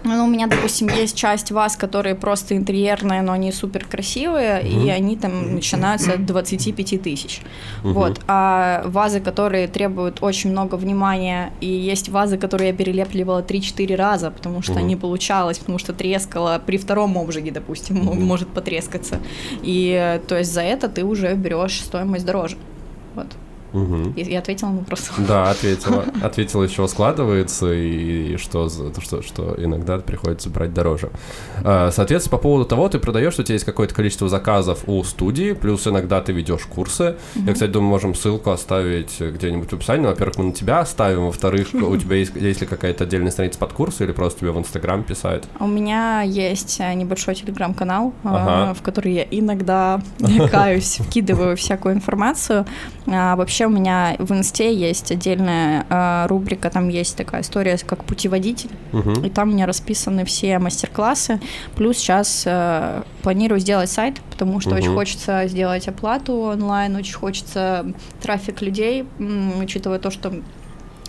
Ну, 0.07 0.25
у 0.25 0.27
меня, 0.27 0.47
допустим, 0.47 0.87
есть 0.87 1.15
часть 1.17 1.51
ваз, 1.51 1.75
которые 1.75 2.15
просто 2.15 2.55
интерьерные, 2.55 3.21
но 3.21 3.33
они 3.33 3.51
супер 3.51 3.85
красивые, 3.85 4.61
и 4.63 4.89
они 4.89 5.15
там 5.17 5.55
начинаются 5.55 6.13
от 6.13 6.25
25 6.25 7.01
тысяч. 7.01 7.41
Вот. 7.83 8.21
А 8.27 8.83
вазы, 8.85 9.19
которые 9.19 9.67
требуют 9.67 10.17
очень 10.21 10.51
много 10.51 10.75
внимания, 10.75 11.51
и 11.61 11.67
есть 11.67 12.09
вазы, 12.09 12.37
которые 12.37 12.69
я 12.69 12.73
перелепливала 12.75 13.41
3-4 13.41 13.95
раза, 13.95 14.31
потому 14.31 14.61
что 14.61 14.73
не 14.87 14.95
получалось, 14.95 15.57
потому 15.59 15.77
что 15.79 15.93
трескало 15.93 16.61
при 16.65 16.77
втором 16.77 17.17
обжиге, 17.17 17.51
допустим, 17.51 17.97
м- 18.09 18.23
может 18.25 18.47
потрескаться. 18.47 19.19
И 19.63 19.91
э, 19.99 20.19
то 20.27 20.37
есть 20.37 20.53
за 20.53 20.61
это 20.61 20.87
ты 20.87 21.03
уже 21.03 21.33
берешь 21.35 21.81
стоимость 21.81 22.25
дороже. 22.25 22.55
Вот. 23.15 23.27
И 23.73 24.21
я 24.23 24.39
ответила 24.39 24.69
на 24.69 24.79
вопрос. 24.79 25.11
Да, 25.17 25.49
ответила. 25.51 26.05
Ответила, 26.21 26.63
из 26.63 26.71
чего 26.71 26.87
складывается 26.87 27.71
и 27.73 28.37
что, 28.37 28.69
за- 28.69 28.99
что, 29.01 29.21
что 29.21 29.55
иногда 29.57 29.97
приходится 29.99 30.49
брать 30.49 30.73
дороже. 30.73 31.09
А, 31.63 31.91
Соответственно, 31.91 32.37
по 32.37 32.41
поводу 32.43 32.65
того, 32.65 32.87
ты 32.89 32.99
продаешь, 32.99 33.33
что 33.33 33.41
у 33.41 33.45
тебя 33.45 33.53
есть 33.55 33.65
какое-то 33.65 33.93
количество 33.93 34.29
заказов 34.29 34.83
у 34.87 35.03
студии, 35.03 35.53
плюс 35.53 35.85
иногда 35.87 36.21
ты 36.21 36.31
ведешь 36.31 36.63
курсы. 36.65 37.15
Я, 37.35 37.53
кстати, 37.53 37.69
думаю, 37.71 37.89
можем 37.89 38.15
ссылку 38.15 38.51
оставить 38.51 39.19
где-нибудь 39.19 39.69
в 39.69 39.73
описании. 39.73 40.05
Во-первых, 40.05 40.37
мы 40.37 40.43
на 40.45 40.51
тебя 40.53 40.79
оставим, 40.79 41.25
во-вторых, 41.25 41.69
у 41.73 41.97
тебя 41.97 42.15
есть, 42.17 42.35
есть 42.35 42.61
ли 42.61 42.67
какая-то 42.67 43.03
отдельная 43.03 43.31
страница 43.31 43.59
под 43.59 43.73
курсы 43.73 44.03
или 44.03 44.11
просто 44.11 44.39
тебе 44.41 44.51
в 44.51 44.57
Инстаграм 44.59 45.03
писать? 45.03 45.43
У 45.59 45.67
меня 45.67 46.21
есть 46.21 46.77
э, 46.79 46.93
небольшой 46.93 47.35
телеграм-канал, 47.35 48.13
э, 48.23 48.27
Ага. 48.27 48.73
в 48.73 48.81
который 48.81 49.13
я 49.13 49.25
иногда 49.29 50.01
каюсь, 50.51 50.99
вкидываю 50.99 51.55
всякую 51.57 51.95
информацию. 51.95 52.65
А, 53.07 53.35
Вообще 53.35 53.56
вообще 53.57 53.65
у 53.65 53.69
меня 53.69 54.15
в 54.19 54.31
инсте 54.33 54.71
есть 54.75 55.11
отдельная 55.11 55.85
э, 55.89 56.27
рубрика, 56.27 56.69
там 56.69 56.89
есть 56.89 57.15
такая 57.15 57.41
история, 57.41 57.77
как 57.83 58.03
путеводитель, 58.03 58.69
Мгм. 58.91 59.25
и 59.25 59.29
там 59.31 59.49
у 59.49 59.53
меня 59.53 59.65
расписаны 59.65 60.25
все 60.25 60.59
мастер-классы. 60.59 61.39
Плюс 61.75 61.97
сейчас 61.97 62.43
э, 62.45 63.01
планирую 63.23 63.59
сделать 63.59 63.89
сайт, 63.89 64.21
потому 64.29 64.59
что 64.59 64.75
очень 64.75 64.89
Мгм. 64.89 64.97
хочется 64.97 65.47
сделать 65.47 65.87
оплату 65.87 66.33
онлайн, 66.33 66.95
очень 66.95 67.15
хочется 67.15 67.93
трафик 68.21 68.61
людей, 68.61 69.05
учитывая 69.59 69.97
то, 69.97 70.11
что 70.11 70.31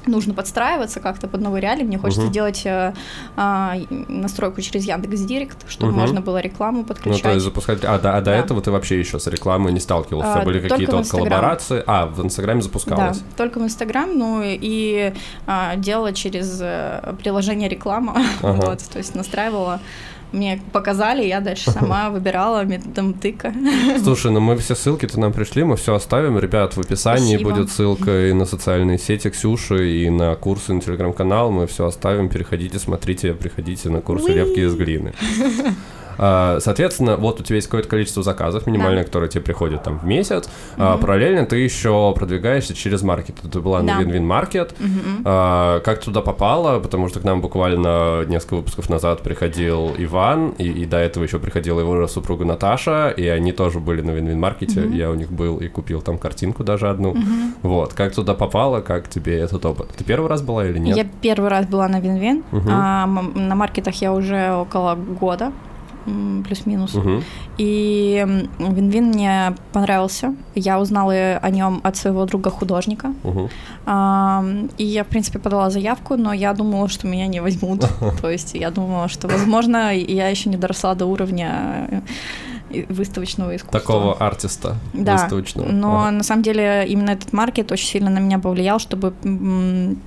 нужно 0.09 0.35
подстраиваться 0.35 1.01
как-то 1.01 1.29
под 1.29 1.41
новые 1.41 1.61
реалии. 1.63 1.85
Мне 1.85 1.99
хочется 1.99 2.23
Мгм. 2.23 2.33
делать 2.33 2.63
э, 2.65 2.93
а, 3.37 3.77
настройку 4.09 4.61
через 4.61 4.85
Яндекс 4.85 5.21
Директ, 5.21 5.69
чтобы 5.69 5.93
Мгм. 5.93 6.01
можно 6.01 6.21
было 6.21 6.39
рекламу 6.39 6.79
Ну, 6.79 6.85
подключать. 6.85 7.23
то 7.23 7.31
есть 7.33 7.45
запускать... 7.45 7.85
А, 7.85 7.99
да, 7.99 8.17
а 8.17 8.21
до 8.21 8.31
Да. 8.33 8.37
этого 8.37 8.61
ты 8.61 8.71
вообще 8.71 8.99
еще 8.99 9.19
с 9.19 9.27
рекламой 9.27 9.73
не 9.73 9.81
сталкивался? 9.81 10.41
А, 10.41 10.45
Были 10.45 10.67
какие-то 10.67 10.97
вот 10.97 11.09
коллаборации? 11.09 11.83
А, 11.87 12.07
в 12.07 12.25
Инстаграме 12.25 12.63
запускалось? 12.63 13.19
Да, 13.19 13.25
только 13.37 13.59
в 13.59 13.63
Инстаграм, 13.65 14.17
ну 14.17 14.43
и 14.45 15.13
а, 15.47 15.77
делала 15.77 16.13
через 16.13 16.59
э, 16.61 17.15
приложение 17.23 17.69
реклама, 17.69 18.17
Ага. 18.43 18.53
вот, 18.71 18.83
то 18.91 18.99
есть 18.99 19.15
настраивала. 19.15 19.81
Мне 20.33 20.61
показали, 20.73 21.25
я 21.25 21.41
дальше 21.41 21.71
сама 21.71 22.11
выбирала 22.11 22.65
методом 22.65 23.15
тыка. 23.15 23.53
Слушай, 24.03 24.33
ну 24.33 24.41
мы 24.41 24.57
все 24.57 24.75
ссылки-то 24.75 25.19
нам 25.19 25.33
пришли, 25.33 25.65
мы 25.65 25.77
все 25.77 25.95
оставим. 25.95 26.39
Ребят, 26.39 26.77
в 26.77 26.81
описании 26.81 27.37
Спасибо. 27.37 27.51
будет 27.51 27.71
ссылка 27.71 28.29
и 28.29 28.33
на 28.33 28.45
социальные 28.45 28.99
сети 28.99 29.31
Ксюши, 29.31 29.91
и 29.91 30.11
на 30.11 30.35
курсы, 30.35 30.73
на 30.73 30.81
телеграм-канал. 30.81 31.51
Мы 31.51 31.67
все 31.67 31.87
оставим. 31.87 32.29
Переходите, 32.29 32.79
смотрите, 32.79 33.35
приходите 33.35 33.89
на 33.91 34.01
курсы 34.01 34.27
Уи. 34.27 34.35
лепки 34.35 34.61
из 34.61 34.75
глины. 34.75 35.13
А, 36.19 36.59
Соответственно, 36.61 37.17
вот 37.17 37.41
у 37.41 37.43
тебя 37.43 37.57
есть 37.57 37.69
какое-то 37.69 37.89
количество 37.89 38.23
заказов 38.23 38.67
минимальное, 38.67 39.05
которое 39.05 39.29
тебе 39.29 39.43
приходит 39.43 39.83
там 39.83 39.99
в 39.99 40.05
месяц. 40.05 40.49
А, 40.77 40.97
Параллельно 40.99 41.47
ты 41.47 41.57
еще 41.57 42.13
продвигаешься 42.15 42.75
через 42.75 43.03
маркет. 43.03 43.37
Ты 43.51 43.61
была 43.61 43.81
на 43.83 43.99
Да. 43.99 44.03
Win-Win 44.03 44.27
Market. 44.27 44.75
А, 45.25 45.81
Как 45.81 46.01
туда 46.01 46.21
попала? 46.21 46.79
Потому 46.81 47.09
что 47.09 47.21
к 47.21 47.25
нам 47.25 47.41
буквально 47.41 48.25
несколько 48.27 48.57
выпусков 48.57 48.89
назад 48.91 49.23
приходил 49.23 49.93
Иван, 49.97 50.51
и, 50.59 50.65
и 50.69 50.87
до 50.87 50.99
этого 50.99 51.25
еще 51.25 51.39
приходила 51.39 51.81
его 51.81 52.07
супруга 52.09 52.45
Наташа, 52.45 53.09
и 53.11 53.27
они 53.27 53.53
тоже 53.53 53.79
были 53.81 54.01
на 54.03 54.11
Win-Win 54.11 54.37
Маркете. 54.37 54.87
Я 54.93 55.11
у 55.11 55.15
них 55.15 55.31
был 55.31 55.59
и 55.59 55.69
купил 55.69 56.01
там 56.03 56.19
картинку 56.19 56.65
даже 56.65 56.89
одну. 56.89 57.17
Вот. 57.63 57.93
Как 57.95 58.15
туда 58.15 58.35
попала? 58.35 58.81
Как 58.81 59.09
тебе 59.09 59.39
этот 59.39 59.65
опыт? 59.65 59.89
Ты 59.97 60.05
первый 60.05 60.29
раз 60.29 60.43
была 60.43 60.67
или 60.67 60.79
нет? 60.79 60.97
Я 60.97 61.07
первый 61.21 61.51
раз 61.51 61.67
была 61.67 61.89
на 61.89 62.01
Винвин. 62.01 62.43
Мгм. 62.51 62.69
а, 62.71 63.07
на 63.07 63.55
маркетах 63.55 63.95
я 64.03 64.13
уже 64.13 64.53
около 64.53 64.95
года, 64.95 65.53
плюс-минус. 66.47 66.95
Мгм. 66.95 67.23
И 67.59 68.27
Винвин 68.59 69.07
мне 69.07 69.55
понравился. 69.73 70.35
Я 70.55 70.81
узнала 70.81 71.39
о 71.43 71.51
нем 71.51 71.81
от 71.83 71.97
своего 71.97 72.25
друга 72.25 72.51
художника. 72.51 73.13
Мгм. 73.25 73.49
А, 73.87 74.45
И 74.79 74.85
я, 74.85 75.03
в 75.05 75.07
принципе, 75.07 75.39
подала 75.39 75.71
заявку, 75.71 76.17
но 76.17 76.33
я 76.33 76.53
думала, 76.53 76.89
что 76.89 77.07
меня 77.07 77.27
не 77.27 77.41
возьмут. 77.41 77.85
То 78.23 78.31
есть 78.31 78.55
я 78.55 78.71
думала, 78.71 79.09
что, 79.09 79.29
возможно, 79.29 79.95
я 79.95 80.29
еще 80.29 80.51
не 80.51 80.57
доросла 80.57 80.95
до 80.95 81.07
уровня 81.07 81.89
э, 81.91 82.01
выставочного 82.89 83.57
искусства. 83.57 83.81
Такого 83.81 84.15
артиста 84.17 84.77
Да, 84.93 85.15
выставочного. 85.15 85.69
но 85.71 86.01
Ага. 86.03 86.11
на 86.11 86.23
самом 86.23 86.43
деле 86.43 86.85
именно 86.89 87.11
этот 87.11 87.33
маркет 87.33 87.73
очень 87.73 87.87
сильно 87.87 88.11
на 88.11 88.19
меня 88.19 88.39
повлиял, 88.39 88.79
чтобы 88.79 89.13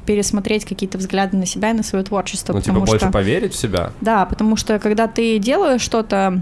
пересмотреть 0.05 0.66
какие-то 0.66 0.97
взгляды 0.97 1.38
на 1.38 1.45
себя 1.45 1.72
и 1.72 1.74
на 1.74 1.84
свое 1.84 2.03
творчество. 2.03 2.53
Ну, 2.53 2.59
типа, 2.59 2.74
потому 2.74 2.86
больше 2.86 3.05
что... 3.05 3.14
поверить 3.14 3.53
в 3.53 3.57
себя. 3.57 3.91
Да, 4.01 4.26
потому 4.26 4.55
что 4.55 4.80
когда 4.80 5.07
ты 5.07 5.38
делаешь 5.39 5.82
что-то, 5.82 6.41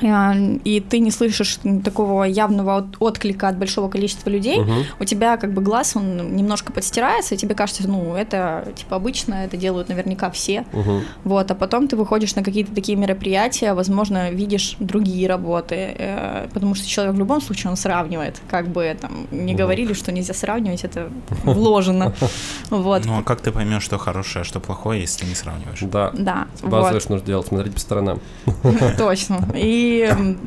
и 0.00 0.84
ты 0.88 1.00
не 1.00 1.10
слышишь 1.10 1.58
такого 1.84 2.24
явного 2.24 2.76
от- 2.78 2.96
отклика 3.00 3.48
от 3.48 3.58
большого 3.58 3.88
количества 3.88 4.30
людей, 4.30 4.60
Мгм. 4.60 4.84
у 5.00 5.04
тебя 5.04 5.36
как 5.36 5.52
бы 5.52 5.60
глаз, 5.60 5.96
он 5.96 6.36
немножко 6.36 6.72
подстирается, 6.72 7.34
и 7.34 7.38
тебе 7.38 7.54
кажется, 7.54 7.88
ну, 7.88 8.14
это 8.14 8.68
типа 8.76 8.96
обычно, 8.96 9.34
это 9.44 9.56
делают 9.56 9.88
наверняка 9.88 10.30
все. 10.30 10.64
Мгм. 10.72 11.02
Вот, 11.24 11.50
а 11.50 11.54
потом 11.54 11.88
ты 11.88 11.96
выходишь 11.96 12.34
на 12.36 12.44
какие-то 12.44 12.72
такие 12.74 12.96
мероприятия, 12.96 13.74
возможно, 13.74 14.30
видишь 14.30 14.76
другие 14.78 15.28
работы, 15.28 15.74
э, 15.98 16.48
потому 16.54 16.74
что 16.76 16.86
человек 16.88 17.14
в 17.16 17.18
любом 17.18 17.40
случае 17.40 17.70
он 17.70 17.76
сравнивает, 17.76 18.40
как 18.48 18.68
бы 18.68 18.96
там 19.00 19.26
не 19.32 19.54
говорили, 19.54 19.94
что 19.94 20.12
нельзя 20.12 20.34
сравнивать, 20.34 20.84
это 20.84 21.08
вложено. 21.44 22.14
Вот, 22.70 23.04
Ну 23.06 23.18
а 23.18 23.22
как 23.22 23.40
ты 23.40 23.50
поймешь, 23.50 23.82
что 23.82 23.98
хорошее, 23.98 24.42
а 24.42 24.44
что 24.44 24.60
плохое, 24.60 25.00
если 25.00 25.22
ты 25.22 25.26
не 25.26 25.34
сравниваешь? 25.34 25.78
Да. 25.80 26.10
да, 26.12 26.46
Базовое, 26.62 27.00
что 27.00 27.12
нужно 27.12 27.26
делать, 27.26 27.46
смотреть 27.48 27.74
по 27.74 27.80
сторонам. 27.80 28.20
Точно. 28.98 29.38
И 29.54 29.87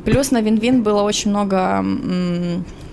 плюс 0.05 0.31
на 0.31 0.41
Вин-Вин 0.41 0.83
было 0.83 1.01
очень 1.03 1.31
много 1.31 1.83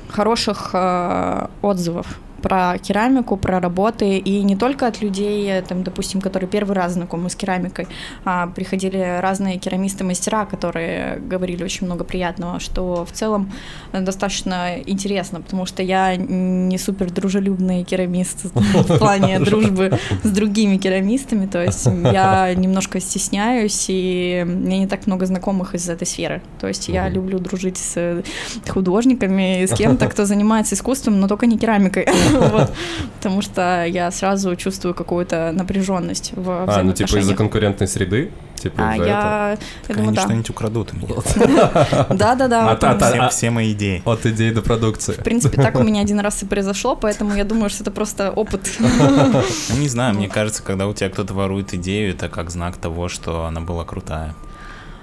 хороших 0.08 0.70
э, 0.72 1.46
отзывов 1.62 2.06
про 2.42 2.78
керамику, 2.78 3.36
про 3.36 3.60
работы, 3.60 4.18
и 4.18 4.42
не 4.42 4.56
только 4.56 4.86
от 4.86 5.02
людей, 5.02 5.50
э, 5.50 5.62
там, 5.62 5.82
допустим, 5.82 6.20
которые 6.20 6.48
первый 6.48 6.72
раз 6.72 6.92
знакомы 6.92 7.30
с 7.30 7.34
керамикой, 7.34 7.86
а 8.24 8.46
приходили 8.48 9.18
разные 9.20 9.58
керамисты-мастера, 9.58 10.46
которые 10.46 11.18
говорили 11.20 11.64
очень 11.64 11.86
много 11.86 12.04
приятного, 12.04 12.60
что 12.60 13.04
в 13.04 13.12
целом 13.12 13.52
э, 13.92 14.00
достаточно 14.00 14.78
интересно, 14.86 15.40
потому 15.40 15.66
что 15.66 15.82
я 15.82 16.16
не 16.16 16.78
супер 16.78 17.10
дружелюбный 17.10 17.84
керамист 17.84 18.44
в 18.54 18.98
плане 18.98 19.40
дружбы 19.40 19.98
с 20.22 20.30
другими 20.30 20.76
керамистами, 20.76 21.46
то 21.46 21.62
есть 21.62 21.86
я 21.86 22.54
немножко 22.56 23.00
стесняюсь, 23.00 23.86
и 23.88 24.44
у 24.46 24.50
меня 24.50 24.78
не 24.78 24.86
так 24.86 25.06
много 25.06 25.26
знакомых 25.26 25.74
из 25.74 25.88
этой 25.88 26.06
сферы. 26.06 26.42
То 26.60 26.68
есть 26.68 26.88
я 26.88 27.08
люблю 27.08 27.38
дружить 27.38 27.78
с 27.78 27.92
э, 27.96 28.22
художниками, 28.68 29.66
с 29.66 29.74
кем-то, 29.74 30.06
кто 30.08 30.24
занимается 30.24 30.74
искусством, 30.74 31.20
но 31.20 31.28
только 31.28 31.46
не 31.46 31.58
керамикой. 31.58 32.06
Потому 33.16 33.42
что 33.42 33.84
я 33.84 34.10
сразу 34.10 34.54
чувствую 34.56 34.94
какую-то 34.94 35.52
напряженность 35.52 36.32
в 36.34 36.64
А, 36.66 36.82
ну 36.82 36.92
типа 36.92 37.18
из-за 37.18 37.34
конкурентной 37.34 37.88
среды? 37.88 38.30
Типа 38.54 38.90
А 38.90 38.96
я, 38.96 39.58
я 39.88 39.94
думаю, 39.94 40.08
они 40.08 40.16
да. 40.16 40.22
что-нибудь 40.22 40.50
украдут. 40.50 40.92
Да-да-да. 42.10 43.28
Все 43.28 43.50
мои 43.50 43.72
идеи. 43.72 44.02
От 44.04 44.26
идеи 44.26 44.50
до 44.50 44.62
продукции. 44.62 45.12
В 45.12 45.22
принципе, 45.22 45.62
так 45.62 45.76
у 45.76 45.82
меня 45.82 46.00
один 46.00 46.20
раз 46.20 46.42
и 46.42 46.46
произошло, 46.46 46.96
поэтому 46.96 47.34
я 47.34 47.44
думаю, 47.44 47.70
что 47.70 47.84
это 47.84 47.90
просто 47.90 48.30
опыт. 48.30 48.68
Ну, 48.78 49.78
не 49.78 49.88
знаю, 49.88 50.14
мне 50.14 50.28
кажется, 50.28 50.62
когда 50.62 50.86
у 50.86 50.92
тебя 50.92 51.10
кто-то 51.10 51.34
ворует 51.34 51.74
идею, 51.74 52.10
это 52.10 52.28
как 52.28 52.50
знак 52.50 52.76
того, 52.76 53.08
что 53.08 53.44
она 53.44 53.60
была 53.60 53.84
крутая. 53.84 54.34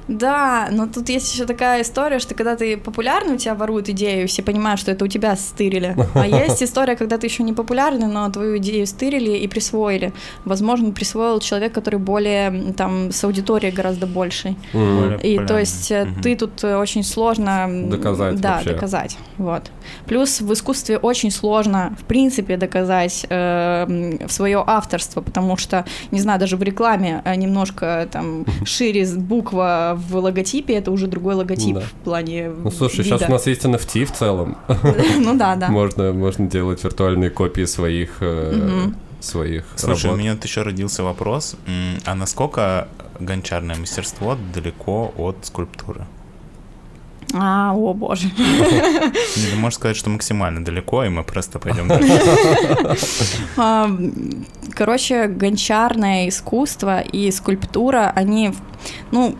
Да, 0.08 0.68
но 0.72 0.88
тут 0.88 1.10
есть 1.10 1.34
еще 1.34 1.46
такая 1.46 1.82
история, 1.82 2.20
что 2.20 2.36
когда 2.36 2.56
ты 2.56 2.78
популярный, 2.78 3.36
у 3.36 3.38
тебя 3.38 3.56
воруют 3.56 3.90
идею, 3.90 4.28
все 4.28 4.44
понимают, 4.44 4.80
что 4.80 4.92
это 4.92 5.06
у 5.06 5.08
тебя 5.08 5.36
стырили. 5.36 5.96
А 6.14 6.28
есть 6.46 6.62
история, 6.62 6.96
когда 6.96 7.18
ты 7.18 7.28
еще 7.28 7.44
не 7.44 7.54
популярный, 7.54 8.08
но 8.08 8.30
твою 8.30 8.58
идею 8.58 8.86
стырили 8.88 9.32
и 9.38 9.48
присвоили. 9.48 10.14
Возможно, 10.46 10.92
присвоил 10.92 11.40
человек, 11.40 11.74
который 11.74 12.00
более 12.00 12.74
там 12.74 13.12
с 13.12 13.24
аудиторией 13.24 13.74
гораздо. 13.74 14.06
Более 14.06 14.56
И 15.24 15.40
то 15.46 15.58
есть 15.58 15.92
э, 15.92 16.08
ты 16.22 16.36
тут 16.36 16.64
э, 16.64 16.78
очень 16.78 17.04
сложно 17.04 17.68
Доказать 17.90 18.40
Да, 18.40 18.54
вообще. 18.56 18.70
доказать. 18.74 19.18
Вот. 19.38 19.72
Плюс 20.06 20.42
в 20.42 20.54
искусстве 20.54 20.98
очень 20.98 21.32
сложно, 21.32 21.96
в 22.00 22.04
принципе, 22.06 22.58
доказать 22.58 23.26
э, 23.30 24.28
свое 24.30 24.64
авторство, 24.66 25.22
потому 25.22 25.58
что, 25.58 25.86
не 26.12 26.20
знаю, 26.20 26.40
даже 26.40 26.58
в 26.58 26.64
рекламе 26.64 27.22
немножко 27.36 28.08
там 28.12 28.46
шире 28.66 29.06
с- 29.06 29.16
в 29.96 30.16
логотипе, 30.18 30.74
это 30.76 30.92
уже 30.92 31.08
другой 31.08 31.36
логотип 31.36 31.76
Да. 31.76 31.82
в 31.82 31.92
плане. 32.04 32.50
Ну 32.50 32.72
слушай, 32.72 33.04
сейчас 33.04 33.22
вида. 33.22 33.32
у 33.32 33.34
нас 33.36 33.48
есть 33.48 33.66
NFT 33.66 34.06
в 34.06 34.12
целом. 34.12 34.58
Ну 35.20 35.38
да, 35.38 35.56
да. 35.56 35.70
Можно, 35.70 36.14
можно 36.14 36.48
делать 36.48 36.84
виртуальные 36.84 37.30
копии 37.30 37.66
своих, 37.66 38.18
э, 38.22 38.90
своих 39.20 39.66
Слушай, 39.76 40.12
у 40.12 40.16
меня 40.16 40.34
тут 40.36 40.46
еще 40.46 40.62
родился 40.62 41.04
вопрос. 41.04 41.56
А 42.06 42.16
насколько 42.16 42.88
гончарное 43.20 43.76
мастерство 43.76 44.38
далеко 44.54 45.14
от 45.18 45.38
скульптуры? 45.44 46.06
А, 47.38 47.74
о 47.74 47.94
боже. 47.94 48.30
Ты 49.36 49.56
можешь 49.58 49.76
сказать, 49.76 49.98
что 49.98 50.10
максимально 50.10 50.64
далеко, 50.64 51.04
и 51.04 51.10
мы 51.10 51.24
просто 51.24 51.60
пойдем 51.60 51.88
дальше? 51.88 52.98
А, 53.58 53.90
Короче, 54.74 55.28
гончарное 55.28 56.28
искусство 56.30 57.00
и 57.00 57.32
скульптура, 57.32 58.12
они, 58.16 58.52
ну, 59.12 59.36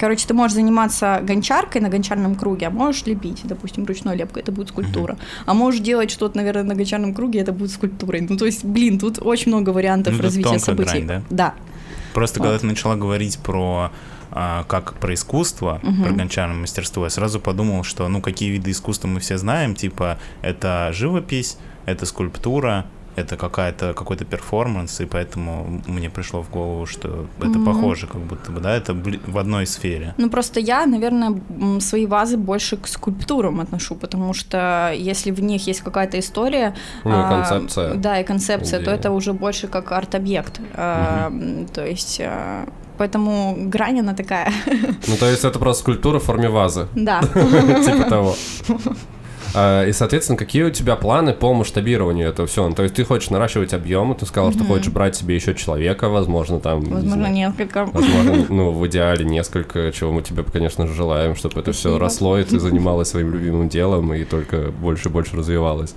короче, 0.00 0.26
ты 0.26 0.32
можешь 0.32 0.54
заниматься 0.54 1.20
гончаркой 1.22 1.82
на 1.82 1.90
гончарном 1.90 2.36
круге, 2.36 2.68
а 2.68 2.70
можешь 2.70 3.04
лепить, 3.04 3.40
допустим, 3.44 3.84
ручной 3.84 4.16
лепкой, 4.16 4.42
это 4.42 4.52
будет 4.52 4.68
скульптура. 4.68 5.18
А 5.44 5.52
можешь 5.52 5.80
делать 5.80 6.10
что-то, 6.10 6.38
наверное, 6.38 6.62
на 6.64 6.74
гончарном 6.74 7.12
круге, 7.14 7.40
это 7.40 7.52
будет 7.52 7.70
скульптурой. 7.70 8.22
Ну, 8.28 8.36
то 8.38 8.46
есть, 8.46 8.64
блин, 8.64 8.98
тут 8.98 9.18
очень 9.20 9.52
много 9.52 9.70
вариантов 9.70 10.14
Ну, 10.16 10.22
развития 10.22 10.44
тонкая 10.50 10.64
событий. 10.64 11.00
грань, 11.02 11.06
да? 11.06 11.22
Да. 11.30 11.54
Просто 12.14 12.38
Вот. 12.38 12.46
когда 12.46 12.58
ты 12.58 12.66
начала 12.66 12.96
говорить 12.96 13.38
про 13.38 13.90
а, 14.30 14.64
как 14.64 14.94
про 14.94 15.14
искусство, 15.14 15.80
Мгм. 15.82 16.02
про 16.04 16.12
гончарное 16.12 16.56
мастерство, 16.56 17.04
я 17.04 17.10
сразу 17.10 17.40
подумал, 17.40 17.84
что 17.84 18.08
ну 18.08 18.20
какие 18.20 18.50
виды 18.50 18.70
искусства 18.70 19.08
мы 19.08 19.20
все 19.20 19.38
знаем, 19.38 19.74
типа 19.74 20.18
это 20.42 20.90
живопись, 20.92 21.58
это 21.86 22.06
скульптура, 22.06 22.86
это 23.14 23.38
какая-то 23.38 23.94
какой-то 23.94 24.26
перформанс, 24.26 25.00
и 25.00 25.06
поэтому 25.06 25.80
мне 25.86 26.10
пришло 26.10 26.42
в 26.42 26.50
голову, 26.50 26.84
что 26.84 27.26
это 27.38 27.48
Мгм. 27.58 27.64
похоже, 27.64 28.06
как 28.06 28.20
будто 28.20 28.52
бы, 28.52 28.60
да, 28.60 28.76
это 28.76 28.92
в 28.92 29.38
одной 29.38 29.66
сфере. 29.66 30.12
Ну, 30.18 30.28
просто 30.28 30.60
я, 30.60 30.84
наверное, 30.84 31.40
свои 31.80 32.04
вазы 32.04 32.36
больше 32.36 32.76
к 32.76 32.86
скульптурам 32.86 33.60
отношу, 33.60 33.94
потому 33.94 34.34
что 34.34 34.92
если 34.94 35.30
в 35.30 35.40
них 35.40 35.66
есть 35.66 35.80
какая-то 35.80 36.18
история... 36.18 36.74
Ну, 37.04 37.10
и 37.10 37.14
а, 37.14 37.28
концепция. 37.30 37.94
Да, 37.94 38.20
и 38.20 38.24
концепция, 38.24 38.80
то 38.80 38.84
Идея. 38.84 38.96
это 38.96 39.10
уже 39.10 39.32
больше 39.32 39.66
как 39.66 39.92
арт-объект. 39.92 40.60
А, 40.74 41.28
м, 41.28 41.66
То 41.68 41.86
есть... 41.86 42.20
а, 42.22 42.66
Поэтому 42.98 43.56
грань, 43.68 44.00
она 44.00 44.14
такая. 44.14 44.52
Ну, 45.06 45.16
то 45.18 45.28
есть 45.28 45.44
это 45.44 45.58
просто 45.58 45.82
скульптура 45.82 46.18
в 46.18 46.24
форме 46.24 46.48
вазы. 46.48 46.88
Да. 46.94 47.20
Типа 47.84 48.04
того. 48.08 48.34
А, 49.54 49.86
И, 49.86 49.92
соответственно, 49.92 50.36
какие 50.36 50.64
у 50.64 50.70
тебя 50.70 50.96
планы 50.96 51.32
по 51.32 51.54
масштабированию 51.54 52.28
этого 52.28 52.46
всего? 52.46 52.68
Ну, 52.68 52.74
То 52.74 52.82
есть 52.82 52.94
ты 52.94 53.04
хочешь 53.04 53.30
наращивать 53.30 53.72
объемы, 53.72 54.14
ты 54.14 54.26
сказал, 54.26 54.52
что 54.52 54.64
хочешь 54.64 54.92
брать 54.92 55.16
себе 55.16 55.34
еще 55.34 55.54
человека, 55.54 56.08
возможно, 56.08 56.60
там... 56.60 56.80
Возможно, 56.80 57.10
знаю, 57.10 57.34
несколько. 57.34 57.86
Возможно, 57.86 58.46
ну, 58.48 58.72
в 58.72 58.86
идеале 58.86 59.24
несколько, 59.24 59.92
чего 59.92 60.12
мы 60.12 60.22
тебе, 60.22 60.42
конечно 60.42 60.86
же, 60.86 60.94
желаем, 60.94 61.36
чтобы 61.36 61.60
это 61.60 61.72
все 61.72 61.98
росло, 61.98 62.38
и 62.38 62.44
ты 62.44 62.60
занималась 62.60 63.08
своим 63.08 63.32
любимым 63.32 63.68
делом, 63.68 64.12
и 64.12 64.24
только 64.24 64.70
больше 64.72 65.08
и 65.08 65.12
больше 65.12 65.36
развивалась. 65.36 65.94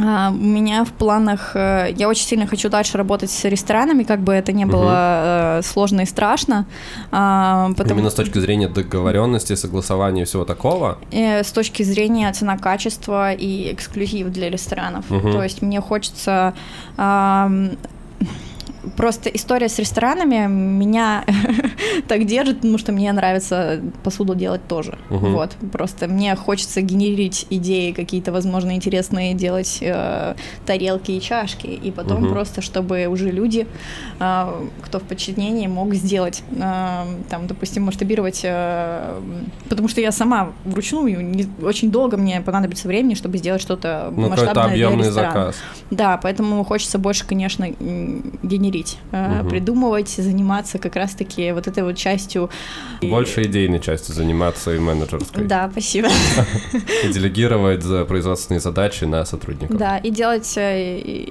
А, 0.00 0.30
У 0.30 0.34
меня 0.34 0.84
в 0.84 0.92
планах, 0.92 1.52
э, 1.54 1.92
я 1.96 2.08
очень 2.08 2.26
сильно 2.26 2.46
хочу 2.46 2.68
дальше 2.68 2.98
работать 2.98 3.30
с 3.30 3.44
ресторанами, 3.48 4.04
как 4.04 4.20
бы 4.20 4.32
это 4.32 4.52
ни 4.52 4.64
было 4.64 5.58
э, 5.58 5.62
сложно 5.64 6.02
и 6.02 6.06
страшно. 6.06 6.66
а, 7.10 7.70
потому- 7.76 7.94
Именно 8.00 8.10
с 8.10 8.14
точки 8.14 8.38
зрения 8.38 8.68
договоренности, 8.68 9.54
согласования 9.56 10.22
и 10.22 10.24
всего 10.24 10.44
такого. 10.44 10.98
э, 11.12 11.42
с 11.42 11.50
точки 11.52 11.82
зрения 11.82 12.32
цена-качество 12.32 13.32
и 13.32 13.72
эксклюзив 13.72 14.28
для 14.30 14.50
ресторанов. 14.50 15.04
Мгм. 15.10 15.32
То 15.32 15.42
есть 15.42 15.62
мне 15.62 15.80
хочется... 15.80 16.54
Просто 18.96 19.28
история 19.30 19.68
с 19.68 19.78
ресторанами 19.78 20.46
меня 20.48 21.24
так 22.08 22.24
держит, 22.26 22.56
потому 22.56 22.78
что 22.78 22.92
мне 22.92 23.12
нравится 23.12 23.80
посуду 24.02 24.34
делать 24.34 24.60
тоже. 24.68 24.96
Мгм. 25.10 25.32
Вот. 25.32 25.52
Просто 25.72 26.06
мне 26.08 26.34
хочется 26.36 26.80
генерить 26.80 27.46
идеи 27.50 27.92
какие-то, 27.92 28.32
возможно, 28.32 28.74
интересные, 28.74 29.34
делать 29.34 29.78
э, 29.80 30.34
тарелки 30.66 31.12
и 31.12 31.20
чашки. 31.20 31.66
И 31.66 31.90
потом 31.90 32.22
Мгм. 32.22 32.32
просто, 32.32 32.60
чтобы 32.62 33.06
уже 33.06 33.30
люди, 33.30 33.66
э, 34.20 34.66
кто 34.82 34.98
в 34.98 35.02
подчинении, 35.02 35.66
мог 35.66 35.94
сделать, 35.94 36.42
э, 36.56 37.04
там, 37.28 37.46
допустим, 37.46 37.84
масштабировать, 37.84 38.40
э, 38.44 39.20
потому 39.68 39.88
что 39.88 40.00
я 40.00 40.12
сама 40.12 40.52
вручную, 40.64 41.24
не- 41.24 41.46
очень 41.62 41.90
долго 41.90 42.16
мне 42.16 42.40
понадобится 42.40 42.88
времени, 42.88 43.14
чтобы 43.14 43.38
сделать 43.38 43.60
что-то 43.62 44.12
Ну, 44.14 44.28
масштабное 44.28 44.74
для 44.74 44.90
ресторана. 44.90 45.12
заказ. 45.12 45.56
Да, 45.90 46.18
поэтому 46.22 46.64
хочется 46.64 46.98
больше, 46.98 47.26
конечно, 47.26 47.66
генерить, 48.42 48.77
э, 49.12 49.38
Мгм. 49.40 49.48
придумывать, 49.48 50.08
заниматься 50.08 50.78
как 50.78 50.96
раз-таки 50.96 51.52
вот 51.52 51.66
этой 51.66 51.82
вот 51.82 51.96
частью. 51.96 52.50
Больше 53.02 53.42
идейной 53.44 53.80
частью 53.80 54.14
заниматься 54.14 54.74
и 54.74 54.78
менеджерской. 54.78 55.44
Да, 55.44 55.68
спасибо. 55.70 56.08
И 57.04 57.12
делегировать 57.12 57.82
за 57.82 58.04
производственные 58.04 58.60
задачи 58.60 59.04
на 59.04 59.24
сотрудников. 59.24 59.76
Да, 59.76 59.98
и 59.98 60.10
делать 60.10 60.52
э, 60.56 61.26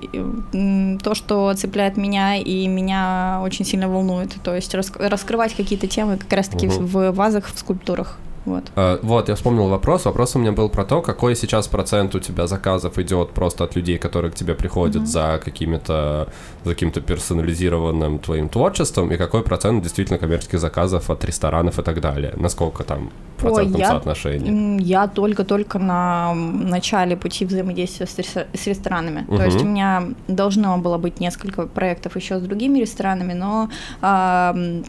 то, 1.03 1.15
что 1.15 1.53
цепляет 1.55 1.97
меня 1.97 2.35
и 2.35 2.67
меня 2.67 3.39
очень 3.43 3.65
сильно 3.65 3.87
волнует. 3.89 4.35
То 4.43 4.55
есть 4.55 4.73
рас- 4.75 4.91
раскрывать 4.97 5.53
какие-то 5.55 5.87
темы 5.87 6.17
как 6.17 6.31
раз-таки 6.33 6.67
Мгм. 6.67 6.85
в 6.85 7.11
вазах, 7.11 7.47
в 7.53 7.57
скульптурах. 7.59 8.17
Вот. 8.47 8.63
А, 8.75 8.99
Вот, 9.03 9.29
я 9.29 9.35
вспомнил 9.35 9.67
вопрос. 9.67 10.05
Вопрос 10.05 10.35
у 10.35 10.39
меня 10.39 10.51
был 10.51 10.69
про 10.69 10.83
то, 10.85 11.01
какой 11.01 11.35
сейчас 11.35 11.67
процент 11.67 12.15
у 12.15 12.19
тебя 12.19 12.47
заказов 12.47 12.97
идет 12.97 13.31
просто 13.31 13.63
от 13.63 13.75
людей, 13.75 13.97
которые 13.97 14.31
к 14.31 14.35
тебе 14.35 14.53
приходят 14.55 15.07
за 15.07 15.39
какими-то 15.43 16.27
за 16.63 16.73
каким-то 16.73 17.01
персонализированным 17.01 18.19
твоим 18.19 18.49
творчеством, 18.49 19.11
и 19.11 19.17
какой 19.17 19.41
процент 19.43 19.83
действительно 19.83 20.19
коммерческих 20.19 20.59
заказов 20.59 21.09
от 21.09 21.25
ресторанов 21.25 21.79
и 21.79 21.81
так 21.83 22.01
далее. 22.01 22.33
Насколько 22.37 22.83
там 22.83 23.09
в 23.37 23.45
Ой, 23.45 23.51
процентном 23.53 23.81
я- 23.81 23.87
соотношении? 23.87 24.81
Я 24.83 25.07
только-только 25.07 25.79
на 25.79 26.33
начале 26.33 27.15
пути 27.15 27.45
взаимодействия 27.45 28.05
с, 28.07 28.47
с 28.53 28.67
ресторанами. 28.67 29.25
Мгм. 29.27 29.37
То 29.37 29.45
есть 29.45 29.61
у 29.61 29.65
меня 29.65 30.03
должно 30.27 30.77
было 30.77 30.97
быть 30.97 31.19
несколько 31.19 31.67
проектов 31.67 32.15
еще 32.15 32.39
с 32.39 32.41
другими 32.41 32.79
ресторанами, 32.79 33.33
но 33.33 33.69
с- 34.01 34.83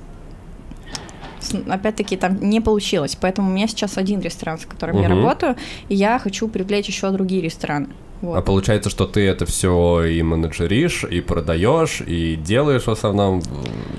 опять-таки 1.69 2.17
там 2.17 2.39
не 2.41 2.61
получилось. 2.61 3.17
Поэтому 3.21 3.51
у 3.51 3.53
меня 3.55 3.69
сейчас 3.69 3.99
один 3.99 4.21
ресторан, 4.21 4.59
с 4.59 4.67
которым 4.67 5.01
я 5.01 5.09
Мгм. 5.09 5.19
работаю, 5.19 5.57
и 5.89 5.95
я 5.95 6.19
хочу 6.19 6.49
привлечь 6.49 6.87
еще 6.89 7.11
другие 7.11 7.41
рестораны. 7.43 7.89
Вот. 8.21 8.37
А 8.37 8.43
получается, 8.43 8.91
что 8.91 9.07
ты 9.07 9.21
это 9.27 9.47
все 9.47 10.03
и 10.05 10.21
менеджеришь, 10.23 11.05
и 11.05 11.21
продаешь, 11.21 12.01
и 12.05 12.35
делаешь 12.35 12.83
в 12.85 12.91
основном, 12.91 13.41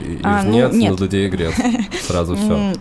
и, 0.06 0.20
А, 0.24 0.44
ну, 0.44 0.52
нет. 0.52 0.74
на 0.92 0.96
дуде 0.98 1.26
и 1.26 1.30
грец. 1.30 1.54
Сразу 2.02 2.36
все. 2.36 2.74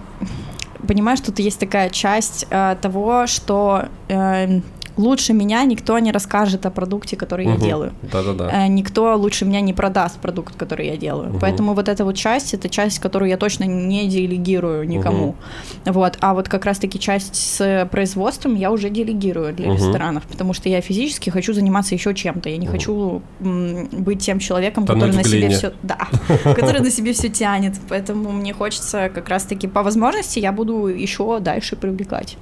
Понимаешь, 0.86 1.20
тут 1.20 1.38
есть 1.38 1.58
такая 1.60 1.90
часть 1.90 2.46
э, 2.50 2.76
того, 2.80 3.26
что 3.26 3.84
э, 4.08 4.60
лучше 4.98 5.32
меня 5.32 5.64
никто 5.64 5.98
не 5.98 6.12
расскажет 6.12 6.66
о 6.66 6.70
продукте, 6.70 7.16
который 7.16 7.46
я 7.46 7.56
делаю. 7.56 7.92
Да-да-да. 8.02 8.50
Э, 8.52 8.68
никто 8.68 9.16
лучше 9.16 9.44
меня 9.44 9.60
не 9.60 9.72
продаст 9.72 10.18
продукт, 10.18 10.56
который 10.56 10.86
я 10.88 10.96
делаю. 10.96 11.30
Мгм. 11.30 11.38
Поэтому 11.40 11.74
вот 11.74 11.88
эта 11.88 12.04
вот 12.04 12.16
часть, 12.16 12.52
это 12.54 12.68
часть, 12.68 12.98
которую 12.98 13.28
я 13.30 13.36
точно 13.36 13.64
не 13.64 14.06
делегирую 14.08 14.86
никому. 14.88 15.36
Вот. 15.84 16.18
А 16.20 16.34
вот 16.34 16.48
как 16.48 16.64
раз-таки 16.64 16.98
часть 16.98 17.34
с 17.34 17.88
производством 17.90 18.54
я 18.56 18.70
уже 18.70 18.90
делегирую 18.90 19.54
для 19.54 19.68
Мгм. 19.68 19.76
ресторанов, 19.76 20.24
потому 20.24 20.52
что 20.52 20.68
я 20.68 20.80
физически 20.80 21.30
хочу 21.30 21.52
заниматься 21.54 21.94
еще 21.94 22.14
чем-то. 22.14 22.48
Я 22.48 22.56
не 22.56 22.66
хочу 22.66 23.22
м, 23.40 23.88
быть 23.92 24.20
тем 24.20 24.38
человеком, 24.38 24.84
Тонуть 24.86 25.02
который 25.04 25.16
на 25.16 25.24
себе 25.24 25.48
все, 25.50 25.72
да, 25.82 25.98
который 26.54 26.80
на 26.80 26.90
себе 26.90 27.12
все 27.12 27.28
тянет. 27.28 27.74
Поэтому 27.88 28.32
мне 28.32 28.52
хочется 28.52 29.10
как 29.14 29.28
раз-таки 29.28 29.68
по 29.68 29.82
возможности 29.82 30.40
я 30.40 30.52
буду 30.52 30.86
еще 30.86 31.38
дальше 31.40 31.76
привлекать 31.76 32.36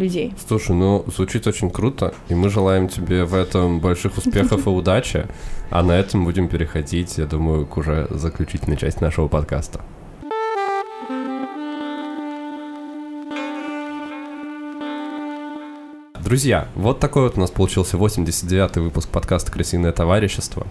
людей. 0.00 0.34
Слушай, 0.48 0.74
ну 0.74 1.04
звучит 1.14 1.46
очень 1.46 1.70
круто, 1.70 2.14
и 2.28 2.34
мы 2.34 2.48
желаем 2.48 2.88
тебе 2.88 3.24
в 3.24 3.34
этом 3.34 3.80
больших 3.80 4.18
успехов 4.18 4.66
и 4.66 4.70
удачи. 4.70 5.26
А 5.70 5.82
на 5.82 5.92
этом 5.92 6.24
будем 6.24 6.48
переходить, 6.48 7.18
я 7.18 7.26
думаю, 7.26 7.66
к 7.66 7.76
уже 7.76 8.08
заключительной 8.10 8.76
части 8.76 9.02
нашего 9.02 9.28
подкаста. 9.28 9.80
Друзья, 16.30 16.68
вот 16.76 17.00
такой 17.00 17.24
вот 17.24 17.38
у 17.38 17.40
нас 17.40 17.50
получился 17.50 17.96
89-й 17.96 18.80
выпуск 18.80 19.08
подкаста 19.08 19.50
«Крысиное 19.50 19.90
товарищество». 19.90 20.64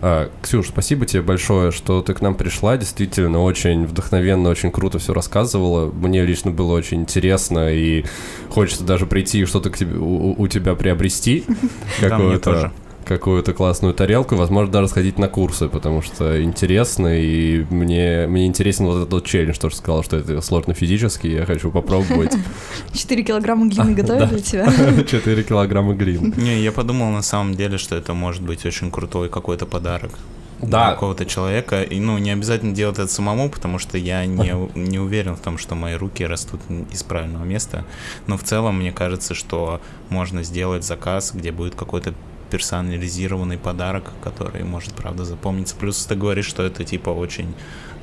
А, 0.00 0.28
Ксюш, 0.42 0.70
спасибо 0.70 1.06
тебе 1.06 1.22
большое, 1.22 1.70
что 1.70 2.02
ты 2.02 2.14
к 2.14 2.20
нам 2.20 2.34
пришла. 2.34 2.76
Действительно, 2.76 3.40
очень 3.40 3.86
вдохновенно, 3.86 4.48
очень 4.48 4.72
круто 4.72 4.98
все 4.98 5.14
рассказывала. 5.14 5.88
Мне 5.92 6.26
лично 6.26 6.50
было 6.50 6.72
очень 6.72 7.02
интересно, 7.02 7.72
и 7.72 8.04
хочется 8.50 8.82
даже 8.82 9.06
прийти 9.06 9.42
и 9.42 9.44
что-то 9.44 9.70
к 9.70 9.78
тебе, 9.78 9.96
у, 9.96 10.34
у 10.36 10.48
тебя 10.48 10.74
приобрести. 10.74 11.44
Тоже. 12.42 12.72
Какую-то 13.04 13.52
классную 13.52 13.94
тарелку, 13.94 14.36
возможно, 14.36 14.72
даже 14.72 14.88
сходить 14.88 15.18
на 15.18 15.28
курсы, 15.28 15.68
потому 15.68 16.02
что 16.02 16.42
интересно, 16.42 17.20
и 17.20 17.64
мне, 17.70 18.26
мне 18.26 18.46
интересен 18.46 18.86
вот 18.86 19.06
этот 19.06 19.24
челлендж, 19.26 19.58
тоже 19.58 19.76
сказал, 19.76 20.02
что 20.02 20.16
это 20.16 20.40
сложно 20.40 20.74
физически, 20.74 21.26
я 21.26 21.44
хочу 21.44 21.70
попробовать 21.70 22.32
4 22.92 23.22
килограмма 23.22 23.66
глины 23.66 23.94
готовят 24.02 24.30
для 24.30 24.40
тебя? 24.40 25.04
4 25.04 25.42
килограмма 25.42 25.94
глины. 25.94 26.32
Не, 26.36 26.60
я 26.62 26.72
подумал 26.72 27.10
на 27.10 27.22
самом 27.22 27.54
деле, 27.54 27.78
что 27.78 27.96
это 27.96 28.14
может 28.14 28.42
быть 28.42 28.64
очень 28.64 28.90
крутой 28.90 29.28
какой-то 29.28 29.66
подарок. 29.66 30.12
Да. 30.60 30.86
для 30.86 30.94
какого-то 30.94 31.26
человека. 31.26 31.82
И, 31.82 32.00
ну, 32.00 32.18
не 32.18 32.30
обязательно 32.30 32.74
делать 32.74 32.98
это 32.98 33.08
самому, 33.08 33.50
потому 33.50 33.78
что 33.78 33.98
я 33.98 34.24
не, 34.24 34.54
не 34.74 34.98
уверен 34.98 35.36
в 35.36 35.40
том, 35.40 35.58
что 35.58 35.74
мои 35.74 35.94
руки 35.94 36.24
растут 36.24 36.60
из 36.90 37.02
правильного 37.02 37.44
места. 37.44 37.84
Но 38.26 38.36
в 38.36 38.44
целом, 38.44 38.78
мне 38.78 38.92
кажется, 38.92 39.34
что 39.34 39.80
можно 40.08 40.42
сделать 40.42 40.84
заказ, 40.84 41.32
где 41.34 41.52
будет 41.52 41.74
какой-то 41.74 42.14
персонализированный 42.54 43.58
подарок, 43.58 44.12
который 44.22 44.62
может, 44.62 44.94
правда, 44.94 45.24
запомниться. 45.24 45.74
Плюс 45.74 46.06
ты 46.06 46.14
говоришь, 46.14 46.46
что 46.46 46.62
это 46.62 46.84
типа 46.84 47.10
очень, 47.10 47.52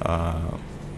а, 0.01 0.41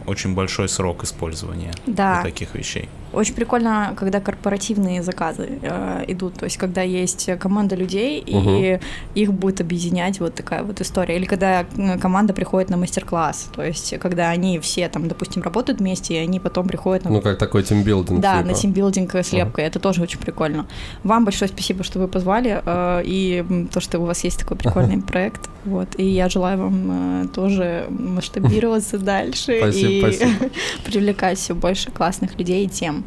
очень 0.07 0.33
большой 0.33 0.69
срок 0.69 1.03
использования 1.03 1.71
Да. 1.87 2.21
таких 2.23 2.55
вещей. 2.55 2.89
Очень 3.13 3.35
прикольно, 3.35 3.93
когда 3.95 4.19
корпоративные 4.19 5.03
заказы 5.03 5.59
э, 5.61 6.03
идут, 6.07 6.33
то 6.33 6.45
есть 6.45 6.57
когда 6.57 6.81
есть 6.81 7.29
команда 7.39 7.75
людей, 7.75 8.23
и 8.25 8.79
их 9.13 9.31
будет 9.31 9.61
объединять 9.61 10.19
вот 10.19 10.33
такая 10.33 10.63
вот 10.63 10.81
история. 10.81 11.15
Или 11.17 11.25
когда 11.25 11.65
команда 12.01 12.33
приходит 12.33 12.71
на 12.71 12.77
мастер-класс, 12.77 13.49
то 13.55 13.63
есть 13.63 13.99
когда 13.99 14.29
они 14.31 14.59
все 14.59 14.89
там, 14.89 15.07
допустим, 15.07 15.43
работают 15.43 15.79
вместе, 15.79 16.15
и 16.15 16.17
они 16.17 16.39
потом 16.39 16.67
приходят 16.67 17.03
на 17.05 17.11
Ну, 17.11 17.21
как 17.21 17.37
такой 17.37 17.61
тимбилдинг. 17.61 18.19
да, 18.19 18.37
типа. 18.39 18.47
на 18.49 18.53
тимбилдинг 18.55 19.13
с 19.15 19.31
лепкой. 19.31 19.65
Это 19.65 19.79
тоже 19.79 20.01
очень 20.01 20.19
прикольно. 20.19 20.65
Вам 21.03 21.23
большое 21.23 21.49
спасибо, 21.49 21.83
что 21.83 21.99
вы 21.99 22.07
позвали, 22.07 22.61
э, 22.65 23.01
и 23.05 23.67
то, 23.71 23.79
что 23.79 23.99
у 23.99 24.05
вас 24.05 24.23
есть 24.23 24.39
такой 24.39 24.57
прикольный 24.57 24.99
проект. 25.03 25.49
Вот. 25.65 25.87
И 25.97 26.05
я 26.05 26.29
желаю 26.29 26.57
вам 26.57 27.23
э, 27.23 27.27
тоже 27.27 27.85
масштабироваться 27.89 28.97
дальше 28.97 29.57
Спасибо, 29.59 29.92
и 30.01 30.49
привлекать 30.85 31.37
все 31.37 31.53
больше 31.53 31.91
классных 31.91 32.37
людей 32.37 32.65
и 32.65 32.69
тем. 32.69 33.03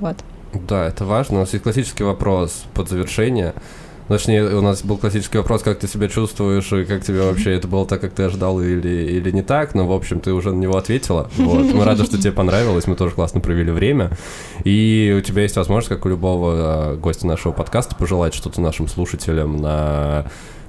Вот. 0.00 0.16
Да, 0.52 0.86
это 0.86 1.04
важно. 1.04 1.38
У 1.38 1.40
нас 1.40 1.52
есть 1.52 1.62
классический 1.62 2.04
вопрос 2.04 2.64
под 2.74 2.88
завершение. 2.88 3.54
Точнее, 4.08 4.44
у 4.44 4.60
нас 4.60 4.84
был 4.84 4.98
классический 4.98 5.38
вопрос, 5.38 5.62
как 5.62 5.80
ты 5.80 5.88
себя 5.88 6.08
чувствуешь, 6.08 6.72
и 6.72 6.84
как 6.84 7.04
тебе 7.04 7.22
вообще 7.22 7.54
это 7.54 7.66
было 7.66 7.84
так, 7.86 8.00
как 8.00 8.12
ты 8.12 8.22
ожидал, 8.22 8.60
или, 8.60 8.88
или 8.88 9.32
не 9.32 9.42
так, 9.42 9.74
но, 9.74 9.84
в 9.86 9.92
общем, 9.92 10.20
ты 10.20 10.32
уже 10.32 10.52
на 10.52 10.60
него 10.60 10.76
ответила. 10.76 11.28
Вот. 11.36 11.74
Мы 11.74 11.84
рады, 11.84 12.04
что 12.04 12.16
тебе 12.16 12.30
понравилось, 12.30 12.86
мы 12.86 12.94
тоже 12.94 13.16
классно 13.16 13.40
провели 13.40 13.72
время. 13.72 14.10
И 14.62 15.12
у 15.18 15.20
тебя 15.22 15.42
есть 15.42 15.56
возможность, 15.56 15.88
как 15.88 16.06
у 16.06 16.08
любого 16.08 16.92
э, 16.92 16.96
гостя 16.98 17.26
нашего 17.26 17.52
подкаста, 17.52 17.96
пожелать 17.96 18.34
что-то 18.34 18.60
нашим 18.60 18.86
слушателям 18.86 19.56
на 19.56 20.26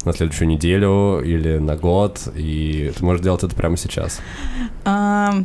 на 0.08 0.14
следующую 0.14 0.48
неделю 0.48 1.22
или 1.22 1.58
на 1.58 1.76
год, 1.76 2.28
и 2.36 2.92
ты 2.98 3.06
можешь 3.06 3.22
делать 3.22 3.44
это 3.44 3.56
прямо 3.56 3.78
сейчас. 3.78 4.20
А, 4.86 5.36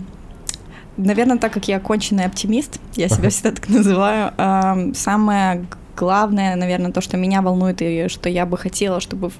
наверное, 0.96 1.38
так 1.38 1.52
как 1.52 1.68
я 1.68 1.80
конченый 1.80 2.24
оптимист, 2.24 2.80
я 2.94 3.08
себя 3.08 3.28
всегда 3.30 3.52
так 3.52 3.68
называю, 3.68 4.32
а, 4.36 4.78
самое 4.94 5.66
главное, 5.96 6.56
наверное, 6.56 6.92
то, 6.92 7.00
что 7.00 7.16
меня 7.16 7.42
волнует 7.42 7.82
и 7.82 8.08
что 8.08 8.28
я 8.28 8.46
бы 8.46 8.56
хотела, 8.56 9.00
чтобы 9.00 9.30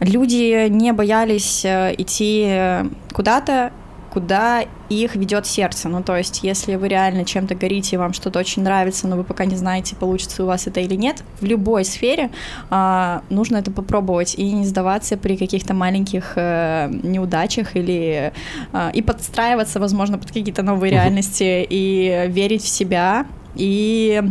люди 0.00 0.68
не 0.68 0.92
боялись 0.92 1.64
э, 1.64 1.94
идти 1.96 2.84
куда-то 3.12 3.72
куда 4.14 4.64
их 4.88 5.16
ведет 5.16 5.44
сердце. 5.44 5.88
Ну, 5.88 6.00
то 6.00 6.16
есть, 6.16 6.44
если 6.44 6.76
вы 6.76 6.86
реально 6.86 7.24
чем-то 7.24 7.56
горите, 7.56 7.96
и 7.96 7.98
вам 7.98 8.12
что-то 8.12 8.38
очень 8.38 8.62
нравится, 8.62 9.08
но 9.08 9.16
вы 9.16 9.24
пока 9.24 9.44
не 9.44 9.56
знаете, 9.56 9.96
получится 9.96 10.44
у 10.44 10.46
вас 10.46 10.68
это 10.68 10.78
или 10.80 10.94
нет, 10.94 11.24
в 11.40 11.44
любой 11.44 11.84
сфере 11.84 12.30
а, 12.70 13.22
нужно 13.28 13.56
это 13.56 13.72
попробовать 13.72 14.36
и 14.36 14.52
не 14.52 14.64
сдаваться 14.64 15.16
при 15.16 15.36
каких-то 15.36 15.74
маленьких 15.74 16.34
а, 16.36 16.88
неудачах 16.88 17.74
или 17.74 18.32
а, 18.72 18.90
и 18.94 19.02
подстраиваться, 19.02 19.80
возможно, 19.80 20.16
под 20.16 20.28
какие-то 20.28 20.62
новые 20.62 20.92
реальности 20.92 21.66
и 21.68 22.26
верить 22.28 22.62
в 22.62 22.68
себя 22.68 23.26
и 23.56 24.22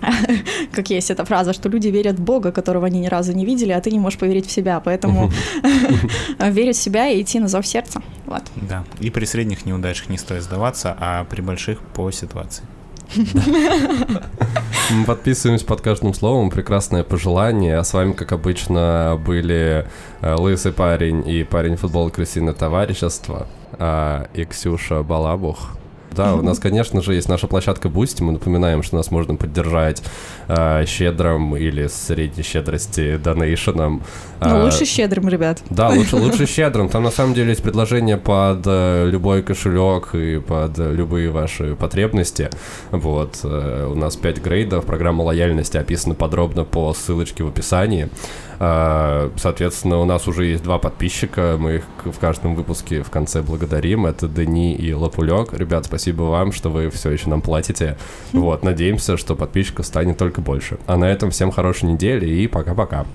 как 0.72 0.90
есть 0.90 1.10
эта 1.10 1.24
фраза, 1.24 1.52
что 1.52 1.68
люди 1.68 1.88
верят 1.88 2.18
в 2.18 2.22
Бога, 2.22 2.52
которого 2.52 2.86
они 2.86 3.00
ни 3.00 3.06
разу 3.06 3.32
не 3.32 3.44
видели, 3.44 3.72
а 3.72 3.80
ты 3.80 3.90
не 3.90 3.98
можешь 3.98 4.18
поверить 4.18 4.46
в 4.46 4.50
себя. 4.50 4.80
Поэтому 4.80 5.30
верить 6.38 6.76
в 6.76 6.80
себя 6.80 7.08
и 7.08 7.22
идти 7.22 7.38
на 7.38 7.48
зов 7.48 7.66
сердца. 7.66 8.02
Вот. 8.26 8.42
Да. 8.56 8.84
И 9.00 9.10
при 9.10 9.24
средних 9.24 9.66
неудачах 9.66 10.08
не 10.08 10.18
стоит 10.18 10.42
сдаваться, 10.42 10.96
а 10.98 11.24
при 11.24 11.40
больших 11.40 11.80
по 11.80 12.10
ситуации. 12.10 12.64
Мы 14.90 15.04
подписываемся 15.06 15.64
под 15.64 15.80
каждым 15.80 16.14
словом. 16.14 16.50
Прекрасное 16.50 17.04
пожелание. 17.04 17.78
А 17.78 17.84
с 17.84 17.92
вами, 17.92 18.12
как 18.12 18.32
обычно, 18.32 19.20
были 19.24 19.86
э, 20.20 20.34
Лысый 20.34 20.72
парень 20.72 21.26
и 21.28 21.44
парень 21.44 21.76
футбол 21.76 22.10
крысиное 22.10 22.54
товарищество 22.54 23.46
а, 23.78 24.28
и 24.34 24.44
Ксюша 24.44 25.02
Балабух. 25.02 25.76
Да, 26.12 26.34
у 26.34 26.42
нас, 26.42 26.58
конечно 26.58 27.02
же, 27.02 27.14
есть 27.14 27.28
наша 27.28 27.46
площадка 27.46 27.88
Boosty. 27.88 28.22
Мы 28.22 28.32
напоминаем, 28.32 28.82
что 28.82 28.96
нас 28.96 29.10
можно 29.10 29.34
поддержать 29.34 30.02
э, 30.48 30.84
щедрым 30.86 31.56
или 31.56 31.86
средней 31.88 32.42
щедрости 32.42 33.16
донейшеном. 33.16 34.02
Ну, 34.40 34.64
лучше 34.64 34.84
щедрым, 34.84 35.28
ребят. 35.28 35.62
Да, 35.70 35.88
лучше, 35.88 36.16
лучше 36.16 36.46
щедрым. 36.46 36.88
Там 36.88 37.02
на 37.02 37.10
самом 37.10 37.34
деле 37.34 37.50
есть 37.50 37.62
предложение 37.62 38.16
под 38.16 38.62
э, 38.66 39.08
любой 39.10 39.42
кошелек 39.42 40.14
и 40.14 40.38
под 40.38 40.78
любые 40.78 41.30
ваши 41.30 41.74
потребности. 41.74 42.50
Вот. 42.90 43.40
Э, 43.44 43.88
у 43.90 43.94
нас 43.94 44.16
5 44.16 44.42
грейдов. 44.42 44.86
Программа 44.86 45.22
лояльности 45.22 45.76
описана 45.76 46.14
подробно 46.14 46.64
по 46.64 46.92
ссылочке 46.94 47.44
в 47.44 47.48
описании. 47.48 48.08
А, 48.58 49.30
соответственно, 49.36 49.98
у 49.98 50.04
нас 50.04 50.26
уже 50.28 50.46
есть 50.46 50.62
два 50.62 50.78
подписчика, 50.78 51.56
мы 51.58 51.76
их 51.76 51.84
в 52.04 52.18
каждом 52.18 52.54
выпуске 52.54 53.02
в 53.02 53.10
конце 53.10 53.42
благодарим. 53.42 54.06
Это 54.06 54.28
Дени 54.28 54.74
и 54.74 54.92
Лапулек. 54.92 55.52
Ребят, 55.52 55.86
спасибо 55.86 56.22
вам, 56.22 56.52
что 56.52 56.70
вы 56.70 56.90
все 56.90 57.10
еще 57.10 57.28
нам 57.28 57.40
платите. 57.40 57.96
Вот, 58.46 58.62
надеемся, 58.62 59.16
что 59.16 59.34
подписчиков 59.34 59.86
станет 59.86 60.18
только 60.18 60.40
больше. 60.40 60.78
А 60.86 60.96
на 60.96 61.06
этом 61.06 61.30
всем 61.30 61.50
хорошей 61.50 61.86
недели 61.86 62.26
и 62.26 62.46
пока-пока. 62.46 63.06